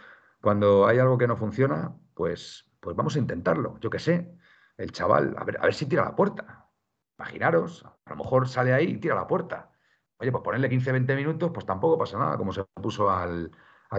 cuando 0.40 0.86
hay 0.86 0.98
algo 0.98 1.18
que 1.18 1.26
no 1.26 1.36
funciona, 1.36 1.94
pues, 2.14 2.70
pues 2.80 2.96
vamos 2.96 3.16
a 3.16 3.18
intentarlo. 3.18 3.78
Yo 3.80 3.90
qué 3.90 3.98
sé, 3.98 4.36
el 4.76 4.92
chaval, 4.92 5.34
a 5.38 5.44
ver, 5.44 5.58
a 5.58 5.62
ver 5.62 5.74
si 5.74 5.86
tira 5.86 6.04
la 6.04 6.14
puerta. 6.14 6.70
Imaginaros, 7.18 7.84
a 8.04 8.10
lo 8.10 8.16
mejor 8.16 8.48
sale 8.48 8.72
ahí 8.72 8.92
y 8.92 8.98
tira 8.98 9.16
la 9.16 9.26
puerta. 9.26 9.67
Oye, 10.20 10.32
pues 10.32 10.42
ponerle 10.42 10.68
15, 10.68 10.92
20 10.92 11.16
minutos, 11.16 11.50
pues 11.52 11.64
tampoco 11.64 11.96
pasa 11.96 12.18
nada, 12.18 12.36
como 12.36 12.52
se 12.52 12.64
puso 12.64 13.08
al, 13.08 13.50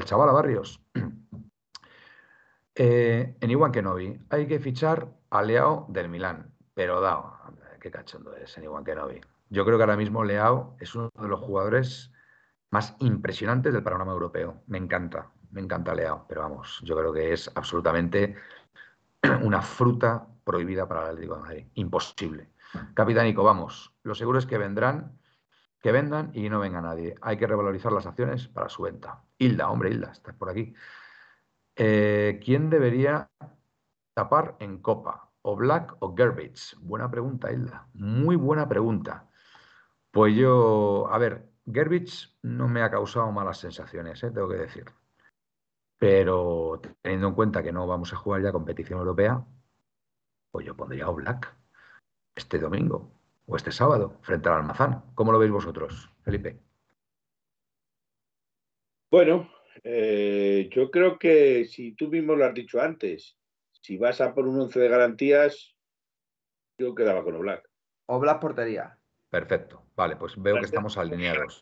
chaval 0.03 0.29
a 0.29 0.33
Barrios. 0.33 0.81
eh, 2.75 3.37
en 3.39 3.51
Iwan 3.51 3.71
Kenobi, 3.71 4.19
hay 4.29 4.47
que 4.47 4.59
fichar 4.59 5.07
a 5.29 5.41
Leao 5.41 5.85
del 5.89 6.09
Milán, 6.09 6.53
pero 6.73 6.99
dao, 6.99 7.37
qué 7.79 7.89
cachondo 7.89 8.35
es 8.35 8.57
en 8.57 8.65
Iwan 8.65 8.83
Kenobi. 8.83 9.21
Yo 9.49 9.63
creo 9.65 9.77
que 9.77 9.83
ahora 9.83 9.97
mismo 9.97 10.23
Leao 10.23 10.75
es 10.79 10.93
uno 10.93 11.09
de 11.19 11.27
los 11.27 11.39
jugadores 11.39 12.11
más 12.71 12.95
impresionantes 12.99 13.73
del 13.73 13.83
panorama 13.83 14.11
europeo. 14.11 14.61
Me 14.67 14.77
encanta, 14.77 15.31
me 15.51 15.61
encanta 15.61 15.95
Leao, 15.95 16.25
pero 16.27 16.41
vamos, 16.41 16.81
yo 16.83 16.97
creo 16.97 17.13
que 17.13 17.33
es 17.33 17.49
absolutamente 17.55 18.35
una 19.41 19.61
fruta 19.61 20.27
prohibida 20.43 20.87
para 20.87 21.03
el 21.03 21.07
Atlético 21.11 21.35
de 21.35 21.41
Madrid. 21.41 21.67
Imposible. 21.75 22.49
Capitánico, 22.93 23.43
vamos, 23.43 23.93
lo 24.03 24.13
seguro 24.13 24.37
es 24.37 24.45
que 24.45 24.57
vendrán, 24.57 25.18
que 25.79 25.91
vendan 25.91 26.31
y 26.33 26.49
no 26.49 26.59
venga 26.59 26.81
nadie. 26.81 27.15
Hay 27.21 27.37
que 27.37 27.47
revalorizar 27.47 27.91
las 27.91 28.05
acciones 28.05 28.47
para 28.47 28.69
su 28.69 28.83
venta. 28.83 29.23
Hilda, 29.37 29.69
hombre, 29.69 29.91
Hilda, 29.91 30.11
estás 30.11 30.35
por 30.35 30.49
aquí. 30.49 30.73
Eh, 31.75 32.39
¿Quién 32.43 32.69
debería 32.69 33.29
tapar 34.13 34.57
en 34.59 34.79
Copa? 34.79 35.31
¿O 35.41 35.55
Black 35.55 35.95
o 35.99 36.15
Gerbich? 36.15 36.75
Buena 36.81 37.09
pregunta, 37.09 37.51
Hilda. 37.51 37.87
Muy 37.93 38.35
buena 38.35 38.67
pregunta. 38.67 39.29
Pues 40.11 40.35
yo, 40.35 41.07
a 41.11 41.17
ver, 41.17 41.49
Gerbich 41.71 42.37
no 42.41 42.67
me 42.67 42.81
ha 42.81 42.91
causado 42.91 43.31
malas 43.31 43.59
sensaciones, 43.59 44.21
¿eh? 44.23 44.31
tengo 44.31 44.49
que 44.49 44.57
decir. 44.57 44.85
Pero 45.97 46.81
teniendo 47.01 47.27
en 47.29 47.35
cuenta 47.35 47.63
que 47.63 47.71
no 47.71 47.87
vamos 47.87 48.11
a 48.13 48.17
jugar 48.17 48.41
ya 48.41 48.51
competición 48.51 48.99
europea, 48.99 49.45
pues 50.51 50.65
yo 50.65 50.75
pondría 50.75 51.05
a 51.05 51.11
Black 51.11 51.55
este 52.35 52.59
domingo 52.59 53.18
o 53.49 53.55
este 53.55 53.71
sábado 53.71 54.17
frente 54.21 54.47
al 54.47 54.55
Almazán. 54.55 55.03
¿Cómo 55.15 55.31
lo 55.31 55.39
veis 55.39 55.51
vosotros, 55.51 56.09
Felipe? 56.23 56.59
Bueno, 59.11 59.49
eh, 59.83 60.69
yo 60.71 60.91
creo 60.91 61.17
que 61.17 61.65
si 61.65 61.93
tú 61.93 62.09
mismo 62.09 62.35
lo 62.35 62.45
has 62.45 62.53
dicho 62.53 62.79
antes, 62.79 63.37
si 63.81 63.97
vas 63.97 64.21
a 64.21 64.33
por 64.35 64.47
un 64.47 64.61
once 64.61 64.79
de 64.79 64.87
garantías, 64.87 65.75
yo 66.77 66.93
quedaba 66.93 67.23
con 67.23 67.35
Oblak. 67.35 67.67
Oblak 68.05 68.39
portería. 68.39 68.97
Perfecto. 69.29 69.83
Vale, 69.95 70.15
pues 70.15 70.39
veo 70.41 70.55
que 70.55 70.65
estamos 70.65 70.97
alineados. 70.97 71.61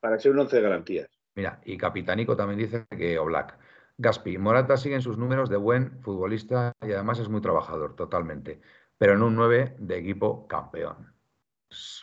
Para 0.00 0.18
ser 0.18 0.32
un 0.32 0.40
once 0.40 0.56
de 0.56 0.62
garantías. 0.62 1.08
Mira, 1.34 1.60
y 1.64 1.78
Capitánico 1.78 2.36
también 2.36 2.58
dice 2.58 2.86
que 2.90 3.18
Oblak. 3.18 3.58
Gaspi, 3.96 4.36
Morata 4.36 4.76
sigue 4.76 4.96
en 4.96 5.02
sus 5.02 5.16
números 5.16 5.48
de 5.48 5.56
buen 5.56 6.00
futbolista 6.02 6.72
y 6.82 6.92
además 6.92 7.18
es 7.20 7.28
muy 7.28 7.40
trabajador, 7.40 7.94
totalmente. 7.96 8.60
Pero 8.98 9.14
en 9.14 9.22
un 9.22 9.34
9 9.34 9.76
de 9.78 9.98
equipo 9.98 10.46
campeón. 10.46 11.12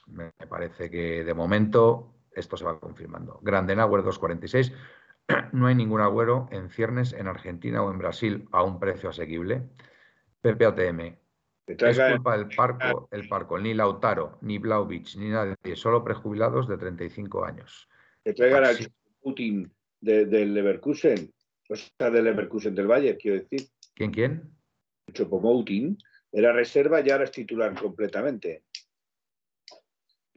Me 0.07 0.31
parece 0.49 0.89
que 0.89 1.23
de 1.23 1.33
momento 1.33 2.13
esto 2.31 2.57
se 2.57 2.65
va 2.65 2.79
confirmando. 2.79 3.39
Grandenauer 3.41 4.01
2.46. 4.03 4.73
No 5.51 5.67
hay 5.67 5.75
ningún 5.75 6.01
agüero 6.01 6.47
en 6.51 6.69
ciernes 6.69 7.13
en 7.13 7.27
Argentina 7.27 7.83
o 7.83 7.91
en 7.91 7.99
Brasil 7.99 8.47
a 8.51 8.63
un 8.63 8.79
precio 8.79 9.09
asequible. 9.09 9.63
PPATM, 10.41 11.17
es 11.69 11.99
culpa 11.99 12.37
del 12.37 12.47
parco, 12.55 13.07
el 13.11 13.27
parco, 13.27 13.59
ni 13.59 13.73
Lautaro, 13.73 14.39
ni 14.41 14.57
Blauvich, 14.57 15.15
ni 15.17 15.29
nadie, 15.29 15.55
solo 15.75 16.03
prejubilados 16.03 16.67
de 16.67 16.77
35 16.77 17.45
años. 17.45 17.87
Que 18.23 18.33
traigan 18.33 18.65
al 18.65 18.77
Putin 19.21 19.71
del 20.01 20.53
Leverkusen, 20.53 21.31
o 21.69 21.75
sea, 21.75 22.09
del 22.09 22.23
Leverkusen 22.23 22.73
del 22.73 22.87
Valle, 22.87 23.17
quiero 23.17 23.39
decir. 23.39 23.69
¿Quién, 23.93 24.11
quién? 24.11 24.51
Chopomoutin 25.13 25.97
era 26.31 26.53
reserva 26.53 27.01
y 27.01 27.09
ahora 27.09 27.25
es 27.25 27.31
titular 27.31 27.79
completamente. 27.79 28.63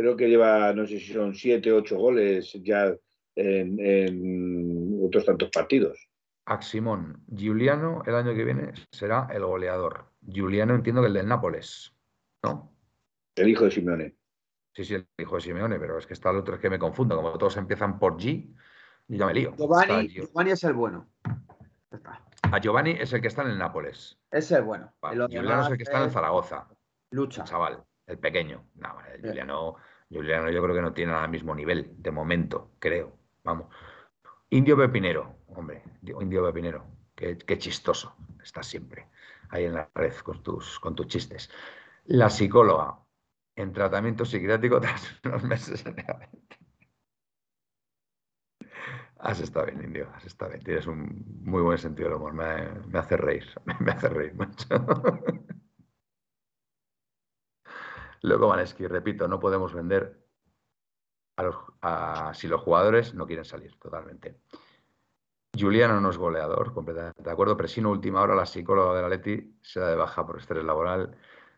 Creo 0.03 0.16
que 0.16 0.28
lleva, 0.28 0.72
no 0.72 0.84
sé 0.84 0.98
si 0.98 1.12
son 1.12 1.32
siete 1.32 1.70
ocho 1.70 1.96
goles 1.96 2.53
ya 2.64 2.92
en 3.36 5.00
otros 5.00 5.24
tantos 5.24 5.48
partidos. 5.50 6.09
Aximón, 6.44 7.22
Giuliano 7.28 8.03
el 8.05 8.16
año 8.16 8.34
que 8.34 8.44
viene 8.44 8.72
será 8.90 9.28
el 9.32 9.44
goleador. 9.44 10.07
Giuliano 10.26 10.74
entiendo 10.74 11.03
que 11.03 11.07
el 11.07 11.14
del 11.14 11.28
Nápoles, 11.28 11.94
¿no? 12.42 12.74
El 13.36 13.48
hijo 13.48 13.66
de 13.66 13.70
Simeone. 13.70 14.16
Sí, 14.74 14.84
sí, 14.84 14.94
el 14.94 15.07
hijo 15.16 15.36
de 15.36 15.42
Simeone, 15.42 15.78
pero 15.78 15.96
es 15.96 16.07
que 16.09 16.14
está 16.14 16.30
el 16.30 16.38
otro 16.38 16.57
es 16.57 16.61
que 16.61 16.68
me 16.68 16.80
confundo, 16.80 17.14
como 17.14 17.38
todos 17.38 17.57
empiezan 17.57 18.00
por 18.00 18.16
G, 18.16 18.53
y 19.07 19.16
ya 19.16 19.26
me 19.26 19.34
lío. 19.34 19.55
Giovanni, 19.57 20.09
Giovanni 20.09 20.50
es 20.50 20.64
el 20.64 20.72
bueno. 20.72 21.12
A 22.50 22.59
Giovanni 22.59 22.96
es 22.98 23.12
el 23.12 23.20
que 23.20 23.28
está 23.28 23.42
en 23.42 23.50
el 23.50 23.59
Nápoles. 23.59 24.18
Es 24.32 24.50
el 24.50 24.62
bueno. 24.62 24.92
Giuliano 25.30 25.62
es 25.62 25.70
el 25.70 25.76
que 25.76 25.84
está 25.84 25.98
en 25.98 26.05
el 26.07 26.11
Zaragoza. 26.11 26.66
Lucha. 27.12 27.42
El 27.42 27.48
chaval, 27.48 27.84
el 28.09 28.18
pequeño. 28.18 28.68
No, 28.74 28.98
el 29.14 29.22
Giuliano, 29.22 29.76
Giuliano 30.12 30.50
yo 30.50 30.62
creo 30.62 30.74
que 30.74 30.82
no 30.82 30.92
tiene 30.92 31.14
al 31.14 31.30
mismo 31.30 31.54
nivel, 31.54 31.94
de 31.96 32.10
momento, 32.10 32.72
creo. 32.78 33.16
Vamos. 33.44 33.74
Indio 34.50 34.76
Pepinero, 34.76 35.36
hombre, 35.48 35.82
Indio 36.02 36.44
Pepinero, 36.44 36.86
qué, 37.14 37.58
chistoso, 37.58 38.14
estás 38.42 38.66
siempre 38.66 39.08
ahí 39.48 39.64
en 39.64 39.74
la 39.74 39.88
red 39.94 40.14
con 40.16 40.42
tus, 40.42 40.78
con 40.78 40.94
tus 40.94 41.06
chistes. 41.06 41.50
La 42.04 42.28
psicóloga, 42.28 42.98
en 43.56 43.72
tratamiento 43.72 44.26
psiquiátrico 44.26 44.80
tras 44.82 45.18
unos 45.24 45.42
meses 45.44 45.82
Has 49.18 49.40
estado 49.40 49.66
bien, 49.66 49.82
Indio, 49.82 50.10
has 50.14 50.26
estado 50.26 50.50
bien. 50.50 50.62
Tienes 50.62 50.86
un 50.86 51.24
muy 51.42 51.62
buen 51.62 51.78
sentido 51.78 52.08
del 52.08 52.18
humor, 52.18 52.34
me, 52.34 52.98
hace 52.98 53.16
reír, 53.16 53.46
me 53.80 53.92
hace 53.92 54.08
reír 54.08 54.34
mucho. 54.34 54.66
Luego 58.23 58.49
Vaneski, 58.49 58.87
repito, 58.87 59.29
no 59.29 59.41
podemos 59.41 59.75
vender 59.75 60.23
a 61.37 61.43
los, 61.43 61.57
si 62.37 62.49
los 62.49 62.61
jugadores 62.61 63.14
no 63.14 63.27
quieren 63.27 63.45
salir, 63.45 63.77
totalmente. 63.79 64.41
Juliano 65.59 66.01
no 66.01 66.11
es 66.11 66.16
goleador, 66.16 66.73
completamente 66.73 67.23
de 67.23 67.31
acuerdo. 67.31 67.57
Presino, 67.57 67.91
última 67.91 68.23
hora, 68.23 68.35
la 68.35 68.47
psicóloga 68.47 68.95
de 68.97 69.03
la 69.03 69.09
Leti 69.09 69.59
se 69.61 69.81
da 69.81 69.89
de 69.89 69.97
baja 69.97 70.27
por 70.27 70.39
estrés 70.39 70.64
laboral. 70.64 71.16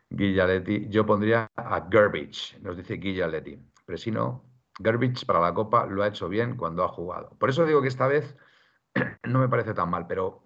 Guillaletti, 0.09 0.89
yo 0.89 1.05
pondría 1.05 1.49
a 1.55 1.87
Gerbich, 1.89 2.59
nos 2.61 2.77
dice 2.77 2.95
Guillaletti. 2.95 3.57
Presino, 3.85 4.43
Gerbich 4.83 5.25
para 5.25 5.39
la 5.39 5.53
Copa 5.53 5.85
lo 5.85 6.03
ha 6.03 6.07
hecho 6.07 6.27
bien 6.27 6.57
cuando 6.57 6.83
ha 6.83 6.89
jugado. 6.89 7.29
Por 7.37 7.49
eso 7.49 7.65
digo 7.65 7.81
que 7.81 7.87
esta 7.87 8.07
vez 8.07 8.35
no 9.23 9.39
me 9.39 9.49
parece 9.49 9.73
tan 9.73 9.89
mal, 9.89 10.07
pero 10.07 10.43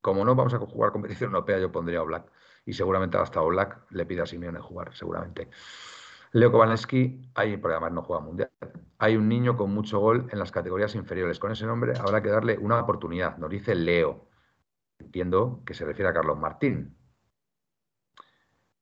como 0.00 0.24
no 0.24 0.34
vamos 0.34 0.54
a 0.54 0.58
jugar 0.58 0.92
competición 0.92 1.30
europea, 1.32 1.58
yo 1.58 1.70
pondría 1.70 2.00
a 2.00 2.02
Black. 2.02 2.30
Y 2.68 2.74
seguramente 2.74 3.16
hasta 3.16 3.40
Black 3.40 3.86
le 3.92 4.04
pida 4.04 4.24
a 4.24 4.26
Simeone 4.26 4.60
jugar, 4.60 4.94
seguramente. 4.94 5.48
Leo 6.32 6.52
Kowalski, 6.52 7.30
hay, 7.34 7.56
porque 7.56 7.72
además 7.72 7.92
no 7.92 8.02
juega 8.02 8.22
mundial. 8.22 8.50
Hay 8.98 9.16
un 9.16 9.26
niño 9.26 9.56
con 9.56 9.72
mucho 9.72 10.00
gol 10.00 10.28
en 10.30 10.38
las 10.38 10.52
categorías 10.52 10.94
inferiores. 10.94 11.38
Con 11.38 11.50
ese 11.50 11.64
nombre 11.64 11.94
habrá 11.98 12.20
que 12.20 12.28
darle 12.28 12.58
una 12.58 12.78
oportunidad. 12.78 13.38
Nos 13.38 13.48
dice 13.48 13.74
Leo. 13.74 14.28
Entiendo 14.98 15.62
que 15.64 15.72
se 15.72 15.86
refiere 15.86 16.10
a 16.10 16.12
Carlos 16.12 16.38
Martín. 16.38 16.94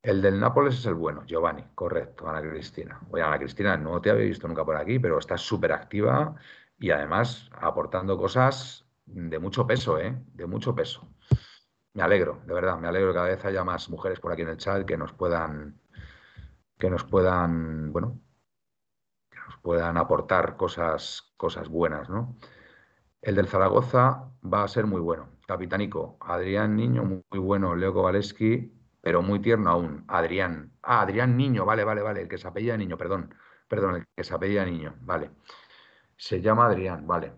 El 0.03 0.21
del 0.21 0.41
Nápoles 0.41 0.75
es 0.75 0.87
el 0.87 0.95
bueno, 0.95 1.25
Giovanni, 1.25 1.63
correcto, 1.77 2.29
Ana 2.29 2.43
Cristina. 2.43 3.01
Oye, 3.13 3.23
Ana 3.23 3.39
Cristina, 3.39 3.77
no 3.77 4.01
te 4.01 4.11
había 4.11 4.25
visto 4.25 4.49
nunca 4.49 4.65
por 4.65 4.75
aquí, 4.75 4.99
pero 4.99 5.19
estás 5.19 5.43
súper 5.43 5.71
activa 5.71 6.35
y 6.77 6.91
además 6.91 7.49
aportando 7.53 8.19
cosas 8.19 8.85
de 9.05 9.39
mucho 9.39 9.65
peso, 9.65 10.01
¿eh? 10.01 10.21
De 10.35 10.47
mucho 10.47 10.75
peso. 10.75 11.09
Me 11.97 12.03
alegro, 12.03 12.43
de 12.47 12.53
verdad, 12.53 12.77
me 12.77 12.89
alegro 12.89 13.09
que 13.09 13.15
cada 13.15 13.29
vez 13.29 13.43
haya 13.47 13.65
más 13.65 13.89
mujeres 13.89 14.21
por 14.21 14.31
aquí 14.31 14.43
en 14.43 14.51
el 14.51 14.59
chat 14.59 14.85
que 14.85 14.99
nos 14.99 15.15
puedan, 15.15 15.81
que 16.79 16.91
nos 16.91 17.05
puedan, 17.05 17.91
bueno, 17.91 18.21
que 19.31 19.39
nos 19.39 19.57
puedan 19.63 19.97
aportar 19.97 20.59
cosas, 20.59 21.33
cosas 21.39 21.71
buenas, 21.71 22.11
¿no? 22.11 22.37
El 23.23 23.35
del 23.37 23.49
Zaragoza 23.49 24.31
va 24.45 24.63
a 24.65 24.69
ser 24.69 24.87
muy 24.87 25.01
bueno. 25.01 25.31
Capitánico, 25.47 26.19
Adrián 26.21 26.77
Niño, 26.77 27.03
muy 27.05 27.41
bueno. 27.41 27.75
Leo 27.75 27.95
Kowaleski, 27.95 28.73
pero 29.01 29.23
muy 29.23 29.41
tierno 29.41 29.71
aún. 29.71 30.05
Adrián. 30.09 30.73
Ah, 30.83 31.01
Adrián 31.01 31.35
Niño, 31.37 31.65
vale, 31.65 31.85
vale, 31.85 32.03
vale. 32.03 32.21
El 32.23 32.29
que 32.29 32.37
se 32.37 32.47
apellida 32.47 32.77
Niño, 32.77 32.99
perdón. 32.99 33.35
Perdón, 33.69 33.97
el 33.97 34.07
que 34.15 34.23
se 34.25 34.35
apellida 34.35 34.67
Niño, 34.67 34.97
vale. 35.01 35.31
Se 36.17 36.43
llama 36.43 36.67
Adrián, 36.67 37.07
vale. 37.07 37.33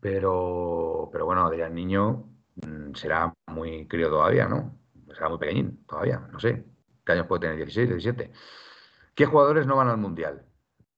Pero, 0.00 1.08
pero 1.12 1.26
bueno, 1.26 1.46
Adrián 1.46 1.74
Niño 1.74 2.31
será 2.94 3.32
muy 3.46 3.86
crío 3.86 4.08
todavía, 4.08 4.46
¿no? 4.46 4.78
Será 5.14 5.28
muy 5.28 5.38
pequeñín 5.38 5.84
todavía, 5.86 6.18
no 6.30 6.38
sé. 6.38 6.64
¿Qué 7.04 7.12
años 7.12 7.26
puede 7.26 7.40
tener? 7.40 7.56
16, 7.56 7.88
17. 7.88 8.30
¿Qué 9.14 9.26
jugadores 9.26 9.66
no 9.66 9.76
van 9.76 9.88
al 9.88 9.98
Mundial? 9.98 10.44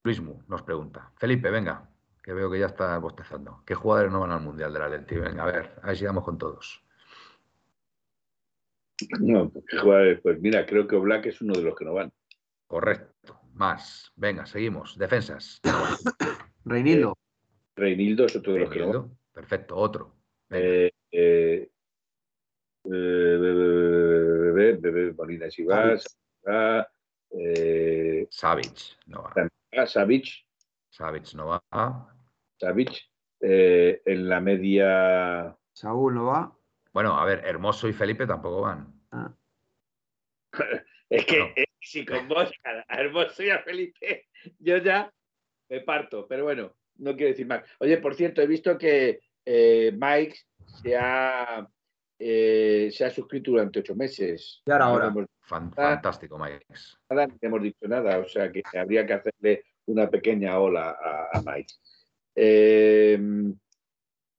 Luismu 0.02 0.42
nos 0.48 0.62
pregunta. 0.62 1.12
Felipe, 1.16 1.50
venga, 1.50 1.88
que 2.22 2.32
veo 2.32 2.50
que 2.50 2.58
ya 2.58 2.66
está 2.66 2.98
bostezando. 2.98 3.62
¿Qué 3.66 3.74
jugadores 3.74 4.12
no 4.12 4.20
van 4.20 4.32
al 4.32 4.42
Mundial 4.42 4.72
de 4.72 4.78
la 4.78 4.88
Lenti? 4.88 5.16
Venga, 5.16 5.42
a 5.42 5.46
ver, 5.46 5.74
a 5.82 5.86
ver 5.88 5.96
si 5.96 6.04
vamos 6.04 6.24
con 6.24 6.38
todos. 6.38 6.84
No, 9.20 9.50
¿qué 9.52 9.78
jugadores? 9.78 10.20
Pues 10.22 10.40
mira, 10.40 10.64
creo 10.66 10.86
que 10.86 10.96
Oblak 10.96 11.26
es 11.26 11.40
uno 11.40 11.54
de 11.54 11.62
los 11.62 11.74
que 11.74 11.84
no 11.84 11.94
van. 11.94 12.12
Correcto. 12.66 13.40
Más. 13.54 14.12
Venga, 14.16 14.46
seguimos. 14.46 14.96
Defensas. 14.98 15.60
Reinildo. 16.64 17.12
Eh, 17.12 17.72
Reinildo 17.76 18.26
es 18.26 18.36
otro 18.36 18.52
de 18.52 18.60
los 18.60 18.70
que 18.70 18.80
no 18.80 18.92
van. 18.92 19.18
Perfecto, 19.32 19.76
otro. 19.76 20.14
Eh, 20.50 20.92
eh, 21.14 21.70
Bebé 24.80 25.12
Molina 25.14 25.46
eh, 27.36 28.26
Savic, 28.30 28.98
no 29.06 29.22
va. 29.22 29.86
Savic 30.90 31.34
no 31.34 31.46
va. 31.46 31.62
Savic. 32.60 32.92
Eh, 33.40 34.00
en 34.06 34.28
la 34.28 34.40
media. 34.40 35.54
Saúl 35.72 36.14
no 36.14 36.26
va. 36.26 36.56
Bueno, 36.92 37.18
a 37.18 37.24
ver, 37.24 37.42
Hermoso 37.44 37.88
y 37.88 37.92
Felipe 37.92 38.26
tampoco 38.26 38.62
van. 38.62 39.00
Ah. 39.10 39.34
es 41.10 41.26
que 41.26 41.52
eh, 41.56 41.66
si 41.80 42.06
con 42.06 42.28
vos 42.28 42.50
a 42.64 43.00
Hermoso 43.00 43.42
y 43.42 43.50
a 43.50 43.62
Felipe, 43.62 44.28
yo 44.58 44.78
ya 44.78 45.12
me 45.68 45.80
parto, 45.80 46.26
pero 46.28 46.44
bueno, 46.44 46.74
no 46.96 47.14
quiero 47.16 47.30
decir 47.30 47.46
más. 47.46 47.64
Oye, 47.80 47.98
por 47.98 48.14
cierto, 48.14 48.40
he 48.40 48.46
visto 48.46 48.78
que 48.78 49.20
eh, 49.44 49.92
Mike 49.92 50.36
se 50.82 50.96
ha, 50.96 51.68
eh, 52.18 52.90
se 52.92 53.04
ha 53.04 53.10
suscrito 53.10 53.52
durante 53.52 53.80
ocho 53.80 53.94
meses. 53.94 54.62
Y 54.66 54.70
ahora, 54.70 55.12
fantástico, 55.42 56.38
Mike. 56.38 56.66
Nada, 57.10 57.26
no 57.26 57.34
hemos 57.40 57.62
dicho 57.62 57.86
nada, 57.88 58.18
o 58.18 58.28
sea 58.28 58.50
que 58.50 58.62
habría 58.78 59.06
que 59.06 59.14
hacerle 59.14 59.64
una 59.86 60.08
pequeña 60.08 60.58
ola 60.58 60.96
a, 61.32 61.42
Mike. 61.42 61.74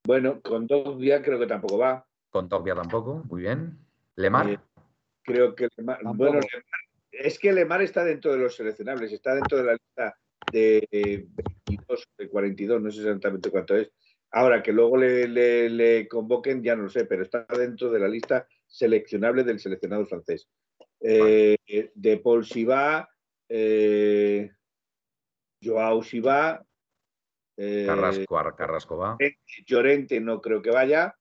bueno, 0.06 0.42
con 0.42 0.68
días 1.00 1.22
creo 1.24 1.40
que 1.40 1.48
tampoco 1.48 1.78
va. 1.78 2.06
Con 2.36 2.50
Togbia 2.50 2.76
tampoco, 2.76 3.24
muy 3.30 3.44
bien. 3.44 3.78
Lemar. 4.18 4.50
Eh, 4.50 4.60
creo 5.24 5.56
que 5.56 5.70
Lemar, 5.78 6.00
bueno, 6.04 6.40
es 7.12 7.40
que 7.40 7.54
Lemar 7.54 7.82
está 7.82 8.04
dentro 8.04 8.34
de 8.34 8.40
los 8.40 8.56
seleccionables, 8.56 9.12
está 9.12 9.36
dentro 9.36 9.58
de 9.58 9.64
la 9.64 9.74
lista 9.74 10.18
de 10.52 11.28
22, 11.68 12.08
de 12.18 12.30
42, 12.30 12.82
no 12.82 12.92
sé 12.92 13.00
exactamente 13.02 13.50
cuánto 13.50 13.76
es. 13.76 13.90
Ahora 14.36 14.62
que 14.62 14.74
luego 14.74 14.98
le, 14.98 16.08
convoquen, 16.08 16.62
ya 16.62 16.76
no 16.76 16.84
lo 16.84 16.90
sé, 16.90 17.06
pero 17.06 17.24
está 17.24 17.46
dentro 17.58 17.90
de 17.90 18.00
la 18.00 18.08
lista 18.08 18.48
seleccionable 18.68 19.44
del 19.44 19.60
seleccionado 19.60 20.06
francés. 20.06 20.48
Eh, 21.00 21.58
de 21.94 22.18
Paul 22.18 22.46
Siva, 22.46 23.10
eh, 23.50 24.52
Joao 25.64 26.04
Siva. 26.04 26.66
Carrasco, 27.58 28.56
Carrasco 28.58 28.98
va. 28.98 29.18
Llorente 29.66 30.20
no 30.20 30.42
creo 30.42 30.62
que 30.62 30.72
vaya 30.72 31.16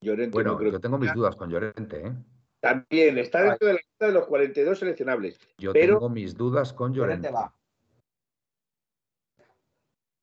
bueno, 0.00 0.60
yo 0.62 0.80
tengo 0.80 0.98
mis 0.98 1.12
dudas 1.12 1.34
con 1.36 1.50
Llorente. 1.50 2.06
¿eh? 2.06 2.12
También 2.60 3.18
está 3.18 3.42
dentro 3.42 3.66
de 3.66 3.74
la 3.74 3.80
lista 3.80 4.06
de 4.06 4.12
los 4.12 4.26
42 4.26 4.78
seleccionables. 4.78 5.38
Yo 5.58 5.72
tengo 5.72 6.08
mis 6.08 6.36
dudas 6.36 6.72
con 6.72 6.92
Llorente. 6.92 7.30
va. 7.30 7.52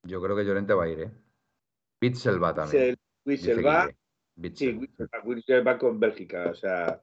Yo 0.04 0.22
creo 0.22 0.36
que 0.36 0.46
Llorente 0.46 0.74
va 0.74 0.84
a 0.84 0.88
ir, 0.88 1.00
¿eh? 1.02 1.12
Witzel 2.06 2.44
va 2.44 2.54
también. 2.54 2.96
Witzel 3.26 3.66
va. 3.66 3.90
Sí, 4.54 4.80
Witzel 5.24 5.68
va 5.68 5.78
con 5.78 6.00
Bélgica, 6.00 6.50
o 6.52 6.56
sea. 6.56 7.02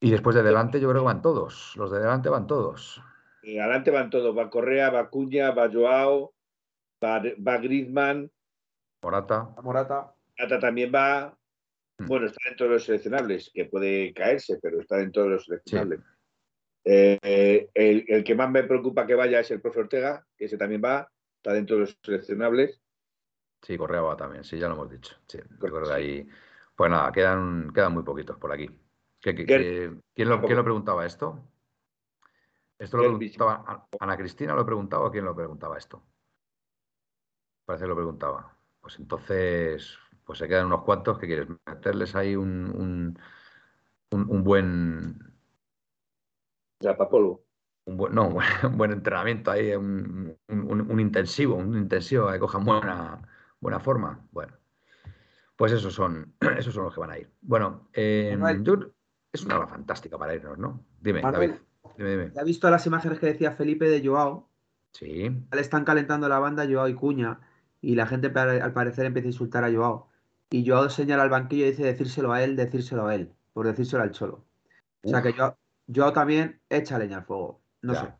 Y 0.00 0.10
después 0.10 0.36
de 0.36 0.42
delante 0.42 0.80
yo 0.80 0.88
creo 0.90 1.02
que 1.02 1.06
van 1.06 1.22
todos. 1.22 1.74
Los 1.76 1.90
de 1.90 1.98
delante 1.98 2.28
van 2.28 2.46
todos. 2.46 3.02
Y 3.42 3.58
adelante 3.58 3.90
van 3.90 4.10
todos. 4.10 4.36
Va 4.36 4.50
Correa, 4.50 4.90
va 4.90 5.10
Cuña, 5.10 5.50
va 5.50 5.70
Joao, 5.70 6.34
va, 7.02 7.22
va 7.46 7.58
Griezmann. 7.58 8.30
Morata. 9.02 9.54
Morata. 9.62 10.14
Morata 10.38 10.58
también 10.58 10.92
va. 10.94 11.36
Mm. 11.98 12.06
Bueno, 12.06 12.26
está 12.26 12.38
dentro 12.46 12.66
de 12.66 12.72
los 12.74 12.84
seleccionables, 12.84 13.50
que 13.52 13.64
puede 13.66 14.12
caerse, 14.14 14.58
pero 14.60 14.80
está 14.80 14.96
dentro 14.96 15.24
de 15.24 15.30
los 15.30 15.44
seleccionables. 15.44 16.00
Eh, 16.84 17.68
el, 17.74 18.24
que 18.24 18.34
más 18.34 18.50
me 18.50 18.64
preocupa 18.64 19.06
que 19.06 19.14
vaya 19.14 19.40
es 19.40 19.50
el 19.50 19.60
profe 19.60 19.80
Ortega, 19.80 20.26
que 20.36 20.46
ese 20.46 20.56
también 20.56 20.80
va, 20.82 21.10
está 21.36 21.52
dentro 21.52 21.76
de 21.76 21.80
los 21.82 21.98
seleccionables. 22.02 22.79
Sí, 23.62 23.76
Correa 23.76 24.00
va 24.00 24.16
también, 24.16 24.44
sí, 24.44 24.58
ya 24.58 24.68
lo 24.68 24.74
hemos 24.74 24.90
dicho. 24.90 25.16
Sí, 25.26 25.38
ahí. 25.92 26.28
Pues 26.74 26.90
nada, 26.90 27.12
quedan, 27.12 27.70
quedan 27.74 27.92
muy 27.92 28.02
poquitos 28.02 28.38
por 28.38 28.52
aquí. 28.52 28.70
quién, 29.20 30.00
lo, 30.16 30.40
preguntaba 30.40 31.04
esto? 31.04 31.38
¿Esto 32.78 32.96
lo 32.96 33.18
preguntaba 33.18 33.86
Ana 34.00 34.16
Cristina? 34.16 34.54
¿Lo 34.54 34.64
preguntaba 34.64 35.06
o 35.06 35.10
quién 35.10 35.26
lo 35.26 35.36
preguntaba 35.36 35.76
esto? 35.76 36.02
Parece 37.66 37.84
que 37.84 37.88
lo 37.88 37.96
preguntaba. 37.96 38.56
Pues 38.80 38.98
entonces, 38.98 39.98
pues 40.24 40.38
se 40.38 40.48
quedan 40.48 40.66
unos 40.66 40.84
cuantos 40.84 41.18
que 41.18 41.26
quieres 41.26 41.48
meterles 41.66 42.16
ahí 42.16 42.34
un, 42.34 43.18
un, 44.10 44.42
buen. 44.42 45.18
Un 47.84 47.96
buen, 47.98 48.14
no, 48.14 48.28
un 48.64 48.78
buen, 48.78 48.92
entrenamiento 48.92 49.50
ahí, 49.50 49.74
un, 49.74 50.38
intensivo, 50.98 51.56
un 51.56 51.76
intensivo 51.76 52.32
que 52.32 52.38
cojan 52.38 52.64
buena, 52.64 53.20
buena 53.60 53.80
forma. 53.80 54.26
Bueno, 54.32 54.54
pues 55.56 55.72
esos 55.72 55.94
son, 55.94 56.34
esos 56.58 56.74
son 56.74 56.84
los 56.84 56.94
que 56.94 57.00
van 57.00 57.10
a 57.10 57.18
ir. 57.18 57.30
Bueno, 57.42 57.88
eh, 57.92 58.36
es 59.32 59.44
una 59.44 59.58
hora 59.58 59.68
fantástica 59.68 60.18
para 60.18 60.34
irnos, 60.34 60.58
¿no? 60.58 60.84
Dime, 61.00 61.20
David. 61.20 61.52
Dime, 61.96 62.10
dime. 62.10 62.32
¿Ha 62.38 62.44
visto 62.44 62.68
las 62.70 62.86
imágenes 62.86 63.18
que 63.18 63.26
decía 63.26 63.52
Felipe 63.52 63.88
de 63.88 64.06
Joao? 64.06 64.48
Sí. 64.92 65.30
Le 65.52 65.60
están 65.60 65.84
calentando 65.84 66.28
la 66.28 66.38
banda 66.38 66.66
Joao 66.68 66.88
y 66.88 66.94
Cuña 66.94 67.40
y 67.80 67.94
la 67.94 68.06
gente 68.06 68.28
al 68.36 68.72
parecer 68.72 69.06
empieza 69.06 69.26
a 69.26 69.32
insultar 69.32 69.64
a 69.64 69.72
Joao. 69.72 70.08
Y 70.50 70.64
yo 70.64 70.88
señalo 70.90 71.22
al 71.22 71.30
banquillo 71.30 71.66
y 71.66 71.70
dice 71.70 71.84
decírselo 71.84 72.32
a 72.32 72.42
él, 72.42 72.56
decírselo 72.56 73.06
a 73.06 73.14
él, 73.14 73.32
por 73.52 73.66
decírselo 73.66 74.02
al 74.02 74.10
cholo. 74.10 74.44
O 75.02 75.08
sea 75.08 75.22
que 75.22 75.32
yo, 75.32 75.56
yo 75.86 76.12
también 76.12 76.60
echa 76.68 76.98
leña 76.98 77.18
al 77.18 77.24
fuego. 77.24 77.62
No 77.82 77.94
sé. 77.94 78.12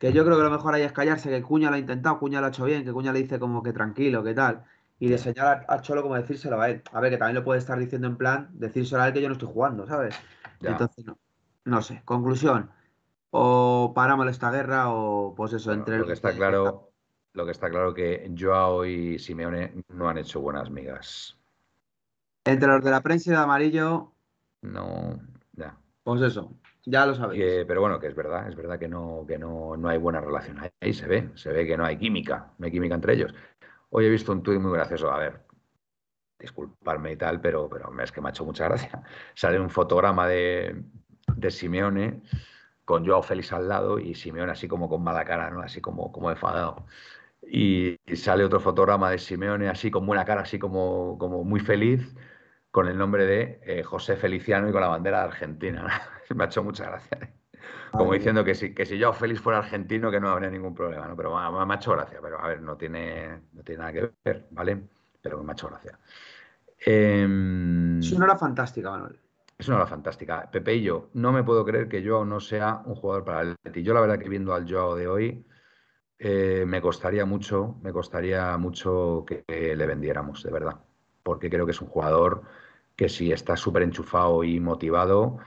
Que 0.00 0.12
yo 0.12 0.24
creo 0.24 0.38
que 0.38 0.42
lo 0.42 0.50
mejor 0.50 0.74
ahí 0.74 0.82
es 0.82 0.92
callarse, 0.92 1.28
que 1.28 1.42
Cuña 1.42 1.68
lo 1.68 1.76
ha 1.76 1.78
intentado, 1.78 2.18
Cuña 2.18 2.40
lo 2.40 2.46
ha 2.46 2.48
hecho 2.48 2.64
bien, 2.64 2.84
que 2.84 2.92
Cuña 2.92 3.12
le 3.12 3.20
dice 3.22 3.38
como 3.38 3.62
que 3.62 3.72
tranquilo, 3.72 4.24
que 4.24 4.34
tal. 4.34 4.64
Y 4.98 5.08
de 5.08 5.18
señalar 5.18 5.66
al 5.68 5.82
Cholo 5.82 6.02
como 6.02 6.16
decírselo 6.16 6.60
a 6.60 6.70
él. 6.70 6.82
A 6.92 7.00
ver, 7.00 7.10
que 7.12 7.18
también 7.18 7.36
lo 7.36 7.44
puede 7.44 7.60
estar 7.60 7.78
diciendo 7.78 8.08
en 8.08 8.16
plan, 8.16 8.48
decírselo 8.52 9.02
a 9.02 9.08
él 9.08 9.12
que 9.12 9.20
yo 9.22 9.28
no 9.28 9.34
estoy 9.34 9.48
jugando, 9.52 9.86
¿sabes? 9.86 10.14
Entonces, 10.60 11.04
no. 11.04 11.18
No 11.64 11.82
sé. 11.82 12.02
Conclusión. 12.04 12.70
o 13.30 13.92
paramos 13.94 14.26
esta 14.28 14.50
guerra 14.50 14.90
o 14.90 15.34
pues 15.34 15.52
eso, 15.52 15.72
entre 15.72 15.98
lo 15.98 16.06
que 16.06 16.14
está 16.14 16.32
claro, 16.32 16.90
lo 17.34 17.44
que 17.44 17.52
está 17.52 17.70
claro 17.70 17.94
que 17.94 18.32
Joao 18.36 18.84
y 18.84 19.18
Simeone 19.18 19.84
no 19.88 20.08
han 20.08 20.18
hecho 20.18 20.40
buenas 20.40 20.70
migas. 20.70 21.36
Entre 22.44 22.68
los 22.68 22.82
de 22.82 22.90
la 22.90 23.02
prensa 23.02 23.30
y 23.30 23.32
de 23.34 23.38
amarillo. 23.38 24.12
No, 24.62 25.20
ya. 25.52 25.76
Pues 26.02 26.22
eso, 26.22 26.52
ya 26.90 27.06
lo 27.06 27.14
sabéis. 27.14 27.64
pero 27.66 27.80
bueno, 27.80 27.98
que 28.00 28.08
es 28.08 28.14
verdad, 28.14 28.48
es 28.48 28.56
verdad 28.56 28.78
que 28.78 28.88
no, 28.88 29.24
que 29.26 29.38
no, 29.38 29.76
no 29.76 29.88
hay 29.88 29.98
buena 29.98 30.20
relación. 30.20 30.58
Ahí 30.80 30.92
se 30.92 31.06
ve, 31.06 31.30
se 31.34 31.52
ve 31.52 31.66
que 31.66 31.76
no 31.76 31.84
hay 31.84 31.96
química, 31.96 32.52
no 32.58 32.66
hay 32.66 32.72
química 32.72 32.94
entre 32.94 33.14
ellos. 33.14 33.34
Hoy 33.90 34.06
he 34.06 34.08
visto 34.10 34.32
un 34.32 34.42
tuit 34.42 34.60
muy 34.60 34.72
gracioso, 34.72 35.10
a 35.10 35.18
ver, 35.18 35.40
disculparme 36.38 37.12
y 37.12 37.16
tal, 37.16 37.40
pero, 37.40 37.68
pero 37.68 37.92
es 38.02 38.12
que 38.12 38.20
me 38.20 38.28
ha 38.28 38.30
hecho 38.30 38.44
mucha 38.44 38.64
gracia. 38.64 39.02
Sale 39.34 39.60
un 39.60 39.70
fotograma 39.70 40.26
de, 40.26 40.84
de 41.36 41.50
Simeone 41.50 42.22
con 42.84 43.06
Joao 43.06 43.22
Félix 43.22 43.52
al 43.52 43.68
lado 43.68 43.98
y 43.98 44.14
Simeone 44.14 44.52
así 44.52 44.66
como 44.68 44.88
con 44.88 45.02
mala 45.04 45.24
cara, 45.24 45.50
¿no? 45.50 45.60
Así 45.62 45.80
como, 45.80 46.10
como 46.12 46.30
enfadado. 46.30 46.86
Y, 47.42 47.98
sale 48.14 48.44
otro 48.44 48.60
fotograma 48.60 49.10
de 49.10 49.18
Simeone 49.18 49.68
así 49.68 49.90
con 49.90 50.06
buena 50.06 50.24
cara, 50.24 50.42
así 50.42 50.58
como, 50.58 51.16
como 51.18 51.44
muy 51.44 51.60
feliz, 51.60 52.14
con 52.70 52.88
el 52.88 52.96
nombre 52.96 53.26
de 53.26 53.60
eh, 53.64 53.82
José 53.82 54.16
Feliciano 54.16 54.68
y 54.68 54.72
con 54.72 54.80
la 54.80 54.88
bandera 54.88 55.18
de 55.18 55.24
Argentina. 55.24 56.00
Me 56.34 56.44
ha 56.44 56.46
hecho 56.46 56.62
mucha 56.62 56.86
gracia. 56.86 57.34
Como 57.90 58.12
diciendo 58.12 58.44
que 58.44 58.54
si, 58.54 58.72
que 58.72 58.86
si 58.86 59.00
Joao 59.00 59.12
Félix 59.12 59.40
fuera 59.40 59.58
argentino, 59.58 60.10
que 60.10 60.20
no 60.20 60.28
habría 60.28 60.48
ningún 60.48 60.74
problema, 60.74 61.08
¿no? 61.08 61.16
Pero 61.16 61.34
me 61.66 61.74
ha 61.74 61.76
hecho 61.76 61.90
gracia, 61.90 62.20
pero 62.22 62.40
a 62.40 62.46
ver, 62.46 62.62
no 62.62 62.76
tiene, 62.76 63.40
no 63.52 63.64
tiene 63.64 63.80
nada 63.80 63.92
que 63.92 64.12
ver, 64.24 64.46
¿vale? 64.52 64.80
Pero 65.20 65.42
me 65.42 65.50
ha 65.50 65.54
hecho 65.54 65.66
gracia. 65.66 65.98
Em, 66.78 67.98
es 67.98 68.12
una 68.12 68.26
hora 68.26 68.36
fantástica, 68.36 68.90
Manuel. 68.90 69.18
Es 69.58 69.66
una 69.66 69.78
hora 69.78 69.86
fantástica. 69.86 70.48
Pepe 70.50 70.76
y 70.76 70.82
yo, 70.82 71.10
no 71.14 71.32
me 71.32 71.42
puedo 71.42 71.64
creer 71.64 71.88
que 71.88 72.06
Joao 72.06 72.24
no 72.24 72.38
sea 72.38 72.80
un 72.86 72.94
jugador 72.94 73.24
para 73.24 73.42
el 73.42 73.50
Atleti. 73.52 73.82
Yo 73.82 73.92
la 73.92 74.00
verdad 74.00 74.18
que 74.18 74.28
viendo 74.28 74.54
al 74.54 74.70
Joao 74.70 74.94
de 74.94 75.08
hoy, 75.08 75.46
eh, 76.18 76.64
me 76.66 76.80
costaría 76.80 77.24
mucho, 77.26 77.76
me 77.82 77.92
costaría 77.92 78.56
mucho 78.56 79.24
que, 79.26 79.44
le 79.48 79.86
vendiéramos, 79.86 80.42
de 80.42 80.50
verdad. 80.50 80.76
Porque 81.22 81.50
creo 81.50 81.66
que 81.66 81.72
es 81.72 81.80
un 81.80 81.88
jugador 81.88 82.42
que 82.96 83.08
si 83.08 83.32
está 83.32 83.56
súper 83.56 83.82
enchufado 83.82 84.44
y 84.44 84.60
motivado, 84.60 85.38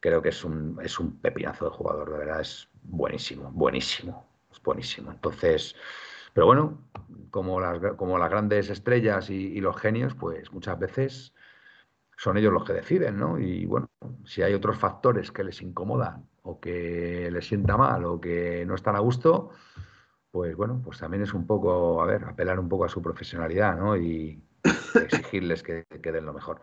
creo 0.00 0.22
que 0.22 0.30
es 0.30 0.44
un, 0.44 0.78
es 0.82 0.98
un 0.98 1.18
pepinazo 1.18 1.66
de 1.66 1.70
jugador, 1.72 2.10
de 2.12 2.18
verdad, 2.18 2.40
es 2.40 2.68
buenísimo, 2.82 3.50
buenísimo, 3.52 4.26
es 4.50 4.62
buenísimo. 4.62 5.10
Entonces, 5.10 5.74
pero 6.32 6.46
bueno, 6.46 6.78
como 7.30 7.60
las, 7.60 7.80
como 7.96 8.18
las 8.18 8.30
grandes 8.30 8.70
estrellas 8.70 9.30
y, 9.30 9.60
los 9.60 9.76
genios, 9.76 10.14
pues 10.14 10.52
muchas 10.52 10.78
veces 10.78 11.34
son 12.16 12.36
ellos 12.36 12.52
los 12.52 12.64
que 12.64 12.72
deciden, 12.72 13.18
¿no? 13.18 13.38
Y 13.38 13.66
bueno, 13.66 13.88
si 14.24 14.42
hay 14.42 14.54
otros 14.54 14.78
factores 14.78 15.32
que 15.32 15.44
les 15.44 15.60
incomodan 15.60 16.28
o 16.42 16.60
que 16.60 17.30
les 17.30 17.46
sienta 17.46 17.76
mal 17.76 18.04
o 18.04 18.20
que 18.20 18.64
no 18.66 18.74
están 18.74 18.96
a 18.96 19.00
gusto, 19.00 19.50
pues 20.30 20.54
bueno, 20.56 20.80
pues 20.84 20.98
también 20.98 21.22
es 21.22 21.34
un 21.34 21.46
poco, 21.46 22.02
a 22.02 22.06
ver, 22.06 22.24
apelar 22.24 22.60
un 22.60 22.68
poco 22.68 22.84
a 22.84 22.88
su 22.88 23.02
profesionalidad, 23.02 23.76
¿no? 23.76 23.96
Exigirles 24.94 25.62
que, 25.62 25.84
que 26.02 26.12
den 26.12 26.26
lo 26.26 26.32
mejor. 26.32 26.60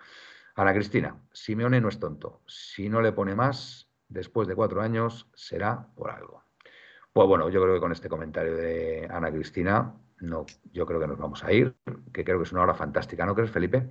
Ana 0.55 0.73
Cristina, 0.73 1.19
Simeone 1.31 1.81
no 1.81 1.89
es 1.89 1.99
tonto. 1.99 2.41
Si 2.47 2.89
no 2.89 3.01
le 3.01 3.11
pone 3.11 3.35
más, 3.35 3.89
después 4.07 4.47
de 4.47 4.55
cuatro 4.55 4.81
años, 4.81 5.27
será 5.33 5.87
por 5.95 6.11
algo. 6.11 6.43
Pues 7.11 7.27
bueno, 7.27 7.49
yo 7.49 7.61
creo 7.61 7.75
que 7.75 7.79
con 7.79 7.91
este 7.91 8.09
comentario 8.09 8.55
de 8.55 9.07
Ana 9.09 9.31
Cristina, 9.31 9.93
no, 10.19 10.45
yo 10.71 10.85
creo 10.85 10.99
que 10.99 11.07
nos 11.07 11.17
vamos 11.17 11.43
a 11.43 11.51
ir, 11.51 11.75
que 12.11 12.23
creo 12.23 12.37
que 12.37 12.43
es 12.43 12.51
una 12.51 12.63
hora 12.63 12.73
fantástica, 12.73 13.25
¿no 13.25 13.35
crees, 13.35 13.51
Felipe? 13.51 13.89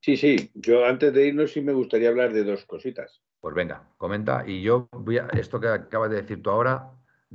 Sí, 0.00 0.16
sí. 0.16 0.50
Yo 0.54 0.84
antes 0.84 1.12
de 1.12 1.26
irnos 1.26 1.52
sí 1.52 1.60
me 1.60 1.72
gustaría 1.72 2.08
hablar 2.08 2.32
de 2.32 2.44
dos 2.44 2.64
cositas. 2.64 3.22
Pues 3.40 3.54
venga, 3.54 3.88
comenta. 3.96 4.44
Y 4.46 4.62
yo 4.62 4.88
voy 4.92 5.18
a, 5.18 5.26
esto 5.32 5.60
que 5.60 5.68
acabas 5.68 6.10
de 6.10 6.22
decir 6.22 6.42
tú 6.42 6.50
ahora 6.50 6.90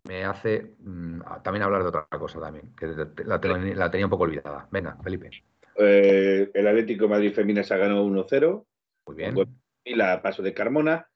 me 0.08 0.24
hace 0.24 0.76
mm, 0.80 1.22
también 1.44 1.64
hablar 1.64 1.84
de 1.84 1.90
otra 1.90 2.08
cosa 2.18 2.40
también, 2.40 2.74
que 2.76 2.88
la, 3.26 3.40
tenía 3.92 4.06
un 4.06 4.10
poco 4.10 4.24
olvidada. 4.24 4.68
Venga, 4.72 4.98
Felipe. 5.04 5.30
Eh, 5.78 6.52
el 6.54 6.68
Atlético 6.68 7.08
Madrid 7.08 7.34
Femina 7.34 7.64
se 7.64 7.74
ha 7.74 7.78
ganado 7.78 8.06
1-0. 8.06 8.66
Muy 9.08 9.16
bien. 9.16 9.36
Y 9.84 9.96
la 9.96 10.22
paso 10.22 10.42
de 10.42 10.54
Carmona. 10.54 11.08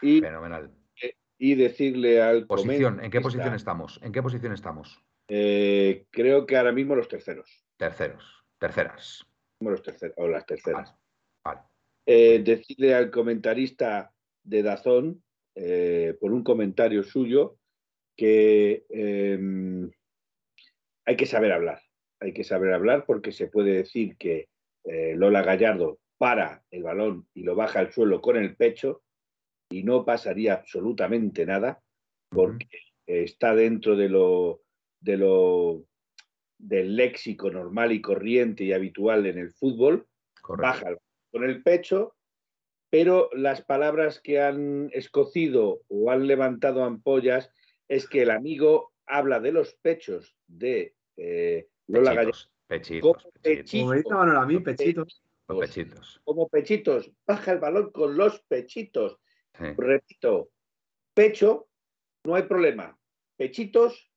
Y 0.00 0.20
Fenomenal 0.20 0.70
y 1.38 1.54
decirle 1.54 2.22
al 2.22 2.46
posición, 2.46 3.02
¿En 3.02 3.10
qué 3.10 3.20
posición 3.20 3.54
estamos? 3.54 4.00
¿En 4.02 4.12
qué 4.12 4.22
posición 4.22 4.52
estamos? 4.52 5.02
Eh, 5.28 6.06
creo 6.10 6.46
que 6.46 6.56
ahora 6.56 6.72
mismo 6.72 6.94
los 6.94 7.08
terceros. 7.08 7.64
Terceros, 7.76 8.44
terceras. 8.58 9.26
Los 9.60 9.82
terceros, 9.82 10.14
o 10.18 10.28
las 10.28 10.46
terceras. 10.46 10.94
Eh, 12.06 12.40
decirle 12.44 12.94
al 12.94 13.10
comentarista 13.10 14.12
de 14.44 14.62
Dazón, 14.62 15.24
eh, 15.56 16.16
por 16.20 16.32
un 16.32 16.44
comentario 16.44 17.02
suyo, 17.02 17.58
que 18.16 18.86
em, 18.88 19.90
hay 21.04 21.16
que 21.16 21.26
saber 21.26 21.52
hablar. 21.52 21.80
Hay 22.20 22.32
que 22.32 22.44
saber 22.44 22.72
hablar 22.72 23.04
porque 23.06 23.32
se 23.32 23.46
puede 23.46 23.72
decir 23.72 24.16
que 24.16 24.48
Lola 24.84 25.42
Gallardo 25.42 25.98
para 26.18 26.62
el 26.70 26.82
balón 26.82 27.26
y 27.34 27.42
lo 27.42 27.54
baja 27.54 27.80
al 27.80 27.92
suelo 27.92 28.20
con 28.20 28.36
el 28.36 28.56
pecho 28.56 29.02
y 29.70 29.82
no 29.82 30.04
pasaría 30.04 30.54
absolutamente 30.54 31.44
nada 31.44 31.82
porque 32.30 32.68
está 33.06 33.54
dentro 33.54 33.96
de 33.96 34.08
lo, 34.08 34.62
de 35.00 35.16
lo 35.16 35.84
del 36.58 36.96
léxico 36.96 37.50
normal 37.50 37.92
y 37.92 38.00
corriente 38.00 38.64
y 38.64 38.72
habitual 38.72 39.26
en 39.26 39.38
el 39.38 39.52
fútbol, 39.52 40.06
baja 40.56 40.96
con 41.30 41.44
el 41.44 41.62
pecho, 41.62 42.14
pero 42.90 43.28
las 43.32 43.62
palabras 43.62 44.20
que 44.20 44.40
han 44.40 44.90
escocido 44.92 45.82
o 45.88 46.10
han 46.10 46.26
levantado 46.26 46.84
ampollas 46.84 47.50
es 47.88 48.08
que 48.08 48.22
el 48.22 48.30
amigo 48.30 48.92
habla 49.06 49.40
de 49.40 49.52
los 49.52 49.74
pechos 49.74 50.36
de 50.46 50.94
eh, 51.16 51.68
Lola 51.88 52.30
pechitos, 52.66 53.28
pechitos, 53.42 54.04
pechitos. 54.64 55.22
pechitos. 55.46 56.20
Como 56.24 56.48
pechitos, 56.48 57.12
baja 57.26 57.52
el 57.52 57.58
balón 57.58 57.90
con 57.90 58.16
los 58.16 58.40
pechitos. 58.42 59.18
Repito, 59.54 60.50
pecho, 61.14 61.68
no 62.24 62.34
hay 62.34 62.42
problema. 62.42 62.98
Pechitos, 63.36 64.10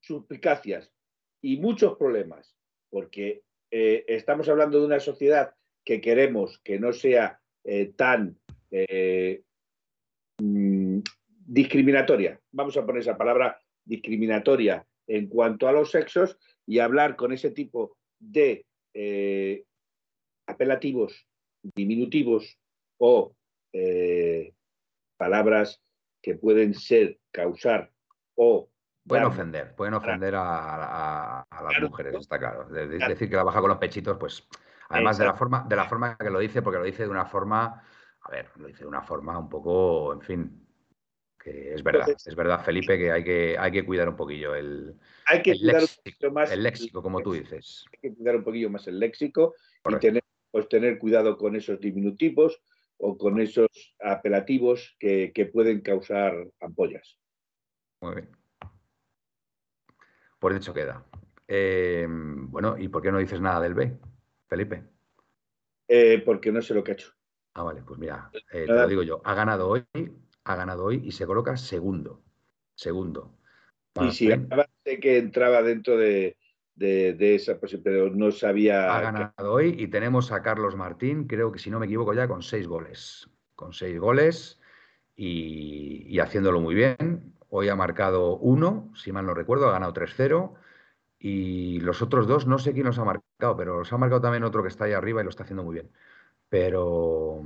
suplicacias 0.00 0.92
y 1.40 1.56
muchos 1.56 1.96
problemas, 1.96 2.54
porque 2.90 3.42
eh, 3.70 4.04
estamos 4.06 4.48
hablando 4.48 4.78
de 4.78 4.86
una 4.86 5.00
sociedad 5.00 5.54
que 5.84 6.00
queremos 6.00 6.60
que 6.62 6.78
no 6.78 6.92
sea 6.92 7.40
eh, 7.64 7.92
tan 7.96 8.38
eh, 8.70 9.42
mm, 10.38 10.98
discriminatoria. 11.46 12.40
Vamos 12.52 12.76
a 12.76 12.84
poner 12.84 13.02
esa 13.02 13.16
palabra 13.16 13.58
discriminatoria 13.84 14.86
en 15.06 15.28
cuanto 15.28 15.68
a 15.68 15.72
los 15.72 15.90
sexos 15.90 16.38
y 16.66 16.78
hablar 16.78 17.16
con 17.16 17.32
ese 17.32 17.50
tipo 17.50 17.96
de 18.18 18.66
apelativos, 20.46 21.26
diminutivos 21.62 22.58
o 22.98 23.34
palabras 25.16 25.80
que 26.22 26.34
pueden 26.34 26.74
ser, 26.74 27.18
causar 27.30 27.90
o... 28.34 28.70
Pueden 29.06 29.26
ofender, 29.26 29.74
pueden 29.74 29.92
ofender 29.92 30.34
a, 30.34 31.44
las 31.50 31.82
mujeres, 31.82 32.14
está 32.14 32.38
claro. 32.38 32.66
decir 32.70 33.28
que 33.28 33.36
la 33.36 33.42
baja 33.42 33.60
con 33.60 33.68
los 33.68 33.78
pechitos, 33.78 34.16
pues 34.18 34.48
además 34.88 35.18
de 35.18 35.26
la 35.26 35.34
forma, 35.34 35.66
de 35.68 35.76
la 35.76 35.84
forma 35.84 36.16
que 36.16 36.30
lo 36.30 36.38
dice, 36.38 36.62
porque 36.62 36.78
lo 36.78 36.84
dice 36.84 37.02
de 37.02 37.10
una 37.10 37.26
forma, 37.26 37.82
a 38.22 38.30
ver, 38.30 38.48
lo 38.56 38.66
dice 38.66 38.80
de 38.80 38.88
una 38.88 39.02
forma 39.02 39.38
un 39.38 39.50
poco, 39.50 40.14
en 40.14 40.22
fin, 40.22 40.63
que 41.44 41.74
es 41.74 41.82
verdad, 41.82 42.08
es 42.08 42.34
verdad, 42.34 42.64
Felipe, 42.64 42.98
que 42.98 43.12
hay 43.12 43.22
que, 43.22 43.56
hay 43.58 43.70
que 43.70 43.84
cuidar 43.84 44.08
un 44.08 44.16
poquillo 44.16 44.54
el, 44.54 44.94
hay 45.26 45.42
que 45.42 45.54
léxico, 45.54 46.30
más 46.32 46.50
el 46.50 46.62
léxico, 46.62 47.02
como 47.02 47.20
tú 47.20 47.34
dices. 47.34 47.84
Hay 47.92 48.10
que 48.10 48.16
cuidar 48.16 48.36
un 48.36 48.44
poquillo 48.44 48.70
más 48.70 48.88
el 48.88 48.98
léxico 48.98 49.54
y 49.88 49.96
tener, 49.98 50.24
pues, 50.50 50.68
tener 50.68 50.98
cuidado 50.98 51.36
con 51.36 51.54
esos 51.54 51.78
diminutivos, 51.78 52.60
o 52.98 53.18
con 53.18 53.40
esos 53.40 53.68
apelativos 54.00 54.96
que, 54.98 55.50
pueden 55.52 55.80
causar 55.80 56.34
ampollas. 56.60 57.18
Muy 58.00 58.14
bien. 58.14 58.28
Por 60.38 60.54
hecho 60.54 60.74
queda. 60.74 61.04
Eh, 61.46 62.06
bueno, 62.08 62.76
¿y 62.78 62.88
por 62.88 63.02
qué 63.02 63.12
no 63.12 63.18
dices 63.18 63.40
nada 63.40 63.60
del 63.60 63.74
B, 63.74 63.98
Felipe? 64.46 64.84
Eh, 65.88 66.22
porque 66.24 66.50
no 66.50 66.62
sé 66.62 66.74
lo 66.74 66.82
que 66.82 66.92
ha 66.92 66.94
hecho. 66.94 67.12
Ah, 67.54 67.62
vale, 67.62 67.82
pues 67.82 67.98
mira, 68.00 68.30
eh, 68.52 68.64
te 68.66 68.72
lo 68.72 68.88
digo 68.88 69.02
yo. 69.02 69.20
Ha 69.24 69.34
ganado 69.34 69.68
hoy, 69.68 69.84
ha 70.44 70.56
ganado 70.56 70.84
hoy 70.84 71.02
y 71.04 71.12
se 71.12 71.26
coloca 71.26 71.56
segundo. 71.56 72.22
Segundo. 72.74 73.36
y 74.00 74.10
si 74.10 74.28
que 75.00 75.18
entraba 75.18 75.62
dentro 75.62 75.96
de, 75.96 76.36
de, 76.74 77.34
esa 77.34 77.58
posición, 77.58 77.82
pero 77.82 78.10
no 78.10 78.30
sabía. 78.30 78.94
Ha 78.94 79.00
ganado 79.00 79.52
hoy 79.52 79.76
y 79.78 79.88
tenemos 79.88 80.32
a 80.32 80.42
Carlos 80.42 80.76
Martín, 80.76 81.26
creo 81.26 81.52
que 81.52 81.58
si 81.58 81.70
no 81.70 81.78
me 81.78 81.86
equivoco 81.86 82.14
ya, 82.14 82.28
con 82.28 82.42
seis 82.42 82.66
goles. 82.66 83.28
Con 83.54 83.72
seis 83.72 83.98
goles 83.98 84.60
y, 85.16 86.18
haciéndolo 86.18 86.60
muy 86.60 86.74
bien. 86.74 87.34
Hoy 87.48 87.68
ha 87.68 87.76
marcado 87.76 88.36
uno, 88.36 88.90
si 88.96 89.12
mal 89.12 89.26
no 89.26 89.34
recuerdo, 89.34 89.68
ha 89.68 89.72
ganado 89.72 89.92
3-0. 89.94 90.54
Y 91.18 91.80
los 91.80 92.02
otros 92.02 92.26
dos, 92.26 92.46
no 92.46 92.58
sé 92.58 92.72
quién 92.72 92.86
los 92.86 92.98
ha 92.98 93.04
marcado, 93.04 93.56
pero 93.56 93.78
los 93.78 93.92
ha 93.92 93.96
marcado 93.96 94.20
también 94.20 94.44
otro 94.44 94.62
que 94.62 94.68
está 94.68 94.84
ahí 94.84 94.92
arriba 94.92 95.20
y 95.20 95.24
lo 95.24 95.30
está 95.30 95.44
haciendo 95.44 95.62
muy 95.62 95.74
bien. 95.74 95.90
Pero, 96.48 97.42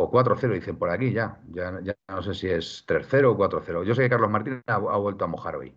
O 0.00 0.10
4-0 0.10 0.54
dicen 0.54 0.78
por 0.78 0.90
aquí 0.90 1.12
ya. 1.12 1.40
ya. 1.50 1.80
ya. 1.82 1.94
no 2.08 2.22
sé 2.22 2.32
si 2.32 2.48
es 2.48 2.86
3-0 2.86 3.32
o 3.32 3.36
4-0. 3.36 3.84
Yo 3.84 3.94
sé 3.94 4.02
que 4.02 4.08
Carlos 4.08 4.30
Martín 4.30 4.62
ha, 4.66 4.78
vuelto 4.78 5.24
a 5.24 5.28
mojar 5.28 5.56
hoy. 5.56 5.74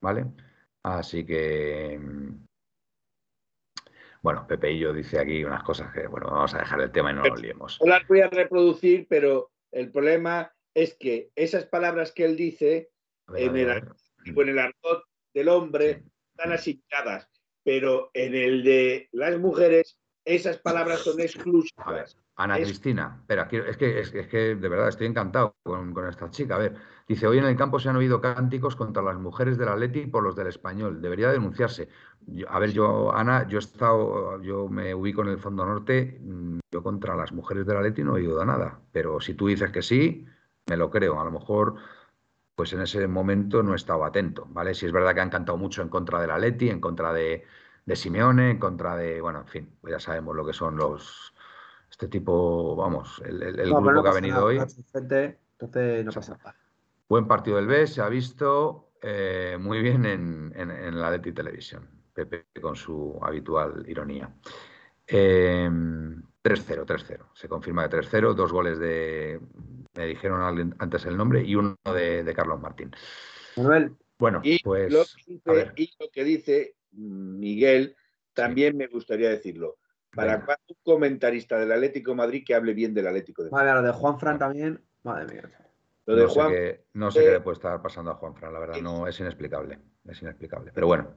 ¿Vale? 0.00 0.26
Así 0.84 1.26
que. 1.26 2.00
Bueno, 4.22 4.46
Pepe 4.46 4.72
y 4.72 4.78
yo 4.78 4.92
dice 4.92 5.18
aquí 5.18 5.44
unas 5.44 5.64
cosas 5.64 5.92
que, 5.92 6.06
bueno, 6.06 6.28
vamos 6.30 6.54
a 6.54 6.58
dejar 6.58 6.80
el 6.80 6.92
tema 6.92 7.10
y 7.10 7.14
no 7.14 7.24
nos 7.24 7.40
liemos. 7.40 7.78
No 7.82 7.88
las 7.88 8.06
voy 8.06 8.20
a 8.20 8.28
reproducir, 8.28 9.06
pero 9.08 9.50
el 9.72 9.90
problema 9.90 10.54
es 10.72 10.94
que 10.94 11.30
esas 11.34 11.66
palabras 11.66 12.12
que 12.12 12.24
él 12.24 12.36
dice 12.36 12.90
en, 13.34 13.56
el, 13.56 13.70
en 14.24 14.48
el 14.48 14.58
argot 14.58 15.04
del 15.34 15.48
hombre 15.48 16.04
están 16.30 16.52
asignadas, 16.52 17.28
pero 17.64 18.10
en 18.14 18.34
el 18.34 18.62
de 18.62 19.08
las 19.12 19.38
mujeres 19.38 19.98
esas 20.24 20.58
palabras 20.58 21.00
son 21.00 21.20
exclusivas. 21.20 22.16
Ana 22.36 22.56
Cristina, 22.56 23.18
espera, 23.20 23.48
es 23.50 23.76
que, 23.76 24.00
es, 24.00 24.10
que 24.10 24.56
de 24.56 24.68
verdad 24.68 24.88
estoy 24.88 25.06
encantado 25.06 25.56
con, 25.62 25.94
esta 26.08 26.30
chica. 26.30 26.56
A 26.56 26.58
ver, 26.58 26.74
dice, 27.06 27.28
hoy 27.28 27.38
en 27.38 27.44
el 27.44 27.56
campo 27.56 27.78
se 27.78 27.88
han 27.88 27.96
oído 27.96 28.20
cánticos 28.20 28.74
contra 28.74 29.02
las 29.02 29.18
mujeres 29.18 29.56
del 29.56 29.68
Atleti 29.68 30.06
por 30.06 30.24
los 30.24 30.34
del 30.34 30.48
español. 30.48 31.00
Debería 31.00 31.30
denunciarse. 31.30 31.88
a 32.48 32.58
ver, 32.58 32.72
yo, 32.72 33.14
Ana, 33.14 33.46
yo 33.46 33.58
he 33.58 33.60
estado, 33.60 34.42
yo 34.42 34.68
me 34.68 34.94
ubico 34.94 35.22
en 35.22 35.28
el 35.28 35.38
Fondo 35.38 35.64
Norte, 35.64 36.18
mm, 36.20 36.58
yo 36.72 36.82
contra 36.82 37.14
las 37.14 37.32
mujeres 37.32 37.66
del 37.66 37.76
Atleti 37.76 38.02
no 38.02 38.16
he 38.16 38.20
oído 38.20 38.44
nada. 38.44 38.80
Pero 38.90 39.20
si 39.20 39.34
tú 39.34 39.46
dices 39.46 39.70
que 39.70 39.82
sí, 39.82 40.26
me 40.66 40.76
lo 40.76 40.90
creo. 40.90 41.20
A 41.20 41.24
lo 41.24 41.30
mejor, 41.30 41.76
pues 42.56 42.72
en 42.72 42.80
ese 42.82 43.06
momento 43.08 43.62
no 43.62 43.74
he 43.74 43.76
estado 43.76 44.04
atento, 44.04 44.46
¿vale? 44.50 44.74
Si 44.74 44.86
es 44.86 44.92
verdad 44.92 45.14
que 45.14 45.20
han 45.20 45.30
cantado 45.30 45.58
mucho 45.58 45.82
en 45.82 45.88
contra 45.88 46.20
del 46.20 46.30
Atleti, 46.32 46.70
en 46.70 46.80
contra 46.80 47.12
de, 47.12 47.44
de 47.86 47.96
Simeone, 47.96 48.50
en 48.52 48.58
contra 48.58 48.96
de, 48.96 49.20
bueno, 49.20 49.40
en 49.40 49.46
fin, 49.46 49.78
pues 49.80 49.92
ya 49.92 50.00
sabemos 50.00 50.34
lo 50.36 50.46
que 50.46 50.52
son 50.52 50.76
los 50.76 51.33
este 51.94 52.08
tipo, 52.08 52.74
vamos, 52.74 53.22
el, 53.24 53.54
grupo 53.54 54.02
que 54.02 54.08
ha 54.08 54.12
venido 54.12 54.44
hoy. 54.44 54.56
entonces 54.56 56.04
no 56.04 56.10
pasa 56.10 56.36
nada. 56.36 56.56
Buen 57.08 57.28
partido 57.28 57.56
del 57.56 57.68
B, 57.68 57.86
se 57.86 58.02
ha 58.02 58.08
visto 58.08 58.90
eh, 59.00 59.56
muy 59.60 59.80
bien 59.80 60.04
en, 60.04 60.52
en, 60.56 61.00
la 61.00 61.12
Leti 61.12 61.30
Televisión. 61.30 61.88
Pepe 62.12 62.46
con 62.60 62.74
su 62.74 63.16
habitual 63.22 63.84
ironía. 63.88 64.28
3-0, 65.06 65.06
eh, 65.06 65.70
3-0. 66.42 67.26
Se 67.32 67.48
confirma 67.48 67.86
de 67.86 67.98
3-0. 67.98 68.34
Dos 68.34 68.52
goles 68.52 68.80
de. 68.80 69.38
Me 69.96 70.06
dijeron 70.06 70.74
antes 70.80 71.06
el 71.06 71.16
nombre 71.16 71.44
y 71.44 71.54
uno 71.54 71.76
de, 71.84 72.32
Carlos 72.34 72.60
Martín. 72.60 72.90
Manuel. 73.56 73.94
Bueno, 74.18 74.42
pues. 74.64 74.92
y 75.76 75.92
lo 76.00 76.10
que 76.12 76.24
dice 76.24 76.74
Miguel, 76.90 77.94
también 78.32 78.76
me 78.76 78.88
gustaría 78.88 79.28
decirlo. 79.28 79.76
Para 80.14 80.44
un 80.68 80.76
comentarista 80.82 81.58
del 81.58 81.72
Atlético 81.72 82.14
Madrid 82.14 82.44
que 82.46 82.54
hable 82.54 82.74
bien 82.74 82.94
del 82.94 83.06
Atlético 83.06 83.44
de 83.44 83.50
Madrid. 83.50 83.66
Vale, 83.66 83.80
lo 83.80 83.86
de 83.86 83.92
Juan 83.92 84.18
Fran 84.18 84.38
también, 84.38 84.80
madre 85.02 85.32
mía. 85.32 85.50
Lo 86.06 86.16
de 86.16 86.22
no 86.22 86.28
Juan, 86.28 86.48
sé 86.50 86.54
qué, 86.54 86.84
no 86.92 87.10
sé 87.10 87.20
qué 87.24 87.30
le 87.30 87.40
puede 87.40 87.54
estar 87.54 87.80
pasando 87.80 88.10
a 88.10 88.14
Juan 88.14 88.34
Fran, 88.34 88.52
la 88.52 88.60
verdad, 88.60 88.80
no 88.80 89.06
es 89.06 89.18
inexplicable. 89.20 89.78
Es 90.06 90.20
inexplicable. 90.22 90.70
Pero 90.74 90.86
bueno. 90.86 91.16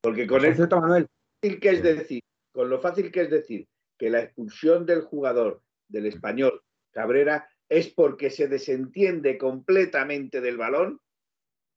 Porque 0.00 0.26
con 0.26 0.44
el 0.44 0.56
Manuel. 0.56 1.08
que 1.40 1.70
es 1.70 1.82
decir, 1.82 2.22
con 2.52 2.68
lo 2.68 2.80
fácil 2.80 3.12
que 3.12 3.22
es 3.22 3.30
decir 3.30 3.68
que 3.98 4.10
la 4.10 4.20
expulsión 4.20 4.86
del 4.86 5.02
jugador 5.02 5.62
del 5.88 6.06
español 6.06 6.62
Cabrera 6.90 7.48
es 7.68 7.88
porque 7.88 8.30
se 8.30 8.48
desentiende 8.48 9.38
completamente 9.38 10.40
del 10.40 10.56
balón 10.56 11.00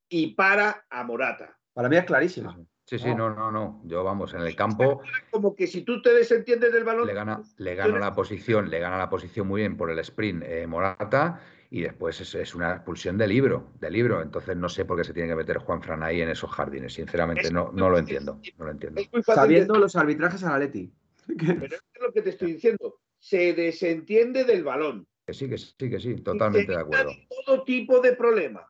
y 0.09 0.33
para 0.33 0.85
a 0.89 1.03
Morata. 1.03 1.57
Para 1.73 1.89
mí 1.89 1.97
es 1.97 2.05
clarísima. 2.05 2.57
Sí, 2.85 2.99
sí, 2.99 3.15
no, 3.15 3.33
no, 3.33 3.51
no. 3.51 3.81
Yo 3.83 4.03
vamos, 4.03 4.35
en 4.35 4.41
el 4.41 4.55
campo. 4.55 5.01
Como 5.31 5.55
que 5.55 5.65
si 5.65 5.81
tú 5.81 6.03
te 6.03 6.13
desentiendes 6.13 6.71
del 6.71 6.83
balón. 6.83 7.07
Le 7.07 7.15
gana, 7.15 7.41
le 7.57 7.73
gana 7.73 7.97
la 7.97 8.13
posición, 8.13 8.69
le 8.69 8.79
gana 8.79 8.97
la 8.97 9.09
posición 9.09 9.47
muy 9.47 9.61
bien 9.61 9.75
por 9.75 9.89
el 9.89 9.97
sprint 9.99 10.43
eh, 10.43 10.67
Morata 10.67 11.41
y 11.71 11.81
después 11.81 12.21
es, 12.21 12.53
una 12.53 12.75
expulsión 12.75 13.17
de 13.17 13.27
libro, 13.27 13.71
de 13.79 13.89
libro. 13.89 14.21
Entonces 14.21 14.55
no 14.55 14.69
sé 14.69 14.85
por 14.85 14.97
qué 14.97 15.03
se 15.03 15.13
tiene 15.13 15.29
que 15.29 15.35
meter 15.35 15.57
Juan 15.57 15.81
Fran 15.81 16.03
ahí 16.03 16.21
en 16.21 16.29
esos 16.29 16.51
jardines. 16.51 16.93
Sinceramente, 16.93 17.51
no, 17.51 17.71
no 17.73 17.89
lo 17.89 17.97
entiendo. 17.97 18.39
No 18.57 18.65
lo 18.65 18.71
entiendo. 18.71 19.01
Sabiendo 19.23 19.75
los 19.79 19.95
arbitrajes 19.95 20.43
a 20.43 20.51
la 20.51 20.59
Leti. 20.59 20.93
Pero 21.27 21.65
es 21.65 21.81
lo 21.99 22.13
que 22.13 22.21
te 22.21 22.29
estoy 22.29 22.53
diciendo. 22.53 22.99
Se 23.17 23.53
desentiende 23.53 24.43
del 24.43 24.63
balón. 24.63 25.07
Que 25.25 25.33
sí, 25.33 25.49
que 25.49 25.57
sí, 25.57 25.73
que 25.77 25.99
sí, 25.99 26.15
totalmente 26.17 26.71
de 26.71 26.79
acuerdo. 26.79 27.11
Todo 27.45 27.63
tipo 27.63 27.99
de 27.99 28.13
problemas. 28.13 28.67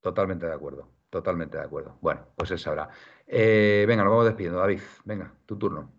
Totalmente 0.00 0.46
de 0.46 0.52
acuerdo. 0.52 0.88
Totalmente 1.10 1.58
de 1.58 1.64
acuerdo. 1.64 1.98
Bueno, 2.00 2.26
pues 2.36 2.52
es 2.52 2.66
ahora. 2.66 2.88
Eh, 3.26 3.84
venga, 3.88 4.04
nos 4.04 4.10
vamos 4.10 4.26
despidiendo, 4.26 4.58
David. 4.58 4.80
Venga, 5.04 5.32
tu 5.46 5.56
turno. 5.56 5.90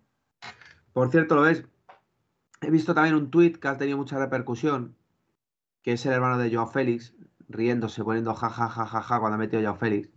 Por 0.94 1.10
cierto, 1.10 1.36
lo 1.36 1.42
ves. 1.42 1.66
He 2.62 2.70
visto 2.70 2.94
también 2.94 3.16
un 3.16 3.30
tuit 3.30 3.58
que 3.58 3.68
ha 3.68 3.78
tenido 3.78 3.98
mucha 3.98 4.18
repercusión, 4.18 4.96
que 5.82 5.94
es 5.94 6.06
el 6.06 6.14
hermano 6.14 6.38
de 6.38 6.54
Joao 6.54 6.68
Félix, 6.68 7.16
riéndose, 7.50 8.04
poniendo 8.04 8.34
jajajajaja 8.34 8.86
ja, 8.86 9.02
ja, 9.02 9.02
ja, 9.02 9.20
cuando 9.20 9.36
ha 9.36 9.40
metido 9.40 9.62
Joao 9.62 9.76
Félix. 9.76 10.10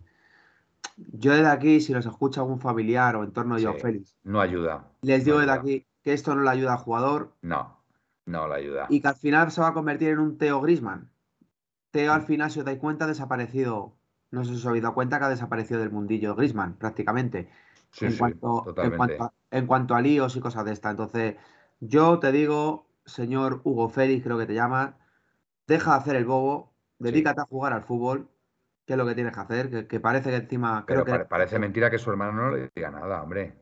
Yo 0.95 1.33
desde 1.33 1.47
aquí, 1.47 1.81
si 1.81 1.93
los 1.93 2.05
escucha 2.05 2.41
algún 2.41 2.59
familiar 2.59 3.15
o 3.15 3.23
en 3.23 3.31
torno 3.31 3.55
a 3.55 3.61
Joao 3.61 3.75
Félix, 3.75 4.15
no 4.23 4.39
ayuda. 4.39 4.87
Les 5.01 5.25
digo 5.25 5.39
desde 5.39 5.51
aquí 5.51 5.87
que 6.03 6.13
esto 6.13 6.33
no 6.35 6.43
le 6.43 6.49
ayuda 6.49 6.73
al 6.73 6.79
jugador. 6.79 7.33
No, 7.41 7.83
no 8.25 8.47
le 8.47 8.55
ayuda. 8.55 8.87
Y 8.89 9.01
que 9.01 9.07
al 9.07 9.15
final 9.15 9.51
se 9.51 9.61
va 9.61 9.67
a 9.67 9.73
convertir 9.73 10.09
en 10.09 10.19
un 10.19 10.37
Teo 10.37 10.61
Grisman. 10.61 11.09
Teo 11.91 12.13
al 12.13 12.23
final, 12.23 12.49
si 12.51 12.59
os 12.59 12.65
dais 12.65 12.79
cuenta, 12.79 13.05
ha 13.05 13.07
desaparecido 13.07 13.96
no 14.31 14.43
sé 14.43 14.51
si 14.51 14.57
os 14.57 14.65
habéis 14.65 14.83
dado 14.83 14.95
cuenta 14.95 15.19
que 15.19 15.25
ha 15.25 15.29
desaparecido 15.29 15.79
del 15.79 15.91
mundillo 15.91 16.35
Grisman, 16.35 16.77
prácticamente. 16.77 17.49
en, 18.01 18.17
cuanto, 18.17 18.75
en, 19.51 19.67
cuanto, 19.67 19.95
a 19.95 20.01
líos 20.01 20.35
y 20.35 20.39
cosas 20.39 20.65
de 20.65 20.73
esta. 20.73 20.89
Entonces, 20.89 21.35
yo 21.79 22.19
te 22.19 22.31
digo, 22.31 22.87
señor 23.05 23.61
Hugo 23.63 23.89
Félix, 23.89 24.23
creo 24.23 24.37
que 24.37 24.45
te 24.45 24.53
llama, 24.53 24.97
deja 25.67 25.91
de 25.91 25.97
hacer 25.97 26.15
el 26.15 26.25
bobo, 26.25 26.73
dedícate 26.99 27.41
a 27.41 27.45
jugar 27.45 27.73
al 27.73 27.83
fútbol, 27.83 28.29
que 28.85 28.93
es 28.93 28.97
lo 28.97 29.05
que 29.05 29.15
tienes 29.15 29.33
que 29.33 29.39
hacer, 29.39 29.87
que, 29.87 29.99
parece 29.99 30.29
que 30.29 30.37
encima... 30.37 30.85
Pero 30.85 31.05
parece 31.27 31.59
mentira 31.59 31.89
que 31.89 31.97
su 31.97 32.09
hermano 32.09 32.33
no 32.33 32.51
le 32.51 32.71
diga 32.75 32.91
nada, 32.91 33.23
hombre. 33.23 33.61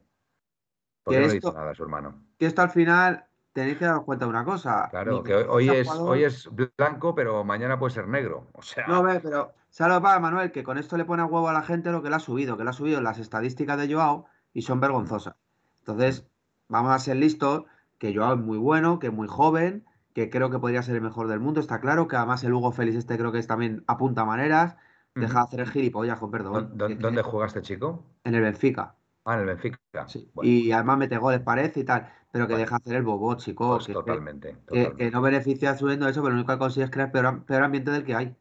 ¿Por 1.04 1.14
qué 1.14 1.20
no 1.20 1.28
le 1.28 1.34
dice 1.34 1.52
nada 1.54 1.72
a 1.72 1.76
su 1.76 1.84
hermano? 1.84 2.26
Que 2.38 2.48
esto 2.48 2.62
al 2.62 2.70
final 2.70 3.26
tenéis 3.56 3.78
que 3.78 3.86
daros 3.86 4.04
cuenta 4.04 4.26
de 4.26 4.30
una 4.30 4.44
cosa. 4.44 4.90
Claro, 4.90 5.24
que 5.24 5.34
hoy, 5.34 5.70
es, 5.70 5.90
hoy 5.90 6.26
es 6.26 6.50
blanco, 6.78 7.16
pero 7.16 7.46
mañana 7.46 7.80
puede 7.80 7.94
ser 7.94 8.06
negro. 8.06 8.48
O 8.52 8.62
sea... 8.62 8.86
No, 8.86 9.02
ve, 9.02 9.22
pero 9.22 9.54
¿sabes 9.70 9.96
lo 9.96 10.02
Manuel? 10.02 10.52
Que 10.52 10.62
con 10.62 10.78
esto 10.78 10.98
le 10.98 11.06
pone 11.06 11.22
a 11.22 11.26
huevo 11.26 11.48
a 11.48 11.54
la 11.54 11.62
gente 11.62 11.90
lo 11.90 12.04
que 12.04 12.10
le 12.10 12.18
ha 12.18 12.20
subido, 12.20 12.58
que 12.58 12.66
le 12.66 12.72
ha 12.72 12.74
subido 12.74 13.00
las 13.00 13.18
estadísticas 13.18 13.78
de 13.78 13.94
Joao 13.94 14.26
y 14.54 14.64
son 14.64 14.82
vergonzosas. 14.82 15.36
Entonces, 15.80 16.28
vamos 16.68 16.92
a 16.92 17.00
ser 17.00 17.16
listos, 17.16 17.64
que 17.98 18.14
Joao 18.14 18.34
es 18.34 18.42
muy 18.42 18.58
bueno, 18.58 19.00
que 19.00 19.08
es 19.08 19.14
muy 19.14 19.30
joven, 19.30 19.86
que 20.14 20.30
creo 20.30 20.50
que 20.50 20.60
podría 20.60 20.84
ser 20.84 20.96
el 20.96 21.02
mejor 21.02 21.30
del 21.30 21.40
mundo, 21.40 21.62
está 21.62 21.80
claro, 21.80 22.10
que 22.10 22.18
además 22.18 22.44
el 22.44 22.54
Hugo 22.54 22.74
Félix 22.74 22.98
este 22.98 23.18
creo 23.18 23.32
que 23.32 23.40
es 23.40 23.48
también 23.48 23.86
apunta 23.88 24.26
maneras, 24.26 24.76
deja 25.14 25.40
de 25.40 25.46
hacer 25.46 25.60
el 25.62 25.70
gilipollas, 25.70 26.20
con 26.20 26.30
perdón. 26.30 26.72
¿Dónde, 26.74 27.22
juega 27.24 27.48
este 27.48 27.62
chico? 27.62 28.04
En 28.26 28.36
el 28.36 28.42
Benfica. 28.42 28.96
Ah, 29.26 29.34
en 29.36 29.40
el 29.42 29.46
Benfica. 29.48 29.80
Sí. 30.08 30.32
Y 30.42 30.72
además 30.72 30.98
mete 30.98 31.18
goles, 31.18 31.42
parece 31.42 31.82
y 31.82 31.84
tal 31.84 32.10
pero 32.36 32.50
que 32.50 32.58
deja 32.58 32.76
hacer 32.76 32.98
el 32.98 33.04
bobo, 33.04 33.34
chicos. 33.36 33.86
Pues 33.86 33.94
totalmente, 33.94 34.58
que, 34.68 35.10
no 35.10 35.22
beneficia 35.22 35.78
subiendo 35.78 36.06
eso, 36.10 36.22
pero 36.22 36.34
lo 36.34 36.42
único 36.42 36.52
que 36.52 36.60
consigue 36.60 36.84
es 36.84 36.92
crear 36.92 37.10
peor, 37.10 37.64
ambiente 37.64 37.92
del 37.92 38.04
que 38.04 38.14
hay. 38.14 38.36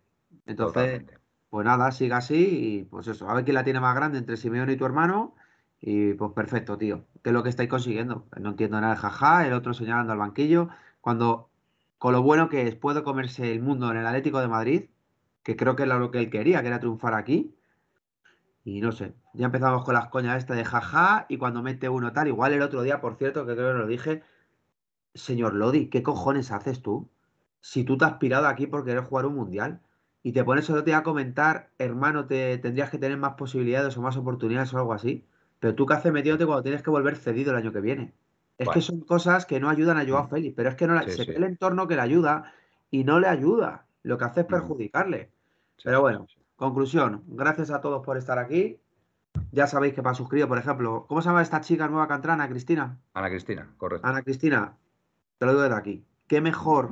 Entonces, 0.47 1.05
pues 1.48 1.65
nada, 1.65 1.93
siga 1.93 2.16
así 2.16 2.81
y 2.81 2.82
pues 2.82 3.06
eso, 3.06 3.31
a 3.31 3.35
ver 3.35 3.44
quién 3.44 3.55
la 3.55 3.62
tiene 3.62 3.78
más 3.78 3.94
grande 3.94 4.19
entre 4.19 4.36
Simeone 4.36 4.73
y 4.73 4.77
tu 4.77 4.85
hermano. 4.85 5.36
Y 5.81 6.15
pues 6.15 6.32
perfecto, 6.32 6.77
tío. 6.77 7.05
¿Qué 7.23 7.31
es 7.31 7.32
lo 7.32 7.44
que 7.44 7.51
estáis 7.51 7.69
consiguiendo? 7.70 8.27
No 8.36 8.51
entiendo 8.51 8.81
nada 8.81 8.94
de 8.94 9.01
jaja, 9.01 9.47
el 9.47 9.52
otro 9.52 9.74
señalando 9.74 10.12
al 10.12 10.19
banquillo. 10.19 10.70
Cuando, 11.01 11.51
con 11.98 12.15
lo 12.15 12.23
bueno 12.23 12.48
que 12.48 12.66
es, 12.66 12.74
puede 12.74 13.05
comerse 13.05 13.52
el 13.52 13.62
mundo 13.62 13.93
en 13.93 13.98
el 13.98 14.06
Atlético 14.09 14.40
de 14.40 14.48
Madrid, 14.48 14.86
que 15.44 15.55
creo 15.55 15.77
que 15.77 15.85
era 15.85 16.01
lo 16.01 16.11
que 16.11 16.19
él 16.19 16.31
quería, 16.31 16.62
que 16.62 16.66
era 16.66 16.81
triunfar 16.81 17.15
aquí. 17.15 17.55
Y 18.65 18.81
no 18.81 18.93
sé, 18.93 19.15
ya 19.35 19.47
empezamos 19.47 19.85
con 19.85 19.95
las 19.95 20.09
coñas 20.09 20.39
esta 20.39 20.55
de 20.55 20.65
jaja 20.65 21.27
y 21.28 21.36
cuando 21.36 21.62
mete 21.62 21.89
uno 21.91 22.12
tal, 22.12 22.28
igual 22.28 22.55
el 22.55 22.62
otro 22.62 22.82
día, 22.82 23.01
por 23.01 23.16
cierto, 23.16 23.45
que 23.47 23.55
creo 23.55 23.73
que 23.73 23.78
lo 23.78 23.86
dije, 23.86 24.23
señor 25.15 25.55
Lodi, 25.55 25.89
¿qué 25.91 26.03
cojones 26.03 26.51
haces 26.51 26.81
tú? 26.81 27.11
Si 27.61 27.85
tú 27.85 27.99
te 27.99 28.07
has 28.07 28.15
pirado 28.15 28.47
aquí 28.47 28.66
por 28.66 28.85
querer 28.85 29.05
jugar 29.05 29.27
un 29.27 29.35
mundial 29.35 29.81
y 30.23 30.32
te 30.32 30.45
pones 30.45 30.69
otro 30.70 30.82
día 30.82 30.99
a 30.99 31.03
comentar, 31.03 31.69
hermano, 31.78 32.27
te 32.27 32.57
tendrías 32.57 32.89
que 32.89 32.99
tener 32.99 33.19
más 33.19 33.35
posibilidades 33.35 33.97
o 33.99 34.03
más 34.03 34.16
oportunidades 34.16 34.73
o 34.73 34.78
algo 34.78 34.95
así. 34.95 35.27
Pero 35.61 35.74
tú 35.74 35.85
qué 35.85 35.95
haces 35.95 36.12
metiéndote 36.12 36.47
cuando 36.47 36.62
tienes 36.62 36.82
que 36.82 36.91
volver 36.91 37.16
cedido 37.16 37.51
el 37.53 37.59
año 37.59 37.73
que 37.73 37.81
viene. 37.81 38.15
Es 38.57 38.69
que 38.69 38.81
son 38.81 39.01
cosas 39.01 39.47
que 39.47 39.61
no 39.61 39.69
ayudan 39.69 39.99
a 39.99 40.07
Joao 40.07 40.24
mm. 40.24 40.31
Félix, 40.31 40.55
pero 40.57 40.69
es 40.70 40.74
que 40.77 40.86
no 40.86 41.01
se 41.03 41.24
ve 41.24 41.36
el 41.36 41.45
entorno 41.45 41.89
que 41.89 41.97
le 41.97 42.03
ayuda 42.03 42.53
y 42.91 43.05
no 43.05 43.20
le 43.20 43.28
ayuda. 43.28 43.86
Lo 44.03 44.16
que 44.16 44.24
hace 44.24 44.41
es 44.41 44.47
mm. 44.47 44.51
perjudicarle. 44.51 45.31
pero 45.82 46.01
bueno, 46.01 46.27
Conclusión, 46.56 47.24
gracias 47.26 47.70
a 47.70 47.81
todos 47.81 48.05
por 48.05 48.16
estar 48.16 48.39
aquí. 48.39 48.81
Ya 49.51 49.66
sabéis 49.66 49.94
que 49.94 50.02
para 50.02 50.14
suscribir, 50.14 50.47
por 50.47 50.59
ejemplo, 50.59 51.06
¿cómo 51.09 51.20
se 51.20 51.28
llama 51.28 51.43
esta 51.43 51.60
chica 51.60 51.89
nueva 51.89 52.06
cantrana, 52.06 52.48
Cristina? 52.48 53.01
Ana 53.12 53.28
Cristina, 53.28 53.74
correcto. 53.76 54.06
Ana 54.06 54.22
Cristina, 54.22 54.76
te 55.39 55.47
lo 55.47 55.52
digo 55.52 55.62
desde 55.62 55.76
aquí. 55.76 56.06
¿Qué 56.28 56.40
mejor, 56.40 56.90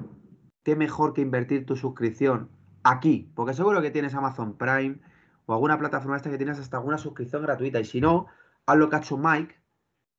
qué 0.65 0.75
mejor 0.75 1.13
que 1.13 1.21
invertir 1.21 1.65
tu 1.65 1.77
suscripción 1.77 2.51
aquí? 2.83 3.31
Porque 3.37 3.55
seguro 3.55 3.81
que 3.81 3.91
tienes 3.91 4.15
Amazon 4.15 4.57
Prime 4.57 5.01
o 5.47 5.53
alguna 5.53 5.79
plataforma 5.79 6.17
esta 6.17 6.31
que 6.31 6.39
tienes 6.39 6.59
hasta 6.59 6.77
alguna 6.77 6.99
suscripción 6.99 7.43
gratuita. 7.43 7.79
Y 7.79 7.85
si 7.85 8.01
no, 8.01 8.27
haz 8.67 8.77
lo 8.77 8.91
que 8.91 8.97
ha 8.97 8.99
hecho 8.99 9.17
Mike, 9.17 9.55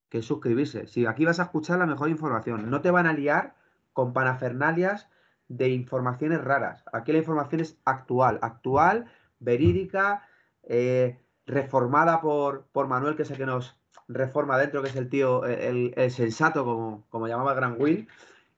que 0.10 0.20
es 0.20 0.26
suscribirse. 0.26 0.88
Si 0.88 1.06
aquí 1.06 1.26
vas 1.26 1.41
a 1.41 1.44
escuchar 1.44 1.80
la 1.80 1.86
mejor 1.86 2.10
información, 2.10 2.70
no 2.70 2.82
te 2.82 2.91
van 2.91 3.07
a 3.07 3.14
liar 3.14 3.56
con 3.91 4.14
panafernalias 4.14 5.10
de 5.49 5.70
informaciones 5.70 6.41
raras. 6.41 6.84
Aquí 6.94 7.11
la 7.11 7.20
información 7.20 7.61
es 7.61 7.78
actual, 7.86 8.40
actual, 8.41 9.06
verídica, 9.44 10.28
eh, 10.64 11.20
reformada 11.45 12.22
por, 12.22 12.65
por 12.72 12.88
Manuel, 12.88 13.15
que 13.15 13.24
es 13.24 13.32
el 13.32 13.38
que 13.38 13.45
nos 13.45 13.78
reforma 14.07 14.57
dentro, 14.57 14.82
que 14.82 14.90
es 14.90 14.95
el 14.95 15.10
tío, 15.10 15.45
el, 15.45 15.94
sensato, 16.11 16.65
como, 16.65 17.06
como 17.10 17.28
llamaba 17.28 17.53
Gran 17.53 17.76
Will. 17.80 18.07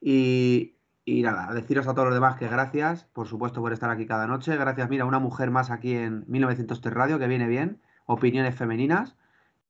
Y, 0.01 0.75
y 1.05 1.21
nada, 1.21 1.53
deciros 1.53 1.87
a 1.87 1.93
todos 1.93 2.07
los 2.07 2.15
demás 2.15 2.37
que 2.37 2.47
gracias, 2.47 3.05
por 3.13 3.27
supuesto, 3.27 3.61
por 3.61 3.71
estar 3.73 3.89
aquí 3.91 4.07
cada 4.07 4.25
noche. 4.25 4.57
Gracias, 4.57 4.89
mira, 4.89 5.05
una 5.05 5.19
mujer 5.19 5.51
más 5.51 5.69
aquí 5.69 5.95
en 5.95 6.25
1903 6.27 6.93
Radio, 6.93 7.19
que 7.19 7.27
viene 7.27 7.47
bien. 7.47 7.79
Opiniones 8.07 8.55
femeninas. 8.55 9.15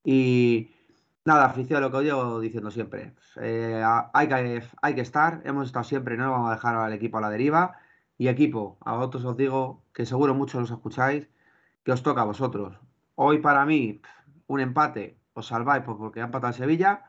Y 0.04 0.72
nada, 1.26 1.46
afición 1.46 1.82
lo 1.82 1.92
que 1.92 2.04
llevo 2.04 2.40
diciendo 2.40 2.72
siempre. 2.72 3.14
Eh, 3.42 3.84
hay, 4.14 4.28
que, 4.30 4.64
hay 4.82 4.96
que 4.96 5.02
estar, 5.02 5.42
hemos 5.44 5.68
estado 5.68 5.84
siempre, 5.84 6.16
no 6.16 6.32
vamos 6.32 6.50
a 6.50 6.56
dejar 6.56 6.76
al 6.76 6.94
equipo 6.94 7.18
a 7.18 7.22
la 7.22 7.30
deriva. 7.30 7.78
Y 8.18 8.28
equipo, 8.28 8.78
a 8.82 8.96
vosotros 8.96 9.26
os 9.26 9.38
digo 9.38 9.84
que 9.94 10.06
seguro 10.06 10.34
muchos 10.34 10.62
los 10.62 10.72
escucháis, 10.72 11.28
que 11.84 11.92
os 11.92 12.04
toca 12.04 12.22
a 12.22 12.26
vosotros. 12.26 12.80
Hoy 13.16 13.40
para 13.40 13.66
mí, 13.66 14.02
un 14.48 14.60
empate, 14.60 15.18
os 15.34 15.48
salváis 15.48 15.84
pues, 15.84 15.98
porque 15.98 16.22
ha 16.22 16.26
empatado 16.26 16.52
el 16.52 16.58
Sevilla, 16.58 17.06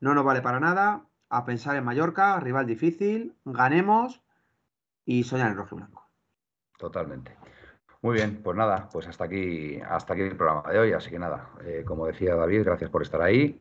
no 0.00 0.14
nos 0.14 0.24
vale 0.24 0.42
para 0.42 0.60
nada. 0.60 1.06
A 1.30 1.44
pensar 1.44 1.74
en 1.74 1.84
Mallorca, 1.84 2.38
rival 2.38 2.66
difícil, 2.66 3.34
ganemos 3.44 4.22
y 5.04 5.24
soñar 5.24 5.50
en 5.50 5.56
rojo 5.56 5.74
y 5.74 5.78
blanco. 5.78 6.08
Totalmente. 6.78 7.36
Muy 8.02 8.16
bien, 8.16 8.42
pues 8.42 8.56
nada, 8.56 8.88
pues 8.92 9.08
hasta 9.08 9.24
aquí, 9.24 9.80
hasta 9.80 10.12
aquí 10.12 10.22
el 10.22 10.36
programa 10.36 10.70
de 10.70 10.78
hoy. 10.78 10.92
Así 10.92 11.10
que 11.10 11.18
nada, 11.18 11.50
eh, 11.64 11.84
como 11.86 12.06
decía 12.06 12.34
David, 12.36 12.64
gracias 12.64 12.90
por 12.90 13.02
estar 13.02 13.22
ahí. 13.22 13.60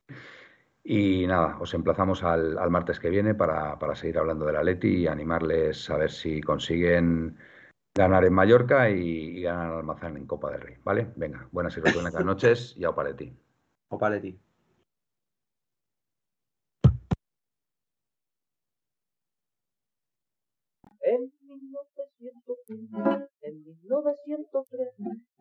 Y 0.85 1.25
nada, 1.27 1.57
os 1.61 1.73
emplazamos 1.73 2.23
al, 2.23 2.57
martes 2.69 2.99
que 2.99 3.09
viene 3.09 3.33
para, 3.35 3.77
seguir 3.95 4.17
hablando 4.17 4.45
de 4.45 4.53
la 4.53 4.63
Leti 4.63 5.03
y 5.03 5.07
animarles 5.07 5.89
a 5.89 5.97
ver 5.97 6.11
si 6.11 6.41
consiguen 6.41 7.37
ganar 7.95 8.25
en 8.25 8.33
Mallorca 8.33 8.89
y, 8.89 9.41
ganar 9.41 9.67
al 9.67 9.77
Almazán 9.79 10.17
en 10.17 10.27
Copa 10.27 10.51
del 10.51 10.61
Rey. 10.61 10.75
¿Vale? 10.83 11.13
Venga, 11.15 11.47
buenas 11.51 11.77
y 11.77 11.79
buenas 11.79 12.13
noches 12.25 12.75
y 12.77 12.83
a 12.83 12.89
Opaleti. 12.89 13.33
Opaleti. 13.89 14.37
En 23.41 23.63
1903 23.63 24.93